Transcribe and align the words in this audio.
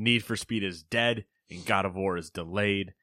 Need 0.00 0.24
for 0.24 0.34
Speed 0.34 0.64
is 0.64 0.82
dead 0.82 1.26
and 1.50 1.66
God 1.66 1.84
of 1.84 1.94
War 1.94 2.16
is 2.16 2.30
delayed. 2.30 2.94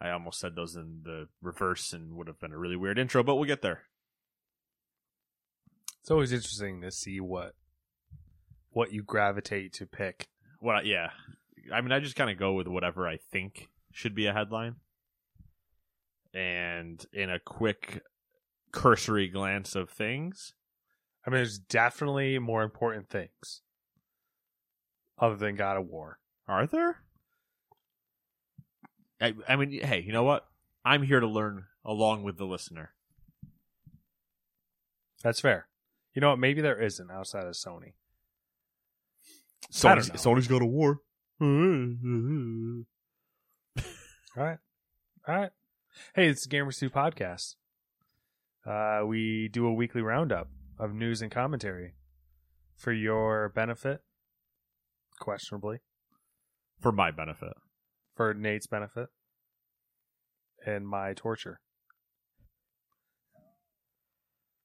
I 0.00 0.10
almost 0.10 0.38
said 0.38 0.54
those 0.54 0.76
in 0.76 1.00
the 1.02 1.26
reverse 1.42 1.92
and 1.92 2.14
would 2.14 2.28
have 2.28 2.38
been 2.38 2.52
a 2.52 2.58
really 2.58 2.76
weird 2.76 2.98
intro, 2.98 3.24
but 3.24 3.34
we'll 3.34 3.44
get 3.44 3.60
there. 3.60 3.82
It's 6.00 6.12
always 6.12 6.32
interesting 6.32 6.80
to 6.82 6.92
see 6.92 7.18
what 7.18 7.54
what 8.70 8.92
you 8.92 9.02
gravitate 9.02 9.72
to 9.74 9.86
pick. 9.86 10.28
What? 10.60 10.76
I, 10.76 10.82
yeah, 10.82 11.10
I 11.74 11.80
mean, 11.80 11.90
I 11.90 11.98
just 11.98 12.14
kind 12.14 12.30
of 12.30 12.38
go 12.38 12.52
with 12.52 12.68
whatever 12.68 13.08
I 13.08 13.16
think 13.16 13.68
should 13.90 14.14
be 14.14 14.26
a 14.26 14.32
headline. 14.32 14.76
And 16.32 17.04
in 17.12 17.30
a 17.30 17.40
quick 17.40 18.02
cursory 18.70 19.26
glance 19.26 19.74
of 19.74 19.90
things, 19.90 20.52
I 21.26 21.30
mean, 21.30 21.38
there's 21.38 21.58
definitely 21.58 22.38
more 22.38 22.62
important 22.62 23.08
things 23.08 23.62
other 25.18 25.34
than 25.34 25.56
God 25.56 25.76
of 25.76 25.86
War. 25.86 26.20
Are 26.48 26.66
there? 26.66 26.96
I, 29.20 29.34
I 29.48 29.56
mean, 29.56 29.80
hey, 29.82 30.00
you 30.00 30.12
know 30.12 30.22
what? 30.22 30.46
I'm 30.84 31.02
here 31.02 31.20
to 31.20 31.26
learn 31.26 31.64
along 31.84 32.22
with 32.22 32.38
the 32.38 32.44
listener. 32.46 32.90
That's 35.22 35.40
fair. 35.40 35.68
You 36.14 36.20
know 36.20 36.30
what? 36.30 36.38
Maybe 36.38 36.60
there 36.60 36.80
isn't 36.80 37.10
outside 37.10 37.46
of 37.46 37.54
Sony. 37.54 37.92
Sony's. 39.72 40.10
Sony's 40.10 40.46
got 40.46 40.62
a 40.62 40.66
war. 40.66 41.00
All 41.40 42.84
right. 44.36 44.58
All 45.26 45.34
right. 45.34 45.50
Hey, 46.14 46.28
it's 46.28 46.46
the 46.46 46.56
Gamers 46.56 46.78
2 46.78 46.90
podcast. 46.90 47.56
Uh, 48.64 49.04
we 49.06 49.48
do 49.48 49.66
a 49.66 49.72
weekly 49.72 50.00
roundup 50.00 50.48
of 50.78 50.94
news 50.94 51.22
and 51.22 51.30
commentary 51.30 51.94
for 52.76 52.92
your 52.92 53.48
benefit, 53.48 54.02
questionably, 55.18 55.80
For 56.80 56.92
my 56.92 57.10
benefit. 57.10 57.54
for 58.16 58.34
Nate's 58.34 58.66
benefit, 58.66 59.08
and 60.66 60.86
my 60.86 61.12
torture. 61.14 61.60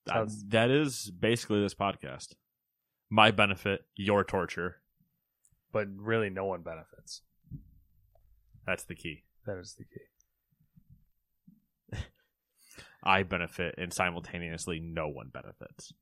Uh, 0.07 0.13
Sounds- 0.13 0.43
that 0.49 0.69
is 0.71 1.11
basically 1.11 1.61
this 1.61 1.75
podcast. 1.75 2.33
My 3.09 3.31
benefit, 3.31 3.85
your 3.95 4.23
torture. 4.23 4.81
But 5.71 5.87
really, 5.95 6.29
no 6.29 6.45
one 6.45 6.61
benefits. 6.61 7.21
That's 8.65 8.83
the 8.85 8.95
key. 8.95 9.23
That 9.45 9.57
is 9.57 9.75
the 9.77 9.85
key. 11.93 12.03
I 13.03 13.23
benefit, 13.23 13.75
and 13.77 13.93
simultaneously, 13.93 14.79
no 14.79 15.07
one 15.07 15.29
benefits. 15.33 15.93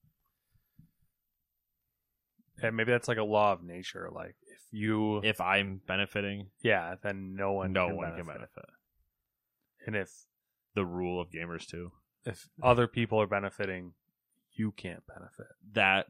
And 2.61 2.75
maybe 2.75 2.91
that's 2.91 3.07
like 3.07 3.17
a 3.17 3.23
law 3.23 3.53
of 3.53 3.63
nature. 3.63 4.09
Like, 4.13 4.35
if 4.47 4.59
you, 4.71 5.17
If 5.23 5.41
I'm 5.41 5.81
benefiting, 5.87 6.47
yeah, 6.63 6.95
then 7.01 7.35
no 7.35 7.53
one, 7.53 7.73
no 7.73 7.87
can 7.87 7.95
one 7.97 8.05
benefit. 8.11 8.25
can 8.25 8.33
benefit. 8.35 8.65
And 9.87 9.95
if 9.95 10.11
The 10.75 10.85
rule 10.85 11.19
of 11.19 11.29
gamers 11.29 11.65
too. 11.67 11.91
if 12.25 12.47
other 12.61 12.87
people 12.87 13.19
are 13.21 13.27
benefiting, 13.27 13.93
you 14.53 14.71
can't 14.71 15.03
benefit. 15.07 15.47
That 15.73 16.05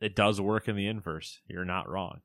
it 0.00 0.14
does 0.14 0.40
work 0.40 0.68
in 0.68 0.76
the 0.76 0.86
inverse. 0.86 1.40
You're 1.48 1.64
not 1.64 1.88
wrong. 1.88 2.20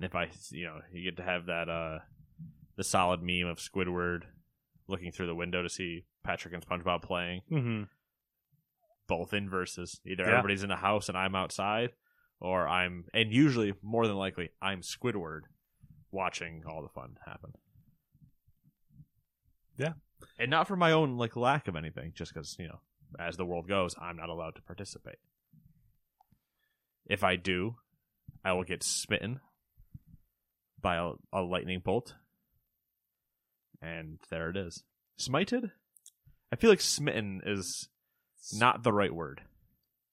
If 0.00 0.14
I, 0.14 0.28
you 0.50 0.64
know, 0.66 0.80
you 0.92 1.04
get 1.10 1.16
to 1.18 1.22
have 1.22 1.46
that 1.46 1.68
uh 1.68 1.98
the 2.76 2.84
solid 2.84 3.22
meme 3.22 3.46
of 3.48 3.58
Squidward 3.58 4.22
looking 4.88 5.12
through 5.12 5.26
the 5.26 5.34
window 5.34 5.62
to 5.62 5.68
see 5.68 6.04
Patrick 6.24 6.54
and 6.54 6.66
SpongeBob 6.66 7.02
playing. 7.02 7.42
Mm-hmm. 7.50 7.82
Both 9.10 9.34
inverses. 9.34 10.00
Either 10.06 10.22
Yeah. 10.24 10.30
everybody's 10.30 10.62
in 10.62 10.68
the 10.70 10.76
house 10.76 11.08
and 11.08 11.18
I'm 11.18 11.34
outside, 11.34 11.90
or 12.40 12.66
I'm, 12.68 13.04
and 13.12 13.32
usually 13.32 13.74
more 13.82 14.06
than 14.06 14.16
likely, 14.16 14.50
I'm 14.62 14.80
Squidward 14.82 15.42
watching 16.12 16.62
all 16.66 16.80
the 16.82 16.88
fun 16.88 17.16
happen. 17.26 17.52
Yeah. 19.76 19.94
and 20.38 20.50
not 20.50 20.68
for 20.68 20.76
my 20.76 20.92
own 20.92 21.16
like 21.16 21.34
lack 21.36 21.66
of 21.68 21.76
anything, 21.76 22.12
just 22.14 22.32
because 22.34 22.54
you 22.58 22.68
know, 22.68 22.80
as 23.18 23.36
the 23.36 23.44
world 23.46 23.66
goes, 23.68 23.94
I'm 24.00 24.16
not 24.16 24.28
allowed 24.28 24.54
to 24.56 24.62
participate. 24.62 25.16
If 27.06 27.24
I 27.24 27.36
do, 27.36 27.76
I 28.44 28.52
will 28.52 28.64
get 28.64 28.82
smitten 28.84 29.40
by 30.80 30.96
a, 30.96 31.12
a 31.32 31.40
lightning 31.42 31.80
bolt, 31.84 32.14
and 33.82 34.18
there 34.30 34.50
it 34.50 34.56
is. 34.56 34.84
Smited. 35.18 35.70
I 36.52 36.56
feel 36.56 36.70
like 36.70 36.80
smitten 36.80 37.40
is 37.44 37.88
not 38.54 38.82
the 38.82 38.92
right 38.92 39.14
word. 39.14 39.42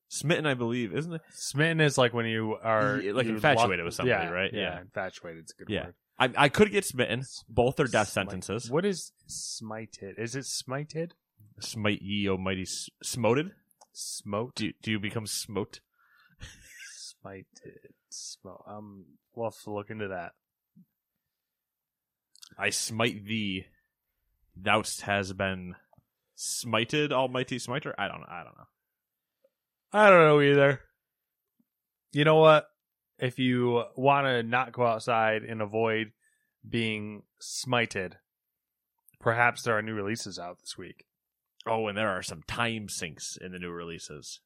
Smitten, 0.09 0.45
I 0.45 0.53
believe, 0.53 0.93
isn't 0.95 1.13
it? 1.13 1.21
Smitten 1.31 1.81
is 1.81 1.97
like 1.97 2.13
when 2.13 2.25
you 2.25 2.55
are 2.61 2.97
Yeah, 2.99 3.11
like 3.13 3.25
you 3.27 3.35
infatuated 3.35 3.83
with 3.85 3.93
somebody, 3.93 4.25
yeah, 4.25 4.29
right? 4.31 4.53
Yeah, 4.53 4.59
Yeah. 4.75 4.81
infatuated 4.81 5.45
is 5.45 5.51
a 5.51 5.63
good 5.65 5.69
Yeah. 5.73 5.85
word. 5.85 5.95
I, 6.19 6.45
I 6.45 6.49
could 6.49 6.71
get 6.71 6.85
smitten. 6.85 7.23
Both 7.49 7.79
are 7.79 7.85
death 7.87 8.07
Smite- 8.09 8.29
sentences. 8.31 8.71
What 8.71 8.85
is 8.85 9.11
smited? 9.27 10.17
Is 10.17 10.35
it 10.35 10.45
smited? 10.45 11.11
Smite 11.59 12.01
ye, 12.01 12.27
O 12.29 12.37
mighty 12.37 12.61
s- 12.63 12.89
smoted. 13.03 13.51
Smote? 13.91 14.55
Do 14.55 14.71
do 14.81 14.91
you 14.91 14.99
become 14.99 15.27
smote? 15.27 15.79
Smited. 16.95 17.91
Smo- 18.11 18.67
um, 18.67 19.05
we'll 19.35 19.49
have 19.51 19.61
to 19.63 19.71
look 19.71 19.89
into 19.89 20.07
that. 20.07 20.33
I 22.57 22.69
smite 22.69 23.25
thee. 23.25 23.65
Thou 24.55 24.83
has 25.03 25.33
been 25.33 25.75
smited, 26.37 27.11
Almighty 27.11 27.59
Smiter. 27.59 27.93
I 27.97 28.07
don't. 28.07 28.21
know. 28.21 28.27
I 28.29 28.43
don't 28.43 28.57
know. 28.57 28.67
I 29.93 30.09
don't 30.09 30.25
know 30.25 30.41
either. 30.41 30.81
You 32.11 32.23
know 32.23 32.35
what? 32.35 32.67
If 33.19 33.39
you 33.39 33.83
want 33.95 34.27
to 34.27 34.43
not 34.43 34.71
go 34.71 34.85
outside 34.85 35.43
and 35.43 35.61
avoid 35.61 36.11
being 36.67 37.23
smited, 37.41 38.13
perhaps 39.19 39.63
there 39.63 39.77
are 39.77 39.81
new 39.81 39.95
releases 39.95 40.37
out 40.37 40.59
this 40.59 40.77
week. 40.77 41.05
Oh, 41.65 41.87
and 41.87 41.97
there 41.97 42.09
are 42.09 42.21
some 42.21 42.43
time 42.47 42.89
sinks 42.89 43.37
in 43.37 43.51
the 43.51 43.59
new 43.59 43.71
releases. 43.71 44.39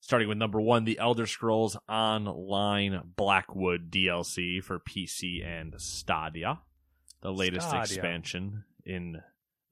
Starting 0.00 0.28
with 0.28 0.38
number 0.38 0.60
one, 0.60 0.84
The 0.84 0.98
Elder 0.98 1.26
Scrolls 1.26 1.76
Online 1.88 3.00
Blackwood 3.16 3.90
DLC 3.90 4.62
for 4.62 4.78
PC 4.78 5.44
and 5.44 5.74
Stadia, 5.78 6.60
the 7.22 7.32
latest 7.32 7.68
Stadia. 7.68 7.80
expansion 7.82 8.64
in 8.84 9.22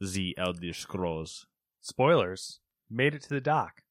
The 0.03 0.35
Elder 0.37 0.73
Scrolls. 0.73 1.47
Spoilers 1.81 2.61
made 2.91 3.15
it 3.15 3.23
to 3.23 3.29
the 3.29 3.41
dock. 3.41 3.83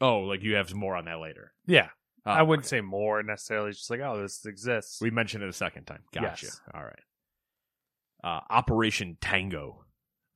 Oh, 0.00 0.18
like 0.20 0.42
you 0.42 0.56
have 0.56 0.74
more 0.74 0.96
on 0.96 1.06
that 1.06 1.20
later. 1.20 1.52
Yeah, 1.66 1.88
Oh, 2.26 2.30
I 2.30 2.42
wouldn't 2.42 2.64
okay. 2.66 2.78
say 2.78 2.80
more 2.80 3.22
necessarily. 3.22 3.72
Just 3.72 3.90
like, 3.90 4.00
oh, 4.00 4.20
this 4.22 4.44
exists. 4.46 5.00
We 5.00 5.10
mentioned 5.10 5.44
it 5.44 5.48
a 5.48 5.52
second 5.52 5.84
time. 5.84 6.04
Gotcha. 6.12 6.46
Yes. 6.46 6.60
All 6.72 6.82
right. 6.82 7.02
Uh, 8.22 8.40
Operation 8.48 9.18
Tango 9.20 9.84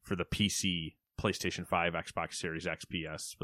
for 0.02 0.14
the 0.14 0.26
PC, 0.26 0.96
PlayStation 1.18 1.66
5, 1.66 1.94
Xbox 1.94 2.34
Series 2.34 2.66
X, 2.66 2.84
PS. 2.84 3.36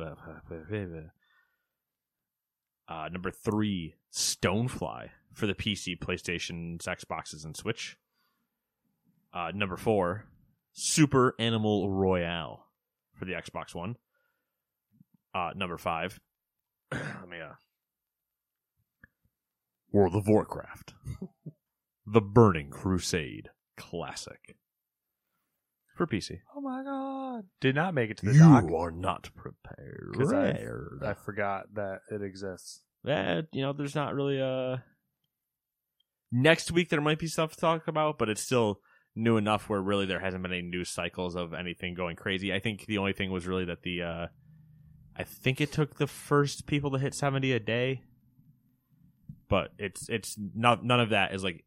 Uh, 2.87 3.09
number 3.11 3.31
three, 3.31 3.95
Stonefly 4.13 5.09
for 5.33 5.47
the 5.47 5.55
PC, 5.55 5.99
PlayStations, 5.99 6.83
Xboxes, 6.83 7.47
and 7.47 7.57
Switch. 7.57 7.97
Uh, 9.35 9.51
number 9.53 9.77
four, 9.77 10.27
Super 10.73 11.35
Animal 11.41 11.91
Royale 11.91 12.67
for 13.19 13.25
the 13.25 13.33
Xbox 13.33 13.75
One. 13.75 13.97
Uh, 15.35 15.51
number 15.57 15.77
five, 15.77 16.21
let 16.93 17.29
me 17.29 17.41
uh, 17.41 17.55
World 19.91 20.15
of 20.15 20.29
Warcraft, 20.29 20.95
The 22.07 22.21
Burning 22.21 22.71
Crusade 22.71 23.49
Classic 23.77 24.57
for 25.97 26.07
PC. 26.07 26.39
Oh 26.55 26.61
my 26.61 26.85
god! 26.85 27.45
Did 27.61 27.75
not 27.75 27.95
make 27.95 28.11
it 28.11 28.19
to 28.19 28.27
the 28.27 28.39
dock. 28.39 28.65
You 28.69 28.77
are 28.77 28.93
not 28.93 29.31
prepared. 29.35 31.03
I, 31.03 31.11
I 31.11 31.15
forgot 31.15 31.75
that 31.75 32.01
it 32.13 32.23
exists. 32.23 32.83
yeah, 33.05 33.43
you 33.53 33.63
know, 33.63 33.73
there's 33.73 33.97
not 33.97 34.15
really 34.15 34.39
a. 34.39 34.85
Next 36.31 36.71
week 36.71 36.89
there 36.89 37.01
might 37.01 37.19
be 37.19 37.27
stuff 37.27 37.55
to 37.55 37.61
talk 37.61 37.89
about, 37.89 38.19
but 38.19 38.29
it's 38.29 38.43
still 38.43 38.81
new 39.17 39.37
enough 39.37 39.69
where 39.69 39.81
really 39.81 40.07
there 40.07 40.21
hasn't 40.21 40.43
been 40.43 40.53
any 40.53 40.63
news 40.63 40.89
cycles 40.91 41.35
of 41.37 41.55
anything 41.55 41.95
going 41.95 42.17
crazy. 42.17 42.53
I 42.53 42.59
think 42.59 42.87
the 42.87 42.99
only 42.99 43.13
thing 43.13 43.31
was 43.31 43.47
really 43.47 43.65
that 43.67 43.83
the, 43.83 44.03
uh 44.03 44.27
I 45.17 45.23
think 45.23 45.61
it 45.61 45.71
took 45.71 45.97
the 45.97 46.09
first 46.09 46.67
people 46.67 46.91
to 46.91 46.99
hit 46.99 47.15
seventy 47.15 47.53
a 47.53 47.61
day, 47.61 48.03
but 49.49 49.73
it's 49.79 50.09
it's 50.09 50.37
not 50.55 50.85
none 50.85 50.99
of 51.01 51.11
that 51.11 51.33
is 51.33 51.45
like 51.45 51.65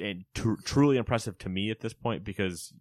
and 0.00 0.24
tr- 0.34 0.60
truly 0.64 0.96
impressive 0.96 1.36
to 1.38 1.48
me 1.48 1.70
at 1.72 1.80
this 1.80 1.92
point 1.92 2.22
because 2.22 2.72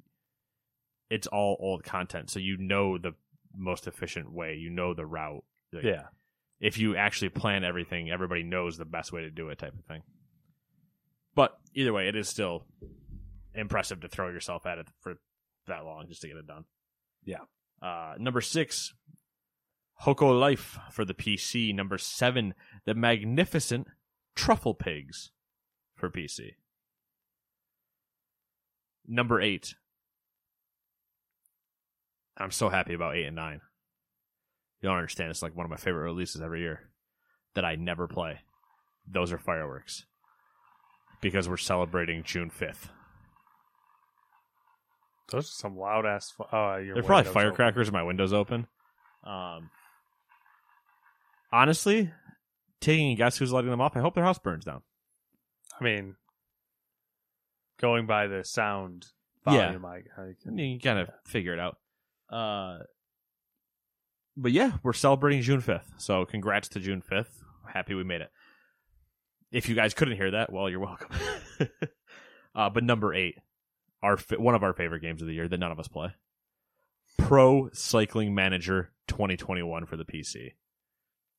it's 1.09 1.25
all 1.25 1.57
old 1.59 1.83
content, 1.83 2.29
so 2.29 2.38
you 2.39 2.57
know 2.57 2.97
the 3.00 3.13
most 3.55 3.88
efficient 3.88 4.31
way, 4.31 4.53
you 4.55 4.69
know 4.69 4.93
the 4.93 5.05
route. 5.05 5.43
Like, 5.73 5.83
Yeah. 5.85 6.03
if 6.59 6.77
you 6.77 6.95
actually 6.95 7.29
plan 7.29 7.63
everything, 7.63 8.11
everybody 8.11 8.43
knows 8.43 8.77
the 8.77 8.85
best 8.85 9.11
way 9.11 9.21
to 9.21 9.31
do 9.31 9.50
it, 9.50 9.57
type 9.57 9.73
of 9.73 9.83
thing. 9.85 10.03
But 11.33 11.57
either 11.73 11.91
way, 11.93 12.07
it 12.07 12.15
is 12.15 12.29
still 12.29 12.65
impressive 13.57 14.01
to 14.01 14.07
throw 14.07 14.30
yourself 14.30 14.65
at 14.65 14.77
it 14.77 14.88
for 15.01 15.15
that 15.68 15.86
long 15.86 16.07
just 16.07 16.21
to 16.21 16.27
get 16.27 16.38
it 16.38 16.48
done. 16.48 16.65
Yeah. 17.24 17.42
Uh, 17.81 18.15
number 18.18 18.42
six, 18.42 18.94
Hoko 20.04 20.39
Life 20.39 20.77
for 20.92 21.06
the 21.06 21.13
PC. 21.13 21.74
Number 21.74 21.98
seven, 21.98 22.54
the 22.86 22.94
magnificent 22.94 23.88
Truffle 24.36 24.75
Pigs 24.75 25.31
for 25.95 26.09
PC. 26.09 26.51
Number 29.07 29.42
eight. 29.42 29.75
I'm 32.38 32.51
so 32.51 32.69
happy 32.69 32.94
about 32.94 33.15
eight 33.15 33.25
and 33.25 33.36
nine. 33.36 33.62
You 34.81 34.89
don't 34.89 34.98
understand. 34.98 35.31
It's 35.31 35.42
like 35.42 35.56
one 35.56 35.65
of 35.65 35.71
my 35.71 35.77
favorite 35.77 36.03
releases 36.03 36.42
every 36.42 36.62
year 36.62 36.81
that 37.56 37.65
I 37.65 37.75
never 37.75 38.07
play. 38.07 38.42
Those 39.10 39.31
are 39.31 39.39
fireworks 39.39 40.06
because 41.21 41.50
we're 41.50 41.57
celebrating 41.57 42.24
June 42.24 42.51
5th. 42.51 42.89
Those 45.31 45.45
are 45.45 45.51
some 45.53 45.77
loud 45.77 46.06
ass. 46.06 46.31
Fu- 46.31 46.45
oh, 46.51 46.75
your 46.77 46.95
They're 46.95 47.03
probably 47.03 47.24
window's 47.29 47.33
firecrackers. 47.33 47.91
My 47.91 48.03
window's 48.03 48.33
open. 48.33 48.68
Um, 49.24 49.69
honestly, 51.51 52.12
taking 52.81 53.12
a 53.12 53.15
guess 53.15 53.38
who's 53.38 53.51
lighting 53.51 53.71
them 53.71 53.81
off. 53.81 53.95
I 53.97 54.00
hope 54.01 54.15
their 54.15 54.24
house 54.24 54.39
burns 54.39 54.65
down. 54.65 54.75
open. 54.75 54.83
I 55.79 55.83
mean, 55.83 56.15
going 57.79 58.06
by 58.07 58.27
the 58.27 58.44
sound 58.44 59.06
Yeah. 59.47 59.68
volume, 59.68 59.85
I, 59.85 59.95
I 60.18 60.33
can, 60.41 60.57
You 60.57 60.79
can 60.79 60.95
kind 60.95 61.00
of 61.00 61.09
figure 61.25 61.53
it 61.53 61.59
out. 61.59 61.77
Uh, 62.29 62.79
but 64.35 64.51
yeah, 64.51 64.74
we're 64.83 64.94
celebrating 64.94 65.41
June 65.41 65.62
5th. 65.62 65.85
So 65.97 66.25
congrats 66.25 66.69
to 66.69 66.79
June 66.79 67.01
5th. 67.01 67.41
Happy 67.74 67.94
we 67.95 68.03
made 68.03 68.21
it. 68.21 68.29
If 69.51 69.69
you 69.69 69.75
guys 69.75 69.94
couldn't 69.94 70.18
hear 70.18 70.31
that, 70.31 70.51
well, 70.51 70.69
you're 70.69 70.79
welcome. 70.79 71.09
uh, 72.56 72.69
but 72.69 72.83
number 72.83 73.13
eight, 73.13 73.35
our 74.03 74.17
one 74.38 74.55
of 74.55 74.63
our 74.63 74.73
favorite 74.73 75.01
games 75.01 75.21
of 75.21 75.27
the 75.27 75.33
year 75.33 75.47
that 75.47 75.59
none 75.59 75.71
of 75.71 75.79
us 75.79 75.88
play, 75.88 76.09
Pro 77.17 77.69
Cycling 77.73 78.33
Manager 78.35 78.91
2021 79.07 79.85
for 79.85 79.97
the 79.97 80.05
PC, 80.05 80.53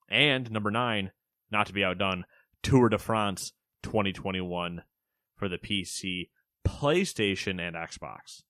and 0.08 0.50
number 0.50 0.70
nine, 0.70 1.12
not 1.50 1.66
to 1.66 1.72
be 1.72 1.84
outdone, 1.84 2.24
Tour 2.62 2.88
de 2.88 2.98
France 2.98 3.52
2021 3.82 4.82
for 5.36 5.48
the 5.48 5.58
PC, 5.58 6.30
PlayStation, 6.66 7.60
and 7.60 7.76
Xbox. 7.76 8.42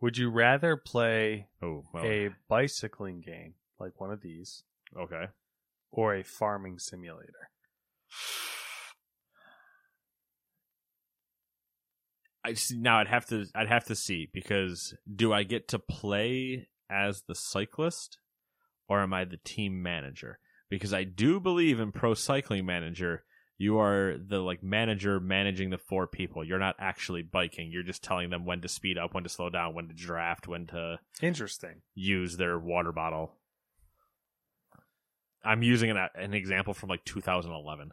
Would 0.00 0.18
you 0.18 0.28
rather 0.30 0.76
play 0.76 1.48
Oh, 1.62 1.84
well, 1.92 2.04
a 2.04 2.30
bicycling 2.48 3.22
game 3.22 3.54
like 3.80 3.98
one 3.98 4.10
of 4.12 4.20
these 4.20 4.62
okay. 4.96 5.28
or 5.90 6.14
a 6.14 6.22
farming 6.22 6.78
simulator? 6.78 7.50
I 12.46 12.54
see, 12.54 12.76
now 12.78 12.98
I'd 12.98 13.08
have 13.08 13.26
to 13.26 13.46
I'd 13.54 13.68
have 13.68 13.86
to 13.86 13.96
see 13.96 14.28
because 14.32 14.94
do 15.12 15.32
I 15.32 15.42
get 15.42 15.68
to 15.68 15.78
play 15.78 16.68
as 16.88 17.22
the 17.26 17.34
cyclist 17.34 18.18
or 18.88 19.00
am 19.00 19.12
I 19.12 19.24
the 19.24 19.38
team 19.38 19.82
manager? 19.82 20.38
Because 20.70 20.94
I 20.94 21.04
do 21.04 21.40
believe 21.40 21.80
in 21.80 21.90
pro 21.90 22.14
cycling 22.14 22.64
manager, 22.64 23.24
you 23.58 23.78
are 23.78 24.16
the 24.16 24.38
like 24.38 24.62
manager 24.62 25.18
managing 25.18 25.70
the 25.70 25.78
four 25.78 26.06
people. 26.06 26.44
You're 26.44 26.58
not 26.60 26.76
actually 26.78 27.22
biking. 27.22 27.72
You're 27.72 27.82
just 27.82 28.04
telling 28.04 28.30
them 28.30 28.44
when 28.44 28.60
to 28.60 28.68
speed 28.68 28.96
up, 28.96 29.14
when 29.14 29.24
to 29.24 29.28
slow 29.28 29.50
down, 29.50 29.74
when 29.74 29.88
to 29.88 29.94
draft, 29.94 30.46
when 30.46 30.66
to 30.68 31.00
Interesting. 31.20 31.82
use 31.94 32.36
their 32.36 32.58
water 32.58 32.92
bottle. 32.92 33.32
I'm 35.44 35.62
using 35.62 35.90
an, 35.90 35.96
an 36.14 36.34
example 36.34 36.74
from 36.74 36.90
like 36.90 37.04
2011. 37.04 37.92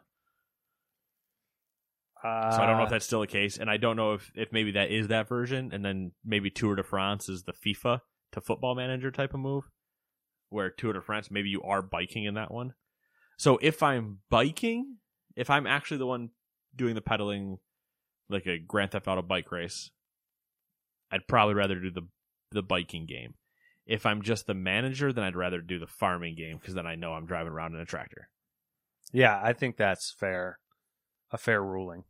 Uh, 2.24 2.52
So 2.52 2.62
I 2.62 2.66
don't 2.66 2.78
know 2.78 2.84
if 2.84 2.90
that's 2.90 3.04
still 3.04 3.20
the 3.20 3.26
case, 3.26 3.58
and 3.58 3.68
I 3.70 3.76
don't 3.76 3.96
know 3.96 4.14
if, 4.14 4.32
if 4.34 4.50
maybe 4.50 4.70
that 4.72 4.90
is 4.90 5.08
that 5.08 5.28
version, 5.28 5.70
and 5.72 5.84
then 5.84 6.12
maybe 6.24 6.50
Tour 6.50 6.74
de 6.74 6.82
France 6.82 7.28
is 7.28 7.42
the 7.42 7.52
FIFA 7.52 8.00
to 8.32 8.40
football 8.40 8.74
manager 8.74 9.10
type 9.10 9.34
of 9.34 9.40
move, 9.40 9.64
where 10.48 10.70
Tour 10.70 10.94
de 10.94 11.02
France 11.02 11.30
maybe 11.30 11.50
you 11.50 11.62
are 11.62 11.82
biking 11.82 12.24
in 12.24 12.34
that 12.34 12.50
one. 12.50 12.72
So 13.36 13.58
if 13.60 13.82
I'm 13.82 14.20
biking, 14.30 14.96
if 15.36 15.50
I'm 15.50 15.66
actually 15.66 15.98
the 15.98 16.06
one 16.06 16.30
doing 16.74 16.94
the 16.94 17.02
pedaling, 17.02 17.58
like 18.30 18.46
a 18.46 18.58
Grand 18.58 18.92
Theft 18.92 19.06
Auto 19.06 19.22
bike 19.22 19.52
race, 19.52 19.90
I'd 21.10 21.28
probably 21.28 21.54
rather 21.54 21.78
do 21.78 21.90
the 21.90 22.08
the 22.52 22.62
biking 22.62 23.04
game. 23.04 23.34
If 23.86 24.06
I'm 24.06 24.22
just 24.22 24.46
the 24.46 24.54
manager, 24.54 25.12
then 25.12 25.24
I'd 25.24 25.36
rather 25.36 25.60
do 25.60 25.78
the 25.78 25.86
farming 25.86 26.36
game 26.36 26.56
because 26.56 26.74
then 26.74 26.86
I 26.86 26.94
know 26.94 27.12
I'm 27.12 27.26
driving 27.26 27.52
around 27.52 27.74
in 27.74 27.80
a 27.80 27.84
tractor. 27.84 28.30
Yeah, 29.12 29.38
I 29.42 29.52
think 29.52 29.76
that's 29.76 30.10
fair. 30.10 30.58
A 31.30 31.36
fair 31.36 31.62
ruling. 31.62 32.04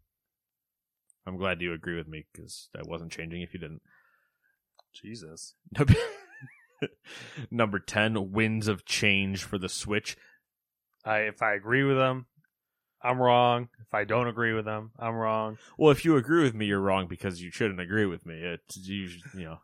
I'm 1.26 1.36
glad 1.36 1.60
you 1.60 1.72
agree 1.72 1.96
with 1.96 2.08
me 2.08 2.26
because 2.32 2.68
I 2.76 2.82
wasn't 2.84 3.12
changing 3.12 3.42
if 3.42 3.54
you 3.54 3.60
didn't. 3.60 3.82
Jesus. 4.92 5.54
Number 7.50 7.78
10, 7.78 8.32
Winds 8.32 8.68
of 8.68 8.84
Change 8.84 9.42
for 9.42 9.58
the 9.58 9.68
Switch. 9.68 10.16
I 11.04 11.20
if 11.20 11.42
I 11.42 11.54
agree 11.54 11.82
with 11.82 11.96
them, 11.96 12.26
I'm 13.02 13.20
wrong. 13.20 13.68
If 13.80 13.92
I 13.92 14.04
don't 14.04 14.28
agree 14.28 14.54
with 14.54 14.64
them, 14.64 14.92
I'm 14.98 15.14
wrong. 15.14 15.58
Well, 15.76 15.90
if 15.90 16.04
you 16.04 16.16
agree 16.16 16.42
with 16.42 16.54
me, 16.54 16.66
you're 16.66 16.80
wrong 16.80 17.06
because 17.06 17.42
you 17.42 17.50
shouldn't 17.50 17.80
agree 17.80 18.06
with 18.06 18.24
me. 18.24 18.34
It's 18.34 18.76
you, 18.76 19.10
you 19.34 19.44
know. 19.44 19.58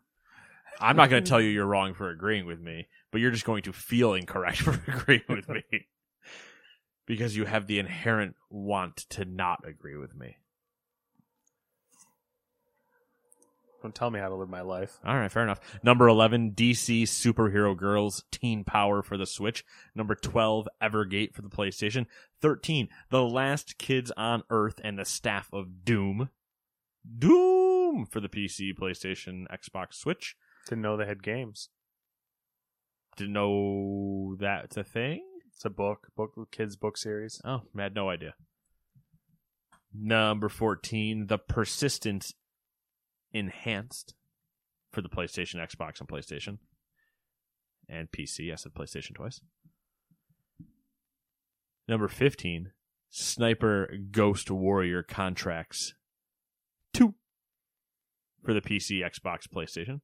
I'm 0.78 0.96
not 0.96 1.10
going 1.10 1.22
to 1.22 1.28
tell 1.28 1.40
you 1.40 1.48
you're 1.48 1.66
wrong 1.66 1.94
for 1.94 2.10
agreeing 2.10 2.46
with 2.46 2.60
me, 2.60 2.88
but 3.10 3.20
you're 3.20 3.30
just 3.30 3.44
going 3.44 3.62
to 3.64 3.72
feel 3.72 4.14
incorrect 4.14 4.58
for 4.62 4.72
agreeing 4.86 5.22
with 5.28 5.48
me 5.48 5.62
because 7.06 7.36
you 7.36 7.44
have 7.44 7.66
the 7.66 7.78
inherent 7.78 8.34
want 8.48 8.96
to 9.10 9.24
not 9.24 9.60
agree 9.66 9.96
with 9.96 10.14
me. 10.14 10.36
Don't 13.82 13.94
tell 13.94 14.10
me 14.10 14.20
how 14.20 14.28
to 14.28 14.34
live 14.34 14.50
my 14.50 14.60
life. 14.60 14.98
All 15.04 15.16
right, 15.16 15.32
fair 15.32 15.42
enough. 15.42 15.60
Number 15.82 16.06
11, 16.06 16.52
DC 16.52 17.02
Superhero 17.04 17.76
Girls 17.76 18.24
Teen 18.30 18.62
Power 18.62 19.02
for 19.02 19.16
the 19.16 19.26
Switch. 19.26 19.64
Number 19.94 20.14
12, 20.14 20.68
Evergate 20.82 21.34
for 21.34 21.42
the 21.42 21.48
PlayStation. 21.48 22.06
13, 22.42 22.88
The 23.08 23.22
Last 23.22 23.78
Kids 23.78 24.12
on 24.16 24.42
Earth 24.50 24.80
and 24.84 24.98
the 24.98 25.04
Staff 25.04 25.48
of 25.52 25.84
Doom. 25.84 26.28
Doom 27.18 28.06
for 28.06 28.20
the 28.20 28.28
PC, 28.28 28.74
PlayStation, 28.78 29.44
Xbox, 29.50 29.94
Switch. 29.94 30.36
Didn't 30.68 30.82
know 30.82 30.96
they 30.96 31.06
had 31.06 31.22
games. 31.22 31.70
Didn't 33.16 33.32
know 33.32 34.36
that's 34.38 34.76
a 34.76 34.84
thing. 34.84 35.24
It's 35.54 35.64
a 35.64 35.70
book, 35.70 36.08
book 36.16 36.32
kids 36.50 36.76
book 36.76 36.96
series. 36.96 37.40
Oh, 37.44 37.62
I 37.78 37.82
had 37.82 37.94
no 37.94 38.10
idea. 38.10 38.34
Number 39.92 40.48
14, 40.48 41.26
The 41.26 41.38
Persistence 41.38 42.34
Enhanced 43.32 44.14
for 44.92 45.02
the 45.02 45.08
PlayStation, 45.08 45.56
Xbox, 45.56 46.00
and 46.00 46.08
PlayStation. 46.08 46.58
And 47.88 48.10
PC. 48.10 48.52
I 48.52 48.56
said 48.56 48.74
PlayStation 48.74 49.14
twice. 49.14 49.40
Number 51.88 52.06
15, 52.06 52.70
Sniper 53.10 53.92
Ghost 54.12 54.50
Warrior 54.50 55.02
Contracts 55.02 55.94
2 56.94 57.14
for 58.44 58.54
the 58.54 58.60
PC, 58.60 59.00
Xbox, 59.00 59.48
PlayStation. 59.48 60.00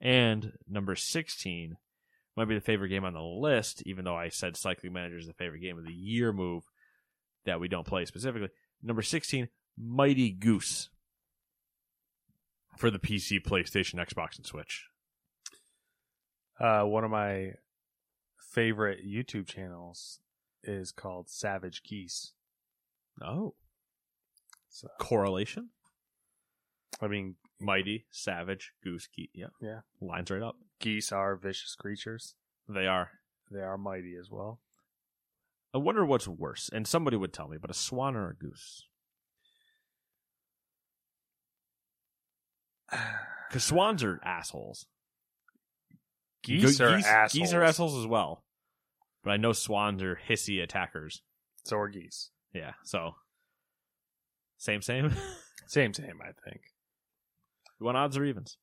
And 0.00 0.52
number 0.68 0.94
16 0.94 1.76
might 2.36 2.48
be 2.48 2.54
the 2.54 2.60
favorite 2.60 2.90
game 2.90 3.04
on 3.04 3.14
the 3.14 3.22
list, 3.22 3.82
even 3.86 4.04
though 4.04 4.16
I 4.16 4.28
said 4.28 4.56
Cycling 4.56 4.92
Manager 4.92 5.18
is 5.18 5.26
the 5.26 5.34
favorite 5.34 5.60
game 5.60 5.78
of 5.78 5.84
the 5.84 5.92
year 5.92 6.32
move 6.32 6.64
that 7.44 7.60
we 7.60 7.68
don't 7.68 7.86
play 7.86 8.04
specifically. 8.04 8.50
Number 8.82 9.02
16, 9.02 9.48
Mighty 9.76 10.30
Goose 10.30 10.90
for 12.76 12.90
the 12.90 12.98
PC, 12.98 13.40
PlayStation, 13.42 13.94
Xbox, 13.96 14.36
and 14.36 14.46
Switch. 14.46 14.86
Uh, 16.58 16.82
one 16.82 17.04
of 17.04 17.10
my 17.10 17.52
favorite 18.52 19.00
YouTube 19.06 19.46
channels 19.46 20.20
is 20.62 20.92
called 20.92 21.28
Savage 21.28 21.82
Geese. 21.82 22.32
Oh, 23.22 23.54
So, 24.68 24.88
correlation. 24.98 25.70
I 27.00 27.08
mean, 27.08 27.36
Mighty, 27.60 28.06
savage, 28.10 28.72
goose, 28.82 29.08
geese. 29.14 29.30
Yeah, 29.32 29.46
Yeah. 29.60 29.80
Lines 30.00 30.30
right 30.30 30.42
up. 30.42 30.56
geese 30.80 31.12
are 31.12 31.36
vicious 31.36 31.74
creatures. 31.76 32.34
They 32.68 32.86
are. 32.86 33.10
They 33.50 33.60
are 33.60 33.78
mighty 33.78 34.16
as 34.18 34.30
well. 34.30 34.60
I 35.72 35.78
wonder 35.78 36.04
what's 36.04 36.26
worse, 36.28 36.68
and 36.72 36.86
somebody 36.86 37.16
would 37.16 37.32
tell 37.32 37.48
me, 37.48 37.56
but 37.60 37.70
a 37.70 37.74
swan 37.74 38.16
or 38.16 38.30
a 38.30 38.34
goose? 38.34 38.86
Because 43.48 43.64
swans 43.64 44.02
are 44.02 44.20
assholes. 44.24 44.86
Geese 46.42 46.78
Go- 46.78 46.86
are 46.86 46.96
geese, 46.96 47.06
assholes. 47.06 47.32
Geese 47.32 47.52
are 47.54 47.62
assholes 47.62 47.96
as 47.98 48.06
well. 48.06 48.44
But 49.22 49.30
I 49.30 49.36
know 49.36 49.52
swans 49.52 50.02
are 50.02 50.18
hissy 50.28 50.62
attackers. 50.62 51.22
So 51.64 51.78
are 51.78 51.88
geese. 51.88 52.30
Yeah, 52.52 52.72
so 52.84 53.14
same, 54.58 54.82
same. 54.82 55.12
Same, 55.66 55.94
same. 55.94 56.20
I 56.22 56.32
think. 56.46 56.60
you 57.80 57.86
want 57.86 57.96
odds 57.96 58.18
or 58.18 58.24
evens? 58.24 58.58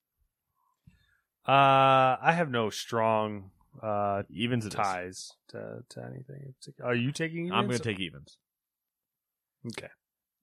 Uh, 1.47 2.15
I 2.21 2.31
have 2.31 2.51
no 2.51 2.69
strong 2.69 3.49
uh 3.81 4.21
Evens 4.29 4.69
ties 4.69 5.31
to 5.47 5.83
to 5.89 5.99
anything. 6.03 6.41
in 6.45 6.53
particular. 6.59 6.91
Are 6.91 6.95
you 6.95 7.11
taking? 7.11 7.45
I'm 7.51 7.65
going 7.65 7.65
evens? 7.71 7.81
to 7.81 7.89
take 7.89 7.99
evens. 7.99 8.37
Okay. 9.65 9.87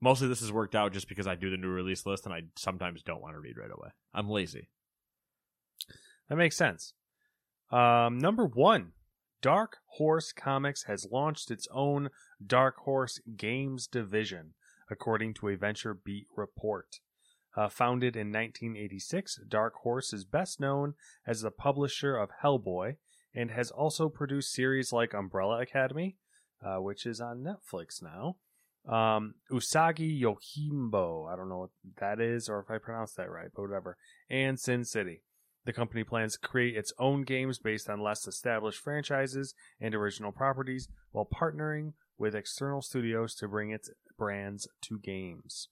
Mostly 0.00 0.28
this 0.28 0.40
has 0.40 0.52
worked 0.52 0.74
out 0.74 0.92
just 0.92 1.08
because 1.08 1.26
I 1.26 1.34
do 1.34 1.50
the 1.50 1.56
new 1.56 1.68
release 1.68 2.06
list 2.06 2.24
and 2.24 2.34
I 2.34 2.42
sometimes 2.56 3.02
don't 3.02 3.20
want 3.20 3.34
to 3.34 3.40
read 3.40 3.58
right 3.58 3.70
away. 3.70 3.90
I'm 4.14 4.28
lazy. 4.28 4.68
That 6.28 6.36
makes 6.36 6.56
sense. 6.56 6.94
Um, 7.70 8.18
number 8.18 8.46
one, 8.46 8.92
Dark 9.40 9.78
Horse 9.96 10.32
Comics 10.32 10.84
has 10.84 11.06
launched 11.10 11.50
its 11.50 11.66
own 11.72 12.10
Dark 12.44 12.76
Horse 12.78 13.20
Games 13.36 13.86
division, 13.86 14.54
according 14.90 15.34
to 15.34 15.48
a 15.48 15.56
Venture 15.56 15.94
Beat 15.94 16.26
report. 16.36 17.00
Uh, 17.56 17.68
founded 17.68 18.14
in 18.14 18.28
1986, 18.28 19.40
Dark 19.48 19.74
Horse 19.82 20.12
is 20.12 20.24
best 20.24 20.60
known 20.60 20.94
as 21.26 21.40
the 21.40 21.50
publisher 21.50 22.16
of 22.16 22.30
Hellboy 22.42 22.96
and 23.34 23.50
has 23.50 23.70
also 23.70 24.08
produced 24.08 24.52
series 24.52 24.92
like 24.92 25.12
Umbrella 25.12 25.60
Academy, 25.60 26.16
uh, 26.64 26.76
which 26.76 27.04
is 27.04 27.20
on 27.20 27.44
Netflix 27.44 28.02
now. 28.02 28.36
Um, 28.86 29.34
Usagi 29.50 30.20
Yohimbo, 30.20 31.30
I 31.30 31.36
don't 31.36 31.48
know 31.48 31.58
what 31.58 31.70
that 32.00 32.20
is 32.20 32.48
or 32.48 32.60
if 32.60 32.70
I 32.70 32.78
pronounced 32.78 33.16
that 33.16 33.30
right, 33.30 33.48
but 33.54 33.62
whatever. 33.62 33.96
And 34.30 34.58
Sin 34.58 34.84
City. 34.84 35.22
The 35.64 35.72
company 35.74 36.02
plans 36.02 36.38
to 36.38 36.48
create 36.48 36.76
its 36.76 36.94
own 36.98 37.24
games 37.24 37.58
based 37.58 37.90
on 37.90 38.00
less 38.00 38.26
established 38.26 38.80
franchises 38.80 39.54
and 39.78 39.94
original 39.94 40.32
properties 40.32 40.88
while 41.12 41.28
partnering 41.30 41.92
with 42.16 42.34
external 42.34 42.80
studios 42.80 43.34
to 43.34 43.48
bring 43.48 43.70
its 43.70 43.90
brands 44.16 44.66
to 44.82 44.98
games. 44.98 45.68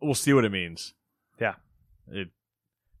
We'll 0.00 0.14
see 0.14 0.32
what 0.32 0.44
it 0.44 0.52
means. 0.52 0.94
Yeah. 1.40 1.54
It. 2.08 2.28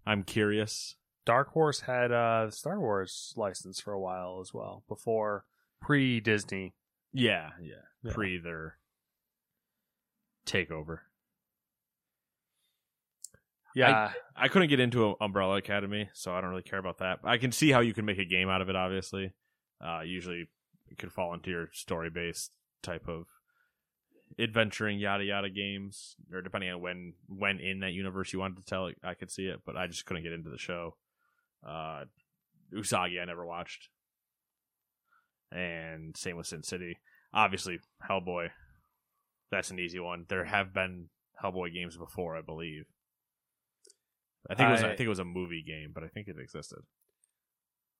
I'm 0.06 0.22
curious. 0.22 0.96
Dark 1.24 1.52
Horse 1.52 1.80
had 1.80 2.10
a 2.10 2.48
Star 2.50 2.78
Wars 2.78 3.32
license 3.36 3.80
for 3.80 3.92
a 3.92 4.00
while 4.00 4.38
as 4.40 4.52
well, 4.52 4.84
before 4.88 5.44
pre 5.80 6.20
Disney. 6.20 6.74
Yeah, 7.14 7.50
yeah. 7.62 7.74
Yeah. 8.02 8.12
Pre 8.12 8.38
their 8.38 8.76
takeover. 10.46 10.98
Yeah, 13.74 14.12
I 14.36 14.48
couldn't 14.48 14.68
get 14.68 14.78
into 14.78 15.16
Umbrella 15.20 15.56
Academy, 15.56 16.08
so 16.12 16.32
I 16.32 16.40
don't 16.40 16.50
really 16.50 16.62
care 16.62 16.78
about 16.78 16.98
that. 16.98 17.20
I 17.24 17.38
can 17.38 17.50
see 17.50 17.70
how 17.72 17.80
you 17.80 17.92
can 17.92 18.04
make 18.04 18.18
a 18.18 18.24
game 18.24 18.48
out 18.48 18.60
of 18.60 18.68
it. 18.68 18.76
Obviously, 18.76 19.32
uh, 19.84 20.02
usually 20.04 20.48
it 20.90 20.98
could 20.98 21.10
fall 21.12 21.34
into 21.34 21.50
your 21.50 21.68
story 21.72 22.08
based 22.08 22.52
type 22.82 23.08
of 23.08 23.24
adventuring 24.38 24.98
yada 24.98 25.24
yada 25.24 25.50
games, 25.50 26.14
or 26.32 26.40
depending 26.40 26.70
on 26.70 26.80
when 26.80 27.14
when 27.26 27.58
in 27.58 27.80
that 27.80 27.92
universe 27.92 28.32
you 28.32 28.38
wanted 28.38 28.58
to 28.58 28.64
tell 28.64 28.86
it, 28.86 28.96
I 29.02 29.14
could 29.14 29.30
see 29.30 29.46
it. 29.46 29.60
But 29.66 29.76
I 29.76 29.88
just 29.88 30.06
couldn't 30.06 30.22
get 30.22 30.32
into 30.32 30.50
the 30.50 30.58
show. 30.58 30.96
Uh, 31.66 32.04
Usagi, 32.72 33.20
I 33.20 33.24
never 33.24 33.44
watched, 33.44 33.88
and 35.52 36.16
same 36.16 36.36
with 36.36 36.46
Sin 36.46 36.62
City. 36.62 36.98
Obviously, 37.32 37.78
Hellboy, 38.08 38.48
that's 39.50 39.70
an 39.70 39.78
easy 39.78 39.98
one. 40.00 40.24
There 40.28 40.44
have 40.44 40.72
been 40.72 41.08
Hellboy 41.42 41.72
games 41.74 41.96
before, 41.96 42.36
I 42.36 42.42
believe. 42.42 42.84
I 44.48 44.54
think 44.54 44.68
it 44.68 44.72
was 44.72 44.82
I, 44.82 44.86
I- 44.92 44.96
think 44.96 45.06
it 45.06 45.08
was 45.08 45.18
a 45.18 45.24
movie 45.24 45.62
game, 45.66 45.90
but 45.94 46.04
I 46.04 46.08
think 46.08 46.28
it 46.28 46.36
existed. 46.38 46.80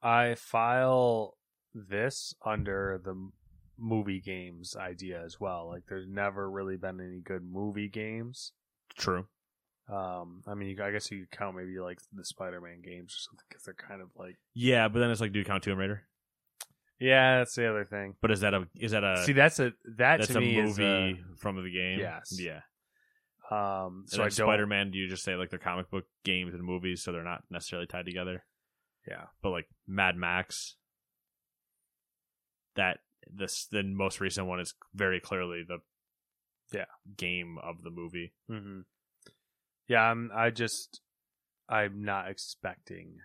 I 0.02 0.34
file 0.34 1.36
this 1.74 2.34
under 2.44 3.00
the 3.02 3.30
movie 3.78 4.20
games 4.20 4.76
idea 4.76 5.22
as 5.24 5.40
well. 5.40 5.68
Like, 5.68 5.84
there's 5.88 6.06
never 6.06 6.48
really 6.50 6.76
been 6.76 7.00
any 7.00 7.20
good 7.24 7.42
movie 7.42 7.88
games. 7.88 8.52
True. 8.98 9.26
Um, 9.92 10.42
I 10.46 10.54
mean, 10.54 10.78
I 10.80 10.90
guess 10.90 11.10
you 11.10 11.20
could 11.20 11.30
count 11.36 11.56
maybe 11.56 11.78
like 11.80 11.98
the 12.12 12.24
Spider-Man 12.24 12.82
games 12.82 13.12
or 13.14 13.20
something 13.20 13.44
because 13.48 13.64
they're 13.64 13.74
kind 13.88 14.00
of 14.02 14.08
like. 14.16 14.36
Yeah, 14.54 14.88
but 14.88 15.00
then 15.00 15.10
it's 15.10 15.20
like, 15.20 15.32
do 15.32 15.38
you 15.38 15.44
count 15.44 15.62
Tomb 15.62 15.78
Raider? 15.78 16.02
Yeah, 17.00 17.38
that's 17.38 17.54
the 17.54 17.68
other 17.68 17.84
thing. 17.84 18.14
But 18.22 18.30
is 18.30 18.40
that 18.40 18.54
a 18.54 18.66
is 18.76 18.92
that 18.92 19.04
a 19.04 19.24
See, 19.24 19.32
that's 19.32 19.58
a 19.58 19.72
that 19.96 20.18
that's 20.18 20.28
to 20.28 20.38
a 20.38 20.40
me 20.40 20.58
is 20.58 20.78
movie 20.78 21.20
from 21.38 21.56
the 21.62 21.70
game? 21.70 21.98
Yes. 21.98 22.38
Yeah. 22.40 22.60
um. 23.50 24.04
So 24.06 24.22
I. 24.22 24.28
Spider 24.28 24.66
Man, 24.66 24.90
do 24.90 24.98
you 24.98 25.08
just 25.08 25.24
say 25.24 25.34
like 25.34 25.50
they're 25.50 25.58
comic 25.58 25.90
book 25.90 26.04
games 26.24 26.54
and 26.54 26.62
movies, 26.62 27.02
so 27.02 27.12
they're 27.12 27.24
not 27.24 27.42
necessarily 27.50 27.86
tied 27.86 28.06
together? 28.06 28.44
Yeah. 29.08 29.24
But 29.42 29.50
like 29.50 29.66
Mad 29.86 30.16
Max, 30.16 30.76
that 32.76 32.98
this 33.30 33.66
the 33.70 33.82
most 33.82 34.20
recent 34.20 34.46
one 34.46 34.60
is 34.60 34.74
very 34.94 35.20
clearly 35.20 35.62
the 35.66 35.78
Yeah. 36.72 36.84
game 37.16 37.58
of 37.62 37.82
the 37.82 37.90
movie. 37.90 38.32
hmm 38.48 38.80
Yeah, 39.88 40.02
I'm. 40.10 40.30
I 40.34 40.50
just. 40.50 41.00
I'm 41.68 42.04
not 42.04 42.28
expecting 42.30 43.20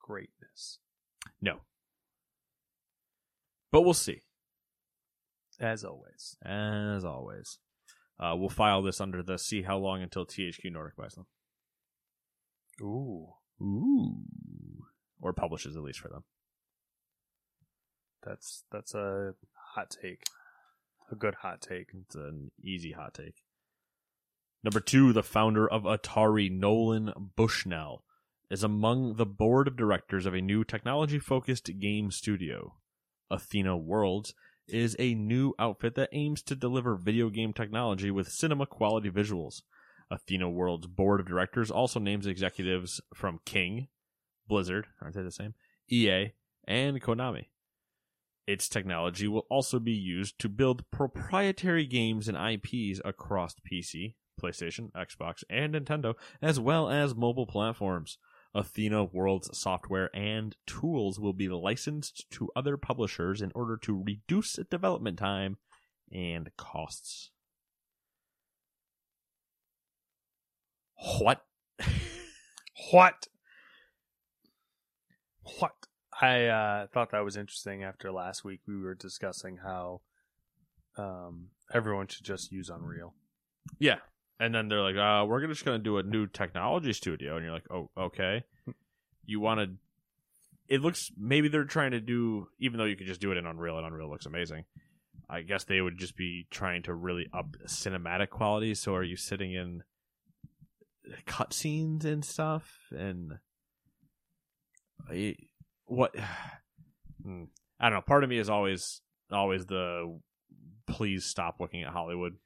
greatness 0.00 0.78
No. 1.42 1.60
But 3.74 3.82
we'll 3.82 3.92
see. 3.92 4.20
as 5.58 5.82
always. 5.82 6.36
As 6.44 7.04
always. 7.04 7.58
Uh, 8.20 8.36
we'll 8.36 8.48
file 8.48 8.82
this 8.82 9.00
under 9.00 9.20
the 9.20 9.36
see 9.36 9.62
how 9.62 9.78
long 9.78 10.00
until 10.00 10.24
THQ 10.24 10.70
Nordic 10.70 10.94
buys 10.94 11.14
them. 11.14 11.26
Ooh, 12.80 13.30
Ooh. 13.60 14.22
Or 15.20 15.32
publishes 15.32 15.76
at 15.76 15.82
least 15.82 15.98
for 15.98 16.06
them. 16.06 16.22
that's 18.24 18.62
that's 18.70 18.94
a 18.94 19.34
hot 19.74 19.90
take. 19.90 20.22
A 21.10 21.16
good 21.16 21.34
hot 21.42 21.60
take. 21.60 21.88
It's 22.00 22.14
an 22.14 22.52
easy 22.62 22.92
hot 22.92 23.12
take. 23.12 23.42
Number 24.62 24.78
two, 24.78 25.12
the 25.12 25.24
founder 25.24 25.68
of 25.68 25.82
Atari, 25.82 26.48
Nolan 26.48 27.12
Bushnell, 27.34 28.04
is 28.48 28.62
among 28.62 29.16
the 29.16 29.26
board 29.26 29.66
of 29.66 29.76
directors 29.76 30.26
of 30.26 30.34
a 30.34 30.40
new 30.40 30.62
technology 30.62 31.18
focused 31.18 31.68
game 31.80 32.12
studio. 32.12 32.74
Athena 33.30 33.76
Worlds 33.76 34.34
is 34.66 34.96
a 34.98 35.14
new 35.14 35.54
outfit 35.58 35.94
that 35.94 36.08
aims 36.12 36.42
to 36.42 36.56
deliver 36.56 36.96
video 36.96 37.28
game 37.28 37.52
technology 37.52 38.10
with 38.10 38.28
cinema 38.28 38.66
quality 38.66 39.10
visuals. 39.10 39.62
Athena 40.10 40.48
Worlds 40.48 40.86
board 40.86 41.20
of 41.20 41.26
directors 41.26 41.70
also 41.70 41.98
names 42.00 42.26
executives 42.26 43.00
from 43.14 43.40
King, 43.44 43.88
Blizzard, 44.46 44.86
aren't 45.00 45.14
they 45.14 45.22
the 45.22 45.30
same? 45.30 45.54
EA, 45.90 46.32
and 46.66 47.00
Konami. 47.00 47.46
Its 48.46 48.68
technology 48.68 49.26
will 49.26 49.46
also 49.50 49.78
be 49.78 49.92
used 49.92 50.38
to 50.38 50.48
build 50.48 50.90
proprietary 50.90 51.86
games 51.86 52.28
and 52.28 52.36
IPs 52.36 53.00
across 53.04 53.54
PC, 53.70 54.14
PlayStation, 54.40 54.92
Xbox, 54.92 55.42
and 55.48 55.74
Nintendo, 55.74 56.14
as 56.42 56.60
well 56.60 56.90
as 56.90 57.14
mobile 57.14 57.46
platforms. 57.46 58.18
Athena 58.54 59.04
World's 59.04 59.56
software 59.58 60.10
and 60.14 60.56
tools 60.66 61.18
will 61.18 61.32
be 61.32 61.48
licensed 61.48 62.30
to 62.30 62.50
other 62.54 62.76
publishers 62.76 63.42
in 63.42 63.50
order 63.54 63.76
to 63.78 64.02
reduce 64.02 64.58
development 64.70 65.18
time 65.18 65.58
and 66.12 66.50
costs. 66.56 67.30
What? 71.18 71.42
What? 72.90 73.26
What? 75.58 75.72
I 76.20 76.46
uh, 76.46 76.86
thought 76.92 77.10
that 77.10 77.24
was 77.24 77.36
interesting. 77.36 77.82
After 77.82 78.12
last 78.12 78.44
week, 78.44 78.60
we 78.66 78.80
were 78.80 78.94
discussing 78.94 79.58
how 79.64 80.00
um, 80.96 81.48
everyone 81.72 82.06
should 82.06 82.24
just 82.24 82.52
use 82.52 82.70
Unreal. 82.70 83.14
Yeah. 83.78 83.98
And 84.40 84.54
then 84.54 84.68
they're 84.68 84.82
like, 84.82 84.96
uh, 84.96 85.24
we're 85.26 85.46
just 85.46 85.64
going 85.64 85.78
to 85.78 85.82
do 85.82 85.98
a 85.98 86.02
new 86.02 86.26
technology 86.26 86.92
studio. 86.92 87.36
And 87.36 87.44
you're 87.44 87.54
like, 87.54 87.70
oh, 87.70 87.90
okay. 87.96 88.44
You 89.24 89.40
want 89.40 89.60
to. 89.60 89.70
It 90.68 90.80
looks. 90.80 91.10
Maybe 91.16 91.48
they're 91.48 91.64
trying 91.64 91.92
to 91.92 92.00
do. 92.00 92.48
Even 92.58 92.78
though 92.78 92.84
you 92.84 92.96
could 92.96 93.06
just 93.06 93.20
do 93.20 93.32
it 93.32 93.38
in 93.38 93.46
Unreal, 93.46 93.78
and 93.78 93.86
Unreal 93.86 94.10
looks 94.10 94.26
amazing. 94.26 94.64
I 95.30 95.42
guess 95.42 95.64
they 95.64 95.80
would 95.80 95.98
just 95.98 96.16
be 96.16 96.46
trying 96.50 96.82
to 96.84 96.94
really 96.94 97.28
up 97.32 97.56
cinematic 97.66 98.30
quality. 98.30 98.74
So 98.74 98.94
are 98.94 99.02
you 99.02 99.16
sitting 99.16 99.52
in 99.54 99.82
cutscenes 101.26 102.04
and 102.04 102.24
stuff? 102.24 102.78
And 102.90 103.38
I- 105.10 105.36
what 105.86 106.14
Hmm. 107.22 107.44
I 107.80 107.88
don't 107.88 107.98
know. 107.98 108.02
Part 108.02 108.24
of 108.24 108.30
me 108.30 108.38
is 108.38 108.50
always 108.50 109.00
always 109.30 109.64
the 109.66 110.20
please 110.86 111.24
stop 111.24 111.56
looking 111.60 111.82
at 111.82 111.92
Hollywood. 111.92 112.36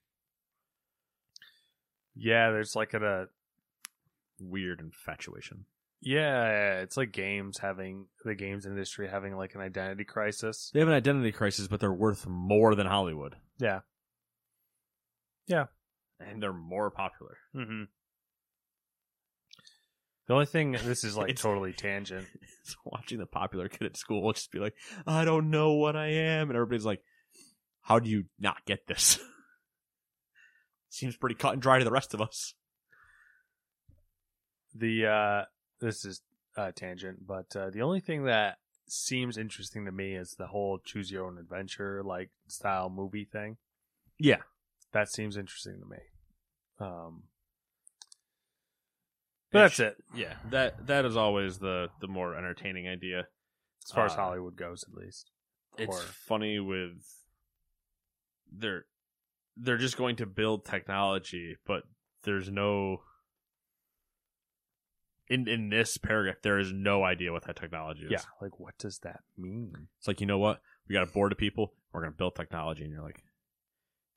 Yeah, 2.21 2.51
there's 2.51 2.75
like 2.77 2.95
a 2.95 3.29
Weird 4.41 4.81
infatuation. 4.81 5.65
yeah, 6.01 6.81
it's 6.81 6.97
like 6.97 7.11
games 7.13 7.59
having 7.59 8.07
the 8.25 8.35
games 8.37 8.67
industry 8.67 9.09
having 9.09 9.37
like 9.37 9.55
an 9.55 9.61
identity 9.61 10.05
crisis. 10.05 10.71
They 10.73 10.79
have 10.81 10.89
an 10.89 10.95
identity 10.95 11.33
crisis, 11.33 11.67
but 11.69 11.81
they're 11.81 11.93
worth 11.93 12.27
more 12.27 12.75
than 12.75 12.87
Hollywood, 12.87 13.35
Yeah. 13.59 13.81
Yeah. 15.47 15.67
And 16.21 16.43
they're 16.43 16.53
more 16.53 16.91
popular. 16.91 17.37
Mm-hmm. 17.57 17.85
The 20.27 20.35
only 20.35 20.47
thing 20.47 20.73
this 20.73 21.05
is 21.05 21.17
like 21.17 21.37
totally 21.41 21.73
tangent. 21.73 22.27
It's 22.69 22.77
watching 22.85 23.19
the 23.19 23.25
popular 23.27 23.67
kid 23.69 23.85
at 23.87 23.97
school 23.97 24.31
just 24.35 24.53
be 24.53 24.59
like, 24.59 24.75
"I 25.07 25.25
don't 25.25 25.49
know 25.51 25.73
what 25.73 25.97
I 25.97 26.09
am," 26.09 26.51
and 26.51 26.57
everybody's 26.57 26.85
like, 26.85 27.01
"How 27.81 27.99
do 27.99 28.11
you 28.11 28.25
not 28.39 28.63
get 28.67 28.87
this?" 28.87 29.19
Seems 30.91 31.17
pretty 31.17 31.35
cut 31.35 31.53
and 31.53 31.63
dry 31.63 31.79
to 31.79 31.85
the 31.85 31.91
rest 31.91 32.15
of 32.15 32.21
us. 32.21 32.55
The 34.75 35.07
uh 35.07 35.45
this 35.81 36.05
is 36.05 36.23
uh 36.57 36.73
tangent, 36.75 37.27
but 37.27 37.55
uh 37.57 37.71
the 37.71 37.83
only 37.83 38.01
thing 38.01 38.25
that 38.25 38.59
seems 38.89 39.37
interesting 39.37 39.85
to 39.85 39.93
me 39.93 40.15
is 40.15 40.35
the 40.39 40.47
whole 40.47 40.79
choose 40.79 41.11
your 41.11 41.27
own 41.27 41.39
adventure 41.39 42.03
like 42.03 42.31
style 42.49 42.89
movie 42.91 43.25
thing. 43.31 43.57
Yeah, 44.19 44.39
That 44.93 45.11
seems 45.11 45.37
interesting 45.37 45.81
to 45.81 45.87
me. 45.87 45.99
Um 46.81 47.25
but 49.51 49.61
that's 49.63 49.81
it 49.81 49.97
Yeah, 50.15 50.35
that 50.51 50.87
that 50.87 51.05
is 51.05 51.17
always 51.17 51.59
the 51.59 51.89
the 52.01 52.09
more 52.09 52.37
entertaining 52.37 52.87
idea. 52.89 53.27
as 53.85 53.93
far 53.93 54.07
as 54.07 54.13
Uh, 54.13 54.17
Hollywood 54.17 54.57
goes 54.57 54.85
at 54.85 54.95
least. 54.95 55.31
It's 55.77 55.97
Or- 55.97 56.01
funny 56.03 56.59
with 56.59 57.05
they're 58.51 58.87
they're 59.61 59.77
just 59.79 59.97
going 59.97 60.17
to 60.17 60.27
build 60.27 60.65
technology, 60.65 61.57
but 61.67 61.83
there's 62.25 62.51
no 62.51 63.03
in 65.29 65.47
in 65.47 65.69
this 65.69 65.99
paragraph 65.99 66.37
there 66.43 66.59
is 66.59 66.73
no 66.73 67.05
idea 67.05 67.33
what 67.33 67.45
that 67.45 67.57
technology 67.57 68.05
is. 68.05 68.11
Yeah, 68.11 68.23
like 68.41 68.59
what 68.59 68.77
does 68.79 68.99
that 69.01 69.21
mean? 69.37 69.89
It's 69.99 70.09
like, 70.09 70.21
you 70.21 70.27
know 70.27 70.39
what? 70.39 70.61
We 70.89 70.95
got 70.95 71.09
a 71.09 71.13
board 71.13 71.33
of 71.33 71.39
people. 71.39 71.75
We're 71.93 72.01
going 72.01 72.13
to 72.13 72.17
build 72.17 72.35
technology. 72.35 72.85
And 72.85 72.93
you're 72.93 73.03
like, 73.03 73.23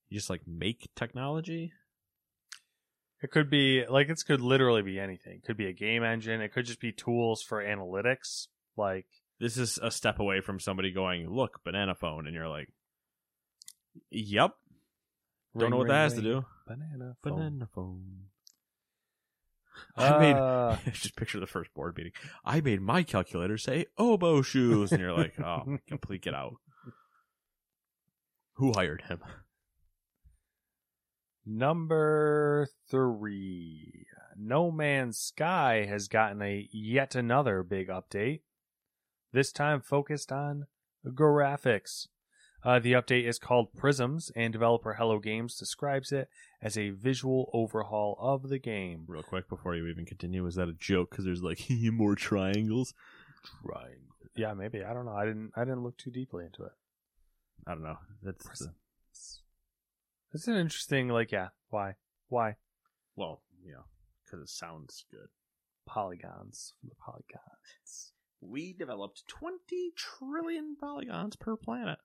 you 0.08 0.18
just 0.18 0.30
like 0.30 0.42
make 0.46 0.88
technology? 0.96 1.72
It 3.22 3.30
could 3.30 3.50
be 3.50 3.84
like 3.88 4.08
it 4.08 4.22
could 4.26 4.40
literally 4.40 4.82
be 4.82 4.98
anything. 4.98 5.34
It 5.34 5.44
could 5.44 5.56
be 5.56 5.66
a 5.66 5.72
game 5.72 6.02
engine. 6.02 6.40
It 6.40 6.52
could 6.52 6.66
just 6.66 6.80
be 6.80 6.92
tools 6.92 7.42
for 7.42 7.62
analytics. 7.62 8.48
Like 8.76 9.06
This 9.38 9.56
is 9.56 9.78
a 9.82 9.90
step 9.90 10.18
away 10.18 10.40
from 10.40 10.58
somebody 10.58 10.92
going, 10.92 11.28
look, 11.28 11.62
banana 11.64 11.94
phone. 11.94 12.26
And 12.26 12.34
you're 12.34 12.48
like, 12.48 12.68
yep. 14.10 14.54
Don't 15.54 15.62
ring, 15.64 15.70
know 15.70 15.76
what 15.78 15.88
that 15.88 15.94
ring, 15.94 16.02
has 16.02 16.14
to 16.14 16.22
do. 16.22 16.44
Banana 16.66 17.16
phone. 17.22 17.34
Banana 17.34 17.68
phone. 17.74 18.04
I 19.96 20.18
made, 20.18 20.36
Uh, 20.36 20.76
just 20.92 21.16
picture 21.16 21.40
the 21.40 21.46
first 21.46 21.72
board 21.74 21.96
meeting. 21.96 22.12
I 22.44 22.60
made 22.60 22.80
my 22.80 23.02
calculator 23.02 23.58
say 23.58 23.86
oboe 23.98 24.42
shoes. 24.42 24.92
And 24.92 25.00
you're 25.00 25.12
like, 25.16 25.38
oh, 25.40 25.78
complete 25.88 26.22
get 26.22 26.34
out. 26.34 26.54
Who 28.54 28.72
hired 28.72 29.02
him? 29.02 29.20
Number 31.44 32.68
three. 32.90 34.06
No 34.36 34.70
Man's 34.70 35.18
Sky 35.18 35.84
has 35.88 36.08
gotten 36.08 36.40
a 36.40 36.68
yet 36.72 37.14
another 37.14 37.62
big 37.62 37.88
update. 37.88 38.40
This 39.32 39.52
time 39.52 39.80
focused 39.80 40.30
on 40.30 40.66
graphics. 41.06 42.06
Uh, 42.64 42.78
the 42.78 42.92
update 42.92 43.26
is 43.26 43.38
called 43.38 43.74
Prisms, 43.74 44.30
and 44.36 44.52
developer 44.52 44.94
Hello 44.94 45.18
Games 45.18 45.56
describes 45.56 46.12
it 46.12 46.28
as 46.62 46.78
a 46.78 46.90
visual 46.90 47.50
overhaul 47.52 48.16
of 48.20 48.48
the 48.48 48.58
game. 48.58 49.04
Real 49.08 49.24
quick 49.24 49.48
before 49.48 49.74
you 49.74 49.88
even 49.88 50.06
continue, 50.06 50.44
was 50.44 50.54
that 50.54 50.68
a 50.68 50.72
joke? 50.72 51.10
Because 51.10 51.24
there's 51.24 51.42
like 51.42 51.66
more 51.70 52.14
triangles. 52.14 52.94
Triangle. 53.64 53.98
Yeah, 54.36 54.54
maybe. 54.54 54.84
I 54.84 54.94
don't 54.94 55.06
know. 55.06 55.12
I 55.12 55.24
didn't. 55.24 55.50
I 55.56 55.64
didn't 55.64 55.82
look 55.82 55.98
too 55.98 56.10
deeply 56.10 56.44
into 56.44 56.62
it. 56.62 56.72
I 57.66 57.72
don't 57.72 57.82
know. 57.82 57.98
That's 58.22 58.44
the, 58.44 58.48
Prisms. 58.48 59.42
It's 60.32 60.48
an 60.48 60.56
interesting. 60.56 61.08
Like, 61.08 61.32
yeah. 61.32 61.48
Why? 61.70 61.96
Why? 62.28 62.56
well, 63.16 63.42
yeah, 63.64 63.82
because 64.24 64.40
it 64.40 64.48
sounds 64.48 65.04
good. 65.10 65.28
Polygons. 65.86 66.74
The 66.82 66.94
polygons. 67.04 68.12
We 68.40 68.72
developed 68.72 69.24
20 69.28 69.92
trillion 69.96 70.76
polygons 70.80 71.36
per 71.36 71.56
planet. 71.56 71.98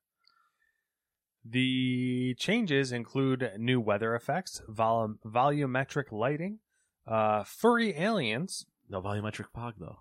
The 1.46 2.36
changes 2.38 2.92
include 2.92 3.52
new 3.58 3.80
weather 3.80 4.16
effects, 4.16 4.62
vol- 4.68 5.16
volumetric 5.26 6.12
lighting, 6.12 6.60
uh, 7.06 7.44
furry 7.44 7.96
aliens, 7.98 8.66
No 8.90 9.02
volumetric 9.02 9.46
fog, 9.54 9.76
though. 9.80 10.00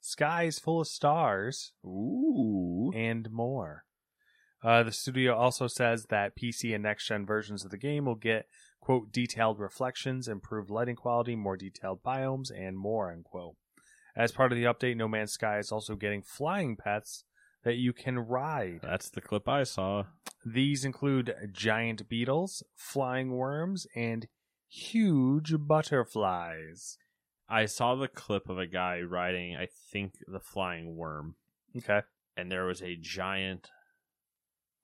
skies 0.00 0.58
full 0.58 0.80
of 0.80 0.88
stars, 0.88 1.72
Ooh. 1.84 2.90
and 2.94 3.30
more. 3.30 3.84
Uh, 4.62 4.82
the 4.82 4.92
studio 4.92 5.34
also 5.36 5.66
says 5.66 6.06
that 6.06 6.34
PC 6.36 6.74
and 6.74 6.82
next 6.82 7.06
gen 7.06 7.26
versions 7.26 7.64
of 7.64 7.70
the 7.70 7.76
game 7.78 8.06
will 8.06 8.14
get, 8.14 8.46
quote, 8.80 9.12
detailed 9.12 9.58
reflections, 9.60 10.26
improved 10.26 10.70
lighting 10.70 10.96
quality, 10.96 11.36
more 11.36 11.56
detailed 11.56 12.02
biomes, 12.02 12.50
and 12.50 12.76
more, 12.78 13.12
unquote. 13.12 13.56
As 14.16 14.32
part 14.32 14.52
of 14.52 14.56
the 14.58 14.64
update, 14.64 14.96
No 14.96 15.06
Man's 15.06 15.32
Sky 15.32 15.58
is 15.58 15.70
also 15.70 15.96
getting 15.96 16.22
flying 16.22 16.76
pets 16.76 17.24
that 17.64 17.76
you 17.76 17.92
can 17.92 18.18
ride. 18.18 18.80
That's 18.82 19.10
the 19.10 19.20
clip 19.20 19.48
I 19.48 19.64
saw. 19.64 20.04
These 20.44 20.84
include 20.84 21.34
giant 21.52 22.08
beetles, 22.08 22.62
flying 22.76 23.30
worms, 23.32 23.86
and 23.96 24.28
huge 24.68 25.54
butterflies. 25.58 26.98
I 27.48 27.66
saw 27.66 27.94
the 27.94 28.08
clip 28.08 28.48
of 28.48 28.58
a 28.58 28.66
guy 28.66 29.00
riding, 29.00 29.56
I 29.56 29.68
think, 29.90 30.14
the 30.26 30.40
flying 30.40 30.96
worm, 30.96 31.36
Okay. 31.76 32.00
and 32.36 32.50
there 32.50 32.64
was 32.64 32.82
a 32.82 32.96
giant, 32.96 33.70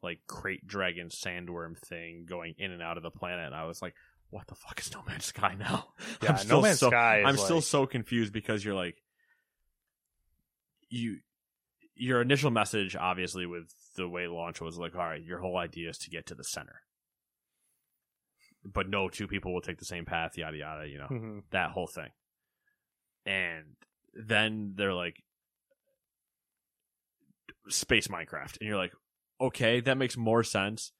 like, 0.02 0.20
crate 0.26 0.66
dragon 0.66 1.08
sandworm 1.08 1.78
thing 1.78 2.26
going 2.28 2.54
in 2.58 2.70
and 2.70 2.82
out 2.82 2.96
of 2.96 3.02
the 3.02 3.10
planet. 3.10 3.46
And 3.46 3.54
I 3.54 3.64
was 3.64 3.80
like, 3.82 3.94
what 4.30 4.46
the 4.46 4.54
fuck 4.54 4.78
is 4.80 4.92
No 4.94 5.02
Man's 5.06 5.26
Sky 5.26 5.54
now? 5.58 5.88
Yeah, 6.22 6.42
No 6.46 6.60
Man's 6.62 6.78
so, 6.78 6.88
Sky 6.88 7.22
I'm 7.24 7.36
still 7.36 7.60
so 7.62 7.86
confused 7.86 8.32
because 8.32 8.64
you're 8.64 8.74
like, 8.74 9.02
you, 10.88 11.18
your 12.00 12.20
initial 12.22 12.50
message, 12.50 12.96
obviously, 12.96 13.44
with 13.46 13.72
the 13.96 14.08
way 14.08 14.26
launch 14.26 14.60
was 14.60 14.78
like, 14.78 14.94
all 14.94 15.00
right, 15.04 15.22
your 15.22 15.38
whole 15.40 15.56
idea 15.58 15.90
is 15.90 15.98
to 15.98 16.10
get 16.10 16.26
to 16.26 16.34
the 16.34 16.44
center. 16.44 16.82
But 18.64 18.88
no 18.88 19.08
two 19.08 19.26
people 19.26 19.52
will 19.52 19.60
take 19.60 19.78
the 19.78 19.84
same 19.84 20.04
path, 20.04 20.36
yada 20.36 20.56
yada, 20.56 20.88
you 20.88 20.98
know 20.98 21.08
Mhm. 21.08 21.42
that 21.50 21.70
whole 21.70 21.86
thing. 21.86 22.10
And 23.26 23.76
then 24.14 24.72
they're 24.76 24.94
like 24.94 25.22
space 27.68 28.08
Minecraft 28.08 28.56
and 28.60 28.68
you're 28.68 28.76
like, 28.76 28.94
"Okay, 29.40 29.80
that 29.80 29.96
makes 29.98 30.16
more 30.16 30.42
sense." 30.42 30.92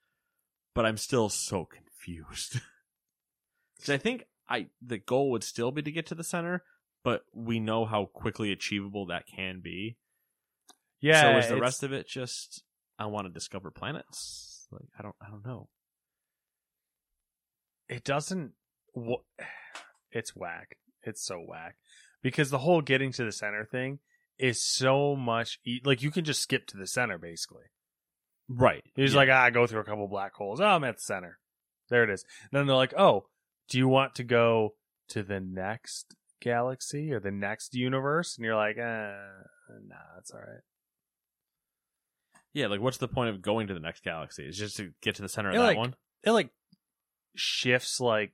But 0.74 0.86
I'm 0.86 0.96
still 0.96 1.28
so 1.28 1.64
confused. 1.64 2.60
Cuz 3.80 3.90
I 3.90 3.98
think 3.98 4.24
I 4.48 4.68
the 4.80 4.98
goal 4.98 5.30
would 5.30 5.44
still 5.44 5.70
be 5.72 5.82
to 5.82 5.92
get 5.92 6.06
to 6.06 6.14
the 6.14 6.24
center, 6.24 6.64
but 7.02 7.24
we 7.32 7.58
know 7.60 7.84
how 7.86 8.06
quickly 8.06 8.52
achievable 8.52 9.06
that 9.06 9.26
can 9.26 9.60
be. 9.60 9.96
Yeah. 11.00 11.22
so 11.22 11.38
is 11.38 11.48
the 11.48 11.60
rest 11.60 11.82
of 11.82 11.92
it 11.92 12.06
just 12.08 12.62
I 12.98 13.06
want 13.06 13.26
to 13.26 13.32
discover 13.32 13.70
planets? 13.70 14.66
Like 14.70 14.88
I 14.98 15.02
don't 15.02 15.16
I 15.20 15.30
don't 15.30 15.44
know. 15.44 15.68
it 17.88 18.04
doesn't 18.04 18.52
wh- 18.96 19.24
it's 20.12 20.34
whack 20.36 20.76
it's 21.02 21.24
so 21.24 21.38
whack 21.40 21.76
because 22.22 22.50
the 22.50 22.58
whole 22.58 22.80
getting 22.82 23.12
to 23.12 23.24
the 23.24 23.32
center 23.32 23.64
thing 23.64 23.98
is 24.38 24.62
so 24.62 25.14
much 25.16 25.58
e- 25.64 25.80
like 25.84 26.02
you 26.02 26.10
can 26.10 26.24
just 26.24 26.42
skip 26.42 26.66
to 26.66 26.76
the 26.76 26.86
center 26.86 27.18
basically 27.18 27.64
Right. 28.48 28.82
you're 28.96 29.06
Yeah. 29.08 29.16
like 29.16 29.28
ah, 29.30 29.42
I 29.44 29.50
go 29.50 29.66
through 29.66 29.80
a 29.80 29.84
couple 29.84 30.08
black 30.08 30.34
holes 30.34 30.60
oh 30.60 30.64
i'm 30.66 30.84
at 30.84 30.96
the 30.96 31.02
center 31.02 31.38
there 31.88 32.04
it 32.04 32.10
is 32.10 32.24
And 32.50 32.58
then 32.58 32.66
they're 32.66 32.76
like 32.76 32.94
oh 32.98 33.26
do 33.68 33.78
you 33.78 33.88
want 33.88 34.14
to 34.16 34.24
go 34.24 34.74
to 35.08 35.22
the 35.22 35.40
next 35.40 36.14
galaxy 36.40 37.12
or 37.12 37.20
the 37.20 37.30
next 37.30 37.74
universe 37.74 38.36
and 38.36 38.44
you're 38.44 38.56
like 38.56 38.76
uh 38.78 39.14
nah 39.86 39.96
that's 40.16 40.30
all 40.32 40.40
right 40.40 40.62
Yeah, 42.52 42.66
like 42.66 42.80
what's 42.80 42.98
the 42.98 43.08
point 43.08 43.30
of 43.30 43.42
going 43.42 43.66
to 43.68 43.74
the 43.74 43.80
next 43.80 44.02
galaxy? 44.02 44.44
Is 44.46 44.58
just 44.58 44.76
to 44.78 44.92
get 45.02 45.14
to 45.16 45.22
the 45.22 45.28
center 45.28 45.50
of 45.50 45.56
that 45.56 45.60
like- 45.62 45.76
one? 45.76 45.94
it 46.22 46.32
like 46.32 46.50
shifts 47.34 48.00
like 48.00 48.32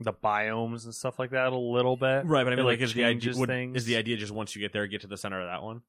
the 0.00 0.12
biomes 0.12 0.84
and 0.84 0.94
stuff 0.94 1.18
like 1.18 1.30
that 1.30 1.52
a 1.52 1.56
little 1.56 1.96
bit 1.96 2.24
Right, 2.26 2.42
but 2.44 2.48
I 2.48 2.54
It, 2.54 2.56
mean, 2.56 2.64
like, 2.66 2.80
like, 2.80 2.80
is 2.80 2.94
the 2.94 3.04
idea 3.04 3.34
would, 3.36 3.50
is 3.76 3.84
the 3.84 3.96
idea 3.96 4.16
just 4.16 4.32
once 4.32 4.56
you 4.56 4.60
get 4.60 4.72
there, 4.72 4.86
get 4.88 5.02
to 5.02 5.06
the 5.06 5.16
center 5.16 5.40
of 5.40 5.46
that 5.48 5.62
one? 5.62 5.82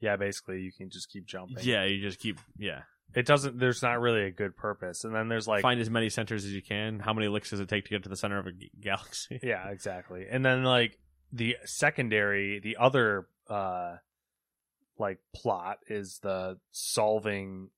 Yeah, 0.00 0.16
basically 0.16 0.60
you 0.62 0.72
can 0.72 0.90
just 0.90 1.10
keep 1.10 1.26
jumping. 1.26 1.58
Yeah, 1.60 1.84
you 1.84 2.00
just 2.00 2.18
keep 2.18 2.38
yeah. 2.58 2.80
It 3.14 3.26
doesn't 3.26 3.58
there's 3.58 3.82
not 3.82 4.00
really 4.00 4.22
a 4.24 4.30
good 4.30 4.56
purpose. 4.56 5.04
And 5.04 5.14
then 5.14 5.28
there's 5.28 5.46
like 5.46 5.62
Find 5.62 5.80
as 5.80 5.90
many 5.90 6.08
centers 6.08 6.44
as 6.44 6.52
you 6.52 6.62
can. 6.62 7.00
How 7.00 7.12
many 7.12 7.28
licks 7.28 7.50
does 7.50 7.60
it 7.60 7.68
take 7.68 7.84
to 7.84 7.90
get 7.90 8.02
to 8.04 8.08
the 8.08 8.16
center 8.16 8.38
of 8.38 8.46
a 8.46 8.52
g- 8.52 8.70
galaxy? 8.80 9.38
Yeah, 9.42 9.68
exactly. 9.68 10.26
And 10.30 10.44
then 10.44 10.64
like 10.64 10.98
the 11.32 11.56
secondary 11.64 12.60
the 12.60 12.76
other 12.78 13.26
uh 13.48 13.96
like 15.00 15.18
plot 15.34 15.78
is 15.88 16.20
the 16.22 16.58
solving 16.70 17.70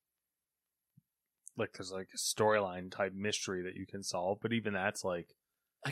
like 1.56 1.72
there's 1.74 1.92
like 1.92 2.08
a 2.14 2.18
storyline 2.18 2.90
type 2.90 3.12
mystery 3.14 3.62
that 3.62 3.76
you 3.76 3.86
can 3.86 4.02
solve, 4.02 4.38
but 4.42 4.52
even 4.52 4.72
that's 4.74 5.04
like 5.04 5.28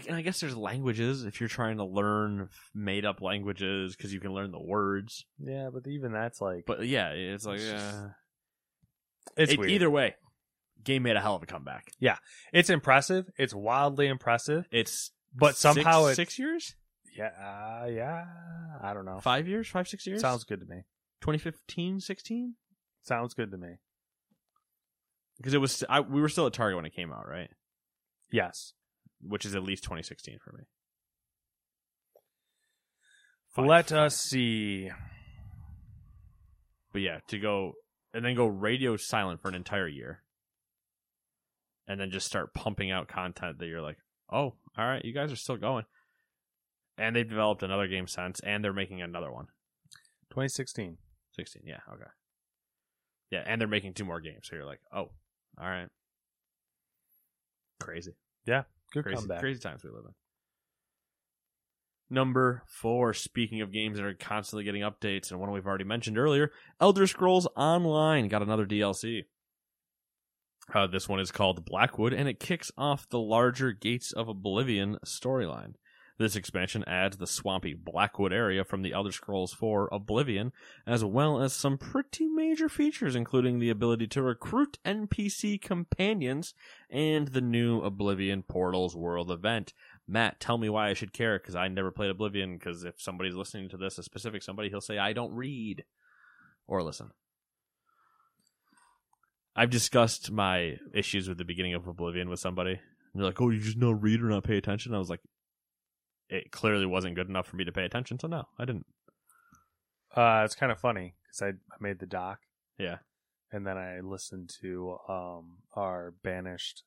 and 0.06 0.14
I 0.16 0.22
guess 0.22 0.40
there's 0.40 0.56
languages 0.56 1.24
if 1.24 1.40
you're 1.40 1.48
trying 1.48 1.78
to 1.78 1.84
learn 1.84 2.48
made 2.74 3.04
up 3.04 3.20
languages 3.20 3.96
because 3.96 4.12
you 4.14 4.20
can 4.20 4.32
learn 4.32 4.52
the 4.52 4.60
words. 4.60 5.24
yeah, 5.38 5.68
but 5.72 5.86
even 5.88 6.12
that's 6.12 6.40
like 6.40 6.64
But 6.66 6.86
yeah, 6.86 7.10
it's 7.10 7.44
like 7.44 7.58
It's 7.60 7.70
uh, 7.70 8.08
it's 9.36 9.52
it- 9.52 9.60
either 9.68 9.90
way, 9.90 10.14
game 10.82 11.02
made 11.02 11.16
a 11.16 11.20
hell 11.20 11.34
of 11.36 11.42
a 11.42 11.46
comeback. 11.46 11.92
Yeah, 11.98 12.16
it's 12.52 12.70
impressive. 12.70 13.28
It's 13.36 13.54
wildly 13.54 14.06
impressive, 14.06 14.66
It's 14.70 15.10
but 15.34 15.56
somehow 15.56 16.04
six, 16.06 16.12
it 16.12 16.16
six 16.16 16.38
years, 16.38 16.74
yeah, 17.16 17.30
uh, 17.82 17.86
yeah, 17.86 18.24
I 18.82 18.94
don't 18.94 19.04
know. 19.04 19.20
five 19.20 19.46
years, 19.48 19.68
five 19.68 19.88
six 19.88 20.06
years. 20.06 20.20
Sounds 20.20 20.44
good 20.44 20.60
to 20.60 20.66
me. 20.66 20.82
2015, 21.20 22.00
16? 22.00 22.54
Sounds 23.02 23.35
good 23.35 23.50
to 23.50 23.59
me. 23.59 23.76
Because 25.37 25.54
it 25.54 25.59
was 25.59 25.83
I, 25.88 26.00
we 26.00 26.20
were 26.20 26.28
still 26.28 26.46
at 26.46 26.52
Target 26.52 26.76
when 26.76 26.85
it 26.87 26.94
came 26.94 27.12
out, 27.12 27.26
right? 27.26 27.50
Yes. 28.30 28.72
Which 29.22 29.44
is 29.44 29.54
at 29.54 29.62
least 29.62 29.85
2016 29.85 30.38
for 30.42 30.52
me. 30.52 30.64
Fine, 33.54 33.66
Let 33.66 33.88
fine. 33.88 33.98
us 33.98 34.16
see. 34.16 34.90
But 36.92 37.02
yeah, 37.02 37.20
to 37.28 37.38
go 37.38 37.72
and 38.12 38.24
then 38.24 38.35
go 38.35 38.46
radio 38.46 38.96
silent 38.96 39.40
for 39.40 39.48
an 39.48 39.54
entire 39.54 39.88
year, 39.88 40.22
and 41.87 42.00
then 42.00 42.11
just 42.11 42.26
start 42.26 42.54
pumping 42.54 42.90
out 42.90 43.09
content 43.09 43.59
that 43.59 43.66
you're 43.66 43.80
like, 43.80 43.98
oh, 44.33 44.54
all 44.76 44.87
right, 44.87 45.04
you 45.04 45.12
guys 45.12 45.33
are 45.33 45.37
still 45.37 45.56
going. 45.56 45.85
And 46.98 47.16
they've 47.16 47.28
developed 47.28 47.62
another 47.62 47.87
game 47.87 48.06
since, 48.06 48.40
and 48.40 48.62
they're 48.62 48.72
making 48.72 49.00
another 49.00 49.33
one. 49.33 49.46
2016. 50.30 50.98
16, 51.40 51.62
yeah, 51.66 51.79
okay. 51.92 52.11
Yeah, 53.31 53.42
and 53.46 53.61
they're 53.61 53.68
making 53.68 53.94
two 53.94 54.05
more 54.05 54.20
games, 54.20 54.42
so 54.42 54.57
you're 54.57 54.66
like, 54.66 54.81
oh, 54.92 55.11
all 55.59 55.68
right. 55.68 55.88
Crazy. 57.81 58.12
Yeah, 58.46 58.64
good 58.92 59.05
crazy, 59.05 59.16
comeback. 59.16 59.40
crazy 59.40 59.61
times 59.61 59.83
we 59.85 59.90
live 59.90 60.05
in. 60.07 60.14
Number 62.12 62.64
four, 62.66 63.14
speaking 63.14 63.61
of 63.61 63.72
games 63.72 63.96
that 63.96 64.05
are 64.05 64.14
constantly 64.14 64.64
getting 64.64 64.83
updates, 64.83 65.31
and 65.31 65.38
one 65.38 65.53
we've 65.53 65.66
already 65.66 65.85
mentioned 65.85 66.18
earlier, 66.18 66.50
Elder 66.81 67.07
Scrolls 67.07 67.46
Online 67.57 68.26
got 68.29 68.42
another 68.42 68.66
DLC. 68.66 69.24
Uh, 70.74 70.87
this 70.88 71.09
one 71.09 71.20
is 71.20 71.31
called 71.31 71.64
Blackwood, 71.64 72.12
and 72.12 72.29
it 72.29 72.40
kicks 72.40 72.72
off 72.76 73.09
the 73.09 73.18
larger 73.18 73.72
Gates 73.72 74.12
of 74.12 74.29
Oblivion 74.29 74.98
storyline. 75.07 75.74
This 76.20 76.37
expansion 76.37 76.85
adds 76.87 77.16
the 77.16 77.26
swampy 77.26 77.72
Blackwood 77.72 78.30
area 78.30 78.62
from 78.62 78.83
the 78.83 78.92
Elder 78.92 79.11
Scrolls 79.11 79.54
4 79.54 79.88
Oblivion, 79.90 80.52
as 80.87 81.02
well 81.02 81.40
as 81.40 81.54
some 81.54 81.78
pretty 81.78 82.28
major 82.28 82.68
features, 82.68 83.16
including 83.16 83.59
the 83.59 83.70
ability 83.70 84.06
to 84.09 84.20
recruit 84.20 84.78
NPC 84.85 85.59
companions 85.59 86.52
and 86.90 87.28
the 87.28 87.40
new 87.40 87.80
Oblivion 87.80 88.42
Portals 88.42 88.94
World 88.94 89.30
event. 89.30 89.72
Matt, 90.06 90.40
tell 90.40 90.59
me 90.59 90.68
why 90.68 90.90
I 90.90 90.92
should 90.92 91.14
care, 91.14 91.38
because 91.38 91.56
I 91.56 91.68
never 91.68 91.90
played 91.90 92.11
Oblivion, 92.11 92.59
because 92.59 92.85
if 92.85 93.00
somebody's 93.00 93.35
listening 93.35 93.70
to 93.70 93.78
this, 93.78 93.96
a 93.96 94.02
specific 94.02 94.42
somebody, 94.42 94.68
he'll 94.68 94.83
say, 94.83 94.98
I 94.98 95.14
don't 95.14 95.33
read 95.33 95.85
or 96.68 96.83
listen. 96.83 97.12
I've 99.56 99.70
discussed 99.70 100.30
my 100.30 100.76
issues 100.92 101.30
with 101.30 101.38
the 101.38 101.46
beginning 101.46 101.72
of 101.72 101.87
Oblivion 101.87 102.28
with 102.28 102.40
somebody. 102.40 102.72
And 102.72 102.78
they're 103.14 103.24
like, 103.24 103.40
oh, 103.40 103.48
you 103.48 103.61
just 103.61 103.78
not 103.78 104.02
read 104.02 104.20
or 104.20 104.28
not 104.28 104.44
pay 104.44 104.59
attention? 104.59 104.94
I 104.94 104.98
was 104.98 105.09
like, 105.09 105.20
it 106.30 106.50
clearly 106.52 106.86
wasn't 106.86 107.14
good 107.16 107.28
enough 107.28 107.46
for 107.46 107.56
me 107.56 107.64
to 107.64 107.72
pay 107.72 107.84
attention, 107.84 108.18
so 108.18 108.28
no, 108.28 108.44
I 108.58 108.64
didn't. 108.64 108.86
Uh, 110.16 110.42
it's 110.44 110.54
kind 110.54 110.72
of 110.72 110.78
funny 110.80 111.14
because 111.26 111.42
I, 111.42 111.48
I 111.48 111.76
made 111.80 111.98
the 111.98 112.06
doc 112.06 112.40
Yeah. 112.78 112.98
and 113.52 113.66
then 113.66 113.76
I 113.76 114.00
listened 114.00 114.50
to 114.60 114.96
um 115.08 115.58
our 115.74 116.14
banished 116.24 116.82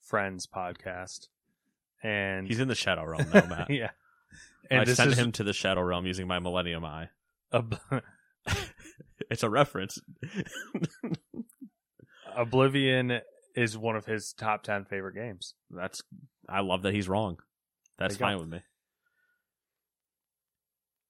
friends 0.00 0.46
podcast, 0.46 1.28
and 2.02 2.46
He's 2.48 2.60
in 2.60 2.68
the 2.68 2.74
Shadow 2.74 3.04
Realm 3.04 3.26
now, 3.32 3.46
Matt. 3.46 3.66
yeah, 3.70 3.90
and 4.70 4.80
I 4.80 4.84
sent 4.92 5.12
is 5.12 5.18
him 5.18 5.32
to 5.32 5.44
the 5.44 5.52
Shadow 5.52 5.82
Realm 5.82 6.06
using 6.06 6.26
my 6.26 6.38
Millennium 6.38 6.84
Eye. 6.84 7.08
Ob- 7.52 7.78
It's 9.30 9.42
a 9.42 9.48
reference. 9.50 9.98
Oblivion 12.36 13.20
is 13.54 13.78
one 13.78 13.96
of 13.96 14.06
his 14.06 14.32
top 14.32 14.62
ten 14.62 14.84
favorite 14.84 15.14
games. 15.14 15.54
That's 15.70 16.02
I 16.48 16.60
love 16.60 16.82
that 16.82 16.92
he's 16.94 17.08
wrong. 17.08 17.38
That's 17.98 18.16
fine 18.16 18.36
go. 18.36 18.40
with 18.40 18.48
me. 18.48 18.60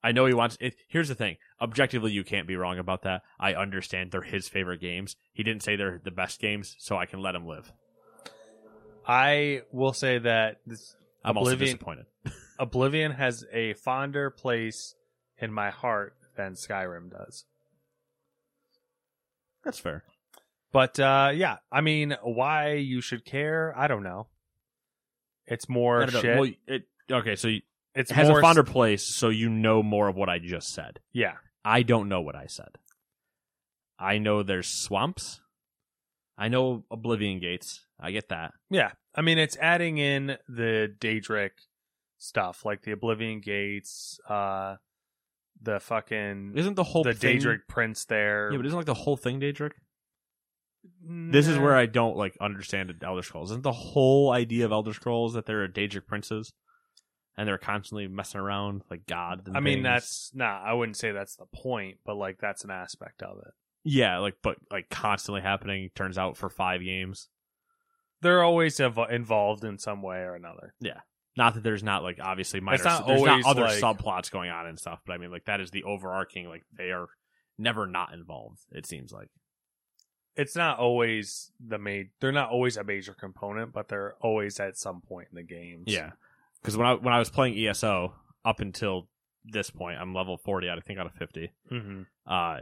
I 0.03 0.12
know 0.12 0.27
he 0.27 0.35
wants 0.35 0.59
it. 0.61 0.75
Here's 0.88 1.09
the 1.09 1.14
thing. 1.14 1.37
Objectively, 1.62 2.12
you 2.12 2.25
can't 2.25 2.47
be 2.47 2.57
wrong 2.57 2.79
about 2.79 3.03
that. 3.03 3.23
I 3.40 3.55
understand 3.55 4.11
they're 4.11 4.20
his 4.20 4.49
favorite 4.49 4.83
games. 4.83 5.16
He 5.33 5.42
didn't 5.42 5.62
say 5.62 5.77
they're 5.77 6.01
the 6.05 6.11
best 6.11 6.40
games, 6.40 6.77
so 6.79 6.97
I 6.99 7.07
can 7.07 7.20
let 7.23 7.35
him 7.35 7.47
live. 7.47 7.73
I 9.07 9.62
will 9.73 9.94
say 9.94 10.18
that 10.18 10.59
this 10.66 10.94
I'm 11.25 11.38
also 11.38 11.53
Oblivion- 11.53 11.77
disappointed. 11.77 12.07
Oblivion 12.59 13.12
has 13.12 13.44
a 13.53 13.73
fonder 13.75 14.31
place 14.31 14.94
in 15.38 15.53
my 15.53 15.70
heart 15.70 16.14
than 16.37 16.53
Skyrim 16.53 17.11
does. 17.11 17.44
That's 19.64 19.79
fair. 19.79 20.05
But 20.70 21.01
uh, 21.01 21.31
yeah, 21.35 21.57
I 21.73 21.81
mean, 21.81 22.14
why 22.23 22.75
you 22.75 23.01
should 23.01 23.25
care? 23.25 23.73
I 23.77 23.87
don't 23.87 24.03
know. 24.03 24.27
It's 25.46 25.68
more 25.68 26.07
shit. 26.09 26.38
Well, 26.38 26.50
it, 26.66 26.83
okay, 27.11 27.37
so 27.37 27.48
you- 27.48 27.62
it's 27.94 28.11
it 28.11 28.14
has 28.14 28.28
more 28.28 28.38
a 28.40 28.42
fonder 28.42 28.64
place, 28.64 29.04
so 29.04 29.28
you 29.28 29.48
know 29.48 29.83
more 29.83 30.09
of 30.09 30.16
what 30.16 30.28
I 30.28 30.38
just 30.40 30.74
said. 30.74 30.98
Yeah, 31.12 31.35
I 31.64 31.83
don't 31.83 32.09
know 32.09 32.20
what 32.20 32.35
I 32.35 32.46
said. 32.46 32.70
I 33.98 34.18
know 34.18 34.42
there's 34.42 34.66
swamps. 34.68 35.40
I 36.37 36.48
know 36.48 36.85
Oblivion 36.90 37.38
Gates. 37.38 37.87
I 38.00 38.11
get 38.11 38.28
that. 38.30 38.52
yeah. 38.70 38.90
I 39.14 39.20
mean, 39.22 39.38
it's 39.38 39.57
adding 39.59 39.98
in 39.98 40.37
the 40.48 40.92
Daedric 40.98 41.50
stuff, 42.18 42.64
like 42.64 42.83
the 42.83 42.90
Oblivion 42.90 43.38
Gates, 43.40 44.18
uh, 44.28 44.74
the 45.62 45.78
fucking 45.78 46.54
Isn't 46.57 46.74
the 46.74 46.83
whole 46.83 47.04
the 47.04 47.14
thing, 47.14 47.38
Daedric 47.38 47.61
Prince 47.68 48.07
there. 48.07 48.50
Yeah, 48.50 48.57
but 48.57 48.66
isn't 48.66 48.76
like 48.76 48.87
the 48.87 48.94
whole 48.94 49.16
thing 49.16 49.40
Daedric? 49.40 49.70
This 51.07 51.49
is 51.49 51.59
where 51.59 51.75
I 51.75 51.87
don't 51.87 52.16
like 52.16 52.37
understand 52.40 52.94
Elder 53.03 53.23
Scrolls. 53.23 53.51
Isn't 53.51 53.62
the 53.62 53.73
whole 53.73 54.31
idea 54.33 54.64
of 54.64 54.73
Elder 54.73 54.92
Scrolls 54.94 55.35
that 55.35 55.47
there 55.47 55.62
are 55.62 55.68
Daedric 55.68 56.07
princes 56.07 56.53
and 57.37 57.49
they're 57.49 57.59
constantly 57.59 58.07
messing 58.07 58.40
around 58.40 58.83
like 58.90 59.07
God? 59.07 59.47
and 59.47 59.57
I 59.57 59.61
mean, 59.61 59.77
things? 59.77 59.85
that's 59.85 60.31
nah. 60.35 60.61
I 60.64 60.73
wouldn't 60.73 60.97
say 60.97 61.12
that's 61.12 61.37
the 61.37 61.47
point, 61.55 61.99
but 62.07 62.16
like 62.16 62.38
that's 62.40 62.64
an 62.64 62.70
aspect 62.70 63.23
of 63.23 63.38
it. 63.38 63.53
yeah, 63.85 64.18
like 64.18 64.37
but 64.42 64.57
like 64.70 64.88
constantly 64.90 65.42
happening. 65.42 65.90
Turns 65.94 66.16
out 66.18 66.37
for 66.37 66.49
five 66.49 66.81
games. 66.83 67.29
They're 68.23 68.42
always 68.42 68.81
ev- 68.81 68.99
involved 69.11 69.64
in 69.64 69.79
some 69.79 70.01
way 70.01 70.16
or 70.18 70.35
another. 70.35 70.75
Yeah, 70.81 71.01
not 71.37 71.55
that 71.55 71.62
there's 71.62 71.83
not 71.83 72.03
like 72.03 72.18
obviously 72.23 72.61
minor. 72.61 72.77
It's 72.77 72.85
not 72.85 73.07
there's 73.07 73.20
always, 73.20 73.44
not 73.44 73.51
other 73.51 73.62
like- 73.64 73.83
subplots 73.83 74.31
going 74.31 74.51
on 74.51 74.66
and 74.66 74.79
stuff, 74.79 75.01
but 75.07 75.12
I 75.12 75.18
mean 75.18 75.31
like 75.31 75.44
that 75.44 75.61
is 75.61 75.70
the 75.70 75.83
overarching. 75.85 76.49
Like 76.49 76.62
they 76.77 76.92
are 76.92 77.09
never 77.59 77.87
not 77.87 78.14
involved. 78.14 78.61
It 78.70 78.87
seems 78.87 79.12
like. 79.12 79.29
It's 80.37 80.57
not 80.57 80.79
always 80.79 81.53
the 81.64 81.79
main. 81.79 82.11
They're 82.20 82.33
not 82.33 82.51
always 82.51 82.77
a 82.77 82.85
major 82.85 83.14
component, 83.14 83.73
but 83.73 83.88
they're 83.88 84.14
always 84.20 84.59
at 84.59 84.77
some 84.77 85.01
point 85.01 85.29
in 85.31 85.37
the 85.37 85.42
games. 85.42 85.85
Yeah, 85.87 86.11
because 86.61 86.77
when 86.77 86.87
I 86.87 86.94
when 86.94 87.14
I 87.14 87.18
was 87.18 87.31
playing 87.31 87.57
ESO 87.59 88.14
up 88.44 88.61
until 88.61 89.09
this 89.44 89.70
point, 89.70 89.99
I'm 90.01 90.14
level 90.14 90.37
forty 90.37 90.68
out. 90.68 90.79
I 90.79 90.81
think 90.81 90.99
out 90.99 91.07
of 91.07 91.14
fifty. 91.14 91.53
hmm 91.68 92.03
Uh, 92.27 92.61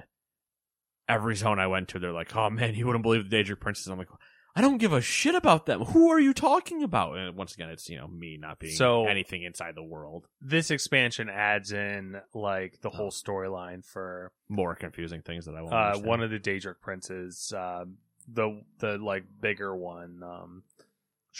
every 1.09 1.35
zone 1.37 1.59
I 1.59 1.67
went 1.67 1.89
to, 1.89 1.99
they're 1.99 2.13
like, 2.13 2.35
"Oh 2.37 2.51
man, 2.51 2.75
you 2.75 2.87
wouldn't 2.87 3.03
believe 3.03 3.29
the 3.31 3.37
Daedric 3.37 3.61
princes." 3.61 3.87
I'm 3.89 3.99
like, 3.99 4.09
I 4.55 4.61
don't 4.61 4.77
give 4.79 4.93
a 4.93 5.01
shit 5.01 5.35
about 5.35 5.65
them. 5.65 5.81
Who 5.81 6.11
are 6.11 6.21
you 6.21 6.35
talking 6.35 6.83
about? 6.83 7.17
And 7.17 7.35
once 7.37 7.55
again, 7.55 7.71
it's 7.71 7.89
you 7.89 7.97
know 7.97 8.07
me 8.07 8.37
not 8.37 8.59
being 8.59 8.75
So- 8.75 9.07
anything 9.07 9.43
inside 9.45 9.75
the 9.75 9.83
world. 9.83 10.29
This 10.43 10.71
expansion 10.71 11.31
adds 11.31 11.73
in 11.73 12.21
like 12.35 12.81
the 12.83 12.91
Oh. 12.91 12.97
whole 12.97 13.11
storyline 13.11 13.83
for 13.85 14.31
More 14.51 14.75
confusing 14.75 15.23
things 15.23 15.47
that 15.47 15.55
I 15.55 15.63
won't. 15.63 15.73
uh, 15.75 15.99
one 16.01 16.23
of 16.23 16.31
the 16.31 16.39
Daedric 16.39 16.81
princes, 16.81 17.53
um, 17.57 17.97
the 18.29 18.63
the 18.79 18.99
like 18.99 19.25
bigger 19.41 19.75
one. 19.75 20.23
Um, 20.23 20.65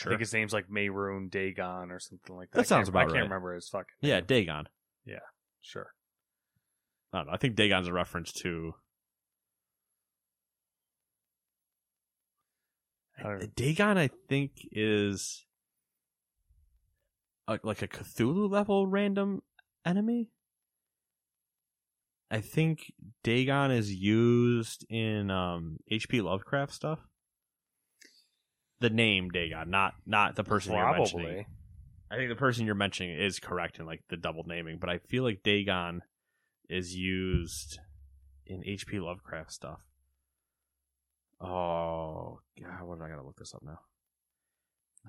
I 0.01 0.09
think 0.09 0.21
his 0.21 0.33
name's 0.33 0.55
like 0.55 0.69
Mayroon 0.69 1.31
Dagon 1.31 1.91
or 1.91 1.99
something 2.01 2.35
like 2.35 2.51
that. 2.53 2.59
That 2.61 2.67
sounds 2.67 2.89
about 2.89 3.01
I 3.01 3.05
can't 3.05 3.15
right. 3.17 3.23
remember 3.25 3.55
his 3.55 3.69
fucking. 3.69 3.95
yeah, 4.01 4.23
Dagon. 4.23 4.69
Yeah, 5.05 5.19
sure. 5.61 5.93
I 7.13 7.19
don't 7.19 7.27
know. 7.27 7.33
I 7.35 7.37
think 7.37 7.57
Dagon's 7.57 7.89
a 7.89 7.93
reference 7.93 8.33
to. 8.41 8.75
I. 13.25 13.49
Dagon, 13.55 13.99
I 13.99 14.11
think, 14.29 14.53
is 14.73 15.45
a, 17.49 17.59
like 17.63 17.83
a 17.83 17.89
Cthulhu 17.89 18.51
level 18.51 18.87
random 18.87 19.43
enemy. 19.85 20.31
I 22.31 22.41
think 22.41 22.93
Dagon 23.23 23.71
is 23.71 23.93
used 23.95 24.87
in 24.89 25.31
um, 25.31 25.77
H.P. 25.91 26.23
Lovecraft 26.23 26.73
stuff. 26.73 27.01
The 28.81 28.91
name 28.91 29.29
Dagon, 29.29 29.71
not 29.71 29.95
not 30.07 30.35
the 30.35 30.43
person 30.43 30.73
you're 30.73 30.93
mentioning. 30.93 31.47
I 32.11 32.17
think 32.17 32.31
the 32.31 32.37
person 32.37 32.67
you're 32.67 32.75
mentioning 32.75 33.17
is 33.17 33.39
correct 33.39 33.79
in 33.79 33.87
like 33.87 34.03
the 34.09 34.17
double 34.17 34.45
naming, 34.45 34.79
but 34.81 34.91
I 34.91 34.99
feel 34.99 35.23
like 35.23 35.43
Dagon 35.45 36.03
is 36.69 36.95
used 36.97 37.79
in 38.47 38.63
HP 38.63 39.01
Lovecraft 39.01 39.53
stuff. 39.53 39.92
Oh 41.43 42.41
god, 42.61 42.83
what 42.85 42.99
did 42.99 43.05
I 43.05 43.09
gotta 43.09 43.23
look 43.27 43.37
this 43.37 43.55
up 43.55 43.63
now? 43.63 43.81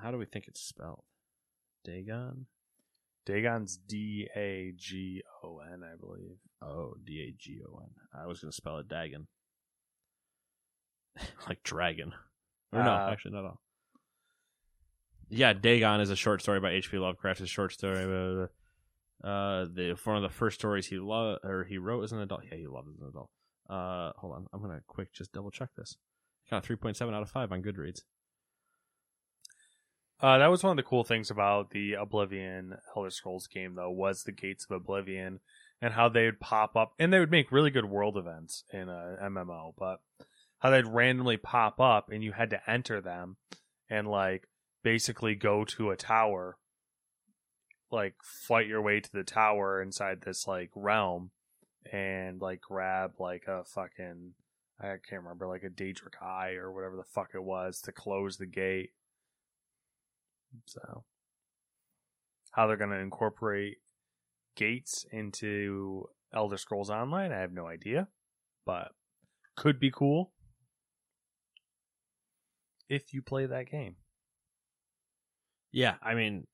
How 0.02 0.12
do 0.12 0.18
we 0.18 0.26
think 0.26 0.48
it's 0.48 0.62
spelled? 0.62 1.04
Dagon? 1.84 2.48
Dagon's 3.26 3.78
D 3.78 4.28
A 4.36 4.74
G 4.76 5.22
O 5.44 5.60
N, 5.60 5.82
I 5.84 5.96
believe. 5.96 6.38
Oh, 6.62 6.96
D 7.06 7.22
A 7.22 7.32
G 7.38 7.62
O 7.68 7.80
N. 7.80 7.90
I 8.20 8.26
was 8.28 8.40
gonna 8.40 8.52
spell 8.52 8.80
it 8.80 8.88
Dagon. 8.88 9.28
like 11.48 11.62
dragon. 11.64 12.14
Or 12.72 12.84
no, 12.84 12.92
Uh, 12.92 13.10
actually 13.12 13.32
not 13.32 13.40
at 13.40 13.46
all. 13.46 13.62
Yeah, 15.30 15.54
Dagon 15.54 16.02
is 16.02 16.10
a 16.10 16.16
short 16.16 16.42
story 16.42 16.60
by 16.60 16.72
H.P. 16.72 16.98
Lovecraft. 16.98 17.42
It's 17.42 17.50
a 17.50 17.54
short 17.54 17.72
story. 17.72 18.06
Blah, 18.06 18.26
blah, 18.34 18.48
blah. 19.24 19.30
Uh, 19.32 19.66
the 19.74 19.98
one 20.04 20.18
of 20.18 20.22
the 20.24 20.30
first 20.30 20.60
stories 20.60 20.88
he 20.88 21.00
loved 21.00 21.40
or 21.46 21.64
he 21.64 21.78
wrote 21.78 22.04
as 22.04 22.12
an 22.12 22.20
adult. 22.20 22.42
Yeah, 22.52 22.58
he 22.58 22.68
loved 22.68 22.90
as 22.94 23.00
an 23.00 23.08
adult. 23.08 23.30
Uh, 23.70 24.12
hold 24.18 24.34
on, 24.36 24.48
I'm 24.52 24.62
gonna 24.62 24.82
quick 24.88 25.14
just 25.14 25.32
double 25.32 25.50
check 25.52 25.70
this. 25.78 25.96
Got 26.50 26.58
a 26.58 26.62
three 26.62 26.76
point 26.76 26.98
seven 26.98 27.14
out 27.14 27.22
of 27.22 27.30
five 27.30 27.52
on 27.52 27.64
Goodreads. 27.64 28.02
Uh, 30.22 30.38
that 30.38 30.48
was 30.48 30.64
one 30.64 30.72
of 30.72 30.78
the 30.78 30.88
cool 30.88 31.04
things 31.04 31.30
about 31.30 31.72
the 31.72 31.94
Oblivion 31.94 32.78
Elder 32.96 33.10
Scrolls 33.10 33.48
game, 33.48 33.76
though, 33.76 33.92
was 33.92 34.24
the 34.24 34.32
Gates 34.32 34.66
of 34.70 34.76
Oblivion 34.76 35.42
and 35.82 35.94
how 35.94 36.08
they 36.08 36.24
would 36.24 36.40
pop 36.40 36.78
up, 36.78 36.94
and 36.98 37.12
they 37.12 37.20
would 37.20 37.32
make 37.32 37.52
really 37.52 37.70
good 37.70 37.84
world 37.84 38.16
events 38.16 38.64
in 38.72 38.88
a 38.88 39.18
MMO, 39.22 39.74
but 39.78 40.00
how 40.60 40.70
they'd 40.70 40.88
randomly 40.88 41.36
pop 41.36 41.82
up 41.82 42.10
and 42.10 42.24
you 42.24 42.32
had 42.32 42.50
to 42.52 42.70
enter 42.72 43.02
them 43.02 43.36
and 43.90 44.08
like 44.08 44.48
basically 44.82 45.36
go 45.36 45.66
to 45.66 45.92
a 45.92 45.98
tower, 45.98 46.58
like 47.92 48.16
fight 48.48 48.68
your 48.68 48.82
way 48.82 49.02
to 49.02 49.12
the 49.12 49.26
tower 49.26 49.82
inside 49.82 50.22
this 50.22 50.48
like 50.48 50.70
realm, 50.74 51.32
and 51.92 52.40
like 52.40 52.62
grab 52.62 53.12
like 53.20 53.44
a 53.50 53.66
fucking 53.66 54.36
I 54.84 54.98
can't 54.98 55.24
remember 55.24 55.48
like 55.48 55.64
a 55.64 55.70
Daedric 55.70 56.22
Eye 56.22 56.56
or 56.56 56.72
whatever 56.72 56.98
the 56.98 57.04
fuck 57.04 57.30
it 57.34 57.44
was 57.44 57.80
to 57.82 57.94
close 57.94 58.38
the 58.38 58.46
gate. 58.46 58.92
So, 60.66 61.06
how 62.52 62.68
they're 62.68 62.78
going 62.78 62.90
to 62.90 63.00
incorporate 63.00 63.78
gates 64.56 65.06
into 65.12 66.10
Elder 66.34 66.58
Scrolls 66.58 66.90
Online, 66.90 67.32
I 67.32 67.40
have 67.40 67.54
no 67.54 67.66
idea, 67.66 68.10
but 68.66 68.92
could 69.56 69.80
be 69.80 69.90
cool 69.90 70.32
if 72.90 73.14
you 73.14 73.22
play 73.22 73.46
that 73.46 73.72
game. 73.72 73.96
Yeah, 75.72 75.96
I 76.04 76.14
mean, 76.14 76.46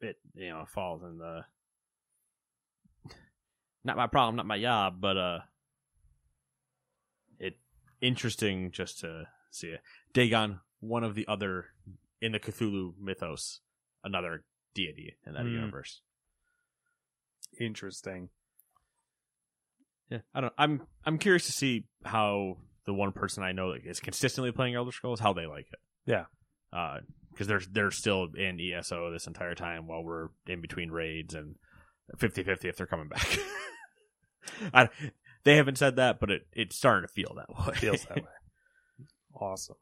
it 0.00 0.16
you 0.34 0.48
know 0.48 0.64
falls 0.66 1.02
in 1.02 1.18
the 1.18 1.44
not 3.84 3.96
my 3.96 4.06
problem, 4.06 4.36
not 4.36 4.46
my 4.46 4.60
job, 4.60 5.00
but 5.00 5.16
uh, 5.16 5.38
interesting 8.00 8.70
just 8.70 9.00
to 9.00 9.24
see 9.50 9.68
it. 9.68 9.80
Dagon, 10.12 10.60
one 10.80 11.04
of 11.04 11.14
the 11.14 11.26
other 11.28 11.66
in 12.20 12.32
the 12.32 12.38
Cthulhu 12.40 12.92
mythos, 13.00 13.60
another 14.04 14.44
deity 14.74 15.16
in 15.26 15.32
that 15.34 15.42
Hmm. 15.42 15.52
universe. 15.52 16.00
Interesting. 17.58 18.30
Yeah, 20.08 20.18
I 20.34 20.40
don't. 20.40 20.52
I'm 20.58 20.86
I'm 21.04 21.18
curious 21.18 21.46
to 21.46 21.52
see 21.52 21.84
how 22.04 22.58
the 22.84 22.94
one 22.94 23.12
person 23.12 23.42
I 23.42 23.52
know 23.52 23.72
that 23.72 23.84
is 23.84 24.00
consistently 24.00 24.50
playing 24.52 24.74
Elder 24.74 24.92
Scrolls 24.92 25.20
how 25.20 25.32
they 25.32 25.46
like 25.46 25.66
it. 25.72 25.78
Yeah. 26.06 26.24
because 27.32 27.46
they're 27.46 27.62
they're 27.70 27.90
still 27.90 28.28
in 28.36 28.58
ESO 28.60 29.10
this 29.12 29.26
entire 29.26 29.54
time 29.54 29.86
while 29.86 30.02
we're 30.02 30.28
in 30.46 30.60
between 30.60 30.90
raids 30.90 31.34
and 31.34 31.56
50-50 32.16 32.64
if 32.64 32.76
they're 32.76 32.86
coming 32.86 33.08
back. 33.08 33.38
I, 34.74 34.88
they 35.44 35.56
haven't 35.56 35.78
said 35.78 35.96
that, 35.96 36.20
but 36.20 36.30
it 36.30 36.46
it's 36.52 36.76
starting 36.76 37.06
to 37.06 37.12
feel 37.12 37.34
that 37.36 37.48
way. 37.48 37.74
Feels 37.74 38.04
that 38.04 38.16
way. 38.22 39.06
Awesome. 39.34 39.76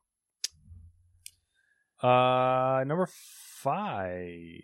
Uh, 2.02 2.84
number 2.86 3.08
five. 3.10 4.62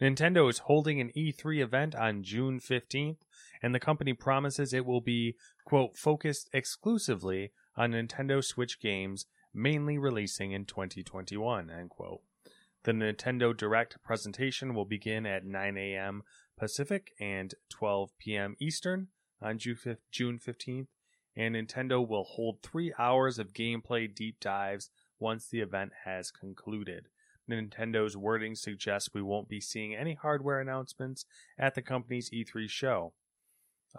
Nintendo 0.00 0.50
is 0.50 0.58
holding 0.58 1.00
an 1.00 1.12
E3 1.16 1.62
event 1.62 1.94
on 1.94 2.24
June 2.24 2.58
15th, 2.60 3.18
and 3.62 3.74
the 3.74 3.80
company 3.80 4.12
promises 4.12 4.74
it 4.74 4.84
will 4.84 5.00
be, 5.00 5.36
quote, 5.64 5.96
focused 5.96 6.50
exclusively 6.52 7.52
on 7.76 7.92
Nintendo 7.92 8.44
Switch 8.44 8.80
games, 8.80 9.26
mainly 9.54 9.96
releasing 9.96 10.52
in 10.52 10.64
2021, 10.64 11.70
end 11.70 11.90
quote. 11.90 12.20
The 12.82 12.92
Nintendo 12.92 13.56
Direct 13.56 14.02
presentation 14.02 14.74
will 14.74 14.84
begin 14.84 15.24
at 15.24 15.46
9 15.46 15.78
a.m. 15.78 16.22
Pacific 16.58 17.12
and 17.20 17.54
12 17.70 18.10
p.m. 18.18 18.56
Eastern 18.60 19.08
on 19.42 19.58
June 19.58 20.38
15th, 20.38 20.86
and 21.36 21.54
Nintendo 21.54 22.06
will 22.06 22.24
hold 22.24 22.62
three 22.62 22.92
hours 22.98 23.38
of 23.38 23.52
gameplay 23.52 24.12
deep 24.12 24.38
dives 24.40 24.90
once 25.18 25.48
the 25.48 25.60
event 25.60 25.92
has 26.04 26.30
concluded. 26.30 27.08
Nintendo's 27.50 28.16
wording 28.16 28.54
suggests 28.54 29.10
we 29.12 29.20
won't 29.22 29.48
be 29.48 29.60
seeing 29.60 29.94
any 29.94 30.14
hardware 30.14 30.60
announcements 30.60 31.26
at 31.58 31.74
the 31.74 31.82
company's 31.82 32.30
E3 32.30 32.68
show. 32.68 33.12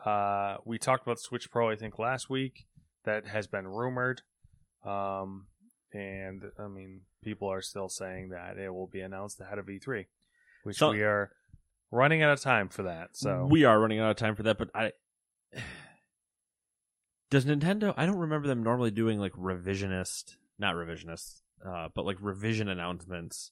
Uh, 0.04 0.58
we 0.66 0.78
talked 0.78 1.04
about 1.06 1.20
Switch 1.20 1.52
Pro, 1.52 1.70
I 1.70 1.76
think, 1.76 2.00
last 2.00 2.30
week. 2.30 2.66
That 3.06 3.28
has 3.28 3.46
been 3.46 3.68
rumored. 3.68 4.24
Um, 4.84 5.46
and, 5.94 6.44
I 6.60 6.68
mean, 6.68 7.02
people 7.24 7.48
are 7.52 7.62
still 7.62 7.88
saying 7.88 8.30
that 8.30 8.58
it 8.58 8.74
will 8.74 8.88
be 8.88 9.02
announced 9.02 9.40
ahead 9.40 9.60
of 9.60 9.68
E3, 9.68 10.08
which 10.64 10.78
So- 10.78 10.92
we 10.92 11.04
are 11.04 11.32
running 11.96 12.22
out 12.22 12.32
of 12.34 12.42
time 12.42 12.70
for 12.70 12.84
that. 12.84 13.10
So, 13.18 13.48
we 13.50 13.64
are 13.64 13.80
running 13.80 14.00
out 14.00 14.12
of 14.12 14.18
time 14.18 14.36
for 14.36 14.44
that. 14.44 14.58
But 14.58 14.70
I 14.76 14.92
does 17.30 17.46
Nintendo? 17.46 17.94
I 17.98 18.06
don't 18.06 18.18
remember 18.20 18.48
them 18.48 18.64
normally 18.64 18.92
doing 18.92 19.20
like 19.20 19.34
revisionist, 19.34 20.36
not 20.60 20.76
revisionist, 20.76 21.42
uh, 21.66 21.90
but 21.94 22.06
like 22.06 22.18
revision 22.22 22.70
announcements 22.70 23.52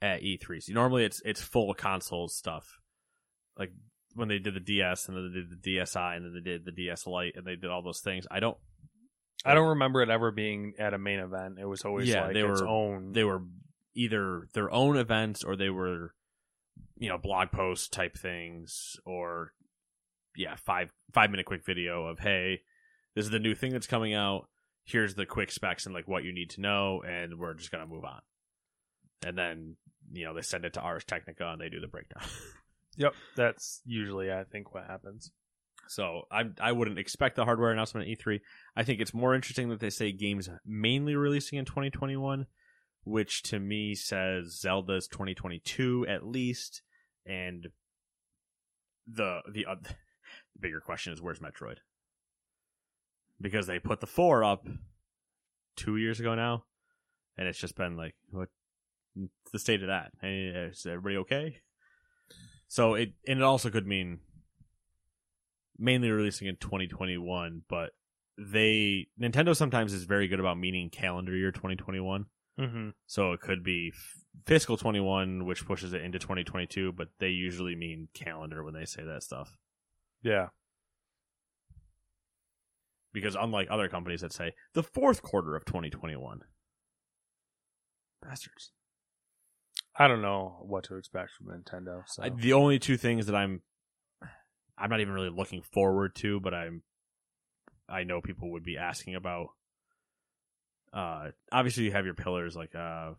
at 0.00 0.22
E3. 0.22 0.62
So 0.62 0.72
normally 0.72 1.04
it's 1.04 1.20
it's 1.24 1.40
full 1.40 1.72
console 1.74 2.28
stuff, 2.28 2.80
like 3.58 3.72
when 4.14 4.28
they 4.28 4.38
did 4.38 4.54
the 4.54 4.60
DS 4.60 5.08
and 5.08 5.16
then 5.16 5.32
they 5.32 5.40
did 5.40 5.62
the 5.62 5.76
DSi 5.78 6.16
and 6.16 6.24
then 6.24 6.34
they 6.34 6.50
did 6.50 6.64
the 6.64 6.72
DS 6.72 7.06
Lite 7.06 7.34
and 7.36 7.46
they 7.46 7.56
did 7.56 7.70
all 7.70 7.82
those 7.82 8.00
things. 8.00 8.26
I 8.30 8.40
don't. 8.40 8.56
I 9.44 9.54
don't 9.54 9.70
remember 9.70 10.02
it 10.02 10.08
ever 10.08 10.30
being 10.30 10.74
at 10.78 10.94
a 10.94 10.98
main 10.98 11.18
event. 11.18 11.56
It 11.60 11.64
was 11.64 11.84
always 11.84 12.08
Yeah, 12.08 12.26
like 12.26 12.34
they 12.34 12.44
its 12.44 12.60
were- 12.60 12.68
own. 12.68 13.12
They 13.12 13.24
were 13.24 13.42
either 13.94 14.46
their 14.54 14.70
own 14.72 14.96
events 14.96 15.42
or 15.42 15.56
they 15.56 15.68
were, 15.68 16.14
you 17.02 17.08
know, 17.08 17.18
blog 17.18 17.50
post 17.50 17.92
type 17.92 18.16
things 18.16 18.96
or 19.04 19.52
yeah, 20.36 20.54
five 20.54 20.92
five 21.12 21.30
minute 21.30 21.46
quick 21.46 21.64
video 21.66 22.06
of 22.06 22.20
hey, 22.20 22.60
this 23.16 23.24
is 23.24 23.32
the 23.32 23.40
new 23.40 23.56
thing 23.56 23.72
that's 23.72 23.88
coming 23.88 24.14
out. 24.14 24.48
Here's 24.84 25.16
the 25.16 25.26
quick 25.26 25.50
specs 25.50 25.84
and 25.84 25.94
like 25.94 26.06
what 26.06 26.22
you 26.22 26.32
need 26.32 26.50
to 26.50 26.60
know, 26.60 27.02
and 27.04 27.40
we're 27.40 27.54
just 27.54 27.72
gonna 27.72 27.88
move 27.88 28.04
on. 28.04 28.20
And 29.26 29.36
then 29.36 29.76
you 30.12 30.24
know 30.24 30.32
they 30.32 30.42
send 30.42 30.64
it 30.64 30.74
to 30.74 30.80
Ars 30.80 31.04
Technica 31.04 31.50
and 31.50 31.60
they 31.60 31.68
do 31.68 31.80
the 31.80 31.88
breakdown. 31.88 32.22
Yep, 32.98 33.14
that's 33.36 33.80
usually 33.86 34.30
I 34.30 34.44
think 34.44 34.74
what 34.74 34.84
happens. 34.84 35.30
So 35.88 36.24
I 36.30 36.44
I 36.60 36.72
wouldn't 36.72 36.98
expect 36.98 37.36
the 37.36 37.44
hardware 37.46 37.70
announcement 37.70 38.06
at 38.06 38.18
E3. 38.18 38.40
I 38.76 38.82
think 38.82 39.00
it's 39.00 39.14
more 39.14 39.34
interesting 39.34 39.70
that 39.70 39.80
they 39.80 39.88
say 39.88 40.12
games 40.12 40.50
mainly 40.66 41.16
releasing 41.16 41.58
in 41.58 41.64
2021, 41.64 42.44
which 43.04 43.44
to 43.44 43.58
me 43.58 43.94
says 43.94 44.60
Zelda's 44.60 45.08
2022 45.08 46.06
at 46.06 46.26
least, 46.26 46.82
and 47.26 47.68
the 49.06 49.40
the, 49.50 49.66
uh, 49.66 49.76
the 49.82 50.58
bigger 50.60 50.80
question 50.80 51.12
is 51.12 51.20
where's 51.20 51.40
Metroid? 51.40 51.78
Because 53.40 53.66
they 53.66 53.78
put 53.78 54.00
the 54.00 54.06
four 54.06 54.44
up 54.44 54.66
two 55.76 55.96
years 55.96 56.20
ago 56.20 56.34
now, 56.34 56.64
and 57.36 57.48
it's 57.48 57.58
just 57.58 57.76
been 57.76 57.96
like 57.96 58.14
what 58.30 58.48
the 59.52 59.58
state 59.58 59.82
of 59.82 59.88
that? 59.88 60.12
Hey, 60.20 60.46
Is 60.46 60.86
everybody 60.86 61.16
okay? 61.18 61.58
So 62.68 62.94
it 62.94 63.12
and 63.26 63.40
it 63.40 63.44
also 63.44 63.70
could 63.70 63.86
mean 63.86 64.20
mainly 65.78 66.10
releasing 66.10 66.48
in 66.48 66.56
2021, 66.56 67.62
but 67.68 67.90
they 68.38 69.08
Nintendo 69.20 69.54
sometimes 69.54 69.92
is 69.92 70.04
very 70.04 70.28
good 70.28 70.40
about 70.40 70.58
meaning 70.58 70.88
calendar 70.88 71.36
year 71.36 71.52
2021. 71.52 72.26
Mm-hmm. 72.58 72.90
So 73.06 73.32
it 73.32 73.40
could 73.40 73.64
be 73.64 73.92
f- 73.94 74.24
fiscal 74.46 74.76
21, 74.76 75.46
which 75.46 75.66
pushes 75.66 75.92
it 75.92 76.02
into 76.02 76.18
2022, 76.18 76.92
but 76.92 77.08
they 77.18 77.28
usually 77.28 77.74
mean 77.74 78.08
calendar 78.14 78.62
when 78.62 78.74
they 78.74 78.84
say 78.84 79.02
that 79.04 79.22
stuff. 79.22 79.56
Yeah, 80.22 80.48
Because 83.12 83.34
unlike 83.34 83.68
other 83.70 83.88
companies 83.88 84.22
that 84.22 84.32
say 84.32 84.52
the 84.72 84.82
fourth 84.82 85.22
quarter 85.22 85.54
of 85.54 85.64
2021, 85.64 86.40
bastards. 88.22 88.72
I 89.98 90.08
don't 90.08 90.22
know 90.22 90.56
what 90.62 90.84
to 90.84 90.96
expect 90.96 91.32
from 91.32 91.48
Nintendo. 91.48 92.02
So 92.06 92.22
I, 92.22 92.30
the 92.30 92.54
only 92.54 92.78
two 92.78 92.96
things 92.96 93.26
that 93.26 93.34
I'm 93.34 93.60
I'm 94.78 94.88
not 94.88 95.00
even 95.00 95.12
really 95.12 95.28
looking 95.28 95.62
forward 95.62 96.14
to, 96.16 96.40
but 96.40 96.54
I'm 96.54 96.82
I 97.88 98.04
know 98.04 98.22
people 98.22 98.50
would 98.52 98.64
be 98.64 98.78
asking 98.78 99.14
about. 99.14 99.48
Uh, 100.92 101.30
obviously 101.50 101.84
you 101.84 101.92
have 101.92 102.04
your 102.04 102.14
pillars 102.14 102.54
like 102.54 102.74
uh, 102.74 103.12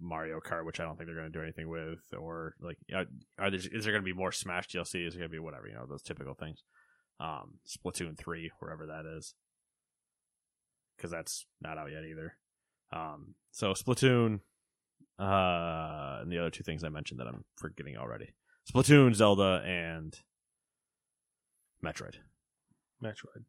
Mario 0.00 0.40
Kart, 0.40 0.64
which 0.64 0.80
I 0.80 0.84
don't 0.84 0.96
think 0.96 1.06
they're 1.06 1.16
going 1.16 1.30
to 1.30 1.38
do 1.38 1.42
anything 1.42 1.68
with, 1.68 2.00
or 2.16 2.54
like, 2.60 2.78
are, 2.94 3.06
are 3.38 3.50
there, 3.50 3.60
is 3.60 3.84
there 3.84 3.92
going 3.92 4.02
to 4.02 4.12
be 4.12 4.12
more 4.12 4.32
Smash 4.32 4.68
DLC? 4.68 5.06
Is 5.06 5.14
going 5.14 5.28
to 5.28 5.32
be 5.32 5.38
whatever 5.38 5.68
you 5.68 5.74
know 5.74 5.86
those 5.86 6.02
typical 6.02 6.34
things? 6.34 6.62
Um, 7.18 7.58
Splatoon 7.68 8.16
three, 8.16 8.50
wherever 8.60 8.86
that 8.86 9.04
is, 9.06 9.34
because 10.96 11.10
that's 11.10 11.46
not 11.60 11.78
out 11.78 11.90
yet 11.92 12.04
either. 12.04 12.36
Um, 12.92 13.34
so 13.50 13.72
Splatoon, 13.72 14.40
uh, 15.18 16.20
and 16.22 16.32
the 16.32 16.38
other 16.38 16.50
two 16.50 16.64
things 16.64 16.82
I 16.82 16.88
mentioned 16.88 17.20
that 17.20 17.26
I'm 17.26 17.44
forgetting 17.56 17.96
already: 17.96 18.34
Splatoon, 18.72 19.14
Zelda, 19.14 19.62
and 19.66 20.18
Metroid. 21.84 22.16
Metroid. 23.02 23.44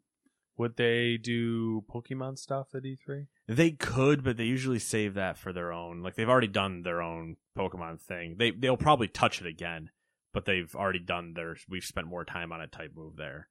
Would 0.62 0.78
they 0.78 1.18
do 1.18 1.82
Pokemon 1.90 2.38
stuff 2.38 2.76
at 2.76 2.86
E 2.86 2.96
E3? 2.96 3.26
They 3.48 3.72
could, 3.72 4.24
but 4.24 4.38
they 4.38 4.44
usually 4.44 4.78
save 4.78 5.16
that 5.16 5.36
for 5.40 5.52
their 5.52 5.74
own. 5.74 6.04
Like 6.04 6.14
they've 6.14 6.30
already 6.30 6.46
done 6.48 6.84
their 6.84 7.02
own 7.02 7.38
Pokemon 7.58 8.00
thing. 8.00 8.36
They 8.38 8.52
they'll 8.52 8.78
probably 8.78 9.08
touch 9.08 9.42
it 9.42 9.48
again, 9.48 9.90
but 10.36 10.46
they've 10.46 10.74
already 10.76 11.00
done 11.00 11.34
their. 11.34 11.58
We've 11.68 11.84
spent 11.84 12.06
more 12.06 12.24
time 12.26 12.52
on 12.52 12.62
it 12.62 12.72
type 12.72 12.92
move 12.96 13.16
there. 13.16 13.48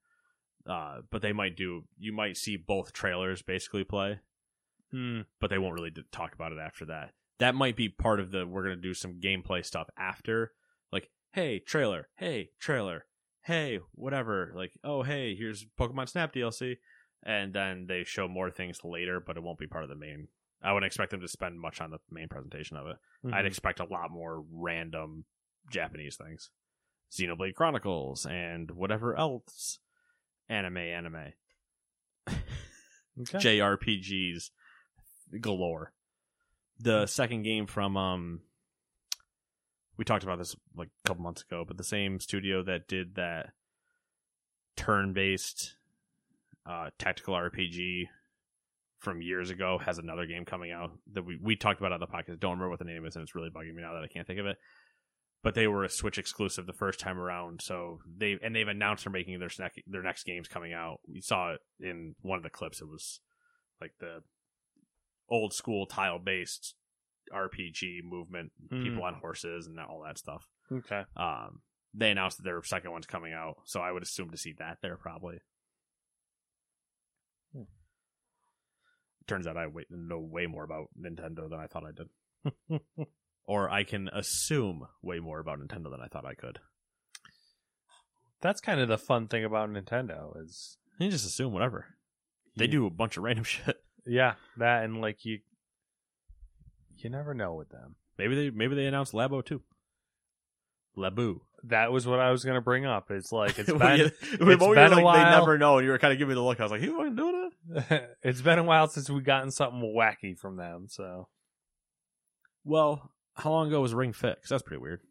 Uh, 0.65 1.01
but 1.11 1.21
they 1.21 1.33
might 1.33 1.57
do. 1.57 1.83
You 1.99 2.13
might 2.13 2.37
see 2.37 2.55
both 2.55 2.93
trailers 2.93 3.41
basically 3.41 3.83
play, 3.83 4.19
Hmm. 4.91 5.23
but 5.41 5.49
they 5.49 5.57
won't 5.57 5.73
really 5.75 5.91
talk 6.13 6.33
about 6.33 6.53
it 6.53 6.59
after 6.59 6.85
that. 6.85 7.11
That 7.39 7.55
might 7.55 7.75
be 7.75 7.89
part 7.89 8.21
of 8.21 8.31
the. 8.31 8.47
We're 8.47 8.63
gonna 8.63 8.77
do 8.77 8.93
some 8.93 9.19
gameplay 9.19 9.65
stuff 9.65 9.89
after. 9.97 10.53
Like, 10.93 11.09
hey, 11.33 11.59
trailer. 11.59 12.07
Hey, 12.15 12.51
trailer. 12.57 13.05
Hey, 13.43 13.79
whatever. 13.95 14.53
Like, 14.55 14.77
oh, 14.81 15.03
hey, 15.03 15.35
here's 15.35 15.65
Pokemon 15.77 16.07
Snap 16.07 16.31
DLC 16.33 16.77
and 17.23 17.53
then 17.53 17.85
they 17.87 18.03
show 18.03 18.27
more 18.27 18.49
things 18.51 18.83
later, 18.83 19.19
but 19.19 19.37
it 19.37 19.43
won't 19.43 19.59
be 19.59 19.67
part 19.67 19.83
of 19.83 19.89
the 19.89 19.95
main. 19.95 20.27
I 20.61 20.73
wouldn't 20.73 20.87
expect 20.87 21.11
them 21.11 21.21
to 21.21 21.27
spend 21.27 21.59
much 21.59 21.81
on 21.81 21.89
the 21.91 21.99
main 22.11 22.27
presentation 22.27 22.77
of 22.77 22.87
it. 22.87 22.97
I'd 23.33 23.45
Mhm. 23.45 23.47
expect 23.47 23.79
a 23.79 23.85
lot 23.85 24.11
more 24.11 24.41
random 24.51 25.25
Japanese 25.69 26.17
things, 26.17 26.51
Xenoblade 27.11 27.55
Chronicles 27.55 28.25
and 28.25 28.71
whatever 28.71 29.15
else, 29.15 29.79
anime, 30.49 30.77
anime, 30.77 31.33
Okay. 32.27 33.37
JRPGs 33.39 34.51
galore. 35.39 35.93
The 36.79 37.05
second 37.07 37.43
game 37.43 37.67
from 37.67 37.97
um, 37.97 38.41
we 39.97 40.05
talked 40.05 40.23
about 40.23 40.37
this 40.39 40.55
like 40.75 40.89
a 41.03 41.07
couple 41.07 41.23
months 41.23 41.41
ago, 41.43 41.63
but 41.65 41.77
the 41.77 41.83
same 41.83 42.19
studio 42.19 42.63
that 42.63 42.87
did 42.87 43.15
that 43.15 43.53
turn-based 44.75 45.75
uh, 46.71 46.89
tactical 46.99 47.33
RPG 47.33 48.03
from 48.99 49.21
years 49.21 49.49
ago 49.49 49.79
has 49.83 49.97
another 49.97 50.25
game 50.25 50.45
coming 50.45 50.71
out 50.71 50.91
that 51.13 51.23
we, 51.25 51.37
we 51.41 51.55
talked 51.55 51.79
about 51.79 51.91
on 51.91 51.99
the 51.99 52.07
podcast. 52.07 52.39
Don't 52.39 52.51
remember 52.51 52.69
what 52.69 52.79
the 52.79 52.85
name 52.85 53.05
is, 53.05 53.15
and 53.15 53.23
it's 53.23 53.35
really 53.35 53.49
bugging 53.49 53.73
me 53.75 53.81
now 53.81 53.93
that 53.93 54.03
I 54.03 54.07
can't 54.07 54.27
think 54.27 54.39
of 54.39 54.45
it. 54.45 54.57
But 55.43 55.55
they 55.55 55.65
were 55.67 55.83
a 55.83 55.89
Switch 55.89 56.19
exclusive 56.19 56.67
the 56.67 56.73
first 56.73 56.99
time 56.99 57.17
around, 57.17 57.61
so 57.63 57.99
they 58.15 58.37
and 58.43 58.55
they've 58.55 58.67
announced 58.67 59.05
they're 59.05 59.11
making 59.11 59.39
their 59.39 59.49
snack, 59.49 59.73
their 59.87 60.03
next 60.03 60.23
games 60.23 60.47
coming 60.47 60.71
out. 60.71 60.99
We 61.11 61.19
saw 61.21 61.53
it 61.53 61.61
in 61.79 62.13
one 62.21 62.37
of 62.37 62.43
the 62.43 62.51
clips. 62.51 62.79
It 62.79 62.87
was 62.87 63.19
like 63.81 63.93
the 63.99 64.21
old 65.29 65.53
school 65.53 65.87
tile 65.87 66.19
based 66.19 66.75
RPG 67.33 68.03
movement, 68.03 68.51
Mm. 68.71 68.83
people 68.83 69.03
on 69.03 69.15
horses 69.15 69.65
and 69.65 69.79
all 69.79 70.03
that 70.05 70.19
stuff. 70.19 70.47
Okay. 70.71 71.03
Um, 71.17 71.61
they 71.93 72.11
announced 72.11 72.37
that 72.37 72.43
their 72.43 72.61
second 72.63 72.91
one's 72.91 73.07
coming 73.07 73.33
out, 73.33 73.55
so 73.65 73.79
I 73.81 73.91
would 73.91 74.03
assume 74.03 74.29
to 74.31 74.37
see 74.37 74.53
that 74.59 74.77
there 74.83 74.95
probably. 74.97 75.39
Turns 79.31 79.47
out 79.47 79.57
I 79.57 79.65
know 79.89 80.19
way 80.19 80.45
more 80.45 80.63
about 80.63 80.87
Nintendo 80.99 81.49
than 81.49 81.59
I 81.59 81.67
thought 81.67 81.83
I 81.85 81.91
did, 81.91 82.81
or 83.45 83.69
I 83.69 83.83
can 83.83 84.09
assume 84.09 84.87
way 85.01 85.19
more 85.19 85.39
about 85.39 85.59
Nintendo 85.59 85.89
than 85.89 86.01
I 86.03 86.07
thought 86.07 86.25
I 86.25 86.33
could. 86.33 86.59
That's 88.41 88.59
kind 88.61 88.79
of 88.81 88.87
the 88.89 88.97
fun 88.97 89.27
thing 89.27 89.43
about 89.45 89.69
Nintendo 89.69 90.33
is 90.43 90.77
You 90.99 91.09
just 91.09 91.25
assume 91.25 91.53
whatever. 91.53 91.85
They 92.57 92.65
you- 92.65 92.71
do 92.71 92.85
a 92.87 92.89
bunch 92.91 93.15
of 93.17 93.23
random 93.23 93.43
shit. 93.45 93.77
Yeah, 94.05 94.33
that 94.57 94.83
and 94.83 94.99
like 94.99 95.23
you 95.25 95.39
you 96.97 97.09
never 97.09 97.33
know 97.33 97.53
with 97.53 97.69
them. 97.69 97.95
Maybe 98.17 98.35
they 98.35 98.49
maybe 98.49 98.75
they 98.75 98.85
announced 98.85 99.13
Labo 99.13 99.45
too. 99.45 99.61
Labu. 100.97 101.39
That 101.65 101.91
was 101.91 102.07
what 102.07 102.19
I 102.19 102.31
was 102.31 102.43
going 102.43 102.55
to 102.55 102.61
bring 102.61 102.85
up. 102.85 103.11
It's 103.11 103.31
like 103.31 103.59
it's 103.59 103.71
been 103.73 104.01
it's 104.01 104.31
you 104.39 104.45
were 104.45 104.53
a 104.53 104.57
while. 105.03 105.13
They 105.13 105.37
never 105.39 105.57
know, 105.57 105.77
and 105.77 105.85
you 105.85 105.91
were 105.91 105.99
kind 105.99 106.11
of 106.11 106.17
giving 106.19 106.29
me 106.29 106.35
the 106.35 106.41
look. 106.43 106.59
I 106.59 106.63
was 106.63 106.71
like, 106.71 106.81
"You 106.81 106.97
fucking 106.97 107.15
doing 107.15 107.51
it?" 107.75 108.09
it's 108.23 108.41
been 108.41 108.59
a 108.59 108.63
while 108.63 108.87
since 108.87 109.09
we've 109.09 109.23
gotten 109.23 109.51
something 109.51 109.81
wacky 109.95 110.37
from 110.37 110.57
them. 110.57 110.87
So 110.89 111.27
Well, 112.63 113.11
how 113.35 113.51
long 113.51 113.67
ago 113.67 113.81
was 113.81 113.93
Ring 113.93 114.13
Fit? 114.13 114.37
'Cause 114.41 114.49
that's 114.49 114.63
pretty 114.63 114.81
weird. 114.81 115.01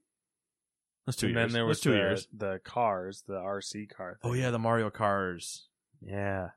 That's 1.06 1.16
two 1.16 1.26
and 1.26 1.34
years. 1.36 1.46
then 1.46 1.52
there 1.54 1.62
That's 1.64 1.68
was 1.68 1.80
two 1.80 1.90
the, 1.92 1.96
years. 1.96 2.28
the 2.32 2.60
cars, 2.64 3.22
the 3.26 3.34
RC 3.40 3.86
car. 3.90 4.18
Oh 4.22 4.32
yeah, 4.34 4.50
the 4.50 4.58
Mario 4.58 4.90
Cars. 4.90 5.68
Yeah. 6.02 6.50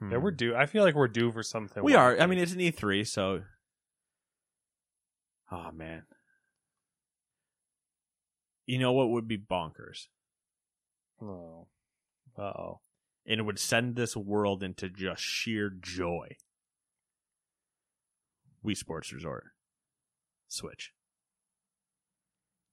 yeah, 0.00 0.16
we're 0.18 0.30
Hmm. 0.30 0.36
due. 0.36 0.54
I 0.56 0.66
feel 0.66 0.82
like 0.84 0.94
we're 0.94 1.08
due 1.08 1.30
for 1.32 1.42
something. 1.42 1.82
We 1.82 1.94
are. 1.94 2.18
I 2.18 2.26
mean, 2.26 2.38
it's 2.38 2.52
an 2.52 2.58
E3, 2.60 3.06
so. 3.06 3.42
Oh 5.52 5.70
man. 5.72 6.02
You 8.70 8.78
know 8.78 8.92
what 8.92 9.10
would 9.10 9.26
be 9.26 9.36
bonkers, 9.36 10.06
oh, 11.20 11.66
uh 12.38 12.42
oh, 12.42 12.80
and 13.26 13.40
it 13.40 13.42
would 13.42 13.58
send 13.58 13.96
this 13.96 14.16
world 14.16 14.62
into 14.62 14.88
just 14.88 15.20
sheer 15.20 15.70
joy. 15.70 16.36
Wii 18.64 18.76
Sports 18.76 19.12
Resort, 19.12 19.46
Switch. 20.46 20.92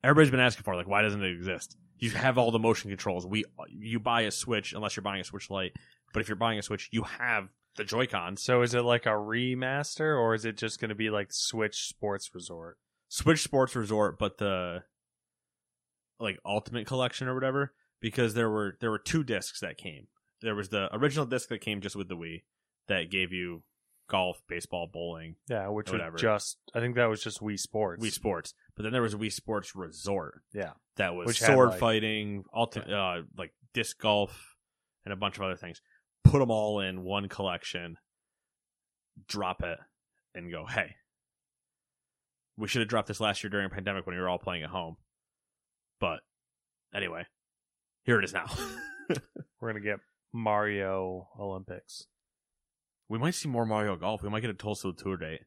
Everybody's 0.03 0.29
been 0.29 0.39
asking 0.39 0.65
for 0.65 0.75
it, 0.75 0.77
like, 0.77 0.87
why 0.87 1.01
doesn't 1.01 1.23
it 1.23 1.31
exist? 1.31 1.75
You 1.97 2.11
have 2.11 2.37
all 2.37 2.51
the 2.51 2.59
motion 2.59 2.91
controls. 2.91 3.25
We, 3.25 3.45
you 3.67 3.99
buy 3.99 4.21
a 4.21 4.31
Switch 4.31 4.73
unless 4.73 4.95
you're 4.95 5.01
buying 5.01 5.21
a 5.21 5.23
Switch 5.23 5.49
Lite, 5.49 5.73
but 6.13 6.19
if 6.19 6.29
you're 6.29 6.35
buying 6.35 6.59
a 6.59 6.61
Switch, 6.61 6.89
you 6.91 7.01
have 7.01 7.49
the 7.75 7.83
Joy 7.83 8.05
Cons. 8.05 8.43
so 8.43 8.61
is 8.61 8.75
it 8.75 8.81
like 8.81 9.07
a 9.07 9.09
remaster 9.09 10.15
or 10.15 10.35
is 10.35 10.45
it 10.45 10.57
just 10.57 10.79
going 10.79 10.89
to 10.89 10.95
be 10.95 11.09
like 11.09 11.33
Switch 11.33 11.87
Sports 11.87 12.29
Resort? 12.35 12.77
Switch 13.09 13.41
Sports 13.41 13.75
Resort, 13.75 14.19
but 14.19 14.37
the 14.37 14.83
like 16.19 16.39
Ultimate 16.45 16.87
Collection 16.87 17.27
or 17.27 17.33
whatever, 17.35 17.73
because 18.01 18.33
there 18.33 18.49
were 18.49 18.77
there 18.81 18.91
were 18.91 18.99
two 18.99 19.23
discs 19.23 19.59
that 19.61 19.77
came. 19.77 20.07
There 20.41 20.55
was 20.55 20.69
the 20.69 20.93
original 20.95 21.25
disc 21.25 21.49
that 21.49 21.61
came 21.61 21.81
just 21.81 21.95
with 21.95 22.07
the 22.09 22.15
Wii 22.17 22.43
that 22.87 23.09
gave 23.11 23.33
you 23.33 23.63
golf, 24.09 24.41
baseball, 24.47 24.87
bowling, 24.91 25.35
Yeah, 25.49 25.67
which 25.67 25.91
was 25.91 26.01
just 26.21 26.57
I 26.73 26.79
think 26.79 26.95
that 26.95 27.05
was 27.09 27.21
just 27.21 27.41
Wii 27.41 27.59
Sports. 27.59 28.03
Wii 28.05 28.11
Sports. 28.11 28.53
But 28.75 28.83
then 28.83 28.93
there 28.93 29.01
was 29.01 29.15
Wii 29.15 29.31
Sports 29.33 29.75
Resort 29.75 30.41
Yeah. 30.53 30.73
that 30.95 31.13
was 31.15 31.27
Which 31.27 31.39
sword 31.41 31.69
like- 31.71 31.79
fighting, 31.79 32.45
ulti- 32.55 32.89
uh, 32.89 33.23
like 33.37 33.53
disc 33.73 33.99
golf, 33.99 34.55
and 35.03 35.11
a 35.13 35.17
bunch 35.17 35.35
of 35.37 35.43
other 35.43 35.55
things. 35.57 35.81
Put 36.23 36.39
them 36.39 36.51
all 36.51 36.79
in 36.79 37.03
one 37.03 37.27
collection, 37.29 37.97
drop 39.27 39.61
it, 39.63 39.79
and 40.35 40.51
go, 40.51 40.65
hey, 40.65 40.95
we 42.55 42.67
should 42.67 42.81
have 42.81 42.89
dropped 42.89 43.07
this 43.07 43.19
last 43.19 43.43
year 43.43 43.49
during 43.49 43.65
a 43.65 43.69
pandemic 43.69 44.05
when 44.05 44.15
we 44.15 44.21
were 44.21 44.29
all 44.29 44.39
playing 44.39 44.63
at 44.63 44.69
home. 44.69 44.97
But 45.99 46.19
anyway, 46.93 47.25
here 48.03 48.19
it 48.19 48.25
is 48.25 48.33
now. 48.33 48.45
We're 49.59 49.69
gonna 49.69 49.79
get 49.83 49.99
Mario 50.33 51.27
Olympics. 51.39 52.05
we 53.09 53.17
might 53.17 53.33
see 53.35 53.49
more 53.49 53.65
Mario 53.65 53.95
Golf. 53.95 54.21
We 54.21 54.29
might 54.29 54.41
get 54.41 54.49
a 54.49 54.53
Tulsa 54.53 54.91
tour 54.93 55.17
date. 55.17 55.41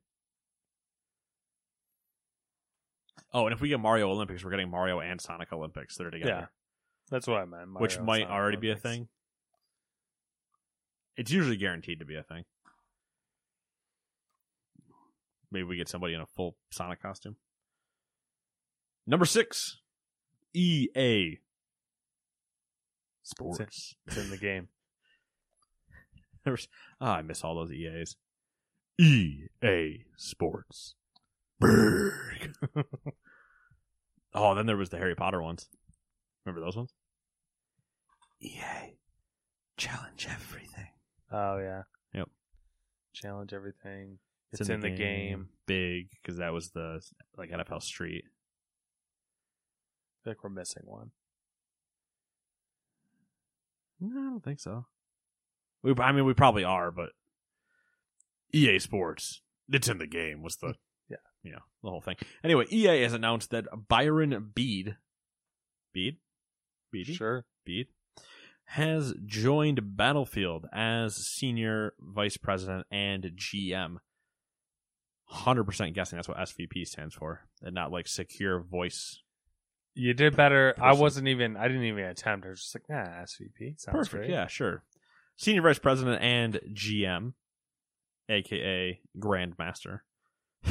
Oh, 3.33 3.47
and 3.47 3.55
if 3.55 3.61
we 3.61 3.69
get 3.69 3.79
Mario 3.79 4.11
Olympics, 4.11 4.43
we're 4.45 4.51
getting 4.51 4.71
Mario 4.71 4.99
and 5.01 5.21
Sonic 5.21 5.53
Olympics 5.53 5.97
that 5.97 6.07
are 6.07 6.11
together. 6.11 6.31
Yeah, 6.31 6.47
that's 7.11 7.29
what 7.29 7.41
I 7.41 7.45
meant. 7.45 7.79
which 7.79 8.01
might 8.01 8.23
Sonic 8.23 8.31
already 8.35 8.57
be 8.57 8.71
a 8.71 8.77
thing. 8.77 9.09
It's 11.17 11.31
usually 11.31 11.57
guaranteed 11.57 12.01
to 12.01 12.05
be 12.05 12.17
a 12.17 12.23
thing. 12.25 12.45
Maybe 15.53 15.65
we 15.65 15.77
get 15.77 15.89
somebody 15.89 16.15
in 16.15 16.21
a 16.21 16.27
full 16.27 16.57
Sonic 16.73 17.03
costume. 17.03 17.37
Number 19.07 19.27
six, 19.27 19.79
EA 20.55 21.39
Sports. 23.23 23.95
It's 24.07 24.17
in 24.17 24.31
the 24.31 24.37
game. 24.37 24.69
There's, 26.45 26.69
ah, 27.01 27.17
I 27.17 27.23
miss 27.23 27.45
all 27.45 27.55
those 27.55 27.73
EAs. 27.73 28.17
EA 28.99 30.05
Sports. 30.17 30.95
Berg. 31.59 32.55
oh, 34.35 34.55
then 34.55 34.67
there 34.67 34.77
was 34.77 34.91
the 34.91 34.99
Harry 34.99 35.15
Potter 35.15 35.43
ones. 35.43 35.69
Remember 36.45 36.65
those 36.65 36.77
ones? 36.77 36.93
EA. 38.41 38.97
Challenge 39.77 40.29
everything. 40.31 40.89
Oh 41.31 41.59
yeah. 41.59 41.83
Yep. 42.15 42.29
Challenge 43.15 43.53
everything. 43.53 44.19
It's, 44.53 44.69
in, 44.69 44.81
the, 44.81 44.91
game. 44.91 45.49
Big, 45.67 46.09
because 46.21 46.39
that 46.39 46.53
was 46.53 46.71
the 46.71 47.01
like 47.37 47.51
NFL 47.51 47.83
Street. 47.83 48.25
I 50.25 50.31
like 50.31 50.45
we're 50.45 50.51
missing 50.51 50.83
one. 50.85 51.13
No, 54.01 54.21
I 54.21 54.25
don't 54.25 54.45
think 54.45 54.61
so. 54.61 54.87
We, 55.83 55.95
I 55.99 56.13
mean, 56.13 56.25
we 56.25 56.35
probably 56.35 56.65
are, 56.65 56.91
but 56.91 57.11
EA 58.53 58.79
Sports. 58.79 59.43
It's 59.71 59.89
in 59.89 59.99
the 59.99 60.07
game. 60.07 60.43
Was 60.43 60.57
the 60.57 60.69
hmm. 60.69 60.73
Yeah. 61.09 61.17
you 61.43 61.53
know 61.53 61.61
the 61.83 61.91
whole 61.91 62.01
thing. 62.01 62.17
Anyway, 62.45 62.67
EA 62.71 63.03
has 63.03 63.13
announced 63.13 63.51
that 63.51 63.67
Byron 63.89 64.53
Beede, 64.55 64.97
Beede, 65.93 66.17
Beede, 66.93 67.07
Sure. 67.07 67.45
Beede, 67.65 67.89
has 68.65 69.15
joined 69.27 69.97
Battlefield 69.97 70.67
as 70.73 71.17
senior 71.17 71.95
vice 72.01 72.37
president 72.37 72.87
and 72.91 73.33
GM. 73.37 73.97
Hundred 75.25 75.65
percent 75.65 75.95
guessing 75.95 76.17
that's 76.17 76.29
what 76.29 76.39
SVP 76.39 76.87
stands 76.87 77.15
for, 77.15 77.43
and 77.63 77.75
not 77.75 77.93
like 77.93 78.09
secure 78.09 78.61
voice. 78.61 79.23
You 79.95 80.15
did 80.15 80.37
better. 80.37 80.75
I 80.81 80.95
wasn't 80.95 81.29
even. 81.29 81.57
I 81.57 81.69
didn't 81.69 81.85
even 81.85 82.05
attempt. 82.05 82.47
I 82.47 82.51
was 82.51 82.61
just 82.61 82.75
like, 82.75 82.89
nah, 82.89 83.23
SVP 83.23 83.79
sounds 83.81 83.97
Perfect. 83.97 84.13
great. 84.13 84.31
Yeah, 84.31 84.47
sure. 84.47 84.83
Senior 85.37 85.63
vice 85.63 85.79
president 85.79 86.23
and 86.23 86.61
GM, 86.75 87.33
aka 88.29 89.01
Grandmaster. 89.19 90.01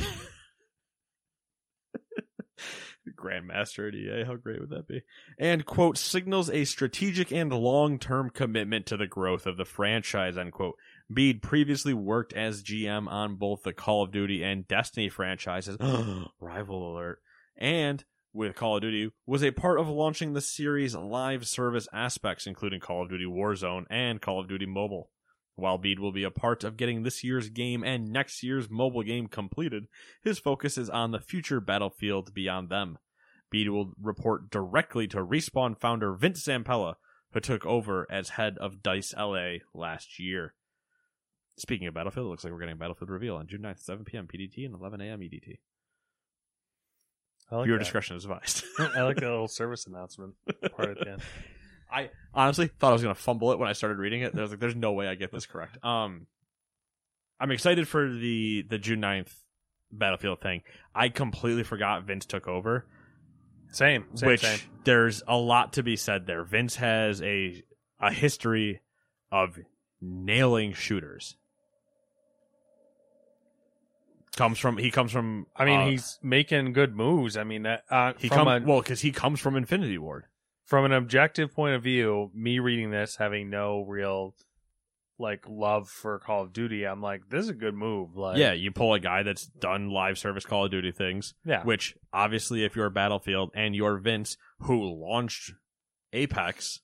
Grandmaster 3.16 3.88
at 3.88 3.96
EA, 3.96 4.24
how 4.26 4.36
great 4.36 4.60
would 4.60 4.70
that 4.70 4.88
be? 4.88 5.02
And 5.40 5.66
quote 5.66 5.98
signals 5.98 6.50
a 6.50 6.66
strategic 6.66 7.32
and 7.32 7.52
long-term 7.52 8.30
commitment 8.32 8.86
to 8.88 8.98
the 8.98 9.08
growth 9.08 9.46
of 9.48 9.58
the 9.58 9.66
franchise. 9.66 10.38
Unquote. 10.38 10.76
Beede 11.12 11.42
previously 11.42 11.94
worked 11.94 12.34
as 12.34 12.64
GM 12.64 13.08
on 13.08 13.36
both 13.36 13.64
the 13.64 13.74
Call 13.74 14.04
of 14.04 14.12
Duty 14.12 14.44
and 14.44 14.68
Destiny 14.68 15.10
franchises. 15.10 15.78
Rival 16.40 16.94
alert. 16.94 17.20
And 17.58 18.04
with 18.34 18.56
Call 18.56 18.76
of 18.76 18.82
Duty 18.82 19.12
was 19.26 19.44
a 19.44 19.52
part 19.52 19.80
of 19.80 19.88
launching 19.88 20.34
the 20.34 20.42
series' 20.42 20.96
live 20.96 21.48
service 21.48 21.88
aspects, 21.94 22.46
including 22.46 22.80
Call 22.80 23.04
of 23.04 23.10
Duty 23.10 23.26
Warzone 23.26 23.86
and 23.90 24.22
Call 24.22 24.40
of 24.40 24.48
Duty 24.48 24.66
Mobile. 24.66 25.10
While 25.56 25.78
Beede 25.78 26.00
will 26.00 26.14
be 26.14 26.24
a 26.24 26.32
part 26.32 26.64
of 26.64 26.78
getting 26.78 27.04
this 27.04 27.24
year's 27.24 27.50
game 27.50 27.84
and 27.84 28.08
next 28.08 28.44
year's 28.44 28.70
mobile 28.70 29.04
game 29.04 29.28
completed, 29.28 29.88
his 30.24 30.40
focus 30.40 30.78
is 30.78 30.90
on 30.90 31.12
the 31.12 31.20
future 31.20 31.60
Battlefield 31.60 32.34
beyond 32.34 32.70
them. 32.70 32.98
Beede 33.52 33.70
will 33.70 33.94
report 34.02 34.50
directly 34.50 35.08
to 35.08 35.18
Respawn 35.18 35.78
founder 35.78 36.14
Vince 36.14 36.44
Zampella, 36.46 36.96
who 37.34 37.40
took 37.40 37.66
over 37.66 38.08
as 38.10 38.30
head 38.30 38.58
of 38.60 38.82
DICE 38.82 39.14
LA 39.18 39.58
last 39.74 40.20
year. 40.20 40.54
Speaking 41.58 41.88
of 41.88 41.94
Battlefield, 41.94 42.28
it 42.28 42.30
looks 42.30 42.44
like 42.46 42.54
we're 42.54 42.60
getting 42.60 42.74
a 42.74 42.78
Battlefield 42.78 43.10
reveal 43.10 43.36
on 43.36 43.48
June 43.48 43.62
9th, 43.62 43.80
7 43.80 44.06
p.m. 44.06 44.28
PDT 44.28 44.66
and 44.66 44.76
11 44.76 45.02
a.m. 45.02 45.20
EDT. 45.20 45.58
Like 47.52 47.66
Viewer 47.66 47.78
that. 47.78 47.84
discretion 47.84 48.16
is 48.18 48.26
advised. 48.26 48.64
I 48.80 49.02
like 49.02 49.16
that 49.18 49.30
little 49.30 49.48
service 49.48 49.88
announcement 49.88 50.36
part 50.76 50.90
at 50.90 51.00
the 51.00 51.12
end. 51.14 51.22
I 51.92 52.10
honestly 52.36 52.68
thought 52.68 52.90
I 52.90 52.94
was 52.94 53.02
gonna 53.02 53.16
fumble 53.16 53.52
it 53.52 53.58
when 53.60 53.68
I 53.68 53.74
started 53.74 53.98
reading 53.98 54.22
it. 54.22 54.38
I 54.38 54.42
was 54.42 54.52
like, 54.52 54.60
"There's 54.60 54.76
no 54.76 54.92
way 54.94 55.08
I 55.08 55.16
get 55.16 55.32
this 55.32 55.48
correct." 55.48 55.84
Um, 55.84 56.28
I'm 57.40 57.50
excited 57.52 57.88
for 57.88 58.08
the 58.08 58.64
the 58.70 58.78
June 58.78 59.02
9th 59.02 59.34
Battlefield 59.92 60.40
thing. 60.42 60.62
I 60.94 61.10
completely 61.10 61.64
forgot 61.64 62.04
Vince 62.04 62.26
took 62.28 62.48
over, 62.48 62.86
Same, 63.72 64.06
same, 64.14 64.28
which 64.30 64.42
same. 64.42 64.60
there's 64.84 65.24
a 65.28 65.36
lot 65.36 65.74
to 65.74 65.84
be 65.84 65.96
said 65.96 66.28
there. 66.28 66.44
Vince 66.44 66.76
has 66.76 67.22
a 67.24 67.64
a 68.00 68.14
history 68.14 68.82
of 69.32 69.58
nailing 70.00 70.74
shooters. 70.74 71.38
Comes 74.36 74.60
from 74.60 74.78
he 74.78 74.92
comes 74.92 75.12
from. 75.12 75.48
I 75.56 75.66
mean, 75.66 75.80
uh, 75.80 75.86
he's 75.90 76.20
making 76.22 76.74
good 76.74 76.96
moves. 76.96 77.36
I 77.36 77.44
mean, 77.44 77.64
that, 77.64 77.84
uh, 77.90 78.14
he 78.18 78.28
from 78.28 78.38
come 78.38 78.48
a, 78.48 78.66
well 78.66 78.80
because 78.82 79.02
he 79.02 79.12
comes 79.12 79.40
from 79.40 79.56
Infinity 79.58 79.98
Ward. 79.98 80.26
from 80.66 80.86
an 80.86 80.94
objective 80.94 81.54
point 81.54 81.76
of 81.76 81.84
view, 81.84 82.32
me 82.34 82.60
reading 82.60 82.92
this, 82.92 83.18
having 83.18 83.50
no 83.50 83.82
real 83.82 84.36
like 85.18 85.44
love 85.50 85.90
for 85.90 86.20
Call 86.20 86.44
of 86.44 86.54
Duty, 86.54 86.86
I'm 86.86 87.02
like, 87.02 87.24
this 87.30 87.44
is 87.44 87.50
a 87.50 87.54
good 87.54 87.74
move. 87.76 88.16
Like, 88.16 88.38
yeah, 88.38 88.54
you 88.54 88.72
pull 88.72 88.94
a 88.94 89.00
guy 89.02 89.24
that's 89.24 89.46
done 89.46 89.90
live 89.90 90.18
service 90.18 90.46
Call 90.46 90.66
of 90.66 90.72
Duty 90.72 90.92
things. 90.94 91.34
yeah, 91.44 91.64
Which 91.64 91.98
obviously, 92.14 92.64
if 92.64 92.76
you're 92.78 92.90
Battlefield 92.90 93.52
and 93.54 93.76
you're 93.76 93.98
Vince, 93.98 94.38
who 94.60 94.82
launched 94.82 95.52
Apex, 96.14 96.80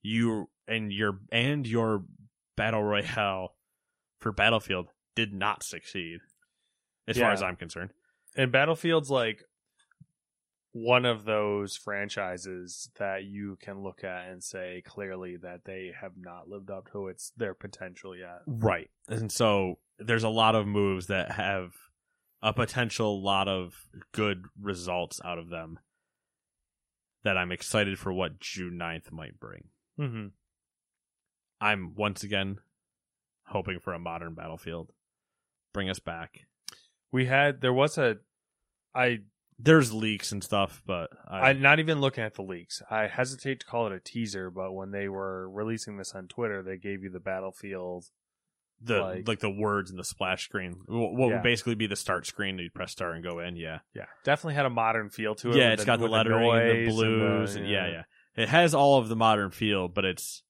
you 0.00 0.48
and 0.66 0.90
your 0.92 1.18
and 1.30 1.66
your 1.66 2.04
battle 2.56 2.82
royale 2.82 3.56
for 4.20 4.32
Battlefield 4.32 4.86
did 5.14 5.32
not 5.32 5.62
succeed, 5.64 6.20
as 7.06 7.18
far 7.18 7.32
as 7.32 7.42
I'm 7.42 7.56
concerned. 7.56 7.90
and 8.36 8.52
Battlefield's 8.52 9.10
like 9.10 9.44
one 10.72 11.04
of 11.04 11.24
those 11.24 11.76
franchises 11.76 12.88
that 12.98 13.24
you 13.24 13.58
can 13.60 13.82
look 13.82 14.04
at 14.04 14.30
and 14.30 14.42
say 14.42 14.82
clearly 14.86 15.36
that 15.36 15.64
they 15.66 15.92
have 16.00 16.12
not 16.16 16.48
lived 16.48 16.70
up 16.70 16.90
to 16.92 17.08
its 17.08 17.30
their 17.36 17.52
potential 17.52 18.16
yet. 18.16 18.40
Right, 18.46 18.90
and 19.08 19.30
so 19.30 19.78
there's 19.98 20.24
a 20.24 20.30
lot 20.30 20.54
of 20.54 20.66
moves 20.66 21.08
that 21.08 21.32
have 21.32 21.72
a 22.42 22.52
potential 22.52 23.22
lot 23.22 23.48
of 23.48 23.74
good 24.12 24.44
results 24.60 25.20
out 25.24 25.38
of 25.38 25.48
them. 25.48 25.78
That 27.24 27.36
I'm 27.36 27.52
excited 27.52 28.00
for 28.00 28.12
what 28.12 28.40
June 28.40 28.76
9th 28.80 29.12
might 29.12 29.38
bring. 29.38 29.68
Mm-hmm. 30.00 30.26
I'm 31.60 31.94
once 31.94 32.24
again 32.24 32.58
hoping 33.44 33.78
for 33.78 33.92
a 33.92 33.98
modern 34.00 34.34
battlefield. 34.34 34.90
Bring 35.72 35.88
us 35.90 35.98
back. 35.98 36.40
We 37.10 37.26
had 37.26 37.60
there 37.60 37.72
was 37.72 37.98
a 37.98 38.16
I 38.94 39.20
There's 39.58 39.92
leaks 39.92 40.32
and 40.32 40.42
stuff, 40.42 40.82
but 40.86 41.10
I, 41.28 41.50
I'm 41.50 41.62
not 41.62 41.78
even 41.78 42.00
looking 42.00 42.24
at 42.24 42.34
the 42.34 42.42
leaks. 42.42 42.82
I 42.90 43.06
hesitate 43.06 43.60
to 43.60 43.66
call 43.66 43.86
it 43.86 43.92
a 43.92 44.00
teaser, 44.00 44.50
but 44.50 44.72
when 44.72 44.90
they 44.90 45.08
were 45.08 45.48
releasing 45.50 45.96
this 45.96 46.12
on 46.14 46.28
Twitter, 46.28 46.62
they 46.62 46.76
gave 46.78 47.02
you 47.02 47.10
the 47.10 47.20
battlefield. 47.20 48.04
the 48.84 49.00
like, 49.00 49.28
like- 49.28 49.38
the 49.40 49.48
words 49.50 49.90
and 49.90 49.98
the 49.98 50.04
splash 50.04 50.44
screen. 50.44 50.80
What 50.86 51.12
Yeah. 51.28 51.34
would 51.36 51.42
basically 51.44 51.76
be 51.76 51.86
the 51.86 51.94
start 51.96 52.26
screen? 52.26 52.58
You 52.58 52.68
press 52.70 52.90
start 52.90 53.14
and 53.14 53.22
go 53.22 53.38
in. 53.38 53.54
Yeah, 53.56 53.78
Yeah, 53.94 54.06
definitely 54.24 54.54
had 54.54 54.66
a 54.66 54.70
modern 54.70 55.08
feel 55.08 55.36
to 55.36 55.50
it. 55.50 55.56
yeah. 55.56 55.72
It's 55.72 55.84
got 55.84 56.00
the 56.00 56.08
lettering 56.08 56.50
and 56.50 56.88
the 56.88 56.90
blues, 56.90 57.54
and, 57.54 57.68
yeah, 57.68 57.86
yeah. 57.88 58.02
It 58.34 58.48
has 58.48 58.74
all 58.74 58.98
of 58.98 59.08
the 59.08 59.14
modern 59.14 59.50
feel, 59.52 59.86
but 59.88 60.04
it's 60.04 60.42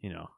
you 0.00 0.10
know, 0.10 0.28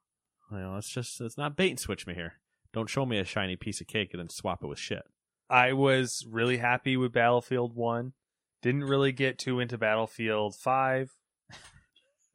you 0.53 0.59
know, 0.59 0.77
it's 0.77 0.89
just 0.89 1.21
it's 1.21 1.37
not 1.37 1.57
bait 1.57 1.71
and 1.71 1.81
switch 1.81 2.07
me 2.07 2.15
here. 2.15 2.35
Don't 2.77 2.91
show 2.91 3.07
me 3.07 3.19
a 3.19 3.25
shiny 3.25 3.57
piece 3.57 3.81
of 3.81 3.87
cake 3.87 4.11
and 4.13 4.21
then 4.21 4.29
swap 4.29 4.63
it 4.63 4.67
with 4.67 4.79
shit. 4.79 5.03
I 5.49 5.73
was 5.73 6.27
really 6.29 6.59
happy 6.59 6.99
with 6.99 7.11
Battlefield 7.11 7.75
One. 7.75 8.13
Didn't 8.61 8.85
really 8.85 9.13
get 9.13 9.39
too 9.39 9.61
into 9.61 9.79
Battlefield 9.79 10.55
Five. 10.55 11.17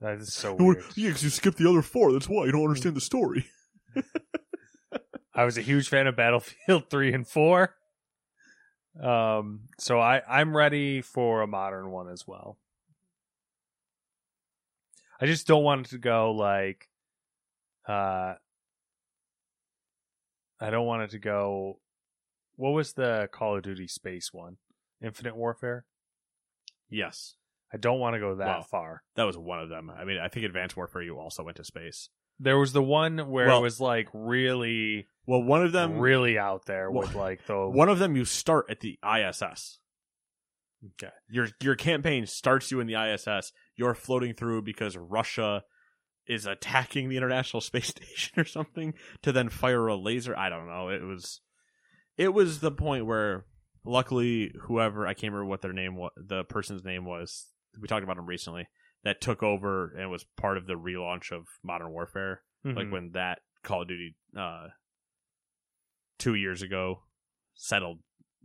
That 0.02 0.18
is 0.18 0.34
so 0.34 0.56
weird. 0.60 0.84
Yeah, 0.96 1.10
because 1.10 1.24
you 1.24 1.30
skipped 1.30 1.60
the 1.60 1.70
other 1.70 1.84
four. 1.84 2.12
That's 2.12 2.28
why 2.28 2.46
you 2.46 2.52
don't 2.52 2.64
understand 2.64 2.96
the 2.96 3.02
story. 3.02 3.46
I 5.36 5.46
was 5.46 5.60
a 5.60 5.62
huge 5.62 5.90
fan 5.90 6.08
of 6.08 6.16
Battlefield 6.16 6.90
Three 6.90 7.14
and 7.14 7.28
Four. 7.28 7.76
Um, 9.00 9.70
so 9.78 10.00
I 10.00 10.24
I'm 10.28 10.58
ready 10.58 11.04
for 11.04 11.44
a 11.44 11.48
modern 11.48 11.92
one 11.92 12.10
as 12.10 12.26
well. 12.26 12.58
I 15.22 15.28
just 15.28 15.46
don't 15.46 15.64
want 15.64 15.86
it 15.86 15.90
to 15.92 16.00
go 16.00 16.32
like, 16.32 16.90
uh, 17.88 18.34
I 20.62 20.70
don't 20.70 20.86
want 20.86 21.04
it 21.04 21.10
to 21.12 21.20
go. 21.20 21.80
What 22.56 22.72
was 22.72 22.94
the 22.94 23.28
Call 23.32 23.58
of 23.58 23.64
Duty 23.64 23.88
space 23.88 24.32
one? 24.32 24.58
Infinite 25.04 25.36
Warfare. 25.36 25.86
Yes. 26.90 27.36
I 27.74 27.78
don't 27.78 28.00
want 28.00 28.16
to 28.16 28.20
go 28.20 28.36
that 28.36 28.46
Wow. 28.60 28.62
far. 28.70 29.04
That 29.16 29.24
was 29.24 29.38
one 29.38 29.60
of 29.60 29.70
them. 29.70 29.90
I 29.90 30.04
mean, 30.04 30.20
I 30.20 30.28
think 30.28 30.46
Advanced 30.46 30.76
Warfare 30.78 31.02
you 31.02 31.18
also 31.18 31.44
went 31.44 31.58
to 31.58 31.64
space. 31.64 32.10
There 32.40 32.58
was 32.60 32.74
the 32.74 32.84
one 32.84 33.30
where 33.30 33.48
Well- 33.48 33.60
it 33.60 33.62
was 33.62 33.80
like 33.80 34.10
really, 34.14 35.08
Well, 35.26 35.42
one 35.42 35.64
of 35.64 35.72
them, 35.72 35.98
really 36.00 36.38
out 36.38 36.66
there 36.66 36.92
well, 36.92 37.02
with 37.08 37.16
like 37.16 37.46
the 37.46 37.68
one 37.70 37.88
of 37.90 38.00
them, 38.00 38.16
you 38.16 38.26
start 38.26 38.66
at 38.70 38.82
the 38.82 39.00
ISS. 39.04 39.80
Okay. 40.94 41.14
Your 41.30 41.48
your 41.62 41.76
campaign 41.76 42.26
starts 42.26 42.72
you 42.72 42.80
in 42.80 42.88
the 42.88 42.96
ISS. 42.96 43.54
You're 43.76 43.94
floating 43.94 44.34
through 44.34 44.64
because 44.64 44.98
Russia 44.98 45.64
is 46.32 46.46
attacking 46.46 47.10
the 47.10 47.18
International 47.18 47.62
Space 47.70 47.90
Station 47.90 48.40
or 48.40 48.46
something 48.46 48.94
to 49.22 49.32
then 49.32 49.50
fire 49.50 49.88
a 49.88 49.96
laser. 49.96 50.36
I 50.38 50.50
don't 50.50 50.68
know. 50.68 50.90
It 50.90 51.02
was 51.04 51.42
it 52.18 52.30
was 52.34 52.60
the 52.60 52.72
point 52.72 53.06
where 53.06 53.46
luckily 53.84 54.54
whoever 54.62 55.08
I 55.08 55.14
can't 55.14 55.34
remember 55.34 55.50
what 55.50 55.62
their 55.62 55.74
name 55.74 55.96
was, 55.96 56.12
the 56.18 56.44
person's 56.44 56.84
name 56.84 57.06
was. 57.06 57.48
We 57.80 57.88
talked 57.88 58.04
about 58.04 58.18
him 58.18 58.26
recently. 58.26 58.68
That 59.04 59.22
took 59.22 59.42
over 59.42 59.94
and 59.98 60.12
was 60.12 60.26
part 60.38 60.58
of 60.58 60.68
the 60.68 60.74
relaunch 60.76 61.32
of 61.32 61.48
Modern 61.64 61.92
Warfare. 61.92 62.44
like 62.64 62.86
Mhm. 62.88 62.92
when 62.92 63.12
that 63.14 63.40
Call 63.64 63.82
of 63.82 63.88
Duty 63.88 64.16
uh 64.38 64.68
two 66.20 66.36
years 66.36 66.62
ago 66.62 67.04
settled 67.56 68.00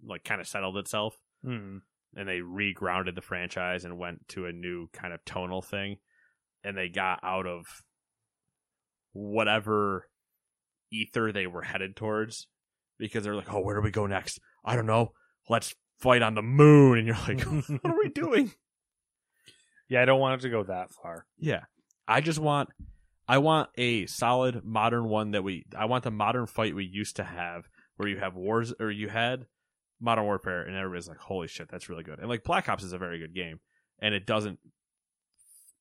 like 0.04 0.24
kind 0.24 0.40
of 0.40 0.46
settled 0.46 0.76
itself 0.78 1.18
Mhm. 1.44 1.82
and 2.14 2.28
they 2.28 2.40
regrounded 2.40 3.14
the 3.14 3.20
franchise 3.20 3.84
and 3.84 3.98
went 3.98 4.26
to 4.28 4.46
a 4.46 4.52
new 4.52 4.88
kind 4.92 5.12
of 5.12 5.24
tonal 5.24 5.60
thing 5.62 5.98
and 6.64 6.76
they 6.76 6.88
got 6.88 7.20
out 7.22 7.46
of 7.46 7.64
whatever 9.12 10.08
ether 10.92 11.32
they 11.32 11.46
were 11.46 11.62
headed 11.62 11.96
towards 11.96 12.46
because 12.98 13.24
they're 13.24 13.34
like 13.34 13.52
oh 13.52 13.60
where 13.60 13.76
do 13.76 13.82
we 13.82 13.90
go 13.90 14.06
next 14.06 14.38
i 14.64 14.76
don't 14.76 14.86
know 14.86 15.12
let's 15.48 15.74
fight 15.98 16.22
on 16.22 16.34
the 16.34 16.42
moon 16.42 16.98
and 16.98 17.06
you're 17.06 17.16
like 17.26 17.40
what 17.82 17.92
are 17.92 17.98
we 17.98 18.08
doing 18.14 18.52
Yeah, 19.88 20.02
I 20.02 20.04
don't 20.04 20.20
want 20.20 20.40
it 20.40 20.42
to 20.42 20.50
go 20.50 20.64
that 20.64 20.90
far. 20.92 21.26
Yeah. 21.38 21.60
I 22.08 22.20
just 22.20 22.38
want 22.38 22.68
I 23.28 23.38
want 23.38 23.70
a 23.76 24.06
solid 24.06 24.64
modern 24.64 25.08
one 25.08 25.30
that 25.30 25.42
we 25.42 25.64
I 25.76 25.86
want 25.86 26.04
the 26.04 26.10
modern 26.10 26.46
fight 26.46 26.74
we 26.74 26.84
used 26.84 27.16
to 27.16 27.24
have 27.24 27.68
where 27.96 28.08
you 28.08 28.18
have 28.18 28.34
wars 28.34 28.74
or 28.78 28.90
you 28.90 29.08
had 29.08 29.46
Modern 30.00 30.24
Warfare, 30.24 30.62
and 30.62 30.76
everybody's 30.76 31.08
like, 31.08 31.18
"Holy 31.18 31.48
shit, 31.48 31.68
that's 31.70 31.88
really 31.88 32.02
good." 32.02 32.18
And 32.18 32.28
like 32.28 32.44
Black 32.44 32.68
Ops 32.68 32.84
is 32.84 32.92
a 32.92 32.98
very 32.98 33.18
good 33.18 33.34
game, 33.34 33.60
and 33.98 34.14
it 34.14 34.26
doesn't 34.26 34.58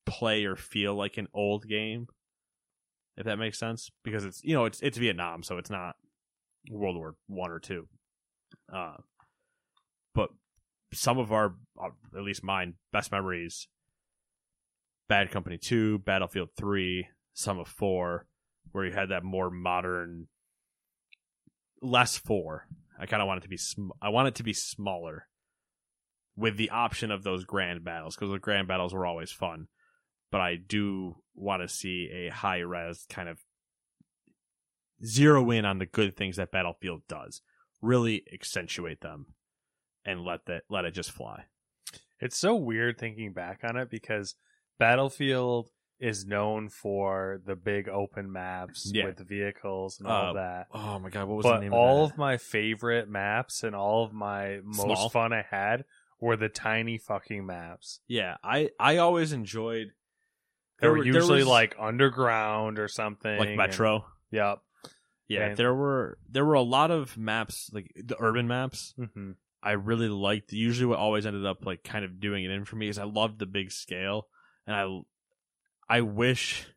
play 0.06 0.46
or 0.46 0.56
feel 0.56 0.96
like 0.96 1.18
an 1.18 1.28
old 1.34 1.68
game, 1.68 2.08
if 3.18 3.26
that 3.26 3.40
makes 3.40 3.60
sense, 3.60 3.90
because 4.04 4.26
it's 4.26 4.44
you 4.44 4.54
know 4.54 4.66
it's 4.66 4.82
it's 4.82 4.98
Vietnam, 4.98 5.44
so 5.44 5.58
it's 5.58 5.70
not 5.70 5.96
World 6.70 6.98
War 6.98 7.16
One 7.28 7.52
or 7.52 7.60
two. 7.60 7.88
Uh, 8.72 8.98
but 10.14 10.30
some 10.94 11.18
of 11.18 11.32
our, 11.32 11.56
uh, 11.82 11.90
at 12.16 12.24
least 12.24 12.44
mine, 12.44 12.76
best 12.92 13.12
memories: 13.12 13.68
Bad 15.08 15.32
Company 15.32 15.58
Two, 15.58 16.00
Battlefield 16.00 16.50
Three, 16.58 17.08
some 17.34 17.60
of 17.60 17.68
Four, 17.68 18.28
where 18.72 18.86
you 18.86 18.94
had 18.94 19.10
that 19.10 19.24
more 19.24 19.50
modern, 19.50 20.28
less 21.82 22.18
four. 22.18 22.68
I 23.00 23.06
kind 23.06 23.22
of 23.22 23.28
want 23.28 23.40
it 23.40 23.44
to 23.44 23.50
be. 23.50 23.58
Sm- 23.58 23.92
I 24.02 24.10
want 24.10 24.28
it 24.30 24.36
to 24.36 24.44
be 24.44 24.54
smaller, 24.54 25.28
with 26.36 26.58
the 26.58 26.70
option 26.70 27.12
of 27.12 27.24
those 27.24 27.44
grand 27.44 27.84
battles 27.84 28.16
because 28.16 28.32
the 28.32 28.40
grand 28.40 28.68
battles 28.68 28.94
were 28.94 29.06
always 29.06 29.32
fun. 29.32 29.68
But 30.32 30.42
I 30.42 30.56
do 30.56 31.18
want 31.34 31.62
to 31.62 31.68
see 31.68 32.10
a 32.12 32.30
high 32.30 32.60
res 32.60 33.06
kind 33.10 33.30
of 33.30 33.40
zero 35.04 35.50
in 35.52 35.66
on 35.66 35.80
the 35.80 35.86
good 35.86 36.16
things 36.16 36.38
that 36.38 36.52
Battlefield 36.52 37.02
does. 37.08 37.42
Really 37.82 38.24
accentuate 38.34 39.02
them 39.02 39.28
and 40.06 40.22
let 40.24 40.46
that 40.46 40.64
let 40.70 40.86
it 40.86 40.92
just 40.92 41.12
fly. 41.12 41.46
It's 42.20 42.38
so 42.38 42.56
weird 42.56 42.98
thinking 42.98 43.34
back 43.34 43.60
on 43.64 43.76
it 43.78 43.90
because 43.90 44.36
Battlefield 44.80 45.70
is 46.00 46.26
known 46.26 46.68
for 46.70 47.40
the 47.46 47.56
big 47.56 47.88
open 47.88 48.32
maps 48.32 48.92
Yeah. 48.94 49.06
with 49.06 49.28
vehicles 49.28 50.00
and 50.00 50.08
all 50.08 50.32
Uh, 50.32 50.34
that. 50.34 50.68
Oh 50.72 51.00
my 51.00 51.10
god, 51.10 51.28
what 51.28 51.38
was 51.38 51.46
the 51.46 51.60
name? 51.60 51.72
But 51.72 51.78
all 51.78 52.04
of 52.06 52.12
of 52.12 52.18
my 52.18 52.38
favorite 52.38 53.08
maps 53.08 53.64
and 53.64 53.76
all 53.76 54.04
of 54.04 54.12
my 54.14 54.60
most 54.64 54.82
Small? 54.82 55.10
fun 55.10 55.32
I 55.34 55.44
had 55.44 55.86
were 56.20 56.36
the 56.36 56.50
tiny 56.50 56.98
fucking 56.98 57.46
maps. 57.46 58.02
Yeah, 58.08 58.38
I 58.44 58.72
I 58.80 58.98
always 58.98 59.32
enjoyed 59.32 59.94
They 60.80 60.88
were 60.88 60.98
were- 60.98 61.06
usually 61.06 61.40
was- 61.40 61.48
like 61.48 61.76
underground 61.80 62.80
or 62.80 62.88
something. 62.88 63.38
like 63.38 63.56
Metro. 63.56 64.06
yep. 64.32 64.60
Yeah, 65.28 65.48
And- 65.48 65.58
there 65.58 65.74
were 65.74 66.18
there 66.30 66.46
were 66.46 66.54
a 66.54 66.62
lot 66.62 66.92
of 66.92 67.18
maps 67.18 67.70
like 67.74 67.92
the 67.96 68.16
urban 68.20 68.48
maps. 68.48 68.94
hmm 68.98 69.32
I 69.64 69.72
really 69.72 70.10
liked. 70.10 70.54
Usually, 70.54 70.86
what 70.86 71.00
always 71.00 71.26
ended 71.26 71.44
up 71.46 71.66
like 71.66 71.84
kind 71.84 72.06
of 72.06 72.20
doing 72.20 72.44
it 72.46 72.52
in 72.52 72.66
for 72.66 72.76
me 72.76 72.88
is 72.88 73.00
I 73.00 73.06
loved 73.06 73.40
the 73.40 73.48
big 73.48 73.72
scale, 73.72 74.28
and 74.68 74.76
I 74.76 75.96
I 75.98 76.02
wish 76.02 76.68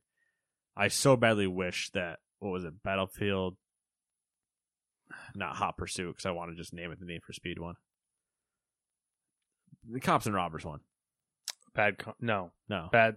I 0.74 0.88
so 0.88 1.14
badly 1.16 1.46
wish 1.46 1.90
that 1.90 2.20
what 2.38 2.48
was 2.50 2.64
it 2.64 2.82
Battlefield, 2.82 3.58
not 5.34 5.56
Hot 5.56 5.76
Pursuit 5.76 6.12
because 6.12 6.24
I 6.24 6.30
want 6.30 6.50
to 6.50 6.56
just 6.56 6.72
name 6.72 6.90
it 6.90 6.98
the 7.00 7.04
Need 7.04 7.24
for 7.24 7.34
Speed 7.34 7.58
one, 7.58 7.74
the 9.90 10.00
Cops 10.00 10.24
and 10.26 10.34
Robbers 10.34 10.64
one. 10.64 10.80
Bad. 11.74 11.98
Co- 11.98 12.14
no. 12.20 12.52
No, 12.68 12.88
Bad. 12.90 13.16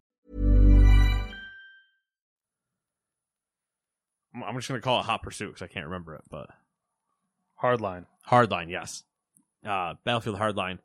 I'm- 4.33 4.55
just 4.55 4.67
gonna 4.67 4.81
call 4.81 4.99
it 4.99 5.05
Hot 5.05 5.21
Pursuit 5.23 5.47
because 5.47 5.61
I 5.61 5.67
can't 5.67 5.85
remember 5.85 6.15
it, 6.15 6.23
but 6.29 6.49
Hardline. 7.61 8.05
Hardline, 8.27 8.69
yes. 8.69 9.03
Uh, 9.65 9.95
Battlefield 10.03 10.39
Hardline, 10.39 10.79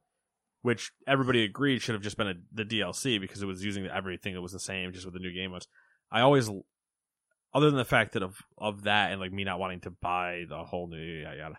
which 0.63 0.93
everybody 1.07 1.45
agreed 1.45 1.81
should 1.81 1.95
have 1.95 2.03
just 2.03 2.17
been 2.17 2.29
a, 2.29 2.35
the 2.53 2.65
DLC 2.65 3.21
because 3.21 3.43
it 3.43 3.47
was 3.47 3.65
using 3.65 3.87
everything 3.87 4.35
that 4.35 4.43
was 4.43 4.53
the 4.53 4.61
same, 4.61 4.93
just 4.93 5.05
with 5.05 5.15
the 5.15 5.21
new 5.21 5.33
game 5.33 5.53
was. 5.53 5.67
I 6.11 6.21
always, 6.21 6.51
other 7.55 7.71
than 7.71 7.77
the 7.79 7.85
fact 7.85 8.13
that 8.13 8.23
of 8.23 8.37
of 8.59 8.83
that 8.83 9.13
and 9.13 9.21
like 9.21 9.33
me 9.33 9.45
not 9.45 9.59
wanting 9.59 9.81
to 9.83 9.91
buy 9.91 10.45
the 10.49 10.65
whole 10.65 10.89
new 10.89 10.97
yada 10.99 11.37
yada, 11.37 11.59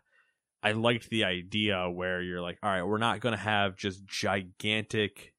I 0.61 0.73
liked 0.73 1.09
the 1.09 1.23
idea 1.23 1.89
where 1.89 2.21
you're 2.21 2.41
like, 2.41 2.59
all 2.61 2.69
right, 2.69 2.83
we're 2.83 2.97
not 2.97 3.19
gonna 3.19 3.37
have 3.37 3.75
just 3.75 4.05
gigantic. 4.05 5.33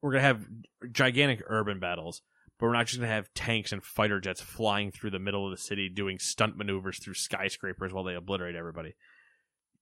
We're 0.00 0.12
gonna 0.12 0.22
have 0.22 0.46
gigantic 0.92 1.42
urban 1.46 1.80
battles, 1.80 2.22
but 2.58 2.66
we're 2.66 2.72
not 2.72 2.86
just 2.86 2.98
gonna 3.00 3.12
have 3.12 3.32
tanks 3.34 3.72
and 3.72 3.82
fighter 3.84 4.20
jets 4.20 4.40
flying 4.40 4.90
through 4.90 5.10
the 5.10 5.18
middle 5.18 5.44
of 5.44 5.50
the 5.50 5.62
city 5.62 5.88
doing 5.88 6.18
stunt 6.18 6.56
maneuvers 6.56 6.98
through 7.02 7.14
skyscrapers 7.14 7.92
while 7.92 8.04
they 8.04 8.14
obliterate 8.14 8.54
everybody. 8.54 8.94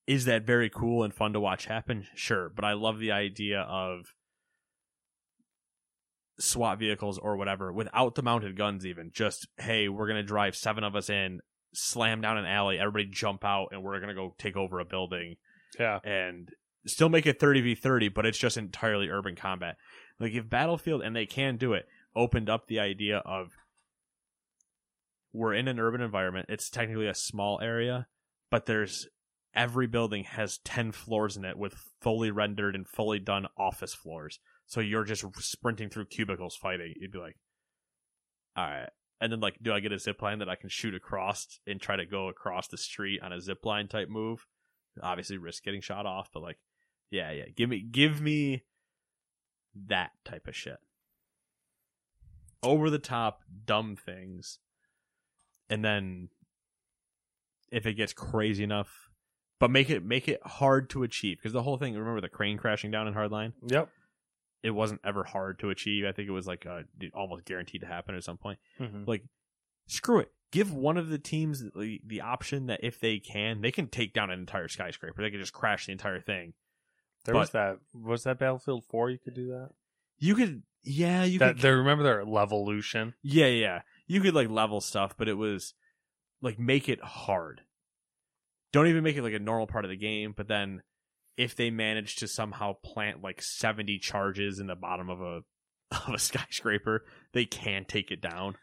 Is 0.06 0.24
that 0.26 0.44
very 0.44 0.68
cool 0.68 1.02
and 1.02 1.14
fun 1.14 1.32
to 1.32 1.40
watch 1.40 1.66
happen? 1.66 2.06
Sure, 2.14 2.50
but 2.54 2.64
I 2.64 2.72
love 2.74 2.98
the 2.98 3.12
idea 3.12 3.60
of 3.60 4.06
SWAT 6.38 6.78
vehicles 6.78 7.18
or 7.18 7.36
whatever 7.36 7.72
without 7.72 8.14
the 8.16 8.22
mounted 8.22 8.56
guns 8.56 8.84
even. 8.84 9.10
Just, 9.14 9.46
hey, 9.58 9.88
we're 9.88 10.08
gonna 10.08 10.22
drive 10.22 10.56
seven 10.56 10.82
of 10.84 10.96
us 10.96 11.08
in, 11.08 11.40
slam 11.72 12.20
down 12.20 12.36
an 12.38 12.44
alley, 12.44 12.78
everybody 12.78 13.06
jump 13.06 13.44
out, 13.44 13.68
and 13.70 13.82
we're 13.82 14.00
gonna 14.00 14.14
go 14.14 14.34
take 14.38 14.56
over 14.56 14.80
a 14.80 14.84
building 14.84 15.36
Yeah. 15.78 16.00
and 16.04 16.50
still 16.86 17.08
make 17.08 17.24
it 17.26 17.38
30v30 17.40 18.12
but 18.12 18.26
it's 18.26 18.36
just 18.38 18.58
entirely 18.58 19.08
urban 19.08 19.34
combat 19.34 19.76
like 20.20 20.34
if 20.34 20.50
battlefield 20.50 21.00
and 21.00 21.16
they 21.16 21.24
can 21.24 21.56
do 21.56 21.72
it 21.72 21.86
opened 22.16 22.48
up 22.48 22.66
the 22.66 22.80
idea 22.80 23.18
of 23.18 23.50
we're 25.32 25.54
in 25.54 25.68
an 25.68 25.80
urban 25.80 26.00
environment 26.00 26.46
it's 26.48 26.70
technically 26.70 27.08
a 27.08 27.14
small 27.14 27.60
area 27.60 28.06
but 28.50 28.66
there's 28.66 29.08
every 29.54 29.86
building 29.86 30.24
has 30.24 30.58
10 30.58 30.92
floors 30.92 31.36
in 31.36 31.44
it 31.44 31.56
with 31.56 31.74
fully 32.00 32.30
rendered 32.30 32.74
and 32.74 32.88
fully 32.88 33.18
done 33.18 33.46
office 33.56 33.94
floors. 33.94 34.38
So 34.66 34.80
you're 34.80 35.04
just 35.04 35.24
sprinting 35.38 35.90
through 35.90 36.06
cubicles 36.06 36.56
fighting. 36.56 36.94
You'd 36.96 37.12
be 37.12 37.18
like, 37.18 37.36
all 38.56 38.64
right. 38.64 38.90
And 39.20 39.32
then, 39.32 39.40
like, 39.40 39.56
do 39.62 39.72
I 39.72 39.80
get 39.80 39.92
a 39.92 39.98
zip 39.98 40.20
line 40.20 40.40
that 40.40 40.48
I 40.48 40.56
can 40.56 40.68
shoot 40.68 40.94
across 40.94 41.60
and 41.66 41.80
try 41.80 41.96
to 41.96 42.04
go 42.04 42.28
across 42.28 42.68
the 42.68 42.76
street 42.76 43.20
on 43.22 43.32
a 43.32 43.40
zip 43.40 43.64
line 43.64 43.88
type 43.88 44.08
move? 44.08 44.46
Obviously, 45.02 45.38
risk 45.38 45.64
getting 45.64 45.80
shot 45.80 46.04
off, 46.04 46.30
but 46.32 46.42
like, 46.42 46.58
yeah, 47.10 47.30
yeah. 47.30 47.44
Give 47.54 47.68
me, 47.68 47.80
give 47.80 48.20
me 48.20 48.64
that 49.86 50.10
type 50.24 50.46
of 50.46 50.56
shit. 50.56 50.78
Over 52.64 52.90
the 52.90 52.98
top, 52.98 53.42
dumb 53.64 53.96
things. 53.96 54.58
And 55.68 55.84
then 55.84 56.28
if 57.70 57.86
it 57.86 57.94
gets 57.94 58.12
crazy 58.12 58.62
enough, 58.64 59.10
but 59.58 59.70
make 59.70 59.88
it 59.90 60.04
make 60.04 60.28
it 60.28 60.40
hard 60.44 60.90
to 60.90 61.02
achieve 61.02 61.38
because 61.38 61.52
the 61.52 61.62
whole 61.62 61.76
thing. 61.78 61.94
Remember 61.94 62.20
the 62.20 62.28
crane 62.28 62.58
crashing 62.58 62.90
down 62.90 63.08
in 63.08 63.14
Hardline? 63.14 63.52
Yep. 63.66 63.88
It 64.62 64.70
wasn't 64.70 65.00
ever 65.04 65.24
hard 65.24 65.58
to 65.60 65.70
achieve. 65.70 66.04
I 66.06 66.12
think 66.12 66.28
it 66.28 66.32
was 66.32 66.46
like 66.46 66.66
uh, 66.66 66.82
almost 67.14 67.44
guaranteed 67.44 67.82
to 67.82 67.86
happen 67.86 68.14
at 68.14 68.24
some 68.24 68.36
point. 68.38 68.58
Mhm. 68.80 69.06
Like, 69.06 69.22
screw 69.86 70.20
it. 70.20 70.32
Give 70.52 70.72
one 70.72 70.96
of 70.96 71.08
the 71.08 71.18
teams 71.18 71.62
the, 71.74 72.00
the 72.06 72.20
option 72.20 72.66
that 72.66 72.80
if 72.82 73.00
they 73.00 73.18
can, 73.18 73.60
they 73.60 73.70
can 73.72 73.88
take 73.88 74.14
down 74.14 74.30
an 74.30 74.38
entire 74.38 74.68
skyscraper. 74.68 75.20
They 75.22 75.30
can 75.30 75.40
just 75.40 75.52
crash 75.52 75.86
the 75.86 75.92
entire 75.92 76.20
thing. 76.20 76.54
There 77.24 77.34
was 77.34 77.50
that. 77.50 77.78
Was 77.92 78.24
that 78.24 78.38
Battlefield 78.38 78.84
Four? 78.84 79.10
You 79.10 79.18
could 79.18 79.34
do 79.34 79.48
that. 79.48 79.70
You 80.18 80.34
could, 80.34 80.62
yeah, 80.82 81.24
you 81.24 81.38
that 81.40 81.56
could. 81.56 81.62
there. 81.62 81.76
Remember 81.78 82.04
their 82.04 82.24
Levolution? 82.24 83.14
Yeah, 83.22 83.46
yeah, 83.46 83.60
yeah. 83.60 83.80
You 84.06 84.20
could 84.20 84.34
like 84.34 84.48
level 84.48 84.80
stuff, 84.80 85.14
but 85.16 85.28
it 85.28 85.34
was 85.34 85.74
like 86.42 86.58
make 86.58 86.88
it 86.88 87.02
hard. 87.02 87.62
Don't 88.72 88.88
even 88.88 89.04
make 89.04 89.16
it 89.16 89.22
like 89.22 89.34
a 89.34 89.38
normal 89.38 89.66
part 89.66 89.84
of 89.84 89.90
the 89.90 89.96
game, 89.96 90.34
but 90.36 90.48
then 90.48 90.82
if 91.36 91.56
they 91.56 91.70
manage 91.70 92.16
to 92.16 92.28
somehow 92.28 92.74
plant 92.84 93.22
like 93.22 93.42
70 93.42 93.98
charges 93.98 94.60
in 94.60 94.66
the 94.66 94.76
bottom 94.76 95.08
of 95.08 95.20
a 95.20 95.40
of 96.08 96.14
a 96.14 96.18
skyscraper, 96.18 97.04
they 97.32 97.44
can 97.44 97.84
take 97.84 98.10
it 98.10 98.20
down. 98.20 98.56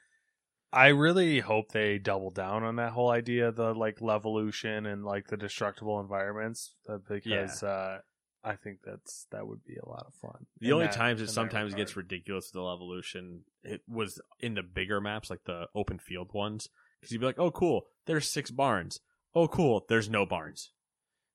I 0.73 0.87
really 0.87 1.39
hope 1.39 1.71
they 1.71 1.97
double 1.97 2.31
down 2.31 2.63
on 2.63 2.77
that 2.77 2.93
whole 2.93 3.11
idea, 3.11 3.51
the 3.51 3.73
like 3.73 3.99
Levolution 3.99 4.91
and 4.91 5.03
like 5.03 5.27
the 5.27 5.37
destructible 5.37 5.99
environments, 5.99 6.75
uh, 6.87 6.97
because 7.09 7.61
uh, 7.61 7.99
I 8.43 8.55
think 8.55 8.79
that's 8.83 9.27
that 9.31 9.47
would 9.47 9.63
be 9.63 9.75
a 9.75 9.87
lot 9.87 10.05
of 10.07 10.15
fun. 10.15 10.47
The 10.59 10.67
in 10.67 10.73
only 10.73 10.85
that- 10.87 10.95
times 10.95 11.21
it 11.21 11.29
sometimes 11.29 11.75
gets 11.75 11.95
ridiculous 11.95 12.45
with 12.47 12.53
the 12.53 12.67
evolution, 12.67 13.43
it 13.63 13.81
was 13.87 14.19
in 14.39 14.55
the 14.55 14.63
bigger 14.63 14.99
maps, 14.99 15.29
like 15.29 15.43
the 15.45 15.67
open 15.75 15.99
field 15.99 16.33
ones, 16.33 16.67
because 16.99 17.11
you'd 17.11 17.19
be 17.19 17.25
like, 17.27 17.39
"Oh, 17.39 17.51
cool, 17.51 17.87
there's 18.07 18.29
six 18.29 18.49
barns. 18.49 18.99
Oh, 19.35 19.47
cool, 19.47 19.85
there's 19.89 20.09
no 20.09 20.25
barns." 20.25 20.71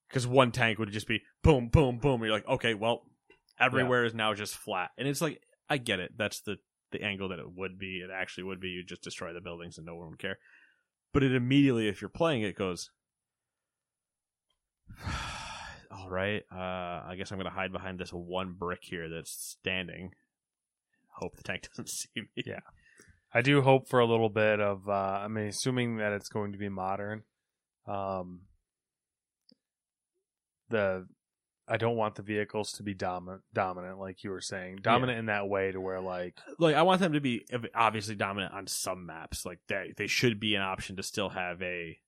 Because 0.08 0.26
one 0.26 0.52
tank 0.52 0.78
would 0.78 0.90
just 0.90 1.08
be 1.08 1.22
boom, 1.42 1.68
boom, 1.68 1.98
boom. 1.98 2.22
You're 2.22 2.32
like, 2.32 2.46
okay, 2.46 2.74
well, 2.74 3.02
everywhere 3.58 4.04
is 4.04 4.14
now 4.14 4.34
just 4.34 4.56
flat, 4.56 4.90
and 4.98 5.06
it's 5.08 5.20
like, 5.20 5.42
I 5.68 5.78
get 5.78 6.00
it. 6.00 6.12
That's 6.16 6.40
the 6.40 6.58
the 6.90 7.02
angle 7.02 7.28
that 7.28 7.38
it 7.38 7.52
would 7.52 7.78
be. 7.78 7.98
It 7.98 8.10
actually 8.12 8.44
would 8.44 8.60
be. 8.60 8.68
You 8.68 8.84
just 8.84 9.02
destroy 9.02 9.32
the 9.32 9.40
buildings 9.40 9.78
and 9.78 9.86
no 9.86 9.94
one 9.94 10.10
would 10.10 10.18
care. 10.18 10.38
But 11.12 11.22
it 11.22 11.34
immediately, 11.34 11.88
if 11.88 12.00
you're 12.00 12.08
playing 12.08 12.42
it, 12.42 12.56
goes. 12.56 12.90
All 15.90 16.08
right. 16.10 16.42
Uh, 16.52 17.02
I 17.06 17.14
guess 17.16 17.30
I'm 17.30 17.38
gonna 17.38 17.50
hide 17.50 17.72
behind 17.72 17.98
this 17.98 18.10
one 18.10 18.54
brick 18.58 18.80
here 18.82 19.08
that's 19.08 19.32
standing. 19.32 20.12
Hope 21.10 21.36
the 21.36 21.42
tank 21.42 21.68
doesn't 21.68 21.88
see 21.88 22.08
me. 22.16 22.44
Yeah. 22.44 22.60
I 23.32 23.42
do 23.42 23.60
hope 23.60 23.88
for 23.88 24.00
a 24.00 24.06
little 24.06 24.28
bit 24.28 24.60
of. 24.60 24.88
Uh, 24.88 24.92
I 24.92 25.28
mean, 25.28 25.48
assuming 25.48 25.98
that 25.98 26.12
it's 26.12 26.28
going 26.28 26.52
to 26.52 26.58
be 26.58 26.68
modern. 26.68 27.22
Um, 27.86 28.42
the 30.68 31.06
I 31.68 31.76
don't 31.76 31.96
want 31.96 32.14
the 32.14 32.22
vehicles 32.22 32.72
to 32.72 32.82
be 32.82 32.94
dominant, 32.94 33.42
dominant, 33.52 33.98
like 33.98 34.22
you 34.22 34.30
were 34.30 34.40
saying, 34.40 34.80
dominant 34.82 35.18
in 35.18 35.26
that 35.26 35.48
way 35.48 35.72
to 35.72 35.80
where 35.80 36.00
like 36.00 36.38
Like 36.58 36.76
I 36.76 36.82
want 36.82 37.00
them 37.00 37.14
to 37.14 37.20
be 37.20 37.44
obviously 37.74 38.14
dominant 38.14 38.54
on 38.54 38.66
some 38.68 39.06
maps. 39.06 39.44
Like 39.44 39.58
they 39.68 39.92
they 39.96 40.06
should 40.06 40.38
be 40.38 40.54
an 40.54 40.62
option 40.62 40.96
to 40.96 41.02
still 41.02 41.30
have 41.30 41.60
a. 41.62 41.98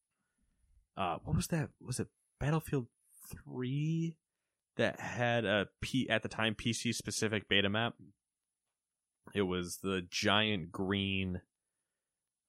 Uh, 0.97 1.19
what 1.25 1.37
was 1.37 1.49
that? 1.49 1.71
Was 1.81 2.01
it 2.01 2.09
Battlefield 2.41 2.87
Three 3.31 4.17
that 4.77 5.01
had 5.01 5.45
a 5.45 5.69
P 5.81 6.09
at 6.09 6.23
the 6.23 6.29
time 6.29 6.55
PC 6.55 6.95
specific 6.95 7.49
beta 7.49 7.69
map? 7.69 7.95
It 9.35 9.43
was 9.43 9.79
the 9.83 10.03
giant 10.11 10.73
green, 10.73 11.43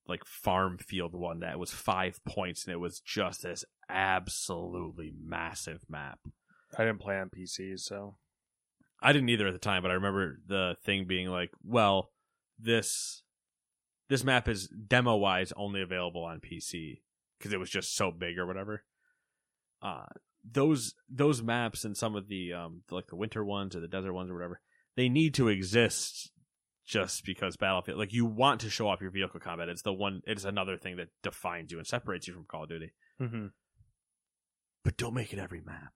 like 0.08 0.24
farm 0.26 0.78
field 0.78 1.14
one 1.14 1.42
that 1.42 1.60
was 1.60 1.72
five 1.72 2.24
points, 2.26 2.66
and 2.66 2.74
it 2.74 2.80
was 2.80 3.00
just 3.00 3.44
this 3.44 3.66
absolutely 3.90 5.12
massive 5.22 5.82
map. 5.90 6.20
I 6.78 6.86
didn't 6.86 7.02
play 7.02 7.18
on 7.20 7.30
PCs, 7.30 7.82
so 7.82 8.16
I 9.02 9.14
didn't 9.14 9.30
either 9.30 9.48
at 9.48 9.54
the 9.54 9.60
time, 9.60 9.82
but 9.82 9.92
I 9.92 9.96
remember 9.96 10.40
the 10.48 10.76
thing 10.84 11.06
being 11.06 11.28
like, 11.28 11.52
well, 11.64 12.12
this 12.58 13.24
this 14.10 14.24
map 14.24 14.48
is 14.48 14.68
demo 14.68 15.16
wise 15.16 15.54
only 15.56 15.82
available 15.82 16.24
on 16.24 16.40
PC 16.40 17.02
because 17.38 17.54
it 17.54 17.60
was 17.60 17.70
just 17.70 17.96
so 17.96 18.12
big 18.12 18.38
or 18.38 18.46
whatever. 18.46 18.84
Uh 19.82 20.06
those 20.52 20.94
those 21.10 21.42
maps 21.42 21.86
and 21.86 21.96
some 21.96 22.16
of 22.16 22.28
the 22.28 22.54
um 22.54 22.82
like 22.92 23.08
the 23.08 23.16
winter 23.16 23.44
ones 23.44 23.76
or 23.76 23.80
the 23.80 23.88
desert 23.88 24.14
ones 24.14 24.32
or 24.32 24.36
whatever, 24.36 24.62
they 24.96 25.10
need 25.10 25.34
to 25.36 25.48
exist 25.48 26.32
just 26.86 27.24
because 27.26 27.58
Battlefield 27.58 27.98
like 27.98 28.14
you 28.14 28.26
want 28.26 28.62
to 28.62 28.70
show 28.70 28.88
off 28.88 29.02
your 29.02 29.12
vehicle 29.12 29.40
combat. 29.40 29.70
It's 29.70 29.84
the 29.84 29.94
one 29.94 30.22
it's 30.26 30.46
another 30.46 30.78
thing 30.78 30.98
that 30.98 31.10
defines 31.24 31.72
you 31.72 31.78
and 31.78 31.88
separates 31.88 32.28
you 32.28 32.34
from 32.34 32.46
Call 32.46 32.64
of 32.64 32.70
Duty. 32.70 32.94
mm-hmm. 33.22 33.48
But 34.84 34.98
don't 34.98 35.14
make 35.14 35.34
it 35.34 35.40
every 35.40 35.62
map. 35.62 35.92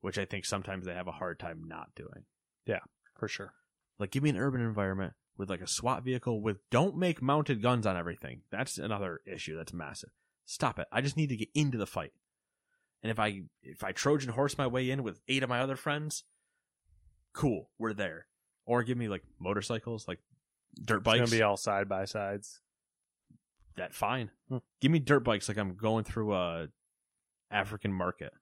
Which 0.00 0.18
I 0.18 0.24
think 0.24 0.44
sometimes 0.44 0.86
they 0.86 0.94
have 0.94 1.08
a 1.08 1.12
hard 1.12 1.38
time 1.38 1.64
not 1.66 1.88
doing. 1.94 2.24
Yeah 2.64 2.78
for 3.20 3.28
sure. 3.28 3.52
Like, 4.00 4.10
give 4.10 4.22
me 4.24 4.30
an 4.30 4.36
urban 4.36 4.62
environment 4.62 5.12
with 5.36 5.50
like 5.50 5.60
a 5.60 5.68
SWAT 5.68 6.02
vehicle 6.02 6.42
with 6.42 6.58
don't 6.70 6.96
make 6.96 7.22
mounted 7.22 7.62
guns 7.62 7.86
on 7.86 7.96
everything. 7.96 8.40
That's 8.50 8.78
another 8.78 9.20
issue 9.30 9.56
that's 9.56 9.72
massive. 9.72 10.10
Stop 10.46 10.80
it. 10.80 10.88
I 10.90 11.02
just 11.02 11.16
need 11.16 11.28
to 11.28 11.36
get 11.36 11.50
into 11.54 11.78
the 11.78 11.86
fight. 11.86 12.12
And 13.02 13.10
if 13.10 13.18
I 13.18 13.42
if 13.62 13.82
I 13.82 13.92
Trojan 13.92 14.30
horse 14.32 14.58
my 14.58 14.66
way 14.66 14.90
in 14.90 15.02
with 15.02 15.20
eight 15.28 15.42
of 15.42 15.48
my 15.48 15.60
other 15.60 15.76
friends, 15.76 16.24
cool, 17.32 17.70
we're 17.78 17.94
there. 17.94 18.26
Or 18.66 18.82
give 18.82 18.98
me 18.98 19.08
like 19.08 19.24
motorcycles, 19.38 20.06
like 20.06 20.20
dirt 20.84 21.02
bikes. 21.02 21.22
It's 21.22 21.30
gonna 21.30 21.40
be 21.40 21.42
all 21.42 21.56
side 21.56 21.88
by 21.88 22.04
sides. 22.04 22.60
that 23.76 23.94
fine. 23.94 24.30
Hmm. 24.48 24.58
Give 24.80 24.90
me 24.90 24.98
dirt 24.98 25.20
bikes 25.20 25.48
like 25.48 25.58
I'm 25.58 25.74
going 25.76 26.04
through 26.04 26.34
a 26.34 26.68
African 27.50 27.92
market. 27.92 28.32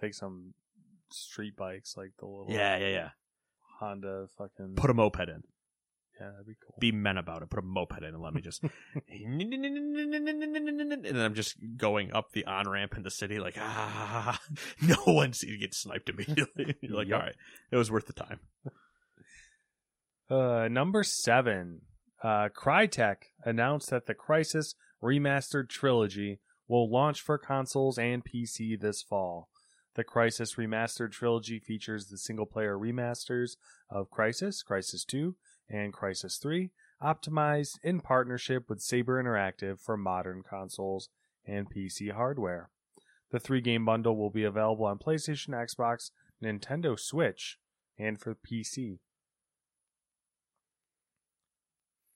Take 0.00 0.14
some 0.14 0.54
street 1.10 1.56
bikes, 1.56 1.96
like 1.96 2.12
the 2.18 2.26
little 2.26 2.46
Yeah, 2.48 2.76
yeah, 2.76 2.88
yeah. 2.88 3.08
Honda 3.80 4.26
fucking. 4.36 4.74
Put 4.76 4.90
a 4.90 4.94
moped 4.94 5.28
in. 5.28 5.42
Yeah, 6.20 6.30
that'd 6.30 6.46
be 6.46 6.54
cool. 6.64 6.74
be 6.80 6.90
men 6.92 7.16
about 7.16 7.42
it. 7.42 7.50
Put 7.50 7.60
a 7.60 7.62
moped 7.62 7.98
in 7.98 8.04
and 8.14 8.20
let 8.20 8.34
me 8.34 8.40
just. 8.40 8.62
and 9.08 9.40
then 11.04 11.16
I'm 11.16 11.34
just 11.34 11.56
going 11.76 12.12
up 12.12 12.32
the 12.32 12.44
on 12.44 12.68
ramp 12.68 12.96
in 12.96 13.02
the 13.02 13.10
city, 13.10 13.38
like 13.38 13.56
ah, 13.60 14.40
no 14.82 14.96
one 15.04 15.32
sees 15.32 15.50
you 15.50 15.58
get 15.58 15.74
sniped 15.74 16.08
immediately. 16.08 16.74
You're 16.82 16.96
like, 16.96 17.08
Yep. 17.08 17.16
all 17.20 17.26
right, 17.26 17.36
it 17.70 17.76
was 17.76 17.90
worth 17.90 18.06
the 18.06 18.12
time. 18.12 18.40
Uh, 20.30 20.68
number 20.68 21.02
seven, 21.02 21.80
uh, 22.22 22.48
Crytek 22.54 23.16
announced 23.44 23.90
that 23.90 24.06
the 24.06 24.14
Crysis 24.14 24.74
Remastered 25.02 25.68
Trilogy 25.68 26.40
will 26.66 26.90
launch 26.90 27.20
for 27.22 27.38
consoles 27.38 27.96
and 27.98 28.22
PC 28.24 28.78
this 28.78 29.02
fall. 29.02 29.48
The 29.94 30.04
Crysis 30.04 30.56
Remastered 30.56 31.12
Trilogy 31.12 31.58
features 31.58 32.06
the 32.06 32.18
single 32.18 32.44
player 32.46 32.76
remasters 32.76 33.52
of 33.90 34.10
Crysis, 34.10 34.56
Crysis 34.68 35.04
2, 35.06 35.34
and 35.70 35.92
Crysis 35.92 36.40
3, 36.40 36.70
optimized 37.02 37.78
in 37.82 38.00
partnership 38.00 38.68
with 38.68 38.80
Saber 38.80 39.22
Interactive 39.22 39.80
for 39.80 39.96
modern 39.96 40.42
consoles 40.42 41.08
and 41.46 41.70
PC 41.70 42.12
hardware. 42.12 42.70
The 43.30 43.38
three 43.38 43.60
game 43.60 43.84
bundle 43.84 44.16
will 44.16 44.30
be 44.30 44.44
available 44.44 44.86
on 44.86 44.98
PlayStation, 44.98 45.50
Xbox, 45.50 46.10
Nintendo 46.42 46.98
Switch, 46.98 47.58
and 47.98 48.18
for 48.18 48.34
PC. 48.34 48.98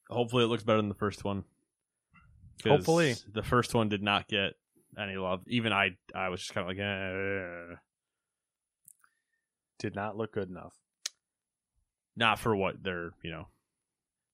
Hopefully, 0.08 0.44
it 0.44 0.48
looks 0.48 0.62
better 0.62 0.78
than 0.78 0.88
the 0.88 0.94
first 0.94 1.24
one. 1.24 1.44
Hopefully. 2.64 3.14
the 3.32 3.42
first 3.42 3.74
one 3.74 3.88
did 3.88 4.02
not 4.02 4.28
get 4.28 4.52
any 4.98 5.16
love. 5.16 5.40
Even 5.48 5.72
I, 5.72 5.96
I 6.14 6.28
was 6.28 6.40
just 6.40 6.54
kind 6.54 6.64
of 6.64 6.68
like, 6.68 6.78
eh. 6.78 7.76
Did 9.78 9.94
not 9.94 10.16
look 10.16 10.32
good 10.32 10.48
enough. 10.48 10.74
Not 12.16 12.38
for 12.38 12.54
what 12.54 12.82
they're, 12.82 13.10
you 13.22 13.30
know, 13.30 13.48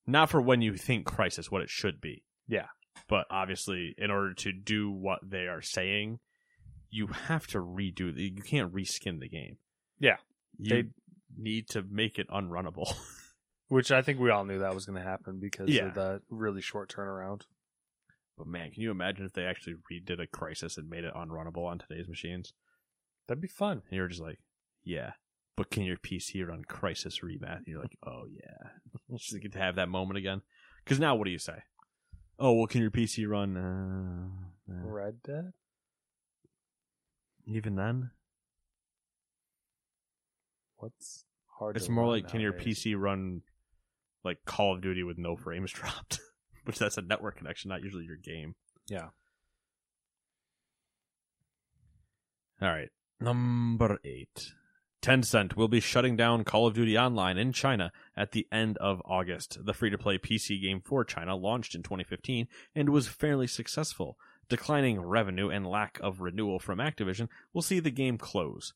not 0.07 0.31
for 0.31 0.41
when 0.41 0.63
you 0.63 0.77
think 0.77 1.07
Crysis, 1.07 1.51
what 1.51 1.63
it 1.63 1.71
should 1.71 2.01
be. 2.01 2.25
Yeah. 2.49 2.67
But 3.09 3.27
obviously, 3.31 3.95
in 3.99 4.11
order 4.11 4.35
to 4.35 4.53
do 4.53 4.91
what 4.91 5.21
they 5.23 5.47
are 5.47 5.63
saying, 5.63 6.19
you 6.91 7.07
have 7.09 7.47
to 7.49 7.59
redo. 7.59 8.15
The, 8.15 8.23
you 8.35 8.43
can't 8.43 8.73
reskin 8.75 9.21
the 9.21 9.29
game. 9.29 9.59
Yeah. 10.01 10.17
you 10.59 10.71
They- 10.83 10.89
need 11.37 11.69
to 11.69 11.83
make 11.89 12.19
it 12.19 12.29
unrunnable. 12.31 12.93
Which 13.69 13.93
I 13.93 14.01
think 14.03 14.19
we 14.19 14.31
all 14.31 14.45
knew 14.47 14.61
that 14.61 14.75
was 14.75 14.87
going 14.87 14.99
to 15.01 15.07
happen 15.09 15.39
because 15.41 15.69
Yeah. 15.69 15.89
of 15.89 15.95
the 15.95 16.23
really 16.31 16.63
short 16.63 16.91
turnaround. 16.93 17.43
But 18.37 18.47
man, 18.47 18.71
can 18.71 18.83
you 18.83 18.91
imagine 18.91 19.27
if 19.27 19.35
they 19.35 19.45
actually 19.45 19.75
redid 19.93 20.21
a 20.23 20.27
Crysis 20.27 20.79
and 20.79 20.89
made 20.89 21.05
it 21.05 21.13
unrunnable 21.15 21.67
on 21.67 21.79
today's 21.79 22.09
machines? 22.09 22.55
That'd 23.27 23.43
be 23.43 23.49
fun. 23.49 23.83
And 23.89 23.97
you're 23.97 24.09
just 24.09 24.23
like, 24.23 24.39
yeah, 24.85 25.13
but 25.59 25.73
can 25.73 25.83
your 25.83 25.97
PC 25.97 26.47
run 26.47 26.63
Crysis 26.69 27.21
Remaster? 27.21 27.57
And 27.57 27.67
you're 27.67 27.81
like, 27.81 27.99
oh 28.07 28.27
yeah, 28.31 28.71
Let's 29.09 29.25
just 29.29 29.43
get 29.43 29.53
to 29.55 29.59
have 29.59 29.75
that 29.75 29.89
moment 29.89 30.17
again. 30.17 30.41
Because 30.85 31.01
now, 31.01 31.17
what 31.17 31.25
do 31.25 31.33
you 31.33 31.39
say? 31.41 31.65
Oh 32.39 32.53
well, 32.53 32.69
can 32.69 32.81
your 32.81 32.93
PC 32.93 33.29
run? 33.29 33.57
Uh, 33.57 34.73
uh, 34.73 34.89
Red 34.89 35.17
Dead. 35.25 35.53
even 37.45 37.75
then, 37.75 38.13
What's 40.77 41.25
hard? 41.59 41.77
it's 41.77 41.89
more 41.89 42.07
like, 42.07 42.29
can 42.29 42.41
your? 42.41 42.53
PC 42.53 42.95
run 42.97 43.43
like 44.25 44.39
Call 44.47 44.77
of 44.77 44.81
Duty 44.81 45.03
with 45.03 45.19
no 45.19 45.35
frames 45.37 45.73
dropped? 45.73 46.21
Which 46.67 46.79
that's 46.79 46.99
a 46.99 47.03
network 47.03 47.37
connection, 47.37 47.71
not 47.71 47.83
usually 47.83 48.05
your 48.05 48.17
game. 48.17 48.55
Yeah. 48.89 49.09
All 52.63 52.69
right. 52.69 52.91
Number 53.21 53.99
eight. 54.05 54.53
Tencent 55.01 55.55
will 55.55 55.69
be 55.69 55.81
shutting 55.81 56.17
down 56.17 56.45
Call 56.45 56.67
of 56.67 56.75
Duty 56.75 56.99
Online 56.99 57.39
in 57.39 57.53
China 57.53 57.93
at 58.17 58.33
the 58.33 58.49
end 58.51 58.77
of 58.79 59.01
August. 59.05 59.65
The 59.65 59.73
free 59.73 59.91
to 59.91 59.99
play 59.99 60.19
PC 60.19 60.61
game 60.61 60.81
for 60.85 61.05
China 61.05 61.37
launched 61.37 61.75
in 61.75 61.83
2015 61.83 62.49
and 62.75 62.89
was 62.89 63.07
fairly 63.07 63.47
successful. 63.47 64.19
Declining 64.49 65.01
revenue 65.01 65.51
and 65.51 65.67
lack 65.67 66.01
of 66.03 66.21
renewal 66.21 66.59
from 66.59 66.79
Activision 66.79 67.29
will 67.53 67.63
see 67.63 67.79
the 67.81 67.91
game 67.91 68.19
close. 68.19 68.73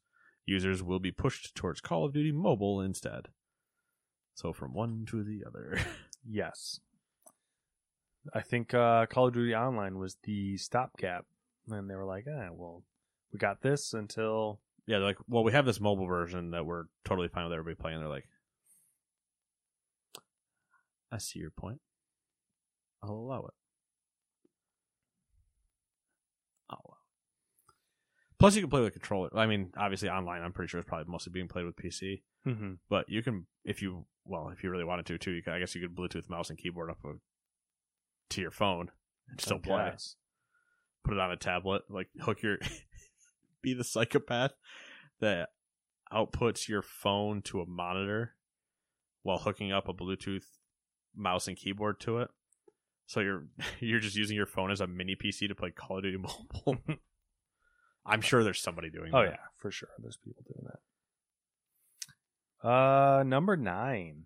Users 0.47 0.83
will 0.83 1.01
be 1.01 1.11
pushed 1.11 1.55
towards 1.55 1.81
Call 1.81 2.05
of 2.05 2.13
Duty 2.13 2.33
Mobile 2.33 2.81
instead. 2.81 3.29
So 4.35 4.53
from 4.53 4.75
one 4.75 5.07
to 5.11 5.23
the 5.23 5.43
other. 5.47 5.79
Yes. 6.25 6.79
I 8.33 8.43
think 8.43 8.73
uh, 8.75 9.07
Call 9.07 9.27
of 9.27 9.35
Duty 9.35 9.57
Online 9.57 9.99
was 9.99 10.17
the 10.23 10.57
stopgap, 10.57 11.25
and 11.69 11.91
they 11.91 11.97
were 11.97 12.05
like, 12.05 12.27
"Ah, 12.31 12.51
well, 12.53 12.85
we 13.33 13.41
got 13.41 13.63
this 13.63 13.93
until 13.93 14.61
yeah, 14.87 14.99
they're 14.99 15.07
like, 15.07 15.19
well, 15.29 15.45
we 15.45 15.53
have 15.53 15.67
this 15.67 15.81
mobile 15.81 16.07
version 16.07 16.51
that 16.51 16.67
we're 16.67 16.85
totally 17.05 17.29
fine 17.29 17.45
with 17.45 17.53
everybody 17.53 17.77
playing. 17.77 18.01
They're 18.01 18.09
like, 18.09 18.27
I 21.11 21.19
see 21.19 21.39
your 21.39 21.51
point. 21.51 21.81
I'll 23.03 23.11
allow 23.11 23.41
it. 23.41 23.55
I'll 26.71 26.83
allow 26.85 26.95
it. 26.95 27.03
Plus, 28.39 28.57
you 28.57 28.63
can 28.63 28.71
play 28.71 28.81
with 28.81 28.89
a 28.89 28.93
controller. 28.99 29.31
I 29.37 29.47
mean, 29.47 29.71
obviously, 29.77 30.09
online, 30.09 30.43
I'm 30.43 30.53
pretty 30.53 30.69
sure 30.69 30.81
it's 30.81 30.89
probably 30.89 31.11
mostly 31.11 31.31
being 31.31 31.49
played 31.49 31.65
with 31.65 31.77
PC. 31.77 32.23
mm-hmm. 32.47 32.73
But 32.89 33.09
you 33.09 33.23
can, 33.23 33.47
if 33.65 33.83
you, 33.83 34.07
well, 34.25 34.51
if 34.53 34.65
you 34.65 34.71
really 34.71 34.85
wanted 34.85 35.07
to, 35.07 35.19
too, 35.19 35.33
you 35.33 35.43
can, 35.43 35.53
I 35.53 35.61
guess 35.61 35.75
you 35.75 35.81
could 35.81 35.95
Bluetooth 35.95 36.29
mouse 36.29 36.51
and 36.51 36.59
keyboard 36.59 36.91
up 36.91 36.99
a, 37.05 37.13
to 38.31 38.41
your 38.41 38.51
phone 38.51 38.91
and 39.29 39.41
still 39.41 39.59
play. 39.59 39.93
Put 41.05 41.15
it 41.15 41.21
on 41.21 41.31
a 41.31 41.37
tablet, 41.37 41.83
like 41.89 42.09
hook 42.21 42.43
your, 42.43 42.59
be 43.63 43.75
the 43.75 43.85
psychopath 43.85 44.53
that 45.21 45.51
outputs 46.13 46.69
your 46.69 46.83
phone 46.83 47.43
to 47.43 47.61
a 47.61 47.67
monitor 47.67 48.35
while 49.23 49.39
hooking 49.39 49.73
up 49.73 49.89
a 49.89 49.95
Bluetooth 49.95 50.45
mouse 51.15 51.49
and 51.49 51.57
keyboard 51.57 52.01
to 52.01 52.19
it. 52.19 52.29
So 53.07 53.21
you're 53.21 53.47
you're 53.81 54.01
just 54.01 54.17
using 54.17 54.37
your 54.37 54.47
phone 54.47 54.71
as 54.71 54.81
a 54.81 54.87
mini 54.87 55.17
PC 55.17 55.49
to 55.49 55.55
play 55.55 55.71
Call 55.71 55.99
of 55.99 56.05
Duty 56.05 56.19
Mobile. 56.67 56.79
I'm 58.05 58.21
sure 58.21 58.43
there's 58.43 58.61
somebody 58.61 58.91
doing 58.91 59.13
Oh 59.15 59.23
that. 59.23 59.31
yeah, 59.31 59.37
for 59.57 59.71
sure. 59.71 59.91
There's 59.99 60.17
people 60.17 60.43
doing 60.47 60.67
that. 60.67 62.69
Uh, 62.69 63.23
number 63.25 63.57
nine. 63.57 64.25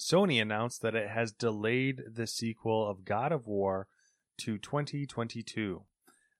Sony 0.00 0.42
announced 0.42 0.82
that 0.82 0.96
it 0.96 1.08
has 1.10 1.30
delayed 1.32 2.02
the 2.12 2.26
sequel 2.26 2.88
of 2.90 3.04
God 3.04 3.30
of 3.30 3.46
War 3.46 3.86
to 4.38 4.58
2022. 4.58 5.84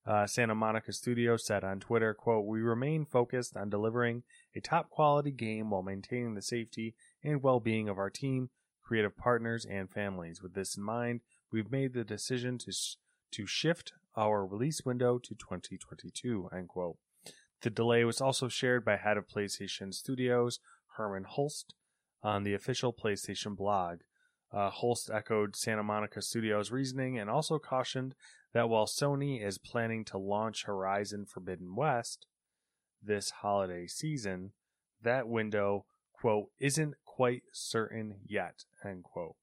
Uh, 0.05 0.27
Santa 0.27 0.55
Monica 0.55 0.93
Studio 0.93 1.37
said 1.37 1.63
on 1.63 1.79
Twitter, 1.79 2.13
quote, 2.13 2.45
We 2.45 2.61
remain 2.61 3.05
focused 3.07 3.57
on 3.57 3.71
delivering 3.71 4.25
a 4.55 4.61
top 4.61 4.91
quality 4.91 5.31
game 5.31 5.71
while 5.71 5.83
maintaining 5.83 6.35
the 6.35 6.43
safety 6.43 6.95
and 7.23 7.43
well 7.43 7.61
being 7.61 7.89
of 7.89 7.99
our 7.99 8.11
team, 8.11 8.51
creative 8.83 9.17
partners, 9.17 9.65
and 9.65 9.89
families. 9.91 10.43
With 10.43 10.55
this 10.55 10.77
in 10.77 10.83
mind, 10.83 11.21
we've 11.53 11.71
made 11.71 11.95
the 11.95 12.03
decision 12.05 12.59
to, 12.59 12.71
s- 12.71 12.97
to 13.33 13.47
shift 13.47 13.93
our 14.17 14.45
release 14.45 14.85
window 14.85 15.19
to 15.19 15.35
2022, 15.35 16.49
end 16.55 16.69
quote. 16.69 16.97
The 17.63 17.71
delay 17.71 18.05
was 18.05 18.21
also 18.21 18.49
shared 18.49 18.85
by 18.85 18.97
head 18.97 19.17
of 19.17 19.29
PlayStation 19.29 19.95
Studios, 19.95 20.59
Hermen 20.99 21.27
Hulst, 21.37 21.75
on 22.25 22.43
the 22.43 22.55
official 22.55 22.93
PlayStation 22.93 23.57
blog. 23.57 23.99
Uh, 24.53 24.69
Holst 24.69 25.11
echoed 25.11 25.57
Santa 25.57 25.83
Monica 25.83 26.21
Studios' 26.21 26.71
reasoning 26.73 27.19
and 27.19 27.31
also 27.31 27.59
cautioned 27.59 28.15
that 28.53 28.69
while 28.69 28.87
Sony 28.87 29.45
is 29.45 29.59
planning 29.59 30.05
to 30.07 30.19
launch 30.19 30.65
Horizon 30.65 31.27
Forbidden 31.27 31.75
West 31.75 32.27
this 33.03 33.31
holiday 33.31 33.87
season, 33.87 34.53
that 35.03 35.29
window, 35.29 35.87
quote, 36.13 36.51
isn't 36.61 36.95
quite 37.05 37.43
certain 37.53 38.17
yet, 38.27 38.65
end 38.85 39.05
quote. 39.05 39.37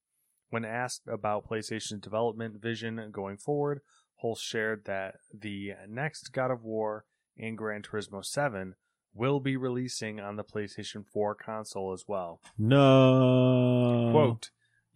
When 0.49 0.65
asked 0.65 1.03
about 1.07 1.47
PlayStation's 1.47 2.01
development 2.01 2.61
vision 2.61 3.09
going 3.11 3.37
forward, 3.37 3.81
Hulst 4.21 4.43
shared 4.43 4.85
that 4.85 5.15
the 5.33 5.73
next 5.87 6.33
God 6.33 6.51
of 6.51 6.63
War 6.63 7.05
and 7.37 7.57
Gran 7.57 7.81
Turismo 7.83 8.25
7 8.25 8.75
will 9.13 9.39
be 9.39 9.55
releasing 9.55 10.19
on 10.19 10.35
the 10.35 10.43
PlayStation 10.43 11.05
4 11.05 11.35
console 11.35 11.93
as 11.93 12.05
well. 12.07 12.41
No. 12.57 14.09
Quote, 14.11 14.49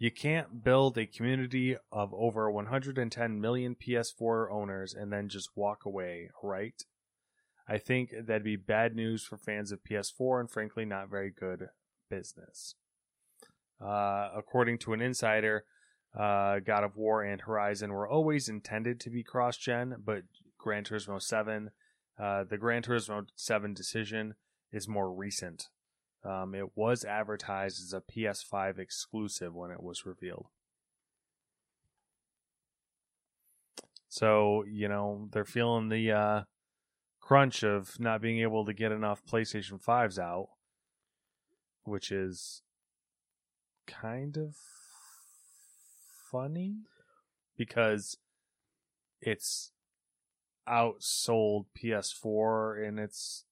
you 0.03 0.11
can't 0.11 0.65
build 0.65 0.97
a 0.97 1.05
community 1.05 1.77
of 1.89 2.13
over 2.13 2.51
110 2.51 3.39
million 3.39 3.73
PS4 3.73 4.51
owners 4.51 4.93
and 4.93 5.13
then 5.13 5.29
just 5.29 5.51
walk 5.55 5.85
away, 5.85 6.29
right? 6.43 6.83
I 7.69 7.77
think 7.77 8.09
that'd 8.25 8.43
be 8.43 8.57
bad 8.57 8.97
news 8.97 9.23
for 9.23 9.37
fans 9.37 9.71
of 9.71 9.79
PS4 9.89 10.41
and 10.41 10.51
frankly 10.51 10.83
not 10.83 11.09
very 11.09 11.31
good 11.31 11.69
business. 12.09 12.75
Uh, 13.79 14.27
according 14.35 14.79
to 14.79 14.91
an 14.91 14.99
insider, 14.99 15.63
uh, 16.19 16.59
God 16.59 16.83
of 16.83 16.97
War 16.97 17.23
and 17.23 17.39
Horizon 17.39 17.93
were 17.93 18.05
always 18.05 18.49
intended 18.49 18.99
to 18.99 19.09
be 19.09 19.23
cross 19.23 19.55
gen, 19.55 19.95
but 20.03 20.23
Gran 20.57 20.83
Turismo 20.83 21.21
7, 21.21 21.71
uh, 22.21 22.43
the 22.43 22.57
Gran 22.57 22.81
Turismo 22.81 23.27
7 23.37 23.73
decision 23.73 24.35
is 24.69 24.85
more 24.85 25.09
recent. 25.09 25.69
Um, 26.25 26.55
it 26.55 26.75
was 26.75 27.03
advertised 27.03 27.81
as 27.83 27.93
a 27.93 28.01
PS5 28.01 28.79
exclusive 28.79 29.53
when 29.53 29.71
it 29.71 29.83
was 29.83 30.05
revealed. 30.05 30.47
So, 34.07 34.63
you 34.69 34.87
know, 34.87 35.27
they're 35.31 35.43
feeling 35.43 35.89
the 35.89 36.11
uh, 36.11 36.41
crunch 37.19 37.63
of 37.63 37.99
not 37.99 38.21
being 38.21 38.39
able 38.39 38.65
to 38.65 38.73
get 38.73 38.91
enough 38.91 39.25
PlayStation 39.25 39.83
5s 39.83 40.19
out, 40.19 40.49
which 41.83 42.11
is 42.11 42.61
kind 43.87 44.37
of 44.37 44.55
funny 46.31 46.75
because 47.57 48.17
it's 49.19 49.71
outsold 50.69 51.65
PS4 51.77 52.87
in 52.87 52.99
its 52.99 53.45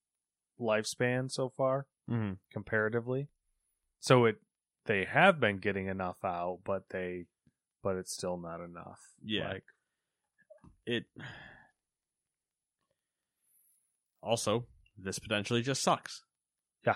lifespan 0.59 1.31
so 1.31 1.49
far 1.49 1.87
hmm 2.07 2.33
comparatively. 2.51 3.29
So 3.99 4.25
it 4.25 4.37
they 4.85 5.05
have 5.05 5.39
been 5.39 5.57
getting 5.57 5.87
enough 5.87 6.17
out, 6.23 6.59
but 6.63 6.89
they 6.89 7.25
but 7.83 7.95
it's 7.95 8.13
still 8.13 8.37
not 8.37 8.61
enough. 8.61 8.99
Yeah. 9.23 9.49
Like 9.49 9.63
It. 10.85 11.05
Also, 14.23 14.65
this 14.97 15.19
potentially 15.19 15.61
just 15.61 15.81
sucks. 15.81 16.23
Yeah. 16.85 16.95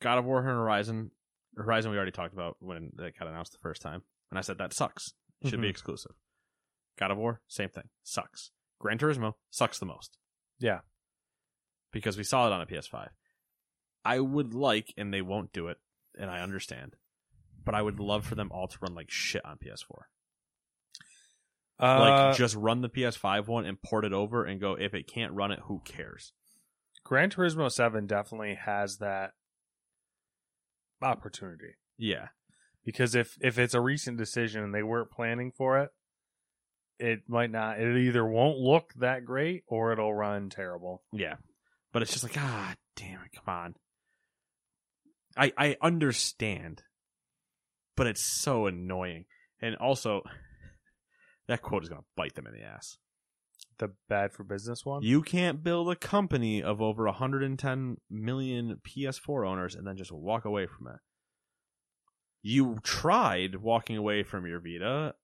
God 0.00 0.18
of 0.18 0.24
War 0.24 0.38
and 0.38 0.46
Horizon. 0.46 1.10
Horizon 1.56 1.90
we 1.90 1.96
already 1.96 2.12
talked 2.12 2.32
about 2.32 2.56
when 2.60 2.92
it 2.98 3.18
got 3.18 3.28
announced 3.28 3.52
the 3.52 3.58
first 3.58 3.82
time. 3.82 4.02
And 4.30 4.38
I 4.38 4.42
said 4.42 4.58
that 4.58 4.72
sucks. 4.72 5.12
Should 5.44 5.60
be 5.60 5.66
Mhm. 5.68 5.70
exclusive. 5.70 6.12
God 6.96 7.10
of 7.10 7.18
War, 7.18 7.40
same 7.48 7.68
thing. 7.68 7.88
Sucks. 8.02 8.50
Gran 8.78 8.98
Turismo 8.98 9.34
sucks 9.50 9.78
the 9.78 9.86
most. 9.86 10.18
Yeah. 10.58 10.80
Because 11.92 12.16
we 12.18 12.24
saw 12.24 12.46
it 12.46 12.52
on 12.52 12.60
a 12.60 12.66
PS5. 12.66 13.08
I 14.04 14.20
would 14.20 14.54
like, 14.54 14.92
and 14.96 15.12
they 15.12 15.22
won't 15.22 15.52
do 15.52 15.68
it, 15.68 15.78
and 16.18 16.30
I 16.30 16.40
understand, 16.40 16.96
but 17.64 17.74
I 17.74 17.82
would 17.82 17.98
love 18.00 18.24
for 18.26 18.34
them 18.34 18.50
all 18.52 18.68
to 18.68 18.78
run 18.80 18.94
like 18.94 19.10
shit 19.10 19.44
on 19.44 19.56
PS4. 19.58 20.02
uh, 21.80 22.00
Like 22.00 22.36
just 22.36 22.54
run 22.56 22.80
the 22.82 22.88
PS5 22.88 23.46
one 23.48 23.64
and 23.66 23.80
port 23.82 24.04
it 24.04 24.12
over 24.12 24.44
and 24.44 24.60
go. 24.60 24.74
If 24.74 24.94
it 24.94 25.06
can't 25.12 25.32
run 25.32 25.50
it, 25.52 25.60
who 25.64 25.80
cares? 25.84 26.32
Gran 27.04 27.30
Turismo 27.30 27.70
7 27.70 28.06
definitely 28.06 28.54
has 28.54 28.98
that 28.98 29.30
opportunity. 31.02 31.74
Yeah, 31.96 32.28
Because 32.84 33.14
if 33.14 33.36
if 33.40 33.58
it's 33.58 33.74
a 33.74 33.80
recent 33.80 34.18
decision 34.18 34.62
and 34.62 34.74
they 34.74 34.82
weren't 34.82 35.10
planning 35.10 35.52
for 35.56 35.78
it, 35.80 35.90
it 36.98 37.20
might 37.28 37.50
not 37.50 37.80
it 37.80 37.96
either 37.96 38.24
won't 38.26 38.58
look 38.58 38.92
that 38.94 39.24
great 39.24 39.64
or 39.66 39.92
it'll 39.92 40.14
run 40.14 40.48
terrible. 40.50 41.02
yeah. 41.12 41.36
But 41.98 42.04
it's 42.04 42.12
just 42.12 42.22
like, 42.22 42.36
ah, 42.38 42.76
damn 42.94 43.18
it, 43.22 43.32
come 43.34 43.52
on. 43.52 43.74
I 45.36 45.52
I 45.58 45.76
understand, 45.82 46.84
but 47.96 48.06
it's 48.06 48.22
so 48.22 48.66
annoying. 48.66 49.24
And 49.60 49.74
also, 49.74 50.22
that 51.48 51.60
quote 51.60 51.82
is 51.82 51.88
going 51.88 52.02
to 52.02 52.06
bite 52.16 52.36
them 52.36 52.46
in 52.46 52.52
the 52.52 52.62
ass. 52.62 52.98
The 53.80 53.94
bad 54.08 54.32
for 54.32 54.44
business 54.44 54.86
one. 54.86 55.02
You 55.02 55.22
can't 55.22 55.64
build 55.64 55.90
a 55.90 55.96
company 55.96 56.62
of 56.62 56.80
over 56.80 57.06
110 57.06 57.96
million 58.08 58.76
PS4 58.86 59.48
owners 59.48 59.74
and 59.74 59.84
then 59.84 59.96
just 59.96 60.12
walk 60.12 60.44
away 60.44 60.68
from 60.68 60.86
it. 60.86 61.00
You 62.42 62.78
tried 62.84 63.56
walking 63.56 63.96
away 63.96 64.22
from 64.22 64.46
your 64.46 64.60
Vita, 64.60 65.16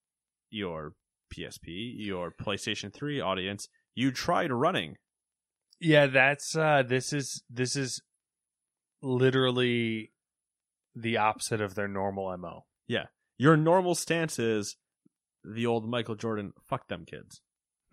your 0.51 0.95
PSP, 1.33 1.95
your 1.99 2.33
PlayStation 2.33 2.93
3 2.93 3.21
audience. 3.21 3.69
You 3.95 4.11
tried 4.11 4.51
running. 4.51 4.97
Yeah, 5.81 6.07
that's 6.07 6.57
uh 6.57 6.83
this 6.87 7.13
is 7.13 7.43
this 7.51 7.77
is 7.77 8.01
literally 9.03 10.13
the 10.95 11.19
opposite 11.19 11.61
of 11.61 11.75
their 11.75 11.89
normal 11.89 12.37
MO. 12.37 12.65
Yeah. 12.87 13.07
Your 13.39 13.57
normal 13.57 13.95
stance 13.95 14.39
is 14.39 14.77
the 15.45 15.67
old 15.67 15.89
Michael 15.89 16.15
Jordan, 16.15 16.53
fuck 16.69 16.89
them 16.89 17.05
kids. 17.05 17.41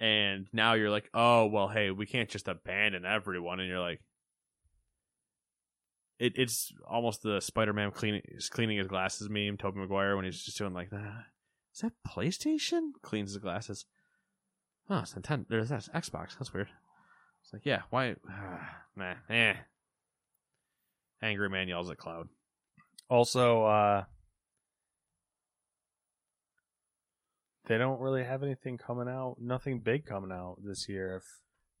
and 0.00 0.46
now 0.52 0.74
you're 0.74 0.90
like, 0.90 1.08
oh, 1.14 1.46
well, 1.46 1.68
hey, 1.68 1.90
we 1.90 2.06
can't 2.06 2.28
just 2.28 2.48
abandon 2.48 3.04
everyone. 3.04 3.60
And 3.60 3.68
you're 3.68 3.80
like, 3.80 4.00
it, 6.18 6.32
it's 6.36 6.72
almost 6.88 7.22
the 7.22 7.40
Spider-Man 7.40 7.90
cleaning 7.90 8.22
cleaning 8.50 8.78
his 8.78 8.86
glasses 8.86 9.28
meme, 9.28 9.58
Tobey 9.58 9.80
Maguire, 9.80 10.16
when 10.16 10.24
he's 10.24 10.42
just 10.42 10.56
doing 10.56 10.72
like 10.72 10.90
that. 10.90 11.24
Is 11.74 11.80
that 11.80 11.92
PlayStation? 12.08 12.92
Cleans 13.02 13.32
his 13.32 13.38
glasses. 13.38 13.84
Oh, 14.88 14.98
it's 14.98 15.14
Nintendo. 15.14 15.46
There's 15.48 15.70
that 15.70 15.88
Xbox. 15.94 16.38
That's 16.38 16.54
weird. 16.54 16.68
It's 17.42 17.52
like, 17.52 17.66
yeah, 17.66 17.82
why? 17.90 18.16
nah, 18.96 19.14
eh. 19.30 19.54
Angry 21.22 21.48
man 21.48 21.68
yells 21.68 21.90
at 21.90 21.98
cloud. 21.98 22.28
Also, 23.08 23.64
uh 23.64 24.04
they 27.66 27.78
don't 27.78 28.00
really 28.00 28.24
have 28.24 28.42
anything 28.42 28.78
coming 28.78 29.08
out, 29.08 29.36
nothing 29.40 29.80
big 29.80 30.06
coming 30.06 30.32
out 30.32 30.58
this 30.64 30.88
year. 30.88 31.16
If 31.16 31.24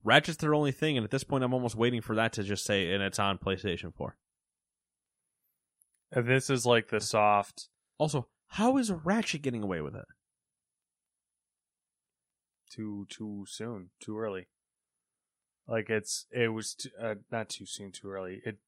Ratchet's 0.04 0.38
their 0.38 0.54
only 0.54 0.72
thing, 0.72 0.96
and 0.96 1.04
at 1.04 1.10
this 1.10 1.24
point, 1.24 1.44
I'm 1.44 1.54
almost 1.54 1.76
waiting 1.76 2.00
for 2.00 2.14
that 2.16 2.32
to 2.34 2.42
just 2.42 2.64
say, 2.64 2.92
and 2.92 3.02
it's 3.02 3.18
on 3.18 3.38
PlayStation 3.38 3.94
4. 3.94 4.16
if 6.12 6.26
this 6.26 6.50
is 6.50 6.66
like 6.66 6.88
the 6.88 7.00
soft 7.00 7.68
Also, 7.98 8.28
how 8.48 8.78
is 8.78 8.92
Ratchet 8.92 9.42
getting 9.42 9.62
away 9.62 9.80
with 9.80 9.94
it? 9.94 10.04
Too 12.76 13.06
too 13.08 13.44
soon, 13.48 13.90
too 14.00 14.18
early. 14.18 14.46
Like 15.66 15.90
it's 15.90 16.26
it 16.30 16.48
was 16.48 16.86
uh, 17.00 17.14
not 17.32 17.48
too 17.48 17.66
soon, 17.66 17.92
too 17.92 18.10
early. 18.10 18.42
It 18.44 18.58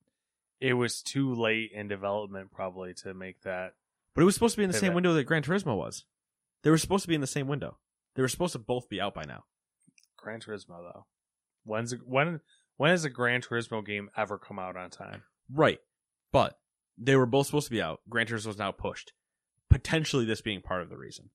it 0.61 0.75
was 0.75 1.03
too 1.03 1.35
late 1.35 1.71
in 1.73 1.89
development 1.89 2.51
probably 2.51 2.95
to 2.95 3.15
make 3.15 3.43
that. 3.43 3.75
But 4.15 4.23
it 4.23 4.25
was 4.25 4.35
supposed 4.35 4.55
to 4.55 4.59
be 4.59 4.65
in 4.65 4.71
the 4.71 4.77
same 4.77 4.95
window 4.95 5.15
that 5.15 5.25
Gran 5.25 5.43
Turismo 5.43 5.77
was. 5.77 6.05
They 6.63 6.71
were 6.71 6.79
supposed 6.79 7.03
to 7.03 7.09
be 7.09 7.15
in 7.15 7.21
the 7.21 7.27
same 7.29 7.47
window. 7.47 7.77
They 8.17 8.23
were 8.23 8.29
supposed 8.29 8.55
to 8.55 8.59
both 8.59 8.89
be 8.89 9.01
out 9.01 9.15
by 9.15 9.25
now. 9.25 9.45
Gran 10.17 10.41
Turismo 10.41 10.81
though. 10.83 11.07
When's 11.65 11.93
when 12.05 12.41
when 12.77 12.91
has 12.91 13.05
a 13.05 13.11
Gran 13.11 13.43
Turismo 13.43 13.85
game 13.85 14.11
ever 14.17 14.39
come 14.39 14.59
out 14.59 14.77
on 14.77 14.91
time? 14.91 15.23
Right. 15.53 15.79
But 16.33 16.59
they 16.97 17.15
were 17.15 17.27
both 17.27 17.47
supposed 17.47 17.69
to 17.69 17.73
be 17.73 17.81
out. 17.81 18.01
Gran 18.09 18.27
Turismo 18.27 18.47
was 18.47 18.59
now 18.59 18.73
pushed. 18.73 19.13
Potentially 19.71 20.25
this 20.25 20.41
being 20.41 20.63
part 20.63 20.83
of 20.83 20.89
the 20.89 20.97
reason. 20.97 21.31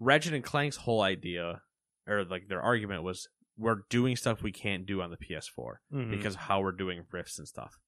Ratchet 0.00 0.34
and 0.34 0.44
Clank's 0.44 0.76
whole 0.76 1.00
idea, 1.02 1.62
or 2.06 2.24
like 2.24 2.48
their 2.48 2.62
argument 2.62 3.02
was, 3.02 3.28
we're 3.56 3.82
doing 3.88 4.16
stuff 4.16 4.42
we 4.42 4.52
can't 4.52 4.84
do 4.86 5.00
on 5.00 5.10
the 5.10 5.16
PS4 5.16 5.80
Mhm. 5.92 6.10
because 6.10 6.34
of 6.34 6.40
how 6.42 6.60
we're 6.60 6.72
doing 6.72 7.06
rifts 7.12 7.38
and 7.38 7.46
stuff. 7.46 7.78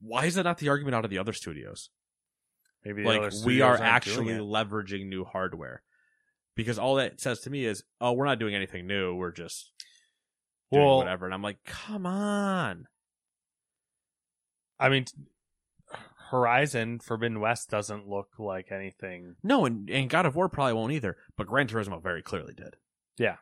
Why 0.00 0.26
is 0.26 0.34
that 0.34 0.42
not 0.44 0.58
the 0.58 0.68
argument 0.68 0.94
out 0.94 1.04
of 1.04 1.10
the 1.10 1.18
other 1.18 1.32
studios? 1.32 1.90
Maybe 2.84 3.02
like 3.04 3.20
other 3.20 3.30
we 3.44 3.60
are 3.60 3.76
actually 3.76 4.34
leveraging 4.34 5.06
new 5.06 5.24
hardware 5.24 5.82
because 6.54 6.78
all 6.78 6.94
that 6.96 7.20
says 7.20 7.40
to 7.40 7.50
me 7.50 7.64
is 7.64 7.82
oh 8.00 8.12
we're 8.12 8.24
not 8.24 8.38
doing 8.38 8.54
anything 8.54 8.86
new 8.86 9.14
we're 9.16 9.32
just 9.32 9.72
doing 10.70 10.84
Well- 10.84 10.98
whatever 10.98 11.24
and 11.26 11.34
i'm 11.34 11.42
like 11.42 11.62
come 11.64 12.06
on 12.06 12.86
I 14.80 14.88
mean, 14.90 15.06
Horizon 16.30 16.98
Forbidden 17.00 17.40
West 17.40 17.70
doesn't 17.70 18.08
look 18.08 18.28
like 18.38 18.70
anything. 18.72 19.36
no 19.42 19.64
and, 19.66 19.88
and 19.90 20.08
god 20.10 20.26
of 20.26 20.36
war 20.36 20.48
probably 20.48 20.74
won't 20.74 20.92
either 20.92 21.16
but 21.36 21.46
gran 21.46 21.66
turismo 21.68 22.02
very 22.02 22.22
clearly 22.22 22.54
did 22.54 22.76
Yeah. 23.18 23.36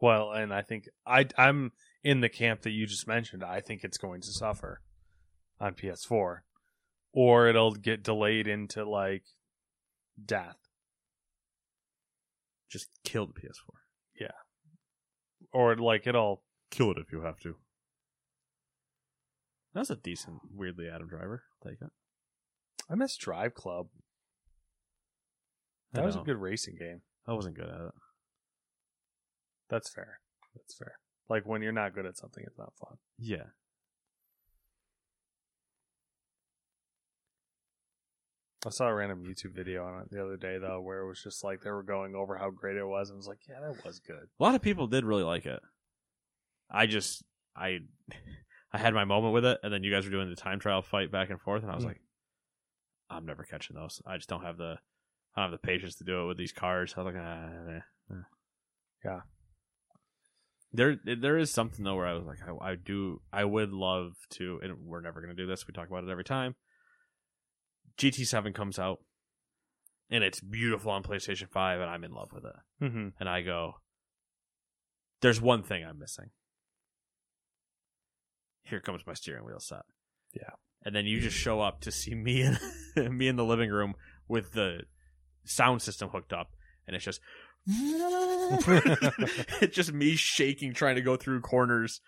Well, 0.00 0.30
and 0.32 0.52
I 0.54 0.62
think 0.62 0.88
I 1.06 1.26
I'm 1.36 1.72
in 2.04 2.20
the 2.20 2.28
camp 2.28 2.62
that 2.62 2.70
you 2.70 2.86
just 2.86 3.06
mentioned. 3.08 3.42
I 3.42 3.60
think 3.60 3.82
it's 3.82 3.98
going 3.98 4.20
to 4.20 4.28
suffer 4.32 4.80
on 5.60 5.74
PS4, 5.74 6.38
or 7.12 7.48
it'll 7.48 7.72
get 7.72 8.04
delayed 8.04 8.46
into 8.46 8.88
like 8.88 9.24
death, 10.24 10.56
just 12.70 12.88
kill 13.04 13.26
the 13.26 13.32
ps4 13.32 13.74
Yeah. 14.20 14.28
or 15.52 15.74
like 15.76 16.06
it'll. 16.06 16.42
kill 16.70 16.90
it 16.92 16.98
if 16.98 17.10
you 17.12 17.22
have 17.22 17.38
to 17.40 17.56
that's 19.74 19.90
a 19.90 19.96
decent 19.96 20.38
weirdly 20.54 20.88
adam 20.88 21.08
driver 21.08 21.42
take 21.64 21.80
it 21.80 21.90
I 22.90 22.94
miss 22.94 23.16
Drive 23.16 23.54
Club. 23.54 23.88
That 25.92 26.04
was 26.04 26.16
a 26.16 26.20
good 26.20 26.36
racing 26.36 26.76
game. 26.78 27.00
i 27.26 27.32
wasn't 27.32 27.56
good 27.56 27.68
at 27.68 27.80
it 27.80 27.92
That's 29.70 29.88
fair. 29.90 30.20
That's 30.54 30.74
fair. 30.76 30.92
Like 31.28 31.44
when 31.46 31.60
you're 31.62 31.72
not 31.72 31.94
good 31.94 32.06
at 32.06 32.16
something, 32.16 32.44
it's 32.46 32.58
not 32.58 32.72
fun. 32.80 32.96
yeah 33.18 33.44
I 38.66 38.70
saw 38.70 38.88
a 38.88 38.94
random 38.94 39.22
YouTube 39.24 39.54
video 39.54 39.84
on 39.86 40.02
it 40.02 40.10
the 40.10 40.22
other 40.22 40.36
day 40.36 40.58
though, 40.58 40.80
where 40.80 40.98
it 41.00 41.06
was 41.08 41.22
just 41.22 41.44
like 41.44 41.60
they 41.62 41.70
were 41.70 41.82
going 41.84 42.14
over 42.14 42.36
how 42.36 42.50
great 42.50 42.76
it 42.76 42.84
was, 42.84 43.08
and 43.08 43.16
I 43.16 43.18
was 43.18 43.28
like, 43.28 43.38
yeah, 43.48 43.60
that 43.60 43.84
was 43.84 44.00
good. 44.00 44.16
a 44.38 44.42
lot 44.42 44.54
of 44.56 44.62
people 44.62 44.86
did 44.88 45.04
really 45.04 45.22
like 45.22 45.46
it 45.46 45.60
i 46.70 46.84
just 46.86 47.22
i 47.56 47.78
i 48.74 48.78
had 48.78 48.92
my 48.92 49.06
moment 49.06 49.32
with 49.32 49.44
it 49.46 49.58
and 49.62 49.72
then 49.72 49.82
you 49.82 49.90
guys 49.90 50.04
were 50.04 50.10
doing 50.10 50.28
the 50.28 50.36
time 50.36 50.58
trial 50.60 50.82
fight 50.82 51.10
back 51.10 51.30
and 51.30 51.40
forth 51.40 51.62
and 51.62 51.72
i 51.72 51.74
was 51.74 51.84
Mm. 51.84 51.88
like 51.88 52.00
i'm 53.10 53.26
never 53.26 53.44
catching 53.44 53.76
those 53.76 54.00
i 54.06 54.16
just 54.16 54.28
don't 54.28 54.42
have 54.44 54.56
the 54.58 54.76
i 55.36 55.40
don't 55.42 55.50
have 55.50 55.60
the 55.60 55.66
patience 55.66 55.94
to 55.96 56.04
do 56.04 56.22
it 56.22 56.26
with 56.26 56.36
these 56.38 56.52
cars 56.52 56.94
i 56.96 57.00
was 57.02 57.14
like 57.14 57.22
ah, 57.22 57.48
eh. 57.76 58.14
Yeah. 59.04 59.20
there 60.72 60.96
there 61.04 61.38
is 61.38 61.50
something 61.50 61.84
though 61.84 61.94
where 61.96 62.06
i 62.06 62.14
was 62.14 62.26
like 62.26 62.38
i, 62.46 62.70
I 62.72 62.74
do 62.74 63.20
i 63.32 63.44
would 63.44 63.72
love 63.72 64.12
to 64.30 64.58
and 64.62 64.74
we're 64.84 65.00
never 65.00 65.20
going 65.20 65.34
to 65.34 65.40
do 65.42 65.46
this 65.46 65.66
we 65.66 65.72
talk 65.72 65.88
about 65.88 66.04
it 66.04 66.10
every 66.10 66.24
time 66.24 66.56
gt7 67.98 68.54
comes 68.54 68.78
out 68.78 68.98
and 70.10 70.24
it's 70.24 70.40
beautiful 70.40 70.90
on 70.90 71.02
playstation 71.02 71.48
5 71.50 71.80
and 71.80 71.90
i'm 71.90 72.04
in 72.04 72.12
love 72.12 72.30
with 72.32 72.44
it 72.44 72.54
Mm-hmm. 72.84 73.08
and 73.18 73.28
I 73.28 73.42
go, 73.42 73.72
"There's 75.20 75.40
one 75.40 75.64
thing 75.64 75.84
I'm 75.84 75.98
missing. 75.98 76.30
Here 78.62 78.78
comes 78.80 79.04
my 79.04 79.14
steering 79.14 79.44
wheel 79.44 79.58
set." 79.58 79.82
Yeah. 80.32 80.50
and 80.84 80.94
then 80.94 81.06
you 81.06 81.18
just 81.20 81.36
show 81.36 81.60
up 81.60 81.80
to 81.80 81.90
see 81.90 82.14
me 82.14 82.42
in 82.42 82.56
me 83.10 83.28
in 83.28 83.36
the 83.36 83.44
living 83.44 83.70
room 83.70 83.94
with 84.28 84.52
the 84.52 84.82
sound 85.44 85.82
system 85.82 86.08
hooked 86.10 86.32
up, 86.32 86.52
and 86.86 86.94
it's 86.96 87.04
just 87.04 87.20
it's 87.66 89.66
just 89.76 89.92
me 89.92 90.16
shaking, 90.16 90.74
trying 90.74 90.96
to 90.96 91.02
go 91.02 91.16
through 91.16 91.40
corners, 91.40 92.00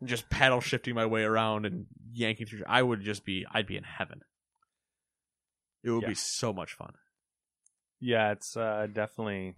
and 0.00 0.08
just 0.08 0.28
paddle 0.30 0.60
shifting 0.60 0.94
my 0.94 1.06
way 1.06 1.22
around 1.22 1.66
and 1.66 1.86
yanking 2.12 2.46
through. 2.46 2.62
I 2.66 2.82
would 2.82 3.02
just 3.02 3.24
be, 3.24 3.46
I'd 3.52 3.66
be 3.66 3.76
in 3.76 3.84
heaven. 3.84 4.20
It 5.82 5.90
would 5.90 6.02
Yeah. 6.02 6.08
be 6.10 6.14
so 6.14 6.52
much 6.52 6.74
fun. 6.74 6.92
Yeah, 8.00 8.32
it's 8.32 8.56
uh, 8.56 8.86
definitely. 8.92 9.54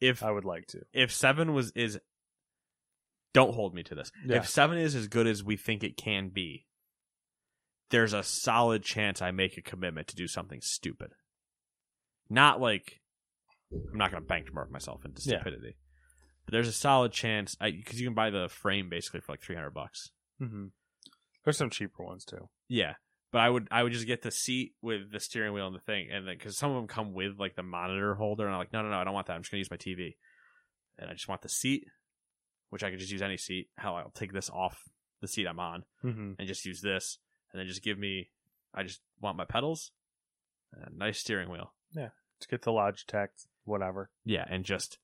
If 0.00 0.22
I 0.22 0.30
would 0.30 0.46
like 0.46 0.66
to. 0.68 0.80
if 0.94 1.12
seven 1.12 1.52
was 1.52 1.72
is 1.72 1.98
don't 3.34 3.54
hold 3.54 3.74
me 3.74 3.82
to 3.84 3.94
this. 3.94 4.10
Yeah. 4.26 4.38
If 4.38 4.48
seven 4.48 4.78
is 4.78 4.94
as 4.94 5.08
good 5.08 5.26
as 5.26 5.44
we 5.44 5.56
think 5.56 5.84
it 5.84 5.96
can 5.98 6.30
be, 6.30 6.66
there's 7.90 8.12
a 8.12 8.22
solid 8.22 8.82
chance 8.82 9.20
I 9.20 9.30
make 9.30 9.56
a 9.56 9.62
commitment 9.62 10.08
to 10.08 10.16
do 10.16 10.26
something 10.28 10.60
stupid. 10.62 11.10
Not 12.28 12.60
like 12.60 13.00
I'm 13.72 13.98
not 13.98 14.10
going 14.12 14.24
to 14.24 14.28
benchmark 14.28 14.70
myself 14.70 15.04
into 15.04 15.20
Yeah. 15.24 15.40
stupidity, 15.40 15.76
but 16.44 16.52
there's 16.52 16.68
a 16.68 16.72
solid 16.72 17.12
chance 17.12 17.54
because 17.56 18.00
you 18.00 18.06
can 18.06 18.14
buy 18.14 18.30
the 18.30 18.48
frame 18.48 18.88
basically 18.88 19.20
for 19.20 19.32
like 19.32 19.42
300 19.42 19.70
bucks. 19.70 20.10
Mm-hmm. 20.40 20.66
There's 21.44 21.56
some 21.56 21.70
cheaper 21.70 22.04
ones 22.04 22.24
too. 22.24 22.48
Yeah, 22.68 22.94
but 23.32 23.38
I 23.40 23.50
would 23.50 23.68
I 23.70 23.82
would 23.82 23.92
just 23.92 24.06
get 24.06 24.22
the 24.22 24.30
seat 24.30 24.74
with 24.82 25.10
the 25.10 25.20
steering 25.20 25.52
wheel 25.52 25.66
and 25.66 25.74
the 25.74 25.80
thing, 25.80 26.08
and 26.12 26.26
then 26.26 26.36
because 26.36 26.56
some 26.58 26.70
of 26.70 26.76
them 26.76 26.86
come 26.86 27.12
with 27.14 27.38
like 27.38 27.56
the 27.56 27.62
monitor 27.62 28.14
holder, 28.14 28.44
and 28.46 28.54
I'm 28.54 28.58
like, 28.60 28.72
no, 28.72 28.82
no, 28.82 28.90
no, 28.90 28.96
I 28.98 29.04
don't 29.04 29.14
want 29.14 29.26
that. 29.28 29.34
I'm 29.34 29.42
just 29.42 29.50
gonna 29.50 29.58
use 29.60 29.70
my 29.70 29.76
TV, 29.76 30.16
and 30.98 31.10
I 31.10 31.14
just 31.14 31.28
want 31.28 31.42
the 31.42 31.48
seat, 31.48 31.86
which 32.68 32.84
I 32.84 32.90
could 32.90 32.98
just 33.00 33.10
use 33.12 33.22
any 33.22 33.36
seat. 33.38 33.68
Hell, 33.78 33.96
I'll 33.96 34.10
take 34.10 34.32
this 34.32 34.50
off 34.50 34.78
the 35.20 35.28
seat 35.28 35.46
I'm 35.46 35.58
on 35.60 35.84
Mm-hmm. 36.04 36.32
and 36.38 36.48
just 36.48 36.64
use 36.66 36.80
this, 36.82 37.18
and 37.52 37.60
then 37.60 37.66
just 37.66 37.82
give 37.82 37.98
me. 37.98 38.30
I 38.74 38.82
just 38.84 39.00
want 39.20 39.36
my 39.36 39.44
pedals, 39.44 39.90
and 40.72 40.94
a 40.94 40.96
nice 40.96 41.18
steering 41.18 41.50
wheel. 41.50 41.72
Yeah, 41.94 42.10
To 42.40 42.48
get 42.48 42.62
the 42.62 42.70
Logitech, 42.70 43.28
whatever. 43.64 44.10
Yeah, 44.24 44.44
and 44.48 44.64
just 44.64 44.98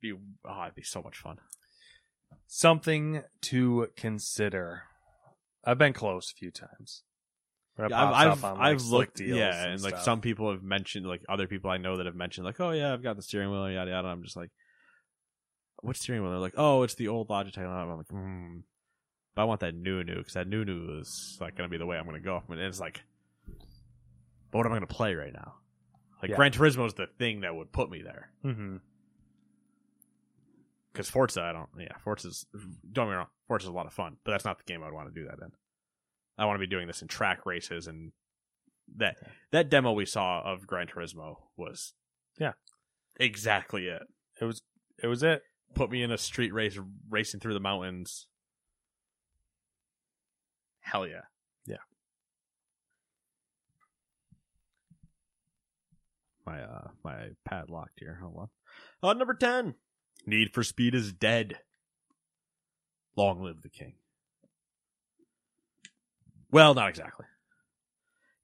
be. 0.00 0.12
Oh, 0.12 0.62
it'd 0.62 0.74
be 0.74 0.82
so 0.82 1.02
much 1.02 1.18
fun. 1.18 1.38
Something 2.46 3.22
to 3.42 3.88
consider. 3.96 4.82
I've 5.64 5.78
been 5.78 5.92
close 5.92 6.32
a 6.32 6.38
few 6.38 6.50
times. 6.50 7.02
Yeah, 7.78 7.86
I've 7.86 7.92
I've, 7.92 8.44
on, 8.44 8.58
like, 8.58 8.68
I've 8.68 8.84
looked, 8.86 9.20
yeah, 9.20 9.64
and, 9.64 9.74
and 9.74 9.82
like 9.82 9.98
some 9.98 10.22
people 10.22 10.50
have 10.50 10.62
mentioned, 10.62 11.04
like 11.04 11.22
other 11.28 11.46
people 11.46 11.70
I 11.70 11.76
know 11.76 11.98
that 11.98 12.06
have 12.06 12.14
mentioned, 12.14 12.46
like, 12.46 12.58
oh 12.58 12.70
yeah, 12.70 12.92
I've 12.92 13.02
got 13.02 13.16
the 13.16 13.22
steering 13.22 13.50
wheel, 13.50 13.70
yada 13.70 13.90
yada. 13.90 14.08
I'm 14.08 14.22
just 14.22 14.36
like, 14.36 14.50
what 15.82 15.96
steering 15.96 16.22
wheel? 16.22 16.30
They're 16.30 16.40
like, 16.40 16.54
oh, 16.56 16.84
it's 16.84 16.94
the 16.94 17.08
old 17.08 17.28
Logitech. 17.28 17.58
I'm 17.58 17.96
like, 17.96 18.06
hmm. 18.08 18.58
But 19.36 19.42
I 19.42 19.44
want 19.44 19.60
that 19.60 19.74
new 19.76 20.02
new 20.02 20.16
because 20.16 20.32
that 20.32 20.48
new 20.48 20.64
new 20.64 20.98
is 20.98 21.38
like 21.40 21.54
gonna 21.56 21.68
be 21.68 21.76
the 21.78 21.86
way 21.86 21.96
I'm 21.96 22.06
gonna 22.06 22.18
go. 22.20 22.42
And 22.48 22.58
it's 22.58 22.80
like, 22.80 23.02
but 24.50 24.58
what 24.58 24.66
am 24.66 24.72
I 24.72 24.76
gonna 24.76 24.86
play 24.88 25.14
right 25.14 25.32
now? 25.32 25.54
Like 26.20 26.30
Yeah. 26.30 26.36
Gran 26.36 26.50
Turismo 26.50 26.86
is 26.86 26.94
the 26.94 27.06
thing 27.18 27.42
that 27.42 27.54
would 27.54 27.70
put 27.70 27.88
me 27.90 28.02
there. 28.02 28.30
Mm-hmm. 28.44 28.76
Because 30.92 31.10
Forza, 31.10 31.42
I 31.42 31.52
don't. 31.52 31.68
Yeah, 31.78 31.92
Forza's. 32.02 32.46
Don't 32.90 33.06
get 33.06 33.10
me 33.10 33.16
wrong, 33.16 33.26
Forza's 33.46 33.68
a 33.68 33.72
lot 33.72 33.86
of 33.86 33.92
fun, 33.92 34.16
but 34.24 34.30
that's 34.32 34.44
not 34.46 34.56
the 34.58 34.64
game 34.64 34.82
I'd 34.82 34.92
want 34.92 35.14
to 35.14 35.20
do 35.20 35.26
that 35.28 35.38
in. 35.44 35.52
I 36.38 36.46
want 36.46 36.56
to 36.56 36.66
be 36.66 36.66
doing 36.66 36.86
this 36.86 37.02
in 37.02 37.08
track 37.08 37.44
races 37.46 37.86
and 37.86 38.12
that 38.96 39.16
that 39.50 39.68
demo 39.68 39.92
we 39.92 40.06
saw 40.06 40.40
of 40.42 40.66
Gran 40.66 40.86
Turismo 40.86 41.36
was 41.56 41.92
Yeah. 42.38 42.52
exactly 43.20 43.86
it. 43.88 44.02
It 44.40 44.44
was 44.46 44.62
it 45.02 45.08
was 45.08 45.22
it. 45.22 45.42
Put 45.74 45.90
me 45.90 46.02
in 46.02 46.10
a 46.10 46.16
street 46.18 46.54
race 46.54 46.78
racing 47.10 47.40
through 47.40 47.54
the 47.54 47.60
mountains. 47.60 48.26
Hell 50.86 51.04
yeah. 51.04 51.22
Yeah. 51.66 51.76
My 56.46 56.62
uh 56.62 56.88
my 57.04 57.30
pad 57.44 57.70
locked 57.70 57.98
here. 57.98 58.20
Hold 58.22 58.48
on. 59.02 59.10
Uh 59.10 59.12
number 59.14 59.34
ten. 59.34 59.74
Need 60.26 60.54
for 60.54 60.62
Speed 60.62 60.94
is 60.94 61.12
dead. 61.12 61.58
Long 63.16 63.42
live 63.42 63.62
the 63.62 63.68
king. 63.68 63.94
Well, 66.52 66.74
not 66.74 66.88
exactly. 66.88 67.26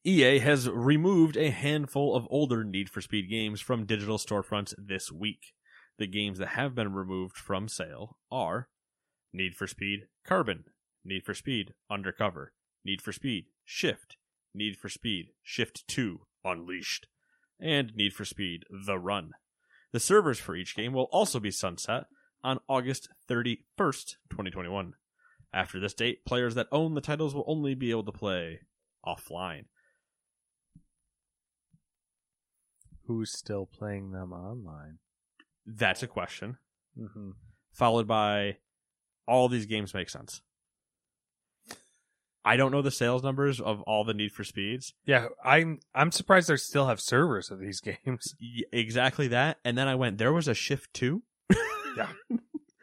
EA 0.05 0.41
has 0.41 0.69
removed 0.69 1.37
a 1.37 1.51
handful 1.51 2.17
of 2.17 2.27
older 2.29 2.65
Need 2.65 2.91
for 2.91 3.01
Speed 3.01 3.31
games 3.31 3.61
from 3.61 3.87
digital 3.87 4.19
storefronts 4.19 4.75
this 4.77 5.13
week. 5.13 5.55
The 5.99 6.09
games 6.09 6.39
that 6.39 6.49
have 6.49 6.75
been 6.75 6.93
removed 6.93 7.37
from 7.37 7.69
sale 7.69 8.17
are 8.33 8.69
Need 9.33 9.55
for 9.55 9.69
Speed 9.69 10.09
Carbon, 10.25 10.65
Need 11.05 11.25
for 11.25 11.35
Speed 11.35 11.75
Undercover, 11.91 12.53
Need 12.85 13.03
for 13.03 13.13
Speed 13.13 13.47
Shift, 13.65 14.17
Need 14.55 14.77
for 14.77 14.89
Speed 14.89 15.29
Shift 15.43 15.87
2 15.89 16.21
Unleashed, 16.45 17.07
and 17.61 17.95
Need 17.95 18.13
for 18.13 18.25
Speed 18.25 18.65
The 18.87 18.99
Run. 18.99 19.33
The 19.93 20.01
servers 20.01 20.39
for 20.39 20.57
each 20.57 20.75
game 20.75 20.93
will 20.93 21.09
also 21.13 21.39
be 21.39 21.51
sunset 21.51 22.05
on 22.43 22.61
August 22.69 23.09
31st, 23.29 24.17
2021. 24.31 24.95
After 25.53 25.79
this 25.79 25.95
date, 25.95 26.25
players 26.25 26.55
that 26.55 26.69
own 26.73 26.95
the 26.95 27.01
titles 27.01 27.35
will 27.35 27.45
only 27.47 27.75
be 27.75 27.91
able 27.91 28.05
to 28.05 28.13
play 28.13 28.61
offline. 29.07 29.65
Who's 33.07 33.37
still 33.37 33.67
playing 33.67 34.13
them 34.13 34.33
online? 34.33 34.99
That's 35.67 36.03
a 36.03 36.07
question. 36.07 36.57
Mm-hmm. 36.99 37.31
Followed 37.73 38.07
by 38.07 38.57
all 39.27 39.49
these 39.49 39.67
games 39.67 39.93
make 39.93 40.09
sense. 40.09 40.41
I 42.45 42.57
don't 42.57 42.73
know 42.73 42.83
the 42.83 42.91
sales 42.91 43.23
numbers 43.23 43.61
of 43.61 43.83
all 43.83 44.05
the 44.05 44.15
Need 44.15 44.33
for 44.33 44.43
Speeds. 44.45 44.95
Yeah, 45.07 45.29
I'm 45.45 45.79
I'm 45.95 46.11
surprised 46.11 46.49
they 46.49 46.57
still 46.57 46.87
have 46.89 47.01
servers 47.01 47.51
of 47.51 47.61
these 47.61 47.81
games. 48.05 48.35
Y- 48.41 48.65
exactly 48.73 49.29
that. 49.29 49.59
And 49.65 49.79
then 49.79 49.87
I 49.89 49.95
went, 49.95 50.19
there 50.19 50.33
was 50.33 50.49
a 50.49 50.55
Shift 50.55 50.93
2? 50.95 51.23
Yeah. 51.97 52.09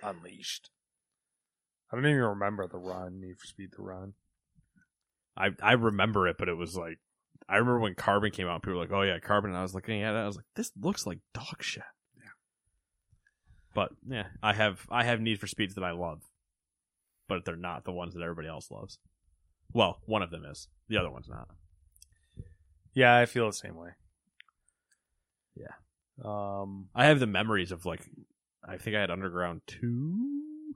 Unleashed. 0.03 0.69
I 1.91 1.95
don't 1.95 2.05
even 2.05 2.21
remember 2.21 2.67
the 2.67 2.77
run, 2.77 3.19
Need 3.19 3.39
for 3.39 3.47
Speed 3.47 3.69
the 3.75 3.81
run. 3.81 4.13
I 5.35 5.49
I 5.63 5.71
remember 5.73 6.27
it, 6.27 6.37
but 6.37 6.47
it 6.47 6.53
was 6.53 6.75
like 6.75 6.99
I 7.47 7.55
remember 7.55 7.79
when 7.79 7.95
Carbon 7.95 8.29
came 8.29 8.47
out. 8.47 8.61
People 8.61 8.75
were 8.75 8.81
like, 8.81 8.91
"Oh 8.91 9.01
yeah, 9.01 9.17
Carbon." 9.17 9.49
And 9.49 9.57
I 9.57 9.63
was 9.63 9.73
looking 9.73 10.03
at 10.03 10.13
it. 10.13 10.17
I 10.19 10.27
was 10.27 10.35
like, 10.35 10.45
"This 10.55 10.71
looks 10.79 11.07
like 11.07 11.17
dog 11.33 11.61
shit." 11.61 11.81
Yeah. 12.17 12.29
But 13.73 13.89
yeah, 14.07 14.27
I 14.43 14.53
have 14.53 14.85
I 14.91 15.03
have 15.05 15.19
Need 15.21 15.39
for 15.39 15.47
Speeds 15.47 15.73
that 15.73 15.83
I 15.83 15.91
love, 15.91 16.21
but 17.27 17.45
they're 17.45 17.55
not 17.55 17.83
the 17.85 17.91
ones 17.91 18.13
that 18.13 18.21
everybody 18.21 18.47
else 18.47 18.69
loves. 18.69 18.99
Well, 19.73 19.99
one 20.05 20.21
of 20.23 20.31
them 20.31 20.45
is. 20.45 20.67
The 20.87 20.97
other 20.97 21.11
one's 21.11 21.29
not. 21.29 21.47
Yeah, 22.93 23.15
I 23.15 23.25
feel 23.25 23.45
the 23.47 23.53
same 23.53 23.75
way. 23.75 23.89
Yeah. 25.55 25.73
Um 26.23 26.89
I 26.95 27.05
have 27.05 27.19
the 27.19 27.27
memories 27.27 27.71
of 27.71 27.85
like, 27.85 28.01
I 28.67 28.77
think 28.77 28.95
I 28.95 29.01
had 29.01 29.11
Underground 29.11 29.61
two. 29.67 30.73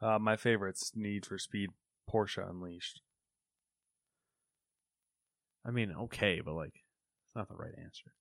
uh 0.00 0.18
my 0.18 0.36
favorites 0.36 0.92
Need 0.94 1.24
for 1.26 1.38
Speed 1.38 1.70
Porsche 2.10 2.48
Unleashed. 2.48 3.00
I 5.64 5.70
mean, 5.70 5.92
okay, 6.02 6.40
but 6.44 6.54
like, 6.54 6.74
it's 7.26 7.34
not 7.34 7.48
the 7.48 7.56
right 7.56 7.74
answer. 7.82 8.12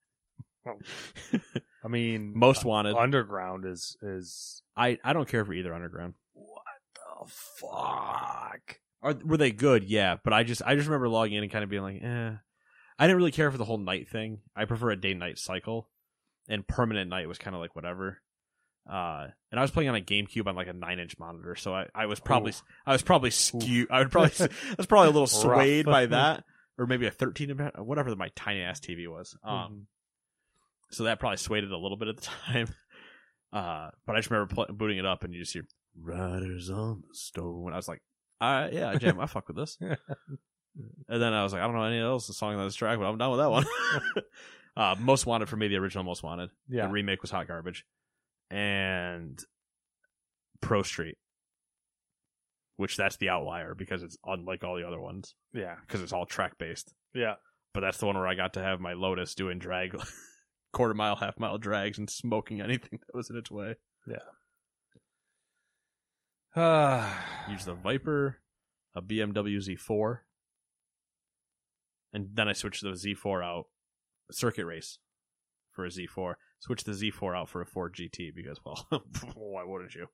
I 1.84 1.88
mean 1.88 2.34
Most 2.36 2.66
Wanted. 2.66 2.96
Underground 2.96 3.66
is 3.66 3.98
is 4.02 4.64
I 4.76 4.98
I 5.04 5.14
don't 5.14 5.28
care 5.28 5.46
for 5.46 5.54
either 5.54 5.74
Underground. 5.74 6.16
what 6.34 6.64
the 6.96 7.32
fuck? 7.32 8.80
Are 9.06 9.16
were 9.24 9.38
they 9.38 9.52
good? 9.52 9.84
Yeah, 9.84 10.16
but 10.24 10.34
I 10.34 10.44
just 10.44 10.62
I 10.66 10.76
just 10.76 10.88
remember 10.88 11.08
logging 11.08 11.38
in 11.38 11.44
and 11.44 11.52
kind 11.52 11.64
of 11.64 11.70
being 11.70 11.84
like, 11.84 12.02
eh. 12.04 12.32
I 12.98 13.08
didn't 13.08 13.18
really 13.18 13.32
care 13.32 13.52
for 13.52 13.58
the 13.58 13.66
whole 13.66 13.78
night 13.78 14.10
thing. 14.10 14.40
I 14.56 14.66
prefer 14.66 14.90
a 14.92 14.96
day 15.00 15.14
night 15.14 15.38
cycle, 15.38 15.90
and 16.48 16.68
permanent 16.68 17.10
night 17.10 17.28
was 17.28 17.38
kind 17.38 17.56
of 17.56 17.62
like 17.62 17.76
whatever. 17.76 18.20
Uh, 18.90 19.28
and 19.52 19.60
I 19.60 19.62
was 19.64 19.72
playing 19.72 19.90
on 19.90 19.96
a 19.96 20.02
GameCube 20.02 20.48
on 20.48 20.56
like 20.56 20.68
a 20.68 20.74
nine 20.74 21.00
inch 21.00 21.18
monitor, 21.20 21.56
so 21.56 21.74
I, 21.74 21.88
I 21.94 22.06
was 22.08 22.20
probably 22.20 22.52
Ooh. 22.52 22.66
I 22.86 22.94
was 22.94 23.02
probably 23.04 23.32
skewed. 23.32 23.88
I 23.92 24.00
would 24.00 24.12
probably 24.12 24.32
I 24.40 24.76
was 24.78 24.86
probably 24.88 25.08
a 25.10 25.12
little 25.12 25.28
swayed 25.28 25.86
by 25.86 26.06
that, 26.08 26.44
or 26.78 26.86
maybe 26.88 27.06
a 27.06 27.12
thirteen 27.12 27.50
whatever 27.78 28.16
my 28.16 28.30
tiny 28.36 28.62
ass 28.62 28.80
TV 28.80 29.08
was. 29.08 29.38
Um, 29.44 29.56
Mm-hmm. 29.56 29.80
so 30.92 31.04
that 31.04 31.20
probably 31.20 31.38
swayed 31.38 31.64
it 31.64 31.72
a 31.72 31.78
little 31.78 31.98
bit 31.98 32.08
at 32.08 32.18
the 32.18 32.28
time. 32.48 32.68
Uh, 33.54 33.90
but 34.06 34.18
I 34.18 34.20
just 34.20 34.30
remember 34.30 34.54
pl- 34.54 34.76
booting 34.76 34.98
it 34.98 35.06
up 35.06 35.24
and 35.24 35.34
you 35.34 35.40
just 35.40 35.54
hear 35.54 35.66
"Riders 35.98 36.70
on 36.70 37.04
the 37.08 37.16
Storm." 37.16 37.72
I 37.72 37.78
was 37.78 37.88
like, 37.88 38.02
"Uh, 38.42 38.68
yeah, 38.72 38.96
Jam, 38.96 39.20
I 39.20 39.26
fuck 39.28 39.48
with 39.48 39.58
this." 39.58 39.78
And 41.08 41.22
then 41.22 41.32
I 41.34 41.42
was 41.44 41.54
like, 41.54 41.62
I 41.62 41.66
don't 41.68 41.76
know 41.76 41.84
any 41.84 42.00
else 42.00 42.28
the 42.28 42.34
song 42.34 42.56
on 42.56 42.66
this 42.66 42.76
track, 42.76 43.00
but 43.00 43.06
I'm 43.06 43.18
done 43.18 43.32
with 43.32 43.40
that 43.40 43.50
one. 43.50 43.66
uh, 44.76 44.96
Most 45.00 45.26
Wanted 45.26 45.48
for 45.48 45.56
me, 45.56 45.70
the 45.70 45.78
original 45.78 46.04
Most 46.04 46.22
Wanted. 46.22 46.50
Yeah. 46.68 46.88
The 46.88 46.92
remake 46.92 47.22
was 47.22 47.32
hot 47.32 47.48
garbage. 47.48 47.86
And 48.52 49.42
Pro 50.62 50.84
Street, 50.84 51.18
which 52.76 52.98
that's 52.98 53.16
the 53.18 53.30
outlier 53.30 53.74
because 53.74 54.04
it's 54.04 54.18
unlike 54.26 54.66
all 54.66 54.76
the 54.76 54.86
other 54.86 55.00
ones 55.00 55.34
Yeah. 55.54 55.76
because 55.88 56.02
it's 56.02 56.12
all 56.12 56.26
track 56.26 56.58
based. 56.58 56.94
Yeah. 57.14 57.36
But 57.74 57.80
that's 57.80 57.98
the 58.00 58.06
one 58.06 58.18
where 58.18 58.28
I 58.28 58.36
got 58.36 58.54
to 58.56 58.62
have 58.62 58.82
my 58.82 58.94
Lotus 58.94 59.34
doing 59.34 59.60
drag, 59.60 59.98
quarter 60.74 60.94
mile, 60.94 61.16
half 61.16 61.40
mile 61.40 61.58
drags 61.58 61.98
and 62.00 62.10
smoking 62.10 62.60
anything 62.60 63.00
that 63.00 63.16
was 63.16 63.30
in 63.30 63.38
its 63.38 63.50
way. 63.50 63.76
Ah. 64.12 64.16
Use 66.56 67.66
the 67.66 67.74
Viper, 67.76 68.38
a 68.96 69.02
BMW 69.02 69.58
Z4, 69.58 70.20
and 72.14 72.30
then 72.34 72.48
I 72.48 72.54
switched 72.54 72.82
the 72.82 72.92
Z4 72.92 73.44
out, 73.44 73.66
circuit 74.32 74.66
race 74.66 75.00
for 75.72 75.86
a 75.86 75.90
Z4. 75.90 76.36
Switched 76.60 76.86
the 76.86 76.94
Z4 76.94 77.38
out 77.38 77.50
for 77.50 77.62
a 77.62 77.66
Ford 77.66 77.94
GT 77.94 78.34
because, 78.34 78.60
well, 78.66 78.88
why 79.36 79.64
wouldn't 79.66 79.96
you? 79.96 80.08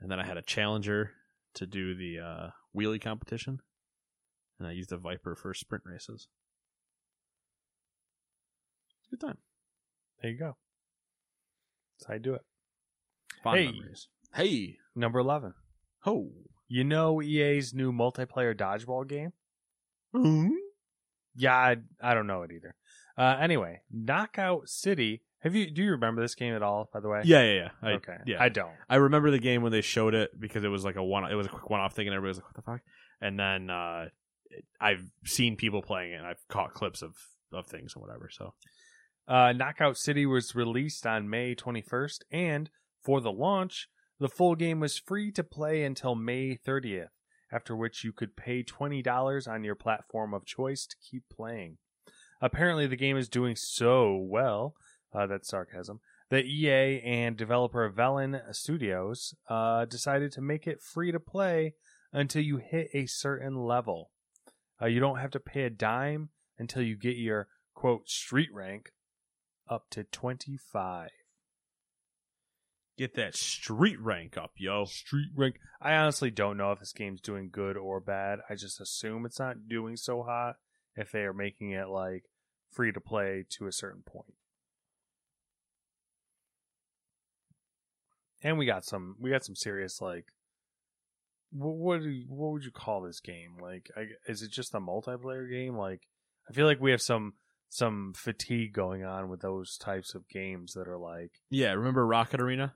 And 0.00 0.10
then 0.10 0.18
I 0.18 0.24
had 0.26 0.38
a 0.38 0.42
Challenger 0.42 1.12
to 1.54 1.66
do 1.66 1.94
the 1.94 2.18
uh, 2.18 2.48
wheelie 2.74 3.00
competition, 3.00 3.60
and 4.58 4.66
I 4.66 4.72
used 4.72 4.90
the 4.90 4.96
Viper 4.96 5.36
for 5.36 5.52
sprint 5.54 5.84
races. 5.86 6.28
Good 9.10 9.20
time. 9.20 9.38
there 10.20 10.30
you 10.30 10.38
go. 10.38 10.56
That's 11.98 12.08
how 12.08 12.14
you 12.14 12.20
do 12.20 12.34
it. 12.34 12.42
Fond 13.42 13.58
Hey. 13.58 13.66
memories. 13.70 14.08
Hey, 14.34 14.78
Number 14.96 15.18
eleven. 15.20 15.54
ho. 16.00 16.30
You 16.68 16.82
know 16.82 17.22
EA's 17.22 17.72
new 17.72 17.92
multiplayer 17.92 18.52
dodgeball 18.56 19.06
game? 19.06 19.32
Hmm? 20.12 20.48
Yeah, 21.36 21.54
I, 21.54 21.76
I 22.02 22.14
don't 22.14 22.26
know 22.26 22.42
it 22.42 22.50
either. 22.50 22.74
Uh, 23.16 23.36
anyway, 23.40 23.82
Knockout 23.92 24.68
City. 24.68 25.22
Have 25.40 25.54
you 25.54 25.70
do 25.70 25.82
you 25.82 25.92
remember 25.92 26.22
this 26.22 26.34
game 26.34 26.54
at 26.54 26.62
all? 26.62 26.88
By 26.92 27.00
the 27.00 27.08
way, 27.08 27.20
Yeah, 27.24 27.42
yeah, 27.44 27.52
yeah. 27.54 27.68
I, 27.82 27.92
okay, 27.92 28.16
yeah. 28.26 28.42
I 28.42 28.48
don't. 28.48 28.72
I 28.88 28.96
remember 28.96 29.30
the 29.30 29.38
game 29.38 29.62
when 29.62 29.70
they 29.70 29.80
showed 29.82 30.14
it 30.14 30.30
because 30.40 30.64
it 30.64 30.68
was 30.68 30.84
like 30.84 30.96
a 30.96 31.04
one. 31.04 31.30
It 31.30 31.34
was 31.34 31.46
a 31.46 31.50
quick 31.50 31.70
one-off 31.70 31.94
thing, 31.94 32.08
and 32.08 32.14
everybody 32.14 32.30
was 32.30 32.38
like, 32.38 32.46
"What 32.46 32.56
the 32.56 32.62
fuck?" 32.62 32.80
And 33.20 33.38
then 33.38 33.70
uh, 33.70 34.06
I've 34.80 35.08
seen 35.24 35.56
people 35.56 35.82
playing 35.82 36.12
it, 36.12 36.16
and 36.16 36.26
I've 36.26 36.42
caught 36.48 36.74
clips 36.74 37.02
of 37.02 37.14
of 37.52 37.66
things 37.66 37.94
and 37.94 38.02
whatever. 38.02 38.28
So 38.32 38.54
Uh, 39.28 39.52
Knockout 39.52 39.96
City 39.98 40.26
was 40.26 40.54
released 40.56 41.06
on 41.06 41.28
May 41.30 41.54
21st, 41.54 42.20
and 42.32 42.70
for 43.04 43.20
the 43.20 43.30
launch, 43.32 43.88
the 44.18 44.28
full 44.28 44.54
game 44.54 44.80
was 44.80 44.98
free 44.98 45.30
to 45.32 45.44
play 45.44 45.84
until 45.84 46.14
May 46.14 46.56
30th, 46.56 47.08
after 47.52 47.76
which 47.76 48.04
you 48.04 48.12
could 48.12 48.36
pay 48.36 48.62
$20 48.62 49.48
on 49.48 49.64
your 49.64 49.74
platform 49.74 50.32
of 50.32 50.46
choice 50.46 50.86
to 50.86 50.96
keep 50.98 51.24
playing. 51.30 51.78
Apparently, 52.40 52.86
the 52.86 52.96
game 52.96 53.16
is 53.16 53.28
doing 53.28 53.56
so 53.56 54.16
well, 54.16 54.74
uh, 55.14 55.26
that's 55.26 55.48
sarcasm, 55.48 56.00
that 56.30 56.44
EA 56.44 57.00
and 57.02 57.36
developer 57.36 57.90
Velan 57.90 58.54
Studios 58.54 59.34
uh, 59.48 59.84
decided 59.84 60.32
to 60.32 60.40
make 60.40 60.66
it 60.66 60.82
free 60.82 61.12
to 61.12 61.20
play 61.20 61.74
until 62.12 62.42
you 62.42 62.56
hit 62.56 62.88
a 62.92 63.06
certain 63.06 63.56
level. 63.56 64.10
Uh, 64.80 64.86
you 64.86 65.00
don't 65.00 65.18
have 65.18 65.30
to 65.30 65.40
pay 65.40 65.62
a 65.62 65.70
dime 65.70 66.30
until 66.58 66.82
you 66.82 66.96
get 66.96 67.16
your 67.16 67.48
quote 67.74 68.08
street 68.08 68.48
rank 68.52 68.90
up 69.68 69.84
to 69.90 70.04
25. 70.04 71.10
Get 72.98 73.14
that 73.14 73.34
street 73.36 74.00
rank 74.00 74.38
up, 74.38 74.52
yo. 74.56 74.86
Street 74.86 75.28
rank. 75.34 75.56
I 75.82 75.94
honestly 75.96 76.30
don't 76.30 76.56
know 76.56 76.72
if 76.72 76.78
this 76.78 76.92
game's 76.94 77.20
doing 77.20 77.50
good 77.52 77.76
or 77.76 78.00
bad. 78.00 78.38
I 78.48 78.54
just 78.54 78.80
assume 78.80 79.26
it's 79.26 79.38
not 79.38 79.68
doing 79.68 79.96
so 79.96 80.22
hot 80.22 80.56
if 80.96 81.12
they 81.12 81.20
are 81.20 81.34
making 81.34 81.72
it 81.72 81.88
like 81.88 82.24
free 82.70 82.92
to 82.92 83.00
play 83.00 83.44
to 83.50 83.66
a 83.66 83.72
certain 83.72 84.02
point. 84.02 84.32
And 88.42 88.58
we 88.58 88.66
got 88.66 88.84
some 88.84 89.16
we 89.18 89.30
got 89.30 89.44
some 89.44 89.56
serious 89.56 90.00
like 90.00 90.26
what 91.52 91.74
what, 91.76 92.02
do 92.02 92.08
you- 92.10 92.26
what 92.28 92.52
would 92.52 92.64
you 92.64 92.70
call 92.70 93.02
this 93.02 93.20
game? 93.20 93.56
Like 93.60 93.90
I, 93.96 94.06
is 94.26 94.42
it 94.42 94.50
just 94.50 94.74
a 94.74 94.80
multiplayer 94.80 95.50
game? 95.50 95.76
Like 95.76 96.02
I 96.48 96.52
feel 96.52 96.66
like 96.66 96.80
we 96.80 96.90
have 96.92 97.02
some 97.02 97.34
some 97.68 98.12
fatigue 98.16 98.72
going 98.72 99.04
on 99.04 99.28
with 99.28 99.40
those 99.40 99.76
types 99.76 100.14
of 100.14 100.28
games 100.28 100.74
that 100.74 100.88
are 100.88 100.98
like 100.98 101.32
Yeah, 101.50 101.72
remember 101.72 102.06
Rocket 102.06 102.40
Arena? 102.40 102.74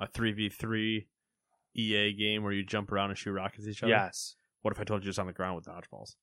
A 0.00 0.06
3v3 0.08 1.06
EA 1.76 1.96
E 2.08 2.12
game 2.18 2.42
where 2.42 2.52
you 2.52 2.64
jump 2.64 2.90
around 2.90 3.10
and 3.10 3.18
shoot 3.18 3.32
rockets 3.32 3.64
at 3.66 3.70
each 3.70 3.82
other? 3.82 3.90
yes. 3.90 4.34
What 4.62 4.74
if 4.74 4.80
I 4.80 4.84
told 4.84 5.04
you 5.04 5.10
it's 5.10 5.18
on 5.18 5.26
the 5.26 5.32
ground 5.32 5.56
with 5.56 5.64
dodgeballs? 5.66 6.16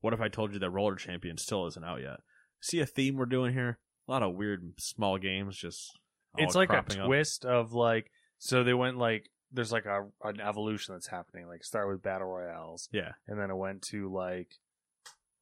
What 0.00 0.14
if 0.14 0.20
I 0.20 0.28
told 0.28 0.52
you 0.52 0.58
that 0.58 0.70
Roller 0.70 0.96
Champion 0.96 1.36
still 1.36 1.66
isn't 1.66 1.84
out 1.84 2.00
yet? 2.00 2.20
See 2.60 2.80
a 2.80 2.86
theme 2.86 3.16
we're 3.16 3.26
doing 3.26 3.52
here? 3.52 3.78
A 4.08 4.10
lot 4.10 4.22
of 4.22 4.34
weird 4.34 4.72
small 4.78 5.18
games 5.18 5.56
just. 5.56 5.90
it's 6.38 6.54
like 6.54 6.70
a 6.70 6.78
up. 6.78 6.88
twist 6.88 7.44
of 7.44 7.72
like 7.72 8.10
so 8.38 8.64
they 8.64 8.74
went 8.74 8.96
like 8.98 9.30
there's 9.52 9.70
like 9.72 9.84
a 9.84 10.06
an 10.24 10.40
evolution 10.40 10.94
that's 10.94 11.08
happening 11.08 11.46
like 11.46 11.64
start 11.64 11.88
with 11.88 12.02
battle 12.02 12.28
royales 12.28 12.88
Yeah. 12.92 13.12
and 13.28 13.38
then 13.38 13.50
it 13.50 13.56
went 13.56 13.82
to 13.90 14.12
like 14.12 14.48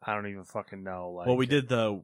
i 0.03 0.15
don't 0.15 0.27
even 0.29 0.45
fucking 0.45 0.83
know 0.83 1.11
like 1.17 1.27
well, 1.27 1.37
we 1.37 1.47
did 1.47 1.69
the. 1.69 2.03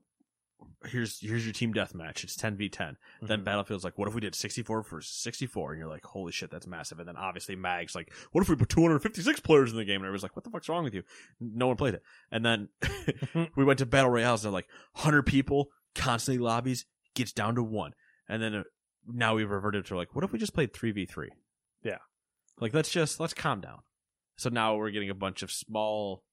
Here's 0.86 1.18
here's 1.20 1.44
your 1.44 1.52
team 1.52 1.72
deathmatch. 1.72 2.24
It's 2.24 2.36
10v10. 2.36 2.96
Then 3.22 3.40
Mhm. 3.40 3.44
Battlefield's 3.44 3.84
like, 3.84 3.96
what 3.98 4.06
if 4.08 4.14
we 4.14 4.20
did 4.20 4.34
64 4.34 4.82
versus 4.82 5.10
64? 5.22 5.72
And 5.72 5.80
you're 5.80 5.88
like, 5.88 6.04
holy 6.04 6.30
shit, 6.32 6.50
that's 6.50 6.66
massive. 6.66 6.98
And 6.98 7.08
then 7.08 7.16
obviously 7.16 7.56
Mag's 7.56 7.94
like, 7.94 8.12
what 8.32 8.42
if 8.42 8.48
we 8.48 8.56
put 8.56 8.68
256 8.68 9.40
players 9.40 9.70
in 9.70 9.76
the 9.78 9.84
game? 9.84 9.96
And 9.96 10.04
everybody's 10.04 10.22
like, 10.22 10.36
what 10.36 10.44
the 10.44 10.50
fuck's 10.50 10.68
wrong 10.68 10.84
with 10.84 10.94
you? 10.94 11.02
No 11.40 11.66
one 11.68 11.76
played 11.76 11.94
it. 11.94 12.02
And 12.30 12.44
then 12.44 12.68
we 13.56 13.64
went 13.64 13.78
to 13.78 13.86
Battle 13.86 14.10
Royales 14.10 14.44
and 14.44 14.52
they're 14.52 14.58
like, 14.58 14.68
100 14.92 15.22
people, 15.22 15.70
constantly 15.94 16.42
lobbies, 16.42 16.84
gets 17.14 17.32
down 17.32 17.54
to 17.54 17.62
one. 17.62 17.92
And 18.28 18.42
then 18.42 18.54
uh, 18.54 18.62
now 19.06 19.34
we've 19.36 19.50
reverted 19.50 19.86
to 19.86 19.96
like, 19.96 20.14
what 20.14 20.24
if 20.24 20.32
we 20.32 20.38
just 20.38 20.54
played 20.54 20.72
3v3? 20.72 21.28
Yeah. 21.82 21.98
Like, 22.60 22.74
let's 22.74 22.90
just, 22.90 23.20
let's 23.20 23.34
calm 23.34 23.60
down. 23.60 23.80
So 24.36 24.50
now 24.50 24.76
we're 24.76 24.90
getting 24.90 25.10
a 25.10 25.14
bunch 25.14 25.42
of 25.42 25.50
small 25.50 26.24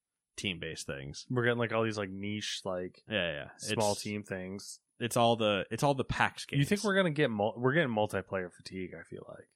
team 0.41 0.59
based 0.59 0.87
things. 0.87 1.25
we're 1.29 1.43
getting 1.43 1.59
like 1.59 1.73
all 1.73 1.83
these 1.83 1.97
like 1.97 2.09
niche 2.09 2.61
like 2.65 3.03
Yeah, 3.09 3.31
yeah. 3.31 3.47
small 3.57 3.91
It's- 3.91 4.03
team 4.03 4.23
things 4.23 4.79
It's 4.99 5.17
all 5.17 5.35
the, 5.35 5.65
it's 5.71 5.83
all 5.83 5.93
the 5.93 6.03
PAX 6.03 6.45
games. 6.45 6.59
you 6.59 6.65
think 6.65 6.83
we're 6.83 6.95
gonna 6.95 7.09
get 7.11 7.29
mul- 7.29 7.55
we're 7.57 7.73
getting 7.73 7.93
multiplayer 7.93 8.51
fatigue 8.51 8.91
i 8.99 9.03
feel 9.03 9.25
like 9.29 9.47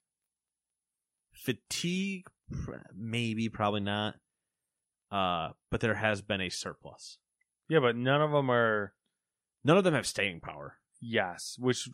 fatigue 1.33 2.25
maybe 2.95 3.49
probably 3.49 3.81
not 3.81 4.15
uh 5.11 5.49
but 5.71 5.81
there 5.81 5.95
has 5.95 6.21
been 6.21 6.41
a 6.41 6.49
surplus 6.49 7.17
yeah 7.69 7.79
but 7.79 7.95
none 7.95 8.21
of 8.21 8.31
them 8.31 8.49
are 8.51 8.93
none 9.63 9.77
of 9.77 9.83
them 9.83 9.93
have 9.93 10.05
staying 10.07 10.39
power 10.39 10.77
yes 11.01 11.55
which 11.59 11.89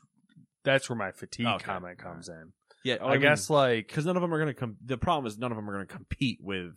that's 0.64 0.90
where 0.90 0.98
my 0.98 1.12
fatigue 1.12 1.48
Okay. 1.48 1.64
comment 1.64 1.98
comes 1.98 2.30
in 2.30 2.52
yeah 2.84 2.98
oh, 3.02 3.08
i, 3.08 3.18
guess 3.18 3.50
like 3.50 3.88
because 3.88 4.06
none 4.06 4.16
of 4.16 4.22
them 4.22 4.34
are 4.34 4.38
going 4.38 4.54
to 4.54 4.60
come 4.60 4.76
the 4.86 4.98
problem 4.98 5.26
is 5.26 5.38
none 5.38 5.52
of 5.52 5.56
them 5.56 5.70
are 5.70 5.74
going 5.74 5.88
to 5.88 5.94
compete 5.94 6.40
with 6.42 6.76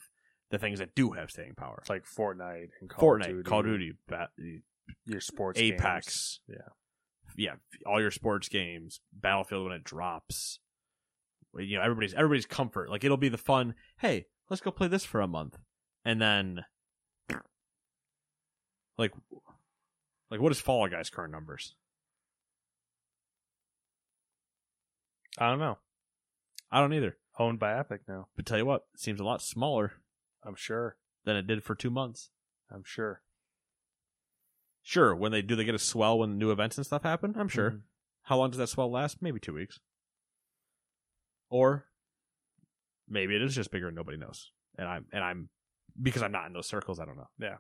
the 0.51 0.59
things 0.59 0.79
that 0.79 0.95
do 0.95 1.13
have 1.13 1.31
staying 1.31 1.55
power. 1.57 1.83
Like 1.89 2.05
fortnite 2.05 2.69
and 2.81 2.89
call 2.89 3.15
of 3.15 3.21
fortnite 3.21 3.29
duty, 3.29 3.43
call 3.43 3.61
of 3.61 3.67
duty 3.67 3.93
Bat- 4.09 4.31
your 5.07 5.21
sports 5.21 5.59
apex. 5.59 6.41
Games. 6.49 6.61
yeah 7.37 7.53
all 7.87 8.01
your 8.01 8.11
sports 8.11 8.49
games 8.49 9.01
battlefield 9.13 9.65
when 9.65 9.73
it 9.73 9.85
drops. 9.85 10.61
You 11.57 11.77
know 11.79 11.83
everybody's 11.83 12.15
everybody's 12.15 12.47
comfort. 12.47 12.91
Like 12.91 13.05
it'll 13.05 13.17
be 13.17 13.29
the 13.29 13.39
fun 13.39 13.75
hey 13.99 14.27
let's 14.51 14.61
go 14.61 14.71
play 14.71 14.89
this 14.89 15.05
for 15.05 15.21
a 15.21 15.29
month. 15.29 15.57
And 16.05 16.21
then 16.21 16.65
like 18.99 19.13
like 20.31 20.41
what 20.41 20.53
is 20.53 20.61
fall 20.61 20.87
guys 20.89 21.11
current 21.11 21.33
numbers? 21.33 21.75
I 25.39 25.49
don't 25.49 25.59
know. 25.59 25.79
I 26.71 26.81
don't 26.81 26.93
either. 26.93 27.17
Owned 27.39 27.59
by 27.59 27.77
epic 27.77 28.03
now. 28.07 28.29
But 28.37 28.47
tell 28.47 28.59
you 28.59 28.67
what 28.67 28.83
it 28.95 29.01
seems 29.01 29.19
a 29.19 29.25
lot 29.25 29.43
smaller 29.43 29.93
i'm 30.45 30.55
sure. 30.57 30.97
than 31.25 31.37
it 31.37 31.47
did 31.47 31.63
for 31.65 31.75
two 31.75 31.91
months. 31.91 32.31
I'm 32.71 32.83
sure. 32.85 33.23
Sure 34.83 35.15
when 35.15 35.33
they 35.33 35.41
do 35.43 35.57
they 35.57 35.65
get 35.65 35.75
a 35.75 35.79
swell 35.79 36.19
when 36.19 36.37
new 36.39 36.51
events 36.51 36.77
and 36.77 36.85
stuff 36.87 37.03
happen? 37.03 37.35
I'm 37.39 37.49
sure. 37.49 37.71
Mhm. 37.71 37.83
how 38.25 38.37
long 38.39 38.51
does 38.51 38.59
that 38.59 38.69
swell 38.69 38.91
last? 38.91 39.23
Maybe 39.23 39.41
two 39.41 39.55
weeks. 39.55 39.81
Or 41.49 41.87
maybe 43.09 43.37
it 43.37 43.43
is 43.43 43.55
just 43.55 43.71
bigger 43.71 43.89
and 43.89 43.97
nobody 43.97 44.19
knows. 44.19 44.51
And 44.77 44.89
i'm 44.89 45.07
and 45.13 45.23
i'm 45.25 45.49
because 46.03 46.23
i'm 46.23 46.33
not 46.33 46.47
in 46.47 46.53
those 46.53 46.67
circles 46.69 46.99
i 46.99 47.05
don't 47.05 47.17
know. 47.17 47.29
Yeah, 47.39 47.57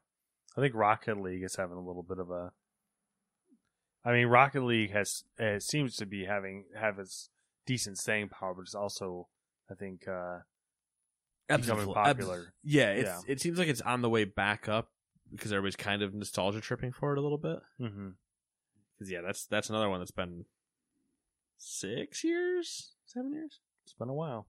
I 0.57 0.61
think 0.61 0.75
Rocket 0.75 1.19
League 1.21 1.43
is 1.45 1.57
having 1.57 1.77
a 1.77 1.83
little 1.87 2.03
bit 2.03 2.19
of 2.19 2.31
a. 2.31 2.53
I 4.05 4.13
mean, 4.13 4.27
Rocket 4.27 4.63
League 4.63 4.91
has 4.91 5.25
uh, 5.41 5.59
seems 5.61 5.97
to 5.97 6.07
be 6.07 6.25
having 6.27 6.65
have 6.79 6.99
its 6.99 7.31
decent 7.67 7.97
staying 7.99 8.29
power, 8.29 8.53
but 8.55 8.63
it's 8.63 8.75
also, 8.75 9.29
I 9.71 9.75
think, 9.75 10.07
uh, 10.07 10.41
becoming 11.49 11.71
Absolutely. 11.71 11.95
popular. 11.95 12.55
Yeah, 12.63 12.91
it's, 12.91 13.09
Yeah. 13.09 13.21
it 13.33 13.41
seems 13.41 13.59
like 13.59 13.69
it's 13.69 13.81
on 13.81 14.03
the 14.03 14.11
way 14.11 14.25
back 14.25 14.69
up 14.69 14.91
because 15.31 15.53
everybody's 15.53 15.77
kind 15.77 16.03
of 16.03 16.15
nostalgia 16.15 16.61
tripping 16.61 16.93
for 16.93 17.13
it 17.13 17.19
a 17.19 17.21
little 17.23 17.39
bit. 17.39 17.59
Mm-hmm. 17.81 18.09
Because 18.97 19.11
yeah, 19.11 19.21
that's 19.23 19.47
that's 19.47 19.69
another 19.71 19.89
one 19.91 19.99
that's 20.01 20.11
been 20.11 20.45
six 21.59 22.23
years, 22.25 22.93
seven 23.07 23.33
years. 23.33 23.61
It's 23.85 23.93
been 23.95 24.09
a 24.09 24.15
while. 24.15 24.47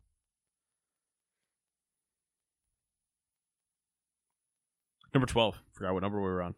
Number 5.13 5.25
twelve. 5.27 5.59
Forgot 5.73 5.93
what 5.93 6.03
number 6.03 6.17
we 6.19 6.23
were 6.27 6.41
on. 6.41 6.55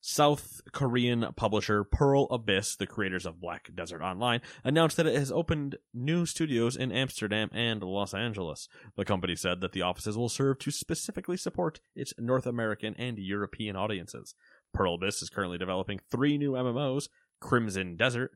South 0.00 0.60
Korean 0.72 1.26
publisher 1.36 1.82
Pearl 1.84 2.24
Abyss, 2.30 2.76
the 2.76 2.86
creators 2.86 3.26
of 3.26 3.40
Black 3.40 3.70
Desert 3.74 4.00
Online, 4.00 4.40
announced 4.62 4.96
that 4.96 5.06
it 5.06 5.16
has 5.16 5.32
opened 5.32 5.76
new 5.92 6.24
studios 6.24 6.76
in 6.76 6.92
Amsterdam 6.92 7.50
and 7.52 7.82
Los 7.82 8.14
Angeles. 8.14 8.68
The 8.96 9.04
company 9.04 9.34
said 9.34 9.60
that 9.60 9.72
the 9.72 9.82
offices 9.82 10.16
will 10.16 10.28
serve 10.28 10.60
to 10.60 10.70
specifically 10.70 11.36
support 11.36 11.80
its 11.96 12.12
North 12.18 12.46
American 12.46 12.94
and 12.96 13.18
European 13.18 13.74
audiences. 13.76 14.34
Pearl 14.72 14.94
Abyss 14.94 15.22
is 15.22 15.30
currently 15.30 15.58
developing 15.58 16.00
three 16.10 16.38
new 16.38 16.52
MMOs: 16.52 17.08
Crimson 17.40 17.96
Desert, 17.96 18.32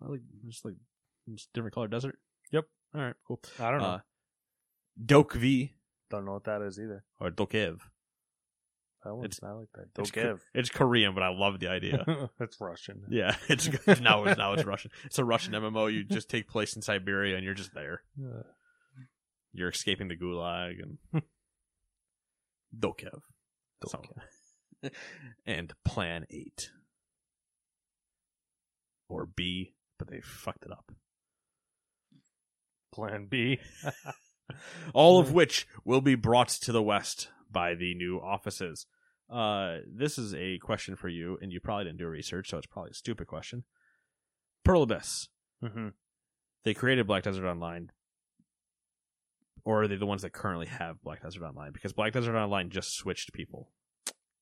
I 0.00 0.10
like 0.10 0.20
just 0.46 0.64
like 0.64 0.74
just 1.28 1.52
different 1.52 1.74
color 1.74 1.88
desert. 1.88 2.18
Yep. 2.52 2.66
All 2.94 3.00
right, 3.00 3.14
cool. 3.26 3.40
I 3.58 3.70
don't 3.70 3.80
know. 3.80 3.86
Uh, 3.86 3.98
Dokvi 5.04 5.70
don't 6.10 6.24
know 6.24 6.32
what 6.32 6.44
that 6.44 6.62
is 6.62 6.78
either. 6.78 7.04
or 7.20 7.30
Dokev. 7.30 7.80
That 9.08 9.14
one, 9.14 9.24
It's- 9.24 9.40
not 9.42 9.56
like 9.56 9.68
that. 9.74 9.82
It's 9.84 9.92
Don't 9.94 10.12
Ko- 10.12 10.22
give. 10.32 10.44
It's 10.52 10.68
Korean, 10.68 11.14
but 11.14 11.22
I 11.22 11.30
love 11.30 11.60
the 11.60 11.68
idea. 11.68 12.04
it's 12.40 12.60
Russian. 12.60 13.04
yeah, 13.08 13.34
it's 13.48 13.66
good. 13.68 14.02
now. 14.02 14.24
It's 14.24 14.36
now 14.36 14.52
it's 14.52 14.64
Russian. 14.66 14.90
It's 15.04 15.18
a 15.18 15.24
Russian 15.24 15.54
MMO. 15.54 15.90
You 15.90 16.04
just 16.04 16.28
take 16.28 16.46
place 16.46 16.76
in 16.76 16.82
Siberia, 16.82 17.36
and 17.36 17.44
you're 17.44 17.54
just 17.54 17.72
there. 17.74 18.02
Uh, 18.22 18.42
You're 19.54 19.70
escaping 19.70 20.08
the 20.08 20.16
Gulag 20.16 20.74
and 20.82 21.22
Dokev. 22.78 23.20
So- 23.86 24.02
and 25.46 25.72
Plan 25.86 26.26
Eight 26.30 26.70
or 29.08 29.24
B, 29.26 29.72
but 29.98 30.10
they 30.10 30.20
fucked 30.20 30.64
it 30.66 30.70
up. 30.72 30.92
Plan 32.92 33.26
B. 33.30 33.58
all 34.94 35.18
of 35.18 35.32
which 35.32 35.66
will 35.84 36.00
be 36.00 36.14
brought 36.14 36.48
to 36.48 36.72
the 36.72 36.82
West 36.82 37.28
by 37.50 37.74
the 37.74 37.94
new 37.94 38.18
offices. 38.20 38.86
Uh, 39.30 39.78
this 39.86 40.18
is 40.18 40.34
a 40.34 40.58
question 40.58 40.96
for 40.96 41.08
you, 41.08 41.38
and 41.42 41.52
you 41.52 41.60
probably 41.60 41.84
didn't 41.84 41.98
do 41.98 42.06
research, 42.06 42.50
so 42.50 42.58
it's 42.58 42.66
probably 42.66 42.90
a 42.90 42.94
stupid 42.94 43.26
question. 43.26 43.64
Pearl 44.64 44.82
Abyss, 44.82 45.28
mm-hmm. 45.62 45.88
they 46.64 46.74
created 46.74 47.06
Black 47.06 47.24
Desert 47.24 47.46
Online, 47.46 47.90
or 49.64 49.82
are 49.82 49.88
they 49.88 49.96
the 49.96 50.06
ones 50.06 50.22
that 50.22 50.32
currently 50.32 50.66
have 50.66 51.02
Black 51.02 51.22
Desert 51.22 51.42
Online? 51.42 51.72
Because 51.72 51.92
Black 51.92 52.12
Desert 52.12 52.36
Online 52.36 52.70
just 52.70 52.94
switched 52.94 53.32
people. 53.32 53.70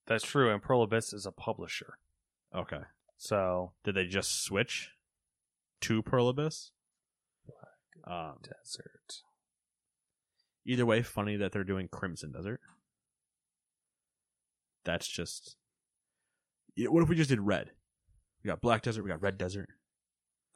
That's 0.06 0.24
true. 0.24 0.52
And 0.52 0.62
Pearl 0.62 0.82
Abyss 0.82 1.12
is 1.12 1.26
a 1.26 1.32
publisher. 1.32 1.98
Okay. 2.54 2.82
So 3.16 3.72
Did 3.82 3.96
they 3.96 4.06
just 4.06 4.44
switch 4.44 4.90
to 5.80 6.02
Pearl 6.02 6.28
Abyss? 6.28 6.70
Um, 8.06 8.36
desert. 8.40 9.22
either 10.64 10.86
way, 10.86 11.02
funny 11.02 11.36
that 11.36 11.50
they're 11.50 11.64
doing 11.64 11.88
Crimson 11.88 12.30
Desert. 12.30 12.60
That's 14.86 15.06
just. 15.06 15.56
Yeah, 16.74 16.88
what 16.88 17.02
if 17.02 17.08
we 17.10 17.16
just 17.16 17.28
did 17.30 17.40
red? 17.40 17.72
We 18.42 18.48
got 18.48 18.60
Black 18.62 18.80
Desert, 18.82 19.02
we 19.02 19.10
got 19.10 19.20
Red 19.20 19.36
Desert. 19.36 19.68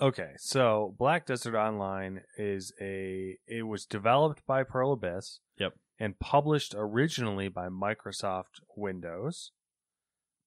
Okay, 0.00 0.30
so 0.38 0.94
Black 0.98 1.26
Desert 1.26 1.54
Online 1.54 2.22
is 2.38 2.72
a 2.80 3.36
it 3.46 3.64
was 3.66 3.84
developed 3.84 4.42
by 4.46 4.62
Pearl 4.62 4.92
Abyss. 4.92 5.40
Yep. 5.58 5.74
and 5.98 6.18
published 6.18 6.74
originally 6.74 7.48
by 7.48 7.68
Microsoft 7.68 8.60
Windows. 8.76 9.52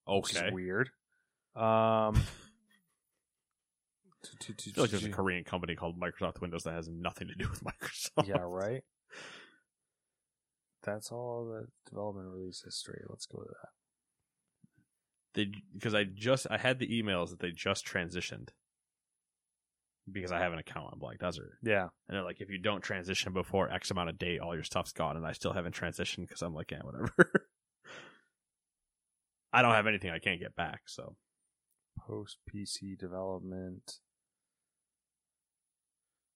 Which 0.08 0.36
Okay. 0.36 0.48
is 0.48 0.54
weird. 0.54 0.90
Um, 1.56 1.62
I 4.24 4.54
feel 4.54 4.84
like 4.84 4.90
there's 4.90 5.04
a 5.06 5.10
Korean 5.10 5.44
company 5.44 5.76
called 5.76 6.00
Microsoft 6.00 6.42
Windows 6.42 6.64
that 6.64 6.74
has 6.74 6.90
nothing 6.90 7.28
to 7.28 7.36
do 7.36 7.48
with 7.50 7.64
Microsoft. 7.66 8.28
yeah, 8.28 8.38
right. 8.42 8.82
That's 10.84 11.12
all 11.12 11.46
the 11.46 11.68
development 11.90 12.28
release 12.30 12.62
history. 12.64 13.02
Let's 13.10 13.26
go 13.26 13.40
to 13.40 13.50
that. 13.50 13.70
They 15.34 15.52
because 15.74 15.96
I 15.96 16.04
just 16.04 16.46
I 16.52 16.58
had 16.58 16.80
the 16.80 16.88
emails 16.88 17.30
that 17.30 17.40
they 17.40 17.52
just 17.52 17.86
transitioned 17.88 18.50
because 20.12 20.32
I 20.32 20.40
have 20.40 20.54
an 20.54 20.60
account 20.60 20.90
on 20.92 21.00
Black 21.00 21.18
Desert, 21.20 21.58
Yeah, 21.64 21.84
and 22.08 22.16
they're 22.16 22.24
like, 22.24 22.42
if 22.42 22.50
you 22.50 22.58
don't 22.60 22.82
transition 22.82 23.32
before 23.34 23.72
X 23.72 23.90
amount 23.90 24.10
of 24.10 24.18
date, 24.20 24.40
all 24.42 24.54
your 24.54 24.64
stuff's 24.64 24.92
gone, 24.92 25.16
and 25.16 25.26
I 25.26 25.32
still 25.32 25.54
haven't 25.54 25.76
transitioned 25.76 26.28
because 26.28 26.42
I'm 26.42 26.54
like, 26.54 26.72
yeah, 26.72 26.82
whatever. 26.82 27.14
I 29.54 29.62
don't 29.62 29.74
have 29.74 29.88
anything 29.88 30.12
I 30.12 30.20
can't 30.20 30.42
get 30.42 30.56
back, 30.56 30.82
so 30.88 31.16
post 31.98 32.38
PC 32.54 32.98
development. 32.98 34.00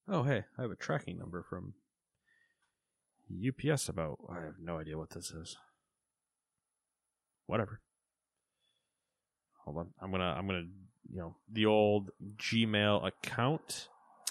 oh 0.08 0.22
hey, 0.22 0.44
I 0.56 0.62
have 0.62 0.70
a 0.70 0.76
tracking 0.76 1.18
number 1.18 1.44
from 1.48 1.74
UPS 3.30 3.88
about 3.88 4.18
I 4.28 4.44
have 4.44 4.58
no 4.60 4.78
idea 4.78 4.98
what 4.98 5.10
this 5.10 5.30
is. 5.30 5.56
Whatever. 7.46 7.80
Hold 9.64 9.78
on, 9.78 9.88
I'm 10.00 10.10
gonna 10.10 10.34
I'm 10.36 10.46
gonna 10.46 10.64
you 11.10 11.18
know 11.18 11.36
the 11.50 11.66
old 11.66 12.10
Gmail 12.36 13.06
account. 13.06 13.88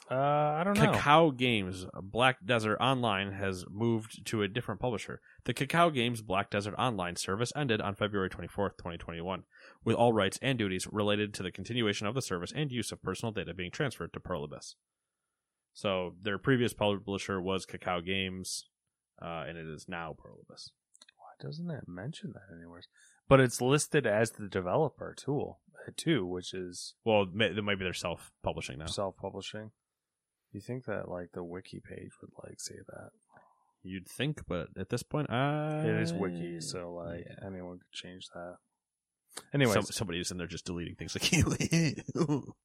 Uh, 0.09 0.15
I 0.15 0.63
don't 0.63 0.77
know. 0.77 0.93
Kakao 0.93 1.35
Games 1.35 1.85
Black 2.01 2.37
Desert 2.45 2.77
Online 2.79 3.33
has 3.33 3.65
moved 3.69 4.25
to 4.27 4.41
a 4.41 4.47
different 4.47 4.79
publisher. 4.79 5.19
The 5.43 5.53
Kakao 5.53 5.93
Games 5.93 6.21
Black 6.21 6.49
Desert 6.49 6.75
Online 6.77 7.17
service 7.17 7.51
ended 7.57 7.81
on 7.81 7.95
February 7.95 8.29
24th, 8.29 8.77
2021, 8.77 9.43
with 9.83 9.97
all 9.97 10.13
rights 10.13 10.39
and 10.41 10.57
duties 10.57 10.87
related 10.89 11.33
to 11.33 11.43
the 11.43 11.51
continuation 11.51 12.07
of 12.07 12.15
the 12.15 12.21
service 12.21 12.53
and 12.55 12.71
use 12.71 12.93
of 12.93 13.03
personal 13.03 13.33
data 13.33 13.53
being 13.53 13.71
transferred 13.71 14.13
to 14.13 14.21
Pearl 14.21 14.45
Abyss. 14.45 14.75
So 15.73 16.15
their 16.21 16.37
previous 16.37 16.73
publisher 16.73 17.41
was 17.41 17.65
Kakao 17.65 18.03
Games, 18.03 18.65
uh, 19.21 19.45
and 19.47 19.57
it 19.57 19.67
is 19.67 19.87
now 19.87 20.15
Pearl 20.17 20.39
Abyss. 20.49 20.71
Why 21.17 21.47
doesn't 21.47 21.69
it 21.69 21.87
mention 21.87 22.33
that 22.33 22.55
anywhere? 22.55 22.81
But 23.27 23.39
it's 23.39 23.61
listed 23.61 24.07
as 24.07 24.31
the 24.31 24.47
developer 24.47 25.13
tool 25.17 25.59
uh, 25.87 25.91
too, 25.95 26.25
which 26.25 26.53
is 26.53 26.95
Well, 27.03 27.23
it 27.23 27.63
might 27.63 27.79
be 27.79 27.85
their 27.85 27.93
self-publishing 27.93 28.79
now. 28.79 28.85
self-publishing. 28.85 29.71
You 30.51 30.61
think 30.61 30.85
that 30.85 31.09
like 31.09 31.31
the 31.33 31.43
wiki 31.43 31.79
page 31.79 32.11
would 32.21 32.31
like 32.43 32.59
say 32.59 32.75
that? 32.87 33.09
You'd 33.83 34.07
think, 34.07 34.41
but 34.47 34.69
at 34.77 34.89
this 34.89 35.03
point, 35.03 35.29
I... 35.29 35.79
It 35.85 36.01
is 36.01 36.13
wiki, 36.13 36.59
so 36.61 36.93
like 36.93 37.25
yeah. 37.25 37.45
anyone 37.45 37.79
could 37.79 37.91
change 37.91 38.27
that. 38.33 38.55
Anyway, 39.53 39.73
Some, 39.73 39.83
somebody's 39.83 40.31
in 40.31 40.37
there 40.37 40.47
just 40.47 40.65
deleting 40.65 40.95
things 40.95 41.15
like 41.15 41.31
you. 41.31 41.45
oh, 42.15 42.55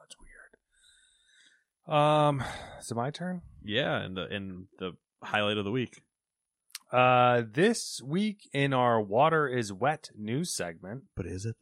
that's 0.00 0.16
weird. 0.20 1.98
Um, 1.98 2.44
is 2.78 2.90
it 2.90 2.94
my 2.94 3.10
turn? 3.10 3.42
Yeah, 3.62 3.96
and 3.96 4.16
the 4.16 4.26
in 4.26 4.66
the 4.78 4.92
highlight 5.22 5.58
of 5.58 5.64
the 5.64 5.70
week. 5.70 6.02
Uh, 6.92 7.42
this 7.52 8.00
week 8.04 8.48
in 8.52 8.72
our 8.72 9.00
"Water 9.00 9.46
is 9.46 9.72
Wet" 9.72 10.10
news 10.16 10.52
segment, 10.54 11.04
But 11.14 11.26
is 11.26 11.44
it? 11.46 11.54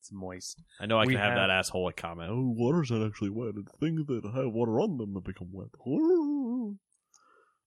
it's 0.00 0.10
moist. 0.12 0.62
I 0.80 0.86
know 0.86 0.98
I 0.98 1.02
We 1.04 1.12
can 1.14 1.20
have, 1.22 1.32
have- 1.32 1.38
that 1.48 1.50
asshole 1.50 1.84
like 1.84 1.96
comment. 1.96 2.30
Oh, 2.30 2.54
water's 2.56 2.90
not 2.90 3.06
actually 3.06 3.30
wet. 3.30 3.54
It's 3.56 3.72
things 3.78 4.06
that 4.06 4.22
have 4.34 4.52
water 4.52 4.80
on 4.80 4.96
them 4.98 5.12
that 5.14 5.24
become 5.24 5.48
wet. 5.52 5.68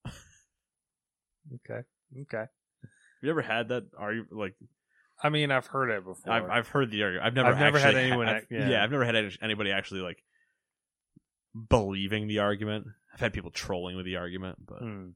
Have 0.05 0.13
Okay, 1.55 1.81
okay. 2.23 2.45
you 3.21 3.29
ever 3.29 3.41
had 3.41 3.69
that? 3.69 3.83
Are 3.97 4.13
you 4.13 4.25
like? 4.31 4.55
I 5.23 5.29
mean, 5.29 5.49
I've 5.51 5.65
heard 5.67 5.89
it 5.89 6.03
before. 6.03 6.31
I've 6.33 6.49
I've 6.49 6.67
heard 6.67 6.91
the 6.91 7.03
argument. 7.03 7.25
I've 7.27 7.33
never 7.35 7.49
I've 7.49 7.59
never 7.59 7.79
had 7.79 7.87
actually 7.95 8.03
anyone 8.07 8.27
I've- 8.27 8.37
act- 8.37 8.47
yeah. 8.51 8.69
yeah, 8.69 8.83
I've 8.83 8.91
never 8.91 9.05
had 9.05 9.15
any- 9.15 9.37
anybody 9.41 9.71
actually 9.71 10.01
like 10.01 10.23
believing 11.69 12.27
the 12.27 12.39
argument. 12.39 12.87
I've 13.17 13.21
had 13.21 13.33
people 13.33 13.49
trolling 13.49 13.95
with 13.95 14.05
the 14.05 14.15
argument, 14.17 14.59
but 14.63 14.77
Hmm. 14.79 15.09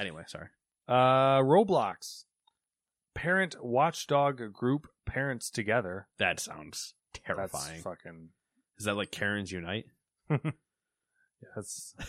anyway, 0.00 0.24
sorry. 0.26 0.48
Uh, 0.88 1.38
Roblox. 1.42 2.24
Parent 3.14 3.54
watchdog 3.64 4.52
group 4.52 4.88
parents 5.06 5.48
together. 5.48 6.08
That 6.18 6.40
sounds 6.40 6.94
terrifying. 7.14 7.74
That's 7.74 7.82
fucking. 7.84 8.30
Is 8.78 8.84
that 8.86 8.96
like 8.96 9.12
Karens 9.12 9.52
Unite? 9.52 9.86
yes. 11.56 11.94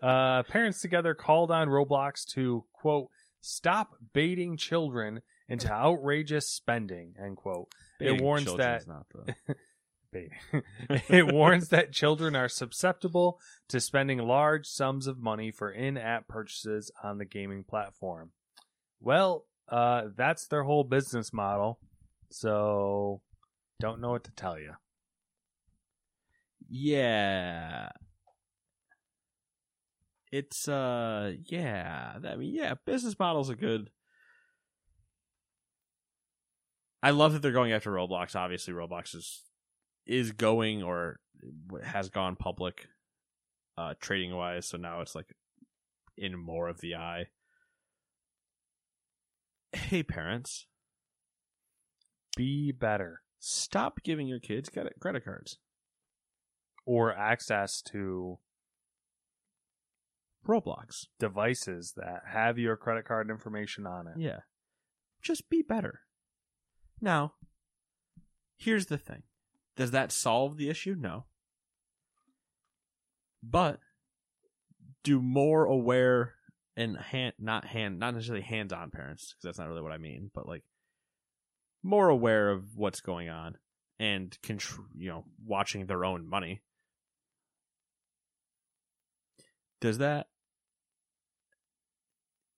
Uh, 0.00 0.42
parents 0.44 0.80
together 0.80 1.12
called 1.14 1.50
on 1.50 1.68
Roblox 1.68 2.24
to 2.32 2.64
quote 2.72 3.08
stop 3.42 3.90
baiting 4.14 4.56
children 4.56 5.20
into 5.46 5.70
outrageous 5.70 6.48
spending 6.48 7.12
end 7.22 7.36
quote. 7.36 7.68
Baiting 7.98 8.16
it 8.16 8.22
warns 8.22 8.54
that 8.56 8.86
not 8.88 9.04
the-. 9.10 9.34
it 10.88 11.32
warns 11.32 11.68
that 11.68 11.92
children 11.92 12.34
are 12.34 12.48
susceptible 12.48 13.38
to 13.68 13.80
spending 13.80 14.18
large 14.18 14.66
sums 14.66 15.06
of 15.06 15.18
money 15.18 15.50
for 15.50 15.70
in-app 15.70 16.28
purchases 16.28 16.90
on 17.02 17.18
the 17.18 17.24
gaming 17.24 17.64
platform. 17.64 18.30
Well, 19.00 19.44
uh, 19.68 20.08
that's 20.16 20.46
their 20.46 20.64
whole 20.64 20.84
business 20.84 21.32
model. 21.32 21.78
So, 22.30 23.20
don't 23.80 24.00
know 24.00 24.10
what 24.10 24.24
to 24.24 24.30
tell 24.32 24.58
you. 24.58 24.72
Yeah. 26.68 27.90
It's 30.30 30.68
uh 30.68 31.32
yeah, 31.46 32.12
I 32.22 32.36
mean 32.36 32.54
yeah, 32.54 32.74
business 32.84 33.18
models 33.18 33.50
are 33.50 33.56
good. 33.56 33.88
I 37.02 37.10
love 37.10 37.32
that 37.32 37.40
they're 37.40 37.52
going 37.52 37.72
after 37.72 37.90
Roblox. 37.90 38.36
Obviously 38.36 38.74
Roblox 38.74 39.14
is 39.14 39.42
is 40.08 40.32
going 40.32 40.82
or 40.82 41.20
has 41.84 42.08
gone 42.08 42.34
public 42.34 42.88
uh 43.76 43.94
trading 44.00 44.34
wise, 44.34 44.66
so 44.66 44.76
now 44.76 45.00
it's 45.02 45.14
like 45.14 45.34
in 46.16 46.36
more 46.36 46.68
of 46.68 46.80
the 46.80 46.96
eye. 46.96 47.26
Hey 49.72 50.02
parents, 50.02 50.66
Be 52.36 52.72
better. 52.72 53.22
stop 53.38 54.02
giving 54.02 54.26
your 54.26 54.40
kids 54.40 54.68
credit 54.68 54.94
credit 55.00 55.24
cards. 55.24 55.58
Or 56.86 57.12
access 57.14 57.82
to 57.92 58.38
Roblox. 60.46 61.06
devices 61.20 61.92
that 61.96 62.22
have 62.32 62.58
your 62.58 62.76
credit 62.76 63.04
card 63.04 63.28
information 63.28 63.86
on 63.86 64.06
it. 64.08 64.14
Yeah. 64.16 64.40
Just 65.20 65.50
be 65.50 65.60
better. 65.62 66.00
Now, 67.00 67.34
here's 68.56 68.86
the 68.86 68.96
thing. 68.96 69.24
Does 69.78 69.92
that 69.92 70.10
solve 70.10 70.56
the 70.56 70.68
issue? 70.68 70.96
No. 70.98 71.26
But 73.44 73.78
do 75.04 75.22
more 75.22 75.64
aware 75.64 76.34
and 76.76 76.96
hand 76.96 77.34
not 77.38 77.64
hand 77.64 78.00
not 78.00 78.14
necessarily 78.14 78.42
hands-on 78.42 78.90
parents 78.90 79.32
because 79.32 79.44
that's 79.44 79.58
not 79.58 79.68
really 79.68 79.82
what 79.82 79.92
I 79.92 79.98
mean, 79.98 80.32
but 80.34 80.48
like 80.48 80.64
more 81.84 82.08
aware 82.08 82.50
of 82.50 82.76
what's 82.76 83.00
going 83.00 83.28
on 83.28 83.56
and 84.00 84.36
contr- 84.42 84.84
you 84.96 85.10
know 85.10 85.24
watching 85.46 85.86
their 85.86 86.04
own 86.04 86.28
money. 86.28 86.60
Does 89.80 89.98
that 89.98 90.26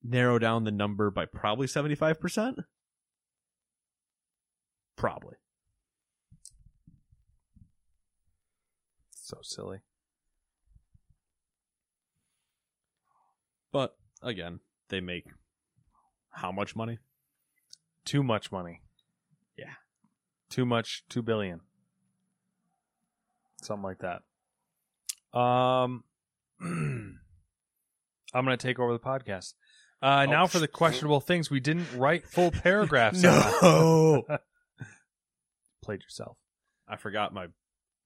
narrow 0.03 0.39
down 0.39 0.65
the 0.65 0.71
number 0.71 1.11
by 1.11 1.27
probably 1.27 1.67
75%? 1.67 2.65
Probably. 4.97 5.37
So 9.31 9.39
silly. 9.43 9.79
But 13.73 13.95
again, 14.25 14.59
they 14.89 15.01
make 15.01 15.25
how 16.31 16.51
much 16.51 16.75
money? 16.75 16.99
Too 18.05 18.25
much 18.25 18.51
money. 18.51 18.81
Yeah. 19.57 19.75
Too 20.49 20.67
much, 20.67 21.05
2 21.11 21.23
billion. 21.23 21.61
Something 23.63 23.85
like 23.85 24.01
that. 24.01 25.39
Um 25.39 26.03
I'm 26.61 28.45
going 28.45 28.57
to 28.59 28.67
take 28.67 28.81
over 28.81 28.93
the 28.93 28.99
podcast. 28.99 29.55
Uh, 30.03 30.27
now 30.27 30.47
for 30.49 30.59
the 30.59 30.69
questionable 30.69 31.21
things 31.21 31.51
we 31.51 31.61
didn't 31.61 31.87
write 31.97 32.27
full 32.27 32.51
paragraphs. 32.63 33.25
on. 33.25 34.23
Played 35.85 36.03
yourself. 36.03 36.37
I 36.89 36.97
forgot 36.97 37.33
my. 37.33 37.47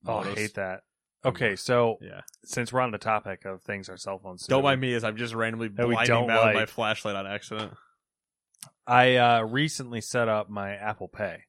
Oh, 0.07 0.19
I 0.19 0.35
hate 0.35 0.55
that. 0.55 0.81
Okay, 1.25 1.57
so 1.57 1.99
Yeah. 2.01 2.21
since 2.45 2.73
we're 2.73 2.81
on 2.81 2.91
the 2.91 2.99
topic 2.99 3.45
of 3.45 3.63
things 3.63 3.89
our 3.89 3.97
cell 3.97 4.19
phones 4.19 4.47
do, 4.47 4.51
Don't 4.51 4.63
mind 4.63 4.81
me 4.81 4.93
as 4.95 5.05
I'm 5.05 5.17
just 5.17 5.35
randomly 5.35 5.69
blinding 5.69 6.27
Matt 6.27 6.45
with 6.47 6.55
my 6.55 6.67
flashlight 6.67 7.17
on 7.17 7.27
accident. 7.27 7.73
I 8.87 9.17
uh, 9.17 9.43
recently 9.43 10.01
set 10.03 10.29
up 10.29 10.51
my 10.51 10.75
Apple 10.75 11.09
Pay. 11.09 11.45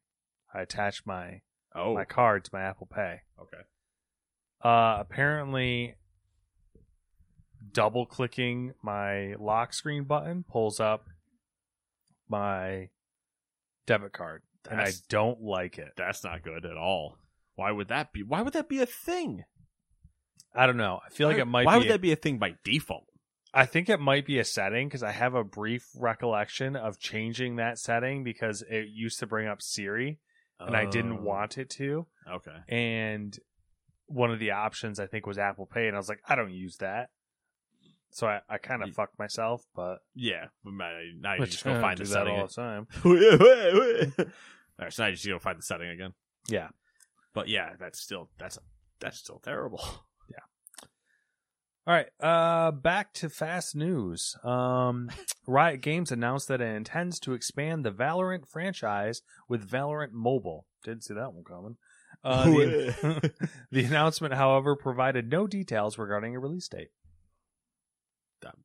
I 0.54 0.62
attached 0.62 1.06
my 1.06 1.42
Oh, 1.74 1.94
my 1.94 2.06
card 2.06 2.46
to 2.46 2.50
my 2.54 2.62
Apple 2.62 2.88
Pay. 2.88 3.20
okay. 3.42 3.64
Uh, 4.64 4.98
apparently, 5.02 5.96
double 7.74 8.06
clicking 8.06 8.74
my 8.82 9.36
lock 9.38 9.74
screen 9.74 10.06
button 10.06 10.44
pulls 10.48 10.80
up 10.80 11.06
my 12.30 12.90
debit 13.86 14.14
card, 14.14 14.42
and 14.72 14.80
I 14.80 14.92
don't 15.10 15.42
like 15.42 15.78
it. 15.78 15.92
That's 15.98 16.24
not 16.24 16.44
good 16.44 16.66
at 16.66 16.78
all. 16.78 17.18
Why 17.56 17.72
would 17.72 17.90
that 17.90 18.14
be? 18.14 18.24
Why 18.24 18.42
would 18.42 18.54
that 18.54 18.70
be 18.70 18.80
a 18.80 18.86
thing? 18.86 19.44
I 20.56 20.65
don't 20.68 20.77
know. 20.77 20.99
I 21.06 21.10
feel 21.10 21.27
like 21.27 21.38
it 21.38 21.45
might. 21.45 21.65
Why 21.65 21.77
would 21.77 21.90
that 21.90 22.02
be 22.02 22.11
a 22.11 22.15
thing 22.15 22.38
by 22.38 22.56
default? 22.64 23.06
I 23.53 23.65
think 23.65 23.88
it 23.90 23.99
might 23.99 24.26
be 24.26 24.40
a 24.40 24.44
setting 24.44 24.88
because 24.88 25.02
I 25.03 25.11
have 25.11 25.34
a 25.34 25.44
brief 25.44 25.88
recollection 25.98 26.76
of 26.76 26.99
changing 26.99 27.56
that 27.56 27.80
setting 27.80 28.23
because 28.23 28.61
it 28.69 28.88
used 28.91 29.19
to 29.19 29.27
bring 29.27 29.48
up 29.48 29.61
Siri 29.61 30.19
and 30.60 30.76
I 30.76 30.86
didn't 30.86 31.19
Oh, 31.19 31.22
want 31.22 31.57
it 31.57 31.69
to. 31.72 32.06
Okay. 32.30 32.56
And 32.68 33.38
one 34.07 34.32
of 34.32 34.40
the 34.40 34.52
options 34.52 34.99
I 34.99 35.07
think 35.07 35.26
was 35.26 35.38
Apple 35.38 35.65
Pay, 35.65 35.88
and 35.88 35.95
I 35.95 35.99
was 35.99 36.10
like, 36.10 36.19
I 36.27 36.36
don't 36.36 36.52
use 36.52 36.77
that. 36.77 37.10
So 38.11 38.27
I, 38.27 38.41
I 38.49 38.57
kind 38.57 38.84
of 38.84 38.94
fucked 38.94 39.19
myself, 39.19 39.65
but 39.76 39.98
Yeah, 40.14 40.48
now 40.64 41.36
you 41.36 41.45
just 41.45 41.64
go 41.64 41.80
find 41.82 41.98
the 41.98 42.06
setting. 42.06 42.34
all 42.40 42.48
the 42.48 42.53
time. 42.53 42.88
all 43.06 44.26
right, 44.80 44.94
so 44.94 45.03
now 45.03 45.07
you 45.10 45.15
just 45.15 45.27
go 45.27 45.40
find 45.40 45.57
the 45.57 45.64
setting 45.64 45.90
again. 45.90 46.14
Yeah. 46.48 46.69
But 47.34 47.48
yeah, 47.49 47.72
that's 47.80 47.99
still 48.02 48.30
that's 48.38 48.57
that's 48.99 49.18
still 49.18 49.40
terrible. 49.40 49.82
All 51.88 51.94
right, 51.94 52.07
uh, 52.20 52.72
back 52.72 53.14
to 53.16 53.30
fast 53.30 53.76
news. 53.76 54.36
Um, 54.44 55.10
Riot 55.48 55.82
Games 55.82 56.12
announced 56.12 56.48
that 56.48 56.60
it 56.62 56.76
intends 56.76 57.20
to 57.22 57.34
expand 57.34 57.86
the 57.86 57.91
Valorant 57.91 58.48
franchise 58.48 59.22
with 59.48 59.70
Valorant 59.70 60.12
Mobile. 60.12 60.66
Didn't 60.84 61.03
see 61.03 61.14
that 61.14 61.34
one 61.34 61.44
coming. 61.44 61.78
Uh, 62.24 62.45
the, 62.45 63.32
the 63.72 63.84
announcement, 63.84 64.34
however, 64.34 64.76
provided 64.76 65.30
no 65.30 65.45
details 65.45 65.99
regarding 65.99 66.36
a 66.36 66.40
release 66.40 66.68
date. 66.68 66.90
Dumb. 68.41 68.64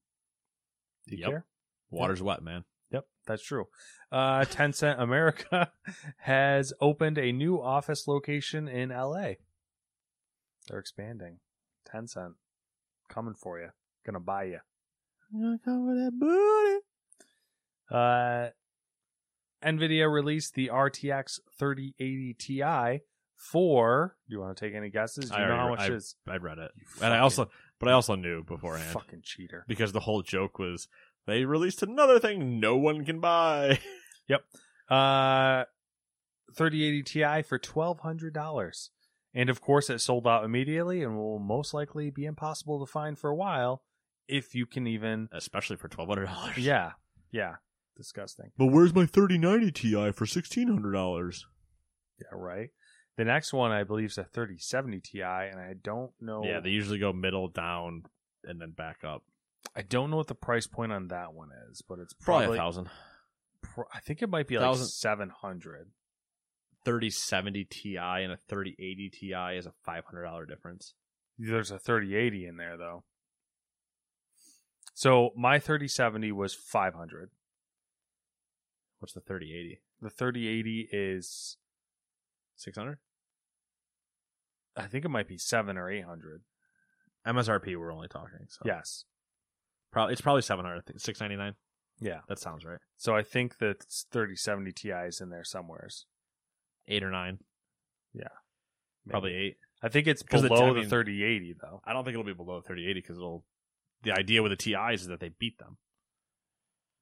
Do 1.06 1.16
you 1.16 1.20
Yep. 1.22 1.30
care? 1.30 1.46
Water's 1.90 2.22
wet, 2.22 2.42
man. 2.42 2.64
Yep, 2.90 3.04
that's 3.26 3.44
true. 3.44 3.66
Uh, 4.10 4.40
Tencent 4.46 4.98
America 4.98 5.70
has 6.18 6.72
opened 6.80 7.18
a 7.18 7.32
new 7.32 7.60
office 7.60 8.08
location 8.08 8.66
in 8.66 8.88
LA. 8.88 9.32
They're 10.68 10.78
expanding. 10.78 11.40
Tencent 11.86 12.34
coming 13.10 13.34
for 13.34 13.58
you. 13.60 13.68
Gonna 14.06 14.20
buy 14.20 14.44
you. 14.44 14.58
Gonna 15.32 15.58
come 15.64 15.86
for 15.86 15.94
that 15.94 16.12
booty. 16.18 16.84
Uh, 17.90 18.50
NVIDIA 19.64 20.10
released 20.10 20.54
the 20.54 20.68
RTX 20.72 21.40
3080 21.58 22.34
Ti 22.34 23.00
for. 23.36 24.16
Do 24.28 24.34
you 24.34 24.40
want 24.40 24.56
to 24.56 24.64
take 24.64 24.74
any 24.74 24.90
guesses? 24.90 25.28
Do 25.30 25.36
you 25.36 25.44
I 25.44 25.48
know 25.48 25.56
how 25.56 25.68
much 25.70 25.80
I- 25.80 25.86
it 25.86 25.92
is? 25.92 26.14
I 26.28 26.36
read 26.36 26.58
it, 26.58 26.70
You 26.76 26.84
and 27.02 27.12
I 27.12 27.18
also, 27.18 27.50
but 27.78 27.88
I 27.88 27.92
also 27.92 28.14
knew 28.14 28.42
beforehand 28.44 28.92
Fucking 28.92 29.20
cheater. 29.22 29.64
because 29.68 29.92
the 29.92 30.00
whole 30.00 30.22
joke 30.22 30.58
was 30.58 30.88
they 31.26 31.44
released 31.44 31.82
another 31.82 32.18
thing 32.18 32.58
no 32.60 32.76
one 32.76 33.04
can 33.04 33.20
buy. 33.20 33.78
Yep. 34.28 34.42
Uh, 34.88 35.64
3080 36.56 37.02
Ti 37.02 37.42
for 37.42 37.58
twelve 37.58 38.00
hundred 38.00 38.32
dollars, 38.32 38.90
and 39.34 39.48
of 39.50 39.60
course 39.60 39.88
it 39.90 40.00
sold 40.00 40.26
out 40.26 40.44
immediately 40.44 41.02
and 41.02 41.16
will 41.16 41.38
most 41.38 41.72
likely 41.74 42.10
be 42.10 42.24
impossible 42.24 42.84
to 42.84 42.90
find 42.90 43.18
for 43.18 43.30
a 43.30 43.36
while, 43.36 43.82
if 44.28 44.54
you 44.54 44.66
can 44.66 44.86
even. 44.86 45.28
Especially 45.32 45.76
for 45.76 45.88
twelve 45.88 46.08
hundred 46.08 46.26
dollars. 46.26 46.56
Yeah, 46.58 46.92
yeah, 47.30 47.54
disgusting. 47.96 48.50
But 48.58 48.66
where's 48.66 48.94
my 48.94 49.06
thirty 49.06 49.38
ninety 49.38 49.70
Ti 49.72 50.12
for 50.12 50.26
sixteen 50.26 50.68
hundred 50.68 50.92
dollars? 50.92 51.46
Yeah, 52.20 52.36
right. 52.38 52.70
The 53.16 53.24
next 53.24 53.52
one 53.52 53.70
I 53.70 53.82
believe 53.84 54.10
is 54.10 54.18
a 54.18 54.24
3070 54.24 55.00
Ti, 55.00 55.20
and 55.22 55.58
I 55.60 55.74
don't 55.82 56.10
know. 56.20 56.42
Yeah, 56.44 56.60
they 56.60 56.70
usually 56.70 56.98
go 56.98 57.12
middle 57.12 57.48
down 57.48 58.04
and 58.44 58.58
then 58.60 58.70
back 58.70 58.98
up. 59.04 59.24
I 59.76 59.82
don't 59.82 60.10
know 60.10 60.16
what 60.16 60.28
the 60.28 60.34
price 60.34 60.66
point 60.66 60.90
on 60.92 61.08
that 61.08 61.34
one 61.34 61.48
is, 61.70 61.82
but 61.86 61.98
it's 61.98 62.14
Probably, 62.14 62.44
probably. 62.46 62.58
a 62.58 62.60
thousand. 62.60 62.88
pro- 63.62 63.84
I 63.92 64.00
think 64.00 64.22
it 64.22 64.30
might 64.30 64.46
be 64.46 64.56
like 64.56 64.64
Thousand. 64.64 64.86
seven 64.86 65.28
hundred. 65.30 65.88
3070 66.84 67.64
Ti 67.64 67.96
and 67.96 68.32
a 68.32 68.36
3080 68.36 69.10
Ti 69.10 69.56
is 69.56 69.66
a 69.66 69.72
$500 69.88 70.48
difference. 70.48 70.94
There's 71.38 71.70
a 71.70 71.78
3080 71.78 72.46
in 72.46 72.56
there 72.56 72.76
though. 72.76 73.04
So 74.94 75.30
my 75.36 75.58
3070 75.58 76.32
was 76.32 76.54
500. 76.54 77.30
What's 78.98 79.14
the 79.14 79.20
3080? 79.20 79.80
The 80.02 80.10
3080 80.10 80.88
is 80.92 81.56
600? 82.56 82.98
I 84.76 84.86
think 84.86 85.04
it 85.04 85.08
might 85.08 85.28
be 85.28 85.38
7 85.38 85.76
or 85.76 85.90
800. 85.90 86.42
MSRP 87.26 87.76
we're 87.76 87.92
only 87.92 88.08
talking. 88.08 88.46
So 88.48 88.62
Yes. 88.64 89.04
Probably 89.90 90.12
it's 90.12 90.20
probably 90.20 90.42
700, 90.42 90.82
I 90.86 90.98
699. 90.98 91.54
Yeah. 92.00 92.20
That 92.28 92.38
sounds 92.38 92.64
right. 92.64 92.78
So 92.96 93.14
I 93.14 93.22
think 93.22 93.58
that 93.58 93.84
3070 94.12 94.72
Ti 94.72 94.90
is 94.90 95.20
in 95.20 95.30
there 95.30 95.44
somewheres. 95.44 96.06
8 96.90 97.02
or 97.04 97.10
9. 97.10 97.38
Maybe. 99.06 99.12
Probably 99.12 99.34
8. 99.34 99.56
I 99.82 99.88
think 99.88 100.06
it's 100.06 100.22
below 100.22 100.76
I 100.76 100.82
the 100.82 100.88
3080 100.88 101.56
though. 101.60 101.80
I 101.84 101.92
don't 101.92 102.04
think 102.04 102.14
it'll 102.14 102.24
be 102.24 102.34
below 102.34 102.60
3080 102.60 103.02
cuz 103.02 103.16
it'll 103.16 103.44
the 104.02 104.12
idea 104.12 104.42
with 104.42 104.52
the 104.52 104.56
TIs 104.56 105.02
is 105.02 105.06
that 105.08 105.20
they 105.20 105.30
beat 105.30 105.58
them. 105.58 105.78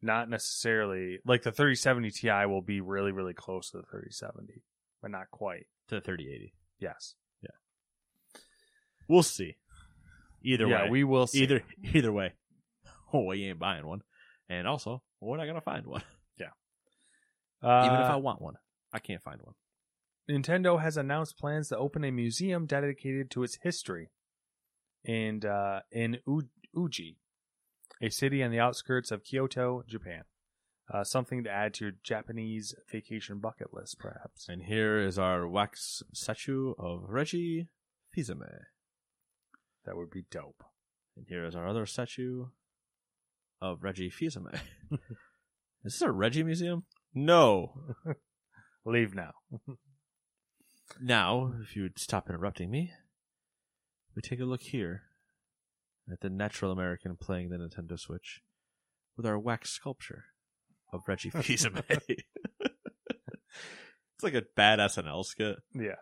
Not 0.00 0.30
necessarily 0.30 1.18
like 1.24 1.42
the 1.42 1.50
3070 1.50 2.10
Ti 2.12 2.46
will 2.46 2.62
be 2.62 2.80
really 2.80 3.10
really 3.10 3.34
close 3.34 3.70
to 3.70 3.78
the 3.78 3.82
3070, 3.84 4.62
but 5.02 5.10
not 5.10 5.30
quite. 5.30 5.66
to 5.88 5.96
the 5.96 6.00
3080. 6.00 6.54
Yes. 6.78 7.16
Yeah. 7.42 8.40
We'll 9.08 9.24
see. 9.24 9.56
Either 10.42 10.68
yeah, 10.68 10.84
way. 10.84 10.90
we 10.90 11.04
will 11.04 11.26
see. 11.26 11.42
Either 11.42 11.64
either 11.94 12.12
way. 12.12 12.34
Oh, 13.12 13.22
well, 13.22 13.34
you 13.34 13.48
ain't 13.48 13.58
buying 13.58 13.86
one. 13.86 14.02
And 14.48 14.68
also, 14.68 15.02
we're 15.20 15.36
not 15.36 15.44
going 15.44 15.56
to 15.56 15.60
find 15.62 15.86
one. 15.86 16.02
Yeah. 16.38 16.50
Uh, 17.62 17.86
Even 17.86 18.00
if 18.00 18.10
I 18.10 18.16
want 18.16 18.40
one, 18.40 18.54
I 18.92 18.98
can't 18.98 19.22
find 19.22 19.40
one. 19.42 19.54
Nintendo 20.30 20.80
has 20.80 20.96
announced 20.96 21.38
plans 21.38 21.68
to 21.68 21.78
open 21.78 22.04
a 22.04 22.10
museum 22.10 22.66
dedicated 22.66 23.30
to 23.30 23.42
its 23.42 23.58
history, 23.62 24.10
and 25.04 25.44
uh, 25.44 25.80
in 25.90 26.18
U- 26.26 26.48
Uji, 26.74 27.16
a 28.02 28.10
city 28.10 28.42
on 28.42 28.50
the 28.50 28.60
outskirts 28.60 29.10
of 29.10 29.24
Kyoto, 29.24 29.82
Japan. 29.86 30.24
Uh, 30.92 31.04
something 31.04 31.44
to 31.44 31.50
add 31.50 31.74
to 31.74 31.84
your 31.84 31.92
Japanese 32.02 32.74
vacation 32.90 33.40
bucket 33.40 33.74
list, 33.74 33.98
perhaps. 33.98 34.48
And 34.48 34.62
here 34.62 34.98
is 34.98 35.18
our 35.18 35.46
wax 35.46 36.02
statue 36.14 36.72
of 36.78 37.04
Reggie 37.08 37.68
Fils-Aimé. 38.14 38.60
That 39.84 39.96
would 39.96 40.10
be 40.10 40.24
dope. 40.30 40.64
And 41.14 41.26
here 41.28 41.44
is 41.44 41.54
our 41.54 41.68
other 41.68 41.84
statue 41.84 42.46
of 43.60 43.82
Reggie 43.82 44.08
Fils-Aimé. 44.08 44.60
is 44.92 44.98
this 45.84 46.00
a 46.00 46.10
Reggie 46.10 46.42
museum? 46.42 46.84
No. 47.14 47.74
Leave 48.86 49.14
now. 49.14 49.32
Now, 51.00 51.52
if 51.62 51.76
you 51.76 51.82
would 51.82 51.98
stop 51.98 52.28
interrupting 52.28 52.70
me, 52.70 52.92
we 54.14 54.22
take 54.22 54.40
a 54.40 54.44
look 54.44 54.62
here 54.62 55.02
at 56.10 56.20
the 56.20 56.30
natural 56.30 56.72
American 56.72 57.16
playing 57.16 57.50
the 57.50 57.56
Nintendo 57.56 57.98
Switch 57.98 58.42
with 59.16 59.26
our 59.26 59.38
wax 59.38 59.70
sculpture 59.70 60.24
of 60.92 61.02
Reggie 61.06 61.30
Fils-Aimé. 61.42 61.82
it's 62.60 64.22
like 64.22 64.34
a 64.34 64.44
bad 64.56 64.78
SNL 64.78 65.24
skit. 65.24 65.56
Yeah. 65.74 65.96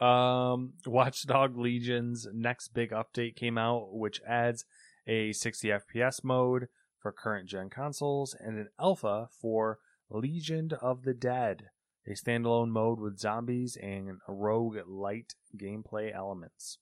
Um, 0.00 0.74
Watch 0.84 1.26
Dogs 1.26 1.56
Legion's 1.56 2.28
next 2.32 2.68
big 2.68 2.90
update 2.90 3.36
came 3.36 3.56
out, 3.56 3.88
which 3.92 4.20
adds 4.28 4.64
a 5.06 5.32
60 5.32 5.68
FPS 5.68 6.22
mode 6.22 6.66
for 7.00 7.12
current 7.12 7.48
gen 7.48 7.70
consoles 7.70 8.36
and 8.38 8.58
an 8.58 8.68
alpha 8.78 9.28
for 9.40 9.78
Legion 10.10 10.70
of 10.80 11.02
the 11.02 11.14
Dead, 11.14 11.70
a 12.06 12.10
standalone 12.10 12.70
mode 12.70 13.00
with 13.00 13.18
zombies 13.18 13.76
and 13.76 14.18
roguelite 14.28 15.34
gameplay 15.56 16.14
elements. 16.14 16.78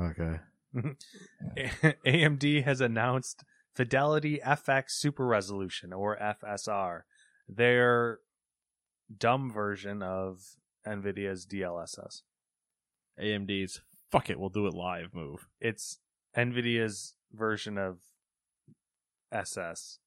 Okay. 0.00 0.40
AMD 2.06 2.64
has 2.64 2.80
announced 2.80 3.44
FidelityFX 3.76 4.84
Super 4.88 5.26
Resolution, 5.26 5.92
or 5.92 6.16
FSR, 6.18 7.02
their 7.48 8.18
dumb 9.16 9.52
version 9.52 10.02
of 10.02 10.56
NVIDIA's 10.86 11.46
DLSS. 11.46 12.22
AMD's 13.20 13.80
fuck 14.10 14.30
it, 14.30 14.38
we'll 14.38 14.48
do 14.48 14.66
it 14.66 14.74
live 14.74 15.14
move. 15.14 15.48
It's 15.60 15.98
NVIDIA's 16.36 17.14
version 17.32 17.78
of 17.78 17.98
SS. 19.32 19.98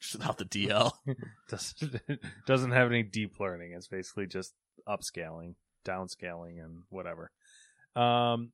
Just 0.00 0.14
without 0.14 0.38
the 0.38 0.44
DL. 0.44 0.92
Doesn't, 1.50 2.00
doesn't 2.46 2.70
have 2.72 2.88
any 2.90 3.02
deep 3.02 3.40
learning. 3.40 3.72
It's 3.76 3.88
basically 3.88 4.26
just 4.26 4.54
upscaling, 4.86 5.54
downscaling, 5.84 6.62
and 6.62 6.82
whatever. 6.88 7.30
Um, 7.96 8.52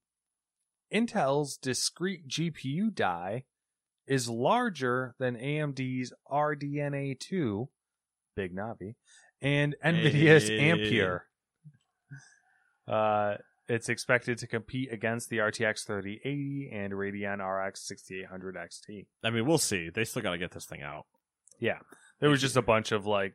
Intel's 0.92 1.56
discrete 1.56 2.28
GPU 2.28 2.94
die 2.94 3.44
is 4.06 4.28
larger 4.28 5.14
than 5.18 5.36
AMD's 5.36 6.12
RDNA 6.30 7.18
2, 7.20 7.68
Big 8.36 8.54
Navi, 8.54 8.94
and 9.42 9.74
NVIDIa's 9.84 10.48
Hey. 10.48 10.70
Ampere. 10.70 11.26
Uh, 12.86 13.36
It's 13.66 13.88
expected 13.88 14.36
to 14.38 14.46
compete 14.46 14.92
against 14.92 15.30
the 15.30 15.38
RTX 15.38 15.86
3080 15.86 16.70
and 16.72 16.92
Radeon 16.92 17.38
RX 17.40 17.80
6800 17.86 18.56
XT. 18.56 19.06
I 19.24 19.30
mean, 19.30 19.46
we'll 19.46 19.56
see. 19.58 19.88
They 19.88 20.04
still 20.04 20.20
got 20.22 20.32
to 20.32 20.38
get 20.38 20.50
this 20.50 20.66
thing 20.66 20.82
out. 20.82 21.06
Yeah. 21.60 21.78
There 22.20 22.30
was 22.30 22.40
just 22.40 22.56
a 22.56 22.62
bunch 22.62 22.92
of 22.92 23.06
like 23.06 23.34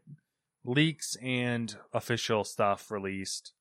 leaks 0.64 1.16
and 1.22 1.76
official 1.94 2.44
stuff 2.44 2.92
released, 2.92 3.54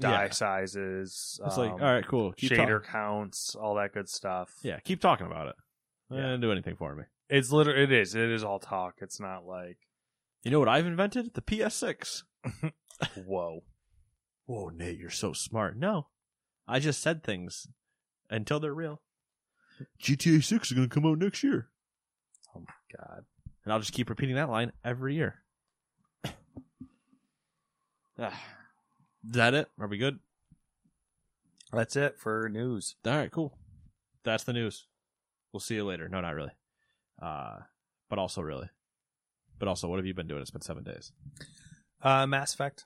die 0.00 0.24
Yeah. 0.24 0.30
sizes, 0.30 1.40
It's 1.44 1.56
like, 1.56 1.70
um, 1.72 1.80
all 1.82 1.92
right, 1.94 2.06
cool. 2.06 2.32
Keep 2.32 2.52
shader 2.52 2.80
talk- 2.82 2.90
counts, 2.90 3.54
all 3.54 3.74
that 3.76 3.92
good 3.92 4.08
stuff. 4.08 4.54
Yeah, 4.62 4.78
keep 4.80 5.00
talking 5.00 5.26
about 5.26 5.48
it. 5.48 5.56
Yeah. 6.10 6.16
Didn't 6.22 6.40
do 6.42 6.52
anything 6.52 6.76
for 6.76 6.94
me. 6.94 7.04
It's 7.28 7.50
literally 7.50 7.82
it 7.84 7.92
is. 7.92 8.14
It 8.14 8.30
is 8.30 8.44
all 8.44 8.58
talk. 8.58 8.96
It's 9.00 9.18
not 9.20 9.46
like 9.46 9.78
You 10.42 10.50
know 10.50 10.58
what 10.58 10.68
I've 10.68 10.86
invented? 10.86 11.32
The 11.34 11.40
PS6. 11.42 12.22
whoa. 13.26 13.64
Whoa, 14.46 14.68
Nate, 14.68 14.98
you're 14.98 15.08
so 15.10 15.32
smart. 15.32 15.76
No, 15.76 16.08
I 16.68 16.78
just 16.80 17.00
said 17.00 17.24
things 17.24 17.66
until 18.28 18.60
they're 18.60 18.74
real. 18.74 19.00
GTA 20.02 20.44
6 20.44 20.70
is 20.70 20.76
going 20.76 20.88
to 20.88 20.94
come 20.94 21.06
out 21.06 21.18
next 21.18 21.42
year. 21.42 21.70
Oh 22.54 22.60
my 22.60 22.96
god. 22.98 23.24
And 23.64 23.72
I'll 23.72 23.80
just 23.80 23.92
keep 23.92 24.10
repeating 24.10 24.36
that 24.36 24.50
line 24.50 24.72
every 24.84 25.14
year. 25.14 25.36
Is 28.18 29.32
that 29.32 29.54
it? 29.54 29.68
Are 29.80 29.86
we 29.88 29.98
good? 29.98 30.18
That's 31.72 31.96
it 31.96 32.18
for 32.18 32.48
news. 32.48 32.94
All 33.04 33.12
right, 33.16 33.30
cool. 33.30 33.56
That's 34.22 34.44
the 34.44 34.52
news. 34.52 34.86
We'll 35.52 35.60
see 35.60 35.74
you 35.74 35.84
later. 35.84 36.08
No, 36.08 36.20
not 36.20 36.34
really. 36.34 36.52
Uh, 37.20 37.58
but 38.08 38.18
also 38.18 38.42
really. 38.42 38.68
But 39.58 39.68
also, 39.68 39.88
what 39.88 39.96
have 39.98 40.06
you 40.06 40.14
been 40.14 40.26
doing? 40.26 40.42
It's 40.42 40.50
been 40.50 40.60
seven 40.60 40.84
days. 40.84 41.12
Uh 42.02 42.26
Mass 42.26 42.54
Effect. 42.54 42.84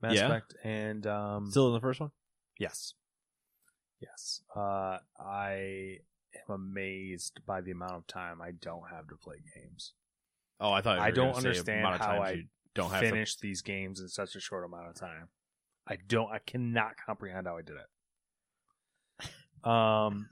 Mass 0.00 0.14
Yeah? 0.14 0.26
Effect 0.26 0.54
and 0.62 1.06
um 1.06 1.50
Still 1.50 1.68
in 1.68 1.74
the 1.74 1.80
first 1.80 2.00
one? 2.00 2.10
Yes. 2.58 2.94
Yes. 4.00 4.40
Uh, 4.54 4.98
I 5.18 5.98
am 6.34 6.54
amazed 6.54 7.40
by 7.46 7.60
the 7.60 7.70
amount 7.70 7.94
of 7.94 8.06
time 8.06 8.40
I 8.40 8.52
don't 8.52 8.88
have 8.90 9.08
to 9.08 9.16
play 9.16 9.36
games. 9.54 9.92
Oh, 10.60 10.72
I 10.72 10.82
thought 10.82 10.98
you 10.98 11.04
I 11.04 11.10
don't 11.10 11.34
understand 11.34 11.86
how 11.86 12.20
I 12.20 12.44
don't 12.74 12.90
have 12.90 13.00
to- 13.00 13.10
finish 13.10 13.36
these 13.36 13.62
games 13.62 14.00
in 14.00 14.08
such 14.08 14.36
a 14.36 14.40
short 14.40 14.64
amount 14.64 14.88
of 14.88 14.94
time. 14.94 15.28
I 15.86 15.96
don't. 16.06 16.30
I 16.30 16.38
cannot 16.38 16.92
comprehend 17.04 17.46
how 17.46 17.56
I 17.56 17.62
did 17.62 17.76
it. 17.76 17.86
Um, 19.68 20.28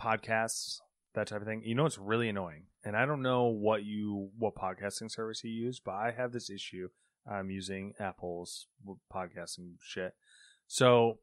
podcasts, 0.00 0.78
that 1.14 1.28
type 1.28 1.40
of 1.42 1.46
thing. 1.46 1.62
You 1.64 1.74
know, 1.74 1.86
it's 1.86 1.98
really 1.98 2.28
annoying, 2.28 2.64
and 2.84 2.96
I 2.96 3.06
don't 3.06 3.22
know 3.22 3.46
what 3.46 3.84
you 3.84 4.30
what 4.38 4.54
podcasting 4.54 5.10
service 5.10 5.44
you 5.44 5.50
use, 5.50 5.80
but 5.84 5.92
I 5.92 6.12
have 6.16 6.32
this 6.32 6.50
issue. 6.50 6.88
I'm 7.30 7.50
using 7.50 7.92
Apple's 8.00 8.66
podcasting 9.12 9.74
shit, 9.82 10.14
so 10.66 11.18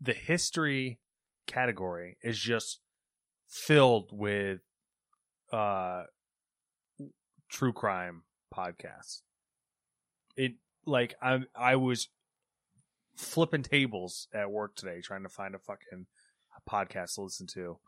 the 0.00 0.12
history 0.12 0.98
category 1.46 2.16
is 2.22 2.38
just 2.38 2.80
filled 3.48 4.10
with 4.12 4.60
uh 5.52 6.02
true 7.50 7.72
crime 7.72 8.22
podcasts. 8.54 9.22
It 10.36 10.52
like 10.86 11.14
I 11.22 11.40
I 11.56 11.76
was 11.76 12.08
flipping 13.16 13.62
tables 13.62 14.28
at 14.32 14.50
work 14.50 14.76
today 14.76 15.00
trying 15.02 15.24
to 15.24 15.28
find 15.28 15.54
a 15.54 15.58
fucking 15.58 16.06
podcast 16.68 17.14
to 17.14 17.22
listen 17.22 17.46
to. 17.54 17.78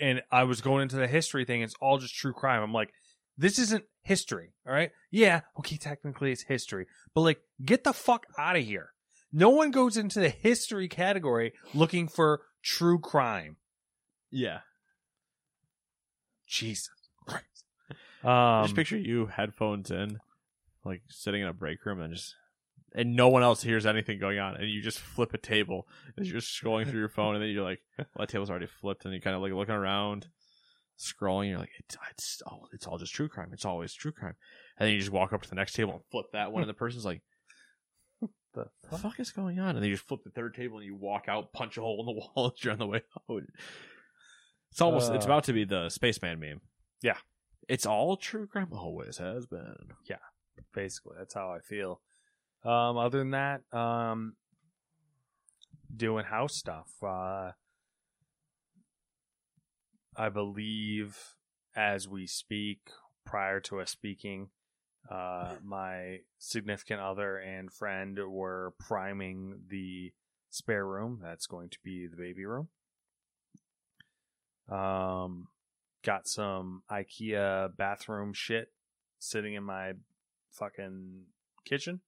And 0.00 0.22
I 0.30 0.44
was 0.44 0.60
going 0.60 0.82
into 0.82 0.96
the 0.96 1.06
history 1.06 1.44
thing, 1.44 1.62
it's 1.62 1.74
all 1.80 1.98
just 1.98 2.14
true 2.14 2.32
crime. 2.32 2.62
I'm 2.62 2.72
like, 2.72 2.92
this 3.36 3.58
isn't 3.58 3.84
history, 4.02 4.52
all 4.66 4.72
right? 4.72 4.90
Yeah, 5.10 5.42
okay, 5.58 5.76
technically 5.76 6.32
it's 6.32 6.42
history, 6.42 6.86
but 7.14 7.22
like, 7.22 7.40
get 7.64 7.84
the 7.84 7.92
fuck 7.92 8.26
out 8.38 8.56
of 8.56 8.64
here. 8.64 8.90
No 9.32 9.50
one 9.50 9.70
goes 9.70 9.96
into 9.96 10.20
the 10.20 10.28
history 10.28 10.88
category 10.88 11.54
looking 11.74 12.08
for 12.08 12.42
true 12.62 12.98
crime. 12.98 13.56
Yeah. 14.30 14.60
Jesus 16.46 16.90
Christ. 17.26 17.64
Um, 18.22 18.64
just 18.64 18.76
picture 18.76 18.98
you 18.98 19.26
headphones 19.26 19.90
in, 19.90 20.18
like 20.84 21.02
sitting 21.08 21.42
in 21.42 21.48
a 21.48 21.52
break 21.52 21.84
room 21.84 22.00
and 22.00 22.14
just 22.14 22.34
and 22.94 23.16
no 23.16 23.28
one 23.28 23.42
else 23.42 23.62
hears 23.62 23.86
anything 23.86 24.18
going 24.18 24.38
on, 24.38 24.56
and 24.56 24.68
you 24.68 24.82
just 24.82 24.98
flip 24.98 25.32
a 25.32 25.38
table 25.38 25.86
as 26.18 26.30
you're 26.30 26.40
scrolling 26.40 26.88
through 26.88 27.00
your 27.00 27.08
phone, 27.08 27.34
and 27.34 27.42
then 27.42 27.50
you're 27.50 27.64
like, 27.64 27.80
"Well, 27.98 28.06
that 28.18 28.28
table's 28.28 28.50
already 28.50 28.66
flipped," 28.66 29.04
and 29.04 29.14
you 29.14 29.20
kind 29.20 29.34
of 29.34 29.42
like 29.42 29.52
looking 29.52 29.74
around, 29.74 30.28
scrolling. 30.98 31.48
You're 31.48 31.58
like, 31.58 31.72
"It's 31.78 31.96
it's 32.10 32.42
all 32.46 32.68
it's 32.72 32.86
all 32.86 32.98
just 32.98 33.14
true 33.14 33.28
crime. 33.28 33.50
It's 33.52 33.64
always 33.64 33.94
true 33.94 34.12
crime," 34.12 34.34
and 34.78 34.86
then 34.86 34.92
you 34.92 35.00
just 35.00 35.10
walk 35.10 35.32
up 35.32 35.42
to 35.42 35.48
the 35.48 35.54
next 35.54 35.72
table 35.72 35.94
and 35.94 36.02
flip 36.10 36.26
that 36.32 36.52
one, 36.52 36.62
and 36.62 36.68
the 36.70 36.74
person's 36.74 37.04
like, 37.04 37.22
the 38.54 38.66
"The 38.90 38.98
fuck 38.98 39.18
is 39.20 39.30
going 39.30 39.58
on?" 39.58 39.70
And 39.70 39.78
then 39.78 39.84
you 39.90 39.94
just 39.96 40.06
flip 40.06 40.22
the 40.24 40.30
third 40.30 40.54
table, 40.54 40.78
and 40.78 40.86
you 40.86 40.94
walk 40.94 41.24
out, 41.28 41.52
punch 41.52 41.76
a 41.78 41.80
hole 41.80 42.00
in 42.00 42.06
the 42.06 42.12
wall 42.36 42.52
as 42.56 42.62
you're 42.64 42.72
on 42.72 42.78
the 42.78 42.86
way 42.86 43.02
out. 43.30 43.42
It's 44.70 44.80
almost 44.80 45.12
it's 45.12 45.24
Uh. 45.26 45.28
about 45.28 45.44
to 45.44 45.52
be 45.52 45.64
the 45.64 45.88
spaceman 45.88 46.40
meme. 46.40 46.60
Yeah. 47.02 47.18
It's 47.68 47.86
all 47.86 48.16
true 48.16 48.46
crime. 48.46 48.68
Always 48.72 49.18
has 49.18 49.46
been. 49.46 49.76
Yeah. 50.08 50.16
Basically 50.74 51.14
that's 51.18 51.34
how 51.34 51.50
i 51.50 51.58
feel 51.60 52.00
um 52.64 52.96
other 52.96 53.18
than 53.18 53.30
that 53.32 53.62
um 53.72 54.36
doing 55.94 56.24
house 56.24 56.54
stuff 56.56 56.90
uh 57.02 57.50
i 60.16 60.28
believe 60.28 61.18
as 61.76 62.06
we 62.08 62.26
speak 62.26 62.80
prior 63.26 63.60
to 63.60 63.80
us 63.80 63.90
speaking 63.90 64.48
uh 65.10 65.54
my 65.64 66.20
significant 66.38 67.00
other 67.00 67.36
and 67.38 67.72
friend 67.72 68.18
were 68.28 68.74
priming 68.78 69.60
the 69.68 70.12
spare 70.50 70.86
room. 70.86 71.18
That's 71.22 71.46
going 71.46 71.70
to 71.70 71.78
be 71.82 72.06
the 72.06 72.16
baby 72.16 72.44
room. 72.44 72.68
Um 74.68 75.48
got 76.04 76.26
some 76.26 76.82
ikea 76.90 77.76
bathroom 77.76 78.32
shit 78.32 78.72
sitting 79.18 79.54
in 79.54 79.62
my 79.64 79.92
fucking 80.50 81.22
kitchen. 81.64 82.00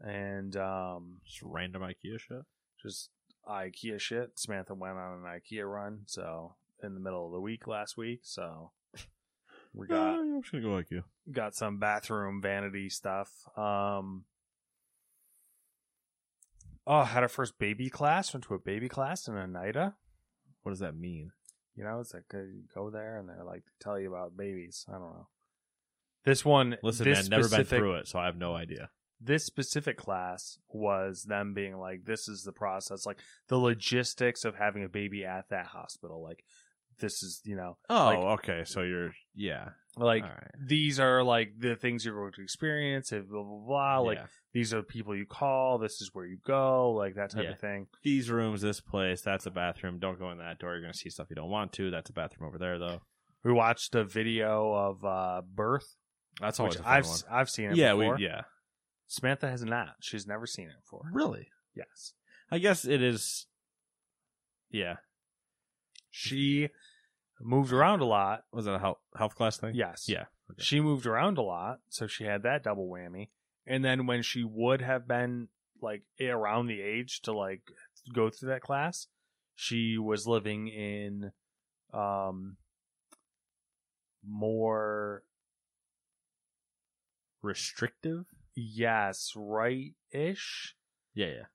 And 0.00 0.56
um 0.56 1.20
Just 1.24 1.42
random 1.42 1.82
IKEA 1.82 2.18
shit. 2.18 2.42
just 2.82 3.10
ikea 3.48 4.00
shit. 4.00 4.38
Samantha 4.38 4.74
went 4.74 4.96
on 4.96 5.24
an 5.24 5.40
ikea 5.40 5.70
run 5.70 6.00
so 6.06 6.54
in 6.82 6.94
the 6.94 7.00
middle 7.00 7.26
of 7.26 7.32
the 7.32 7.40
week 7.40 7.66
last 7.66 7.96
week 7.96 8.20
so 8.22 8.70
we 9.74 9.86
got 9.86 10.14
yeah, 10.14 10.20
I'm 10.20 10.42
just 10.42 10.52
gonna 10.52 10.64
go 10.64 10.70
IKEA. 10.82 11.02
got 11.32 11.54
some 11.54 11.78
bathroom 11.78 12.40
vanity 12.40 12.88
stuff 12.88 13.30
um 13.58 14.24
oh 16.86 17.02
had 17.04 17.22
our 17.22 17.28
first 17.28 17.58
baby 17.58 17.88
class 17.90 18.32
went 18.32 18.44
to 18.44 18.54
a 18.54 18.58
baby 18.58 18.88
class 18.88 19.26
in 19.28 19.34
oneida 19.36 19.94
What 20.62 20.72
does 20.72 20.80
that 20.80 20.96
mean? 20.96 21.32
you 21.74 21.82
know 21.84 21.98
it's 22.00 22.14
like 22.14 22.24
uh, 22.32 22.38
you 22.38 22.62
go 22.74 22.90
there 22.90 23.18
and 23.18 23.28
they're 23.28 23.44
like 23.44 23.64
tell 23.80 23.98
you 23.98 24.08
about 24.14 24.36
babies 24.36 24.84
i 24.88 24.92
don't 24.92 25.00
know 25.02 25.28
this 26.24 26.44
one 26.44 26.76
Listen, 26.82 27.04
this 27.04 27.28
man, 27.28 27.38
never 27.40 27.48
been 27.50 27.64
through 27.66 27.96
it, 27.96 28.08
so 28.08 28.18
I 28.18 28.24
have 28.24 28.38
no 28.38 28.54
idea. 28.54 28.88
this 29.20 29.44
specific 29.44 29.98
class 29.98 30.58
was 30.70 31.24
them 31.24 31.52
being 31.52 31.76
like 31.76 32.04
this 32.06 32.28
is 32.28 32.44
the 32.44 32.52
process 32.52 33.04
like 33.04 33.18
the 33.48 33.58
logistics 33.58 34.44
of 34.44 34.54
having 34.56 34.84
a 34.84 34.88
baby 34.88 35.24
at 35.24 35.48
that 35.50 35.66
hospital 35.66 36.22
like 36.22 36.44
this 36.98 37.22
is 37.22 37.40
you 37.44 37.56
know 37.56 37.76
Oh, 37.90 38.04
Like- 38.06 38.18
okay. 38.40 38.64
So 38.64 38.82
you're 38.82 39.12
yeah. 39.34 39.70
like 39.96 40.22
right. 40.24 40.50
these 40.60 40.98
are 41.00 41.22
like 41.22 41.52
the 41.58 41.76
things 41.76 42.04
you're 42.04 42.14
going 42.20 42.32
to 42.32 42.42
experience 42.42 43.12
and 43.12 43.28
blah 43.28 43.42
blah 43.42 43.58
blah 43.66 43.98
like 44.00 44.18
Yeah. 44.18 44.26
these 44.52 44.72
are 44.74 44.78
the 44.78 44.82
people 44.82 45.14
you 45.16 45.26
call 45.26 45.78
this 45.78 46.00
is 46.00 46.10
where 46.12 46.26
you 46.26 46.38
go 46.46 46.92
like 46.92 47.14
that 47.14 47.30
type 47.30 47.44
Yeah. 47.44 47.50
of 47.50 47.60
thing 47.60 47.86
these 48.02 48.30
rooms, 48.30 48.60
this 48.60 48.80
place, 48.80 49.22
that's 49.22 49.46
a 49.46 49.50
bathroom. 49.50 49.98
Don't 49.98 50.18
go 50.18 50.30
in 50.30 50.38
that 50.38 50.58
door. 50.58 50.72
You're 50.72 50.80
gonna 50.82 50.94
see 50.94 51.10
stuff 51.10 51.28
you 51.30 51.36
don't 51.36 51.50
want 51.50 51.72
to. 51.74 51.90
That's 51.90 52.10
a 52.10 52.12
bathroom 52.12 52.48
over 52.48 52.58
there, 52.58 52.78
though. 52.78 53.02
we 53.44 53.52
watched 53.52 53.94
a 53.94 54.04
video 54.04 54.72
of 54.72 55.04
uh 55.04 55.42
birth 55.46 55.96
That's 56.40 56.58
always 56.58 56.80
i've 56.84 57.06
one. 57.06 57.18
i've 57.30 57.50
seen 57.50 57.70
it 57.70 57.76
Yeah, 57.76 57.94
before. 57.94 58.16
we 58.16 58.24
yeah. 58.24 58.42
samantha 59.06 59.48
has 59.48 59.62
not 59.64 59.90
she's 60.00 60.26
never 60.26 60.46
seen 60.46 60.68
it 60.68 60.76
before 60.82 61.08
Really? 61.12 61.48
yes 61.74 62.14
I 62.50 62.58
guess 62.58 62.84
it 62.84 63.02
is. 63.02 63.46
Yeah. 64.70 64.96
She 66.16 66.68
moved 67.40 67.72
around 67.72 68.00
a 68.00 68.04
lot 68.04 68.44
Was 68.52 68.68
it 68.68 68.72
a 68.72 68.78
health 68.78 68.98
health 69.16 69.34
class 69.34 69.56
thing? 69.58 69.74
yes 69.74 70.04
Yeah. 70.08 70.26
Okay. 70.50 70.62
she 70.62 70.80
moved 70.80 71.06
around 71.06 71.38
a 71.38 71.42
lot, 71.42 71.80
so 71.88 72.06
she 72.06 72.24
had 72.24 72.42
that 72.44 72.62
double 72.62 72.88
whammy. 72.88 73.30
And 73.66 73.84
then 73.84 74.06
when 74.06 74.22
she 74.22 74.44
would 74.44 74.80
have 74.80 75.08
been 75.08 75.48
like 75.82 76.02
around 76.20 76.66
the 76.68 76.80
age 76.80 77.20
to 77.22 77.32
like 77.32 77.62
go 78.14 78.30
through 78.30 78.50
that 78.50 78.60
class, 78.60 79.08
she 79.56 79.98
was 79.98 80.26
living 80.28 80.68
in 80.68 81.32
um 81.92 82.56
more 84.24 85.24
Restrictive. 87.42 88.24
yes, 88.54 89.32
right 89.36 89.92
ish, 90.12 90.76
Yeah, 91.14 91.26
yeah, 91.26 91.46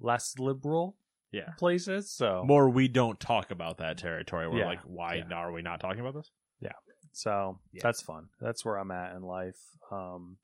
less 0.00 0.38
liberal 0.38 0.96
yeah. 1.32 1.50
places. 1.58 2.10
So 2.10 2.42
More, 2.46 2.68
we 2.70 2.88
don't 2.88 3.18
talk 3.20 3.50
about 3.50 3.78
that 3.78 3.98
territory. 3.98 4.48
We're 4.48 4.58
Yeah. 4.60 4.66
like, 4.66 4.80
why 4.82 5.16
Yeah. 5.16 5.34
are 5.34 5.52
we 5.52 5.62
not 5.62 5.80
talking 5.80 6.00
about 6.00 6.14
this? 6.14 6.30
Yeah. 6.60 6.72
So 7.12 7.60
Yeah. 7.72 7.80
that's 7.82 8.02
fun. 8.02 8.28
That's 8.40 8.64
where 8.64 8.76
I'm 8.76 8.90
at 8.90 9.14
in 9.16 9.22
life. 9.22 9.58
Um 9.90 10.38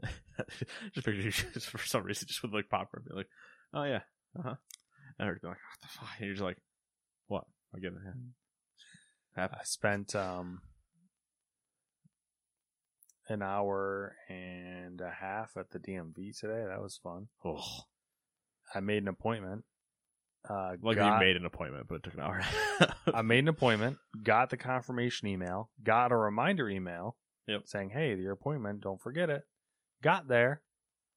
just 0.92 1.06
picture 1.06 1.12
you 1.12 1.30
just 1.30 1.68
for 1.68 1.78
some 1.78 2.02
reason 2.02 2.26
just 2.26 2.42
with 2.42 2.52
like 2.52 2.68
popcorn, 2.68 3.04
be 3.08 3.14
like, 3.14 3.28
oh 3.72 3.84
yeah, 3.84 4.00
uh 4.38 4.42
huh, 4.42 4.54
and 5.18 5.28
everybody's 5.28 5.44
like, 5.44 5.56
what 5.58 5.80
the 5.82 5.88
fuck? 5.88 6.08
And 6.18 6.26
you're 6.26 6.34
just 6.34 6.42
like, 6.44 6.58
what? 7.28 7.44
I 7.74 7.78
get 7.78 7.92
it. 7.92 7.98
Yeah. 8.04 8.12
Happy. 9.36 9.54
I 9.60 9.64
spent 9.64 10.14
um 10.16 10.60
an 13.28 13.40
hour 13.42 14.16
and 14.28 15.00
a 15.00 15.10
half 15.10 15.56
at 15.56 15.70
the 15.70 15.78
DMV 15.78 16.38
today. 16.38 16.64
That 16.68 16.82
was 16.82 16.98
fun. 17.02 17.28
Oh, 17.44 17.62
I 18.74 18.80
made 18.80 19.02
an 19.02 19.08
appointment. 19.08 19.64
Uh, 20.48 20.76
like 20.82 20.96
got- 20.96 21.14
you 21.20 21.26
made 21.26 21.36
an 21.36 21.46
appointment, 21.46 21.86
but 21.88 21.96
it 21.96 22.02
took 22.02 22.14
an 22.14 22.20
hour. 22.20 22.42
I 23.14 23.22
made 23.22 23.38
an 23.40 23.48
appointment, 23.56 23.96
got 24.22 24.50
the 24.50 24.56
confirmation 24.58 25.26
email, 25.28 25.70
got 25.82 26.12
a 26.12 26.16
reminder 26.16 26.68
email 26.68 27.16
Yep. 27.46 27.62
saying, 27.66 27.90
"Hey, 27.90 28.14
your 28.16 28.32
appointment, 28.32 28.80
don't 28.82 29.00
forget 29.00 29.30
it." 29.30 29.42
Got 30.02 30.28
there, 30.28 30.62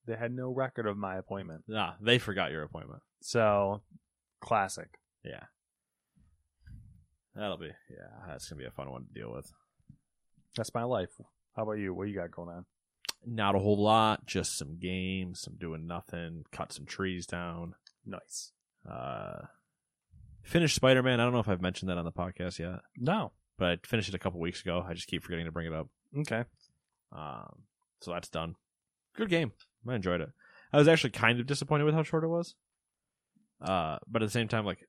they 0.05 0.15
had 0.15 0.31
no 0.31 0.49
record 0.49 0.85
of 0.87 0.97
my 0.97 1.17
appointment. 1.17 1.63
nah, 1.67 1.93
they 2.01 2.19
forgot 2.19 2.51
your 2.51 2.63
appointment. 2.63 3.01
So, 3.21 3.81
classic. 4.39 4.97
Yeah, 5.25 5.43
that'll 7.35 7.57
be 7.57 7.67
yeah. 7.89 8.27
That's 8.27 8.47
gonna 8.49 8.59
be 8.61 8.65
a 8.67 8.71
fun 8.71 8.89
one 8.89 9.05
to 9.05 9.13
deal 9.19 9.31
with. 9.33 9.51
That's 10.55 10.73
my 10.73 10.83
life. 10.83 11.09
How 11.55 11.63
about 11.63 11.73
you? 11.73 11.93
What 11.93 12.07
you 12.07 12.15
got 12.15 12.31
going 12.31 12.49
on? 12.49 12.65
Not 13.25 13.55
a 13.55 13.59
whole 13.59 13.81
lot, 13.81 14.25
just 14.25 14.57
some 14.57 14.77
games, 14.79 15.41
some 15.41 15.55
doing 15.59 15.85
nothing, 15.87 16.45
cut 16.51 16.71
some 16.71 16.85
trees 16.85 17.25
down. 17.25 17.73
Nice. 18.05 18.53
Uh, 18.87 19.45
finished 20.43 20.75
Spider 20.75 21.03
Man. 21.03 21.19
I 21.19 21.23
don't 21.23 21.33
know 21.33 21.39
if 21.39 21.49
I've 21.49 21.61
mentioned 21.61 21.89
that 21.89 21.97
on 21.97 22.05
the 22.05 22.11
podcast 22.11 22.59
yet, 22.59 22.79
No. 22.97 23.31
but 23.57 23.67
I 23.67 23.77
finished 23.85 24.09
it 24.09 24.15
a 24.15 24.19
couple 24.19 24.39
weeks 24.39 24.61
ago. 24.61 24.85
I 24.87 24.93
just 24.93 25.07
keep 25.07 25.23
forgetting 25.23 25.45
to 25.45 25.51
bring 25.51 25.67
it 25.67 25.73
up. 25.73 25.87
Okay. 26.19 26.43
Um, 27.11 27.63
so 28.01 28.11
that's 28.11 28.29
done. 28.29 28.55
Good 29.15 29.29
game. 29.29 29.51
I 29.87 29.95
enjoyed 29.95 30.21
it. 30.21 30.29
I 30.71 30.77
was 30.77 30.87
actually 30.87 31.11
kind 31.11 31.39
of 31.39 31.47
disappointed 31.47 31.83
with 31.85 31.95
how 31.95 32.03
short 32.03 32.23
it 32.23 32.27
was. 32.27 32.55
Uh, 33.61 33.97
but 34.07 34.21
at 34.21 34.25
the 34.27 34.31
same 34.31 34.47
time, 34.47 34.65
like 34.65 34.79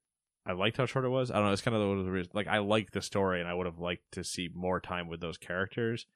I 0.45 0.53
liked 0.53 0.77
how 0.77 0.87
short 0.87 1.05
it 1.05 1.09
was. 1.11 1.31
I 1.31 1.35
don't 1.35 1.45
know. 1.47 1.53
It's 1.53 1.63
kind 1.63 1.77
of 1.77 2.05
the 2.05 2.11
reason. 2.11 2.31
Like 2.35 2.49
I 2.49 2.59
like 2.59 2.91
the 2.91 3.03
story, 3.03 3.41
and 3.41 3.49
I 3.49 3.55
would 3.55 3.67
have 3.67 3.79
liked 3.79 4.13
to 4.13 4.25
see 4.25 4.49
more 4.55 4.81
time 4.81 5.09
with 5.09 5.21
those 5.21 5.39
characters. 5.39 6.07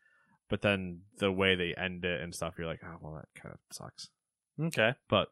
But 0.49 0.61
then 0.63 1.01
the 1.19 1.33
way 1.33 1.55
they 1.55 1.75
end 1.75 2.05
it 2.05 2.21
and 2.21 2.35
stuff, 2.35 2.55
you're 2.59 2.67
like, 2.67 2.81
oh 2.85 2.97
well, 3.01 3.15
that 3.15 3.41
kind 3.41 3.55
of 3.55 3.61
sucks. 3.75 4.09
Okay. 4.61 4.95
But 5.09 5.29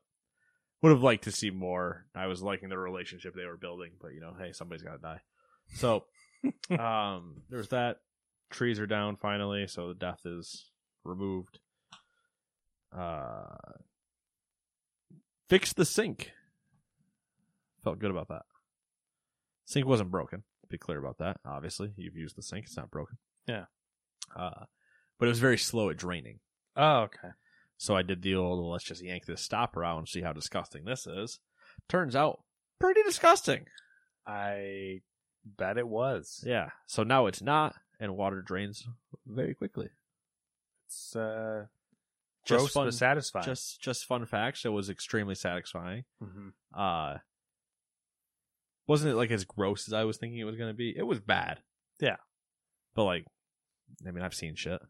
would 0.83 0.93
have 0.93 1.03
liked 1.03 1.25
to 1.25 1.33
see 1.33 1.51
more. 1.51 2.07
I 2.15 2.27
was 2.27 2.43
liking 2.43 2.69
the 2.69 2.79
relationship 2.79 3.35
they 3.35 3.47
were 3.47 3.57
building, 3.57 3.93
but 4.01 4.15
you 4.15 4.21
know, 4.21 4.35
hey, 4.39 4.53
somebody's 4.53 4.83
got 4.83 4.93
to 4.93 4.99
die. 4.99 5.21
So, 5.75 6.05
um, 6.79 7.43
there's 7.51 7.69
that. 7.69 7.99
Trees 8.51 8.81
are 8.81 8.87
down 8.87 9.17
finally, 9.17 9.67
so 9.69 9.89
the 9.89 9.95
death 9.95 10.21
is 10.25 10.71
removed. 11.05 11.61
Uh, 12.97 13.57
fix 15.49 15.73
the 15.73 15.85
sink. 15.85 16.33
Felt 17.85 18.01
good 18.01 18.11
about 18.11 18.29
that. 18.29 18.43
Sink 19.67 19.87
wasn't 19.87 20.11
broken. 20.11 20.43
Be 20.69 20.79
clear 20.79 20.99
about 20.99 21.19
that. 21.19 21.39
Obviously, 21.45 21.93
you've 21.97 22.17
used 22.17 22.37
the 22.37 22.43
sink; 22.43 22.67
it's 22.67 22.77
not 22.77 22.91
broken. 22.91 23.19
Yeah. 23.47 23.67
Uh, 24.35 24.65
but 25.19 25.27
it 25.27 25.29
was 25.29 25.39
very 25.39 25.59
slow 25.59 25.91
at 25.91 25.97
draining. 25.97 26.41
Oh, 26.77 27.03
okay. 27.03 27.29
So 27.81 27.97
I 27.97 28.03
did 28.03 28.21
the 28.21 28.35
old, 28.35 28.61
well, 28.61 28.73
let's 28.73 28.85
just 28.85 29.03
yank 29.03 29.25
this 29.25 29.41
stopper 29.41 29.83
out 29.83 29.97
and 29.97 30.07
see 30.07 30.21
how 30.21 30.35
disgusting 30.35 30.85
this 30.85 31.07
is. 31.07 31.39
Turns 31.89 32.15
out, 32.15 32.41
pretty 32.79 33.03
disgusting. 33.03 33.65
I 34.27 35.01
bet 35.47 35.79
it 35.79 35.89
was. 35.89 36.45
Yeah. 36.47 36.69
So 36.87 37.05
now 37.05 37.25
it's 37.25 37.41
not, 37.41 37.75
and 37.99 38.19
water 38.19 38.43
drains 38.43 38.87
very 39.27 39.55
quickly. 39.55 39.89
It's 40.89 41.17
uh, 41.17 41.69
Just 42.45 42.59
gross 42.59 42.73
fun, 42.75 42.93
satisfying. 42.93 43.47
Just, 43.47 43.81
just 43.81 44.05
fun 44.05 44.27
facts. 44.27 44.67
It 44.67 44.73
was 44.75 44.91
extremely 44.91 45.35
satisfying. 45.35 46.05
Mhm. 46.23 46.53
Uh, 46.77 47.17
wasn't 48.87 49.11
it 49.13 49.17
like 49.17 49.31
as 49.31 49.45
gross 49.47 49.89
as 49.89 49.95
I 49.95 50.05
was 50.05 50.19
thinking 50.19 50.39
it 50.39 50.45
was 50.45 50.57
going 50.57 50.69
to 50.69 50.77
be? 50.77 50.93
It 50.95 51.05
was 51.07 51.19
bad. 51.19 51.61
Yeah. 51.99 52.17
But 52.95 53.05
like, 53.05 53.25
I 54.07 54.11
mean, 54.11 54.23
I've 54.23 54.35
seen 54.35 54.55
shit. 54.55 54.83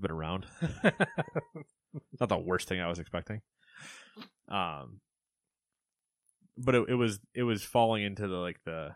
I've 0.00 0.08
been 0.08 0.10
around. 0.16 0.46
not 2.20 2.28
the 2.30 2.38
worst 2.38 2.68
thing 2.68 2.80
I 2.80 2.88
was 2.88 2.98
expecting. 2.98 3.42
Um, 4.48 5.00
but 6.56 6.74
it, 6.74 6.88
it 6.88 6.94
was 6.94 7.20
it 7.34 7.42
was 7.42 7.62
falling 7.62 8.02
into 8.02 8.26
the 8.26 8.36
like 8.36 8.56
the 8.64 8.90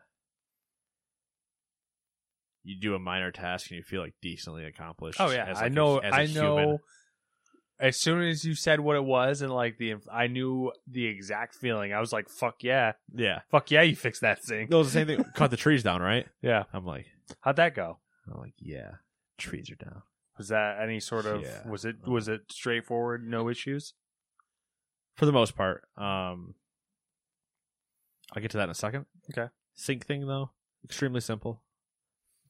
you 2.62 2.80
do 2.80 2.94
a 2.94 2.98
minor 2.98 3.30
task 3.30 3.70
and 3.70 3.76
you 3.76 3.82
feel 3.82 4.00
like 4.00 4.14
decently 4.22 4.64
accomplished. 4.64 5.20
Oh 5.20 5.30
yeah, 5.30 5.44
as, 5.44 5.58
I 5.58 5.62
like, 5.64 5.72
a- 5.72 5.74
know. 5.74 5.98
as 5.98 6.12
a 6.12 6.16
I 6.16 6.26
human. 6.26 6.68
know. 6.68 6.78
As 7.80 8.00
soon 8.00 8.22
as 8.22 8.44
you 8.44 8.54
said 8.54 8.80
what 8.80 8.96
it 8.96 9.04
was 9.04 9.42
and 9.42 9.52
like 9.52 9.76
the, 9.78 9.96
I 10.10 10.28
knew 10.28 10.72
the 10.88 11.04
exact 11.06 11.56
feeling. 11.56 11.92
I 11.92 12.00
was 12.00 12.12
like, 12.12 12.28
"Fuck 12.30 12.62
yeah, 12.62 12.92
Yeah, 13.12 13.40
fuck 13.50 13.70
yeah, 13.70 13.82
you 13.82 13.96
fixed 13.96 14.22
that 14.22 14.42
thing." 14.42 14.68
it 14.70 14.74
was 14.74 14.86
the 14.92 14.92
same 15.00 15.06
thing. 15.08 15.24
Cut 15.34 15.50
the 15.50 15.56
trees 15.58 15.82
down, 15.82 16.00
right? 16.00 16.26
Yeah, 16.40 16.64
I'm 16.72 16.86
like, 16.86 17.06
how'd 17.40 17.56
that 17.56 17.74
go? 17.74 17.98
I'm 18.32 18.40
like, 18.40 18.54
yeah, 18.58 18.92
trees 19.38 19.70
are 19.70 19.84
down. 19.84 20.02
Was 20.38 20.48
that 20.48 20.80
any 20.82 20.98
sort 21.00 21.26
of? 21.26 21.42
Yeah. 21.42 21.68
Was 21.68 21.84
it 21.84 22.06
was 22.06 22.28
it 22.28 22.42
straightforward? 22.50 23.26
No 23.28 23.48
issues. 23.48 23.94
for 25.16 25.26
the 25.26 25.32
most 25.32 25.56
part. 25.56 25.84
Um, 25.96 26.54
I'll 28.34 28.42
get 28.42 28.50
to 28.52 28.56
that 28.58 28.64
in 28.64 28.70
a 28.70 28.74
second. 28.74 29.06
Okay. 29.30 29.48
Sink 29.74 30.06
thing 30.06 30.26
though, 30.26 30.50
extremely 30.84 31.20
simple. 31.20 31.62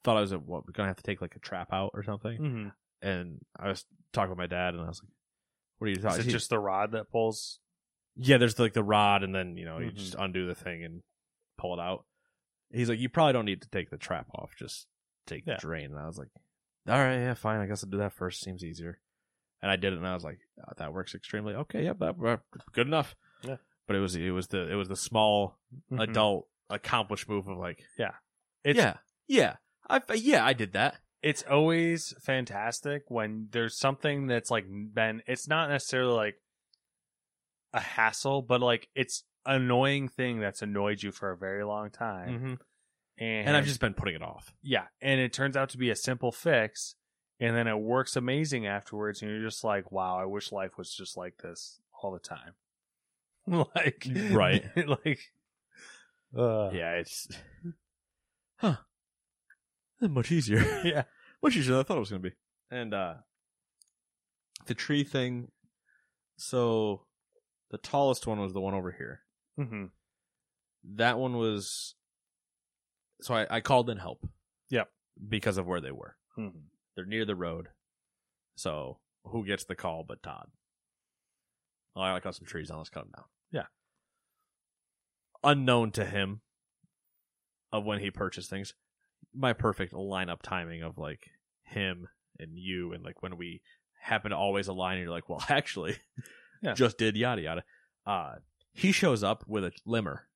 Thought 0.02 0.16
I 0.18 0.20
was 0.20 0.34
what, 0.34 0.70
gonna 0.72 0.88
have 0.88 0.96
to 0.96 1.02
take 1.02 1.20
like 1.20 1.36
a 1.36 1.40
trap 1.40 1.72
out 1.72 1.90
or 1.94 2.02
something, 2.02 2.38
Mm-hmm. 2.38 2.68
and 3.06 3.38
I 3.58 3.68
was 3.68 3.84
talking 4.12 4.30
with 4.30 4.38
my 4.38 4.46
dad, 4.46 4.74
and 4.74 4.82
I 4.82 4.88
was 4.88 5.02
like, 5.02 5.12
"What 5.78 5.86
are 5.86 5.90
you 5.90 5.96
Is 5.96 6.02
talking?" 6.02 6.20
it 6.26 6.30
just 6.30 6.50
the 6.50 6.58
rod 6.58 6.92
that 6.92 7.10
pulls? 7.10 7.60
yeah, 8.16 8.36
there's 8.38 8.58
like 8.58 8.74
the 8.74 8.82
rod, 8.84 9.22
and 9.24 9.34
then 9.34 9.56
you 9.56 9.64
know 9.64 9.78
you 9.78 9.90
Mhm. 9.90 9.96
just 9.96 10.14
undo 10.18 10.46
the 10.46 10.54
thing 10.54 10.84
and 10.84 11.02
pull 11.58 11.74
it 11.74 11.80
out. 11.82 12.04
He's 12.70 12.88
like, 12.88 12.98
"You 12.98 13.08
probably 13.08 13.32
don't 13.32 13.44
need 13.46 13.62
to 13.62 13.68
take 13.70 13.90
the 13.90 13.96
trap 13.98 14.26
off; 14.34 14.54
just 14.56 14.86
take 15.26 15.44
Yeah. 15.46 15.54
the 15.56 15.60
drain." 15.60 15.86
And 15.90 15.98
I 15.98 16.06
was 16.06 16.18
like, 16.18 16.28
"All 16.88 16.98
right, 16.98 17.16
yeah, 17.18 17.34
fine. 17.34 17.60
I 17.60 17.66
guess 17.66 17.82
I'll 17.84 17.90
do 17.90 17.98
that 17.98 18.12
first. 18.12 18.40
Seems 18.40 18.64
easier." 18.64 19.00
And 19.62 19.70
I 19.70 19.76
did 19.76 19.92
it, 19.94 19.96
and 19.96 20.06
I 20.06 20.14
was 20.14 20.24
like, 20.24 20.38
oh, 20.60 20.72
"That 20.76 20.92
works 20.92 21.14
extremely 21.14 21.54
okay. 21.54 21.84
Yep, 21.84 21.98
that, 22.00 22.20
that 22.20 22.40
good 22.72 22.86
enough." 22.86 23.14
Yeah. 23.42 23.56
But 23.86 23.96
it 23.96 24.00
was 24.00 24.14
it 24.16 24.30
was 24.30 24.48
the 24.48 24.70
it 24.70 24.74
was 24.74 24.88
the 24.88 24.96
small 24.96 25.58
Mhm. 25.90 26.02
adult 26.02 26.48
accomplished 26.70 27.28
move 27.28 27.46
of 27.48 27.58
like, 27.58 27.84
yeah, 27.98 28.12
It's, 28.64 28.78
yeah, 28.78 28.96
yeah, 29.28 29.56
I 29.88 30.00
yeah, 30.14 30.44
I 30.44 30.52
did 30.54 30.72
that. 30.72 30.96
it's 31.22 31.42
always 31.42 32.14
fantastic 32.22 33.04
when 33.08 33.48
there's 33.52 33.78
something 33.78 34.26
that's 34.26 34.50
like 34.50 34.66
been 34.92 35.22
it's 35.26 35.46
not 35.48 35.68
necessarily 35.70 36.12
like 36.14 36.36
a 37.72 37.80
hassle 37.80 38.40
but 38.42 38.60
like 38.60 38.88
it's 38.94 39.24
annoying 39.46 40.08
thing 40.08 40.38
that's 40.40 40.62
annoyed 40.62 41.02
you 41.02 41.10
for 41.12 41.30
a 41.32 41.36
very 41.36 41.64
long 41.64 41.90
time 41.90 42.34
Mm-hmm. 42.34 42.54
And, 43.18 43.48
And 43.48 43.56
I've 43.56 43.64
just 43.66 43.80
been 43.80 43.94
putting 43.94 44.14
it 44.14 44.22
off. 44.22 44.52
yeah 44.62 44.84
and 45.00 45.20
it 45.20 45.32
turns 45.32 45.56
out 45.56 45.68
to 45.70 45.78
be 45.78 45.90
a 45.90 45.96
simple 45.96 46.32
fix 46.32 46.94
and 47.40 47.56
then 47.56 47.66
it 47.66 47.78
works 47.78 48.16
amazing 48.16 48.66
afterwards 48.66 49.22
and 49.22 49.30
you're 49.30 49.42
just 49.42 49.64
like 49.64 49.90
wow 49.92 50.18
i 50.18 50.24
wish 50.24 50.50
life 50.52 50.76
was 50.78 50.92
just 50.94 51.16
like 51.16 51.36
this 51.38 51.80
all 52.02 52.12
the 52.12 52.18
time 52.18 52.54
like 53.74 54.06
Right. 54.30 54.64
like 55.04 55.20
uh, 56.36 56.70
Yeah, 56.72 56.92
it's 56.94 57.28
huh. 58.56 58.76
Much 60.00 60.32
easier. 60.32 60.58
Yeah. 60.84 61.04
Much 61.42 61.56
easier 61.56 61.72
than 61.74 61.80
I 61.80 61.82
thought 61.84 61.96
it 61.96 62.00
was 62.00 62.10
gonna 62.10 62.20
be. 62.20 62.32
And 62.70 62.92
uh 62.94 63.14
the 64.66 64.74
tree 64.74 65.04
thing 65.04 65.48
so 66.36 67.02
the 67.70 67.78
tallest 67.78 68.26
one 68.26 68.40
was 68.40 68.52
the 68.52 68.60
one 68.60 68.74
over 68.74 68.90
here. 68.90 69.20
mhm. 69.58 69.90
That 70.96 71.18
one 71.18 71.36
was 71.36 71.94
so 73.24 73.34
I, 73.34 73.46
I 73.56 73.60
called 73.60 73.88
in 73.90 73.98
help. 73.98 74.26
Yep. 74.70 74.88
Because 75.28 75.58
of 75.58 75.66
where 75.66 75.80
they 75.80 75.90
were. 75.92 76.16
Mhm. 76.38 76.64
They're 76.94 77.04
near 77.06 77.24
the 77.24 77.34
road. 77.36 77.68
So 78.56 78.98
who 79.24 79.44
gets 79.46 79.64
the 79.64 79.74
call 79.74 80.04
but 80.06 80.22
Todd? 80.22 80.48
Oh, 81.96 82.02
I 82.02 82.20
cut 82.20 82.34
some 82.34 82.46
trees 82.46 82.70
on. 82.70 82.78
let's 82.78 82.90
cut 82.90 83.04
them 83.04 83.12
down. 83.16 83.24
Yeah. 83.50 83.66
Unknown 85.42 85.90
to 85.92 86.04
him 86.04 86.40
of 87.72 87.84
when 87.84 88.00
he 88.00 88.10
purchased 88.10 88.50
things. 88.50 88.74
My 89.34 89.52
perfect 89.52 89.92
lineup 89.92 90.42
timing 90.42 90.82
of 90.82 90.96
like 90.98 91.30
him 91.62 92.08
and 92.38 92.58
you 92.58 92.92
and 92.92 93.04
like 93.04 93.22
when 93.22 93.36
we 93.36 93.60
happen 94.00 94.30
to 94.30 94.36
always 94.36 94.68
align 94.68 94.94
and 94.96 95.02
you're 95.04 95.10
like, 95.12 95.28
well 95.28 95.44
actually 95.48 95.96
Yeah. 96.62 96.74
just 96.74 96.98
did 96.98 97.16
yada 97.16 97.42
yada. 97.42 97.64
Uh 98.06 98.34
he 98.72 98.90
shows 98.92 99.22
up 99.22 99.44
with 99.46 99.64
a 99.64 99.72
limmer. 99.86 100.28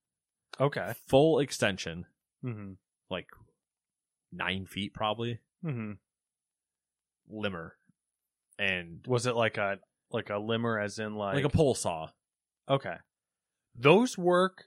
okay 0.60 0.94
Full 1.08 1.38
extension, 1.40 2.06
hmm 2.42 2.72
like 3.10 3.28
nine 4.32 4.66
feet 4.66 4.92
probably. 4.94 5.40
hmm 5.62 5.92
Limmer. 7.28 7.76
And 8.58 9.04
was 9.06 9.26
it 9.26 9.34
like 9.36 9.56
a 9.56 9.78
like 10.10 10.30
a 10.30 10.38
limmer 10.38 10.78
as 10.78 10.98
in 10.98 11.14
like, 11.14 11.34
like 11.34 11.44
a 11.44 11.48
pole 11.50 11.74
saw. 11.74 12.08
Okay. 12.68 12.96
Those 13.74 14.18
work 14.18 14.64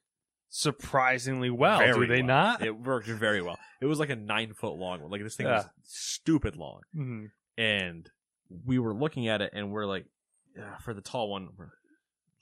surprisingly 0.50 1.50
well, 1.50 1.80
do 1.80 2.06
they 2.08 2.18
well. 2.18 2.28
not? 2.28 2.66
It 2.66 2.78
worked 2.78 3.08
very 3.08 3.42
well. 3.42 3.58
It 3.82 3.86
was 3.86 4.00
like 4.00 4.10
a 4.10 4.16
nine 4.16 4.54
foot 4.54 4.74
long 4.76 5.02
one. 5.02 5.12
Like 5.12 5.24
this 5.24 5.36
thing 5.36 5.48
was 5.48 5.66
stupid 5.84 6.56
long. 6.56 6.82
Mhm. 6.96 7.32
And 7.58 8.10
we 8.66 8.80
were 8.80 8.94
looking 8.94 9.28
at 9.28 9.42
it 9.42 9.52
and 9.54 9.72
we're 9.72 9.86
like, 9.86 10.06
uh, 10.60 10.78
for 10.78 10.94
the 10.94 11.02
tall 11.02 11.30
one, 11.30 11.50
we're 11.58 11.72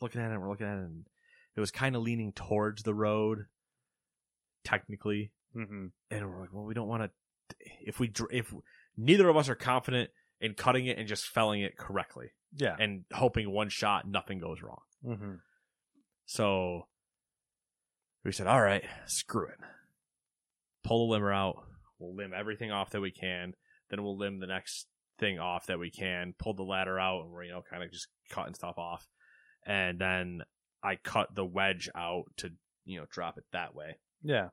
looking 0.02 0.22
at 0.22 0.32
it, 0.32 0.40
we're 0.40 0.50
looking 0.50 0.68
at 0.68 0.78
it, 0.78 0.84
and 0.84 1.06
it 1.56 1.60
was 1.60 1.72
kind 1.72 1.96
of 1.96 2.02
leaning 2.02 2.32
towards 2.34 2.84
the 2.84 2.94
road, 2.94 3.46
technically, 4.64 5.32
Mm-hmm. 5.56 5.88
and 6.12 6.30
we're 6.30 6.40
like, 6.42 6.54
well, 6.54 6.64
we 6.66 6.76
don't 6.76 6.88
want 6.88 7.04
to. 7.04 7.10
If 7.82 8.00
we 8.00 8.12
if 8.32 8.54
neither 8.96 9.28
of 9.30 9.36
us 9.36 9.50
are 9.50 9.56
confident 9.56 10.12
in 10.40 10.54
cutting 10.54 10.86
it 10.86 11.00
and 11.00 11.08
just 11.08 11.26
felling 11.26 11.62
it 11.62 11.76
correctly 11.76 12.30
Yeah. 12.56 12.76
and 12.80 13.04
hoping 13.12 13.50
one 13.52 13.70
shot 13.70 14.08
nothing 14.08 14.38
goes 14.40 14.62
wrong, 14.62 14.82
mm-hmm. 15.04 15.34
so 16.26 16.88
we 18.24 18.32
said, 18.32 18.46
all 18.48 18.62
right, 18.62 18.84
screw 19.08 19.48
it. 19.48 19.58
Pull 20.84 21.08
the 21.08 21.12
limber 21.14 21.32
out. 21.34 21.64
We'll 21.98 22.16
limb 22.16 22.34
everything 22.38 22.72
off 22.72 22.92
that 22.92 23.02
we 23.02 23.12
can. 23.12 23.54
Then 23.90 24.04
we'll 24.04 24.18
limb 24.18 24.40
the 24.40 24.48
next 24.48 24.86
thing 25.20 25.40
off 25.40 25.66
that 25.66 25.80
we 25.80 25.90
can. 25.90 26.34
Pull 26.38 26.54
the 26.54 26.64
ladder 26.64 27.00
out 27.00 27.24
and 27.24 27.32
we're, 27.32 27.44
you 27.46 27.52
know, 27.52 27.64
kind 27.70 27.84
of 27.84 27.92
just 27.92 28.08
cutting 28.30 28.54
stuff 28.54 28.78
off. 28.78 29.08
And 29.66 30.00
then 30.00 30.42
I 30.84 30.96
cut 30.96 31.34
the 31.34 31.46
wedge 31.46 31.90
out 31.96 32.26
to, 32.38 32.52
you 32.86 33.00
know, 33.00 33.06
drop 33.10 33.38
it 33.38 33.46
that 33.52 33.74
way. 33.74 33.98
Yeah. 34.24 34.50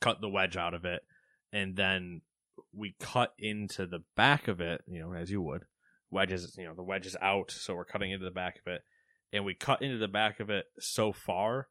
Cut 0.00 0.20
the 0.20 0.28
wedge 0.28 0.56
out 0.56 0.74
of 0.74 0.84
it. 0.84 1.02
And 1.52 1.76
then 1.76 2.22
we 2.72 2.94
cut 3.00 3.32
into 3.38 3.86
the 3.86 4.00
back 4.16 4.48
of 4.48 4.60
it, 4.60 4.82
you 4.86 5.00
know, 5.00 5.14
as 5.14 5.30
you 5.30 5.42
would. 5.42 5.64
Wedges, 6.10 6.54
you 6.58 6.64
know, 6.64 6.74
the 6.74 6.82
wedge 6.82 7.06
is 7.06 7.16
out. 7.20 7.50
So 7.50 7.74
we're 7.74 7.84
cutting 7.84 8.10
into 8.10 8.24
the 8.24 8.30
back 8.30 8.58
of 8.64 8.72
it. 8.72 8.82
And 9.32 9.44
we 9.44 9.54
cut 9.54 9.82
into 9.82 9.98
the 9.98 10.08
back 10.08 10.40
of 10.40 10.50
it 10.50 10.66
so 10.78 11.12
far 11.12 11.68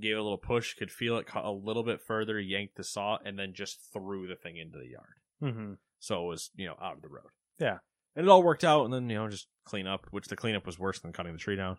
gave 0.00 0.12
it 0.12 0.18
a 0.18 0.22
little 0.22 0.38
push, 0.38 0.74
could 0.74 0.90
feel 0.90 1.16
it, 1.16 1.26
cut 1.26 1.44
a 1.44 1.50
little 1.50 1.82
bit 1.82 2.00
further, 2.00 2.38
yanked 2.38 2.76
the 2.76 2.84
saw, 2.84 3.18
and 3.24 3.38
then 3.38 3.52
just 3.54 3.80
threw 3.92 4.26
the 4.26 4.36
thing 4.36 4.56
into 4.56 4.78
the 4.78 4.90
yard. 4.90 5.14
Mm-hmm. 5.42 5.72
So 5.98 6.24
it 6.24 6.28
was, 6.28 6.50
you 6.54 6.66
know, 6.66 6.76
out 6.82 6.96
of 6.96 7.02
the 7.02 7.08
road. 7.08 7.30
Yeah. 7.58 7.78
And 8.14 8.26
it 8.26 8.28
all 8.28 8.42
worked 8.42 8.64
out, 8.64 8.84
and 8.84 8.92
then, 8.92 9.08
you 9.08 9.16
know, 9.16 9.28
just 9.28 9.48
clean 9.64 9.86
up, 9.86 10.06
which 10.10 10.28
the 10.28 10.36
cleanup 10.36 10.66
was 10.66 10.78
worse 10.78 11.00
than 11.00 11.12
cutting 11.12 11.32
the 11.32 11.38
tree 11.38 11.56
down. 11.56 11.78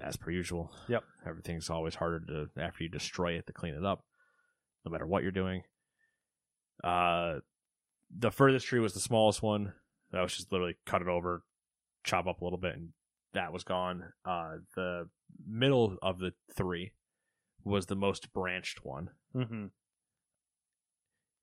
As 0.00 0.16
per 0.16 0.30
usual. 0.30 0.72
Yep. 0.88 1.04
Everything's 1.26 1.70
always 1.70 1.94
harder 1.94 2.20
to, 2.26 2.60
after 2.60 2.82
you 2.82 2.90
destroy 2.90 3.32
it, 3.34 3.46
to 3.46 3.52
clean 3.52 3.74
it 3.74 3.84
up, 3.84 4.04
no 4.84 4.90
matter 4.90 5.06
what 5.06 5.22
you're 5.22 5.30
doing. 5.32 5.62
Uh, 6.82 7.36
the 8.16 8.30
furthest 8.32 8.66
tree 8.66 8.80
was 8.80 8.92
the 8.94 9.00
smallest 9.00 9.42
one. 9.42 9.72
That 10.10 10.20
was 10.22 10.36
just 10.36 10.50
literally 10.52 10.76
cut 10.84 11.00
it 11.02 11.08
over, 11.08 11.42
chop 12.02 12.26
up 12.26 12.40
a 12.40 12.44
little 12.44 12.58
bit, 12.58 12.74
and 12.74 12.88
that 13.34 13.52
was 13.52 13.62
gone. 13.64 14.12
Uh, 14.24 14.56
the 14.76 15.08
middle 15.46 15.96
of 16.02 16.18
the 16.18 16.32
three 16.54 16.92
was 17.64 17.86
the 17.86 17.96
most 17.96 18.32
branched 18.32 18.84
one, 18.84 19.10
Mm-hmm. 19.34 19.66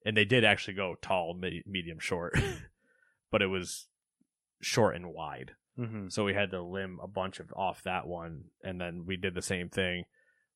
and 0.05 0.17
they 0.17 0.25
did 0.25 0.43
actually 0.43 0.73
go 0.75 0.95
tall, 1.01 1.33
me- 1.33 1.63
medium, 1.65 1.99
short, 1.99 2.37
but 3.31 3.41
it 3.41 3.47
was 3.47 3.87
short 4.61 4.95
and 4.95 5.13
wide. 5.13 5.51
Mm-hmm. 5.79 6.09
So 6.09 6.23
we 6.23 6.33
had 6.33 6.51
to 6.51 6.61
limb 6.61 6.99
a 7.01 7.07
bunch 7.07 7.39
of 7.39 7.51
off 7.55 7.83
that 7.83 8.07
one, 8.07 8.45
and 8.63 8.79
then 8.79 9.05
we 9.05 9.17
did 9.17 9.33
the 9.33 9.41
same 9.41 9.69
thing, 9.69 10.03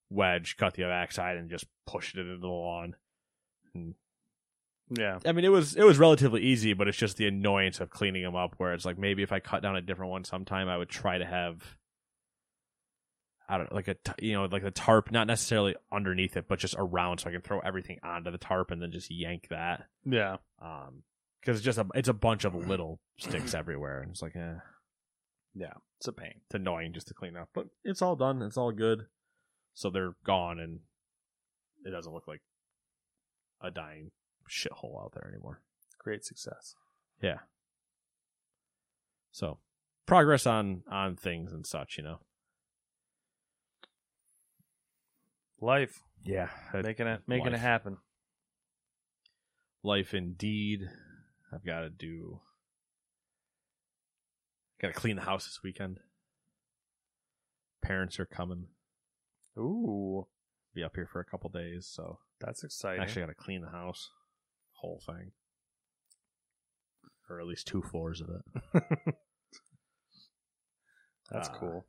wedge, 0.09 0.57
cut 0.57 0.73
the 0.73 0.83
backside, 0.83 1.37
and 1.37 1.49
just 1.49 1.65
pushed 1.87 2.15
it 2.15 2.21
into 2.21 2.37
the 2.37 2.47
lawn. 2.47 2.95
And 3.73 3.95
Yeah. 4.89 5.19
I 5.25 5.31
mean, 5.31 5.45
it 5.45 5.49
was 5.49 5.75
it 5.75 5.83
was 5.83 5.97
relatively 5.97 6.41
easy, 6.41 6.73
but 6.73 6.87
it's 6.87 6.97
just 6.97 7.17
the 7.17 7.27
annoyance 7.27 7.79
of 7.79 7.89
cleaning 7.89 8.23
them 8.23 8.35
up. 8.35 8.55
Where 8.57 8.73
it's 8.73 8.85
like 8.85 8.97
maybe 8.97 9.23
if 9.23 9.31
I 9.31 9.39
cut 9.39 9.63
down 9.63 9.75
a 9.75 9.81
different 9.81 10.11
one 10.11 10.23
sometime, 10.25 10.67
I 10.67 10.77
would 10.77 10.89
try 10.89 11.17
to 11.17 11.25
have, 11.25 11.61
I 13.47 13.57
don't 13.57 13.71
know, 13.71 13.75
like 13.75 13.87
a 13.87 13.95
you 14.21 14.33
know 14.33 14.45
like 14.45 14.63
the 14.63 14.71
tarp, 14.71 15.11
not 15.11 15.27
necessarily 15.27 15.75
underneath 15.91 16.35
it, 16.37 16.47
but 16.47 16.59
just 16.59 16.75
around, 16.77 17.19
so 17.19 17.29
I 17.29 17.33
can 17.33 17.41
throw 17.41 17.59
everything 17.59 17.99
onto 18.03 18.31
the 18.31 18.37
tarp 18.37 18.69
and 18.71 18.81
then 18.81 18.91
just 18.91 19.09
yank 19.09 19.47
that. 19.49 19.85
Yeah. 20.05 20.37
Um, 20.61 21.03
because 21.39 21.57
it's 21.57 21.65
just 21.65 21.77
a 21.77 21.85
it's 21.95 22.09
a 22.09 22.13
bunch 22.13 22.43
of 22.43 22.55
little 22.67 22.99
sticks 23.17 23.53
everywhere, 23.53 24.01
and 24.01 24.11
it's 24.11 24.21
like, 24.21 24.35
eh, 24.35 24.55
Yeah. 25.55 25.73
It's 25.97 26.07
a 26.07 26.11
pain. 26.11 26.41
it's 26.45 26.55
annoying 26.55 26.93
just 26.93 27.07
to 27.07 27.13
clean 27.13 27.37
up. 27.37 27.49
But 27.53 27.67
it's 27.83 28.01
all 28.01 28.15
done. 28.15 28.41
It's 28.41 28.57
all 28.57 28.71
good. 28.71 29.05
So 29.73 29.89
they're 29.89 30.15
gone, 30.25 30.59
and 30.59 30.79
it 31.85 31.89
doesn't 31.91 32.13
look 32.13 32.27
like 32.27 32.41
a 33.61 33.71
dying 33.71 34.11
shithole 34.49 35.01
out 35.03 35.13
there 35.13 35.27
anymore. 35.27 35.61
Great 35.99 36.23
success. 36.25 36.75
Yeah. 37.21 37.39
So 39.31 39.57
progress 40.05 40.45
on 40.45 40.83
on 40.91 41.15
things 41.15 41.51
and 41.51 41.65
such, 41.65 41.97
you 41.97 42.03
know. 42.03 42.19
Life. 45.61 46.01
Yeah, 46.23 46.49
Making 46.73 47.07
it 47.07 47.21
making 47.27 47.53
it 47.53 47.59
happen. 47.59 47.97
life 49.83 50.13
indeed. 50.13 50.89
I've 51.53 51.65
got 51.65 51.81
to 51.81 51.89
do. 51.89 52.39
Got 54.81 54.89
to 54.89 54.93
clean 54.93 55.15
the 55.15 55.21
house 55.21 55.45
this 55.45 55.61
weekend. 55.63 55.99
Parents 57.81 58.19
are 58.19 58.25
coming. 58.25 58.67
Ooh. 59.57 60.27
Be 60.73 60.83
up 60.83 60.95
here 60.95 61.07
for 61.11 61.21
a 61.21 61.25
couple 61.25 61.49
days, 61.49 61.87
so 61.89 62.19
That's 62.41 62.63
exciting. 62.63 63.01
actually 63.01 63.21
got 63.21 63.29
to 63.29 63.35
clean 63.35 63.61
the 63.61 63.69
house, 63.69 64.09
whole 64.73 65.01
thing, 65.05 65.31
or 67.29 67.39
at 67.39 67.47
least 67.47 67.67
two 67.67 67.81
floors 67.81 68.21
of 68.21 68.29
it. 68.29 68.83
That's 71.31 71.47
uh, 71.47 71.53
cool. 71.53 71.85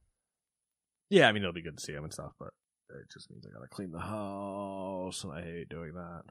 Yeah, 1.11 1.29
I 1.29 1.33
mean 1.33 1.43
it'll 1.43 1.53
be 1.53 1.63
good 1.63 1.79
to 1.79 1.85
see 1.85 1.93
them 1.93 2.05
and 2.05 2.13
stuff, 2.13 2.33
but 2.39 2.51
it 2.91 3.11
just 3.13 3.29
means 3.31 3.45
I 3.45 3.53
gotta 3.53 3.69
clean 3.69 3.91
the 3.91 3.99
house, 3.99 5.25
and 5.25 5.33
I 5.33 5.43
hate 5.43 5.69
doing 5.69 5.95
that. 5.95 6.23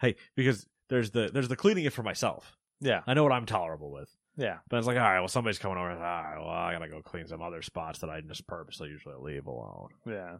Hey, 0.00 0.16
because 0.34 0.66
there's 0.88 1.12
the 1.12 1.30
there's 1.32 1.48
the 1.48 1.56
cleaning 1.56 1.84
it 1.84 1.92
for 1.92 2.02
myself. 2.02 2.56
Yeah. 2.80 3.02
I 3.06 3.14
know 3.14 3.22
what 3.22 3.32
I'm 3.32 3.46
tolerable 3.46 3.92
with, 3.92 4.10
Yeah. 4.36 4.58
but 4.68 4.78
it's 4.78 4.86
like, 4.86 4.96
all 4.96 5.02
right, 5.02 5.20
well, 5.20 5.28
somebody's 5.28 5.58
coming 5.58 5.78
over. 5.78 5.90
All 5.90 5.96
right, 5.96 6.36
well, 6.38 6.48
I 6.48 6.72
gotta 6.72 6.88
go 6.88 7.02
clean 7.02 7.26
some 7.26 7.42
other 7.42 7.62
spots 7.62 8.00
that 8.00 8.10
I 8.10 8.20
just 8.20 8.46
purposely 8.46 8.88
usually 8.88 9.14
leave 9.18 9.46
alone. 9.46 9.88
Yeah. 10.06 10.38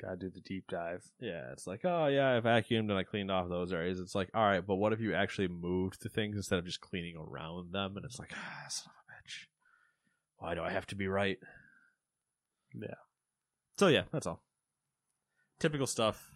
Gotta 0.00 0.16
do 0.16 0.30
the 0.30 0.40
deep 0.40 0.64
dive. 0.68 1.04
Yeah, 1.20 1.52
it's 1.52 1.66
like, 1.66 1.80
oh 1.84 2.06
yeah, 2.06 2.36
I 2.36 2.40
vacuumed 2.40 2.90
and 2.90 2.94
I 2.94 3.04
cleaned 3.04 3.30
off 3.30 3.48
those 3.48 3.72
areas. 3.72 4.00
It's 4.00 4.14
like, 4.14 4.28
all 4.34 4.44
right, 4.44 4.64
but 4.64 4.76
what 4.76 4.92
if 4.92 5.00
you 5.00 5.14
actually 5.14 5.48
moved 5.48 6.02
the 6.02 6.08
things 6.08 6.36
instead 6.36 6.58
of 6.58 6.66
just 6.66 6.80
cleaning 6.80 7.16
around 7.16 7.72
them? 7.72 7.96
And 7.96 8.04
it's 8.04 8.18
like, 8.18 8.32
ah, 8.34 8.64
son 8.68 8.92
of 8.92 9.04
a 9.08 9.12
bitch. 9.12 9.46
Why 10.38 10.54
do 10.54 10.62
I 10.62 10.70
have 10.70 10.86
to 10.88 10.96
be 10.96 11.06
right? 11.08 11.38
Yeah. 12.74 12.94
So 13.78 13.86
yeah, 13.88 14.02
that's 14.12 14.26
all. 14.26 14.42
Typical 15.60 15.86
stuff. 15.86 16.33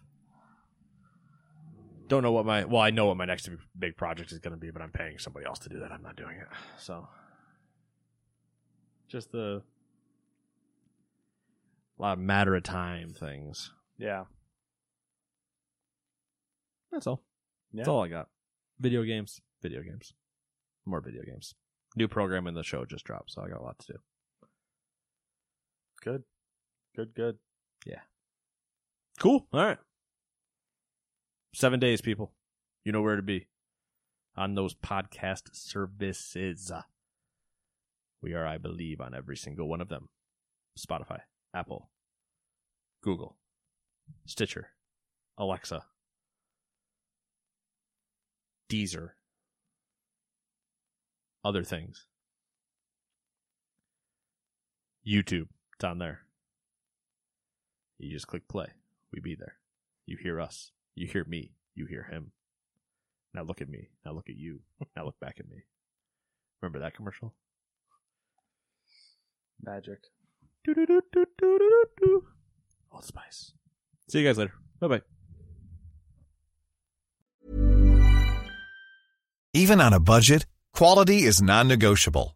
Don't 2.09 2.23
know 2.23 2.31
what 2.31 2.45
my 2.45 2.65
well, 2.65 2.81
I 2.81 2.89
know 2.89 3.05
what 3.05 3.17
my 3.17 3.25
next 3.25 3.47
big 3.77 3.95
project 3.95 4.31
is 4.31 4.39
going 4.39 4.53
to 4.53 4.59
be, 4.59 4.71
but 4.71 4.81
I'm 4.81 4.91
paying 4.91 5.19
somebody 5.19 5.45
else 5.45 5.59
to 5.59 5.69
do 5.69 5.79
that. 5.79 5.91
I'm 5.91 6.01
not 6.01 6.15
doing 6.15 6.37
it. 6.37 6.47
So 6.79 7.07
just 9.07 9.31
the 9.31 9.61
a 11.97 12.01
lot 12.01 12.13
of 12.13 12.19
matter 12.19 12.55
of 12.55 12.63
time 12.63 13.13
things. 13.13 13.71
Yeah. 13.99 14.23
That's 16.91 17.05
all. 17.05 17.21
Yeah. 17.71 17.81
That's 17.81 17.89
all 17.89 18.03
I 18.03 18.07
got. 18.07 18.29
Video 18.79 19.03
games, 19.03 19.39
video 19.61 19.83
games, 19.83 20.13
more 20.87 21.01
video 21.01 21.21
games. 21.21 21.53
New 21.95 22.07
program 22.07 22.47
in 22.47 22.55
the 22.55 22.63
show 22.63 22.85
just 22.85 23.05
dropped, 23.05 23.31
so 23.31 23.43
I 23.43 23.49
got 23.49 23.61
a 23.61 23.63
lot 23.63 23.77
to 23.79 23.93
do. 23.93 23.99
Good. 26.03 26.23
Good, 26.95 27.13
good. 27.13 27.37
Yeah. 27.85 27.99
Cool. 29.19 29.45
All 29.53 29.63
right. 29.63 29.77
Seven 31.53 31.79
days, 31.79 32.01
people. 32.01 32.31
You 32.83 32.91
know 32.91 33.01
where 33.01 33.15
to 33.15 33.21
be 33.21 33.47
on 34.35 34.55
those 34.55 34.73
podcast 34.73 35.53
services. 35.53 36.71
We 38.21 38.33
are, 38.33 38.45
I 38.45 38.57
believe, 38.57 39.01
on 39.01 39.13
every 39.13 39.37
single 39.37 39.67
one 39.67 39.81
of 39.81 39.89
them 39.89 40.09
Spotify, 40.77 41.19
Apple, 41.53 41.89
Google, 43.01 43.35
Stitcher, 44.25 44.69
Alexa, 45.37 45.83
Deezer, 48.69 49.11
other 51.43 51.63
things. 51.63 52.05
YouTube, 55.05 55.47
on 55.83 55.97
there. 55.97 56.19
You 57.97 58.11
just 58.11 58.27
click 58.27 58.47
play. 58.47 58.67
We 59.11 59.21
be 59.21 59.33
there. 59.33 59.55
You 60.05 60.17
hear 60.21 60.39
us. 60.39 60.71
You 60.99 61.07
hear 61.07 61.23
me. 61.23 61.53
You 61.75 61.85
hear 61.85 62.03
him. 62.03 62.33
Now 63.33 63.43
look 63.43 63.61
at 63.61 63.69
me. 63.69 63.87
Now 64.05 64.11
look 64.11 64.27
at 64.27 64.35
you. 64.35 64.59
Now 64.97 65.05
look 65.05 65.17
back 65.21 65.37
at 65.39 65.47
me. 65.49 65.63
Remember 66.61 66.79
that 66.79 66.93
commercial? 66.93 67.33
Magic. 69.63 69.99
Old 72.91 73.05
Spice. 73.05 73.53
See 74.09 74.19
you 74.19 74.27
guys 74.27 74.37
later. 74.37 74.51
Bye 74.81 74.87
bye. 74.89 75.01
Even 79.53 79.79
on 79.79 79.93
a 79.93 80.01
budget, 80.01 80.45
quality 80.73 81.23
is 81.23 81.41
non-negotiable. 81.41 82.35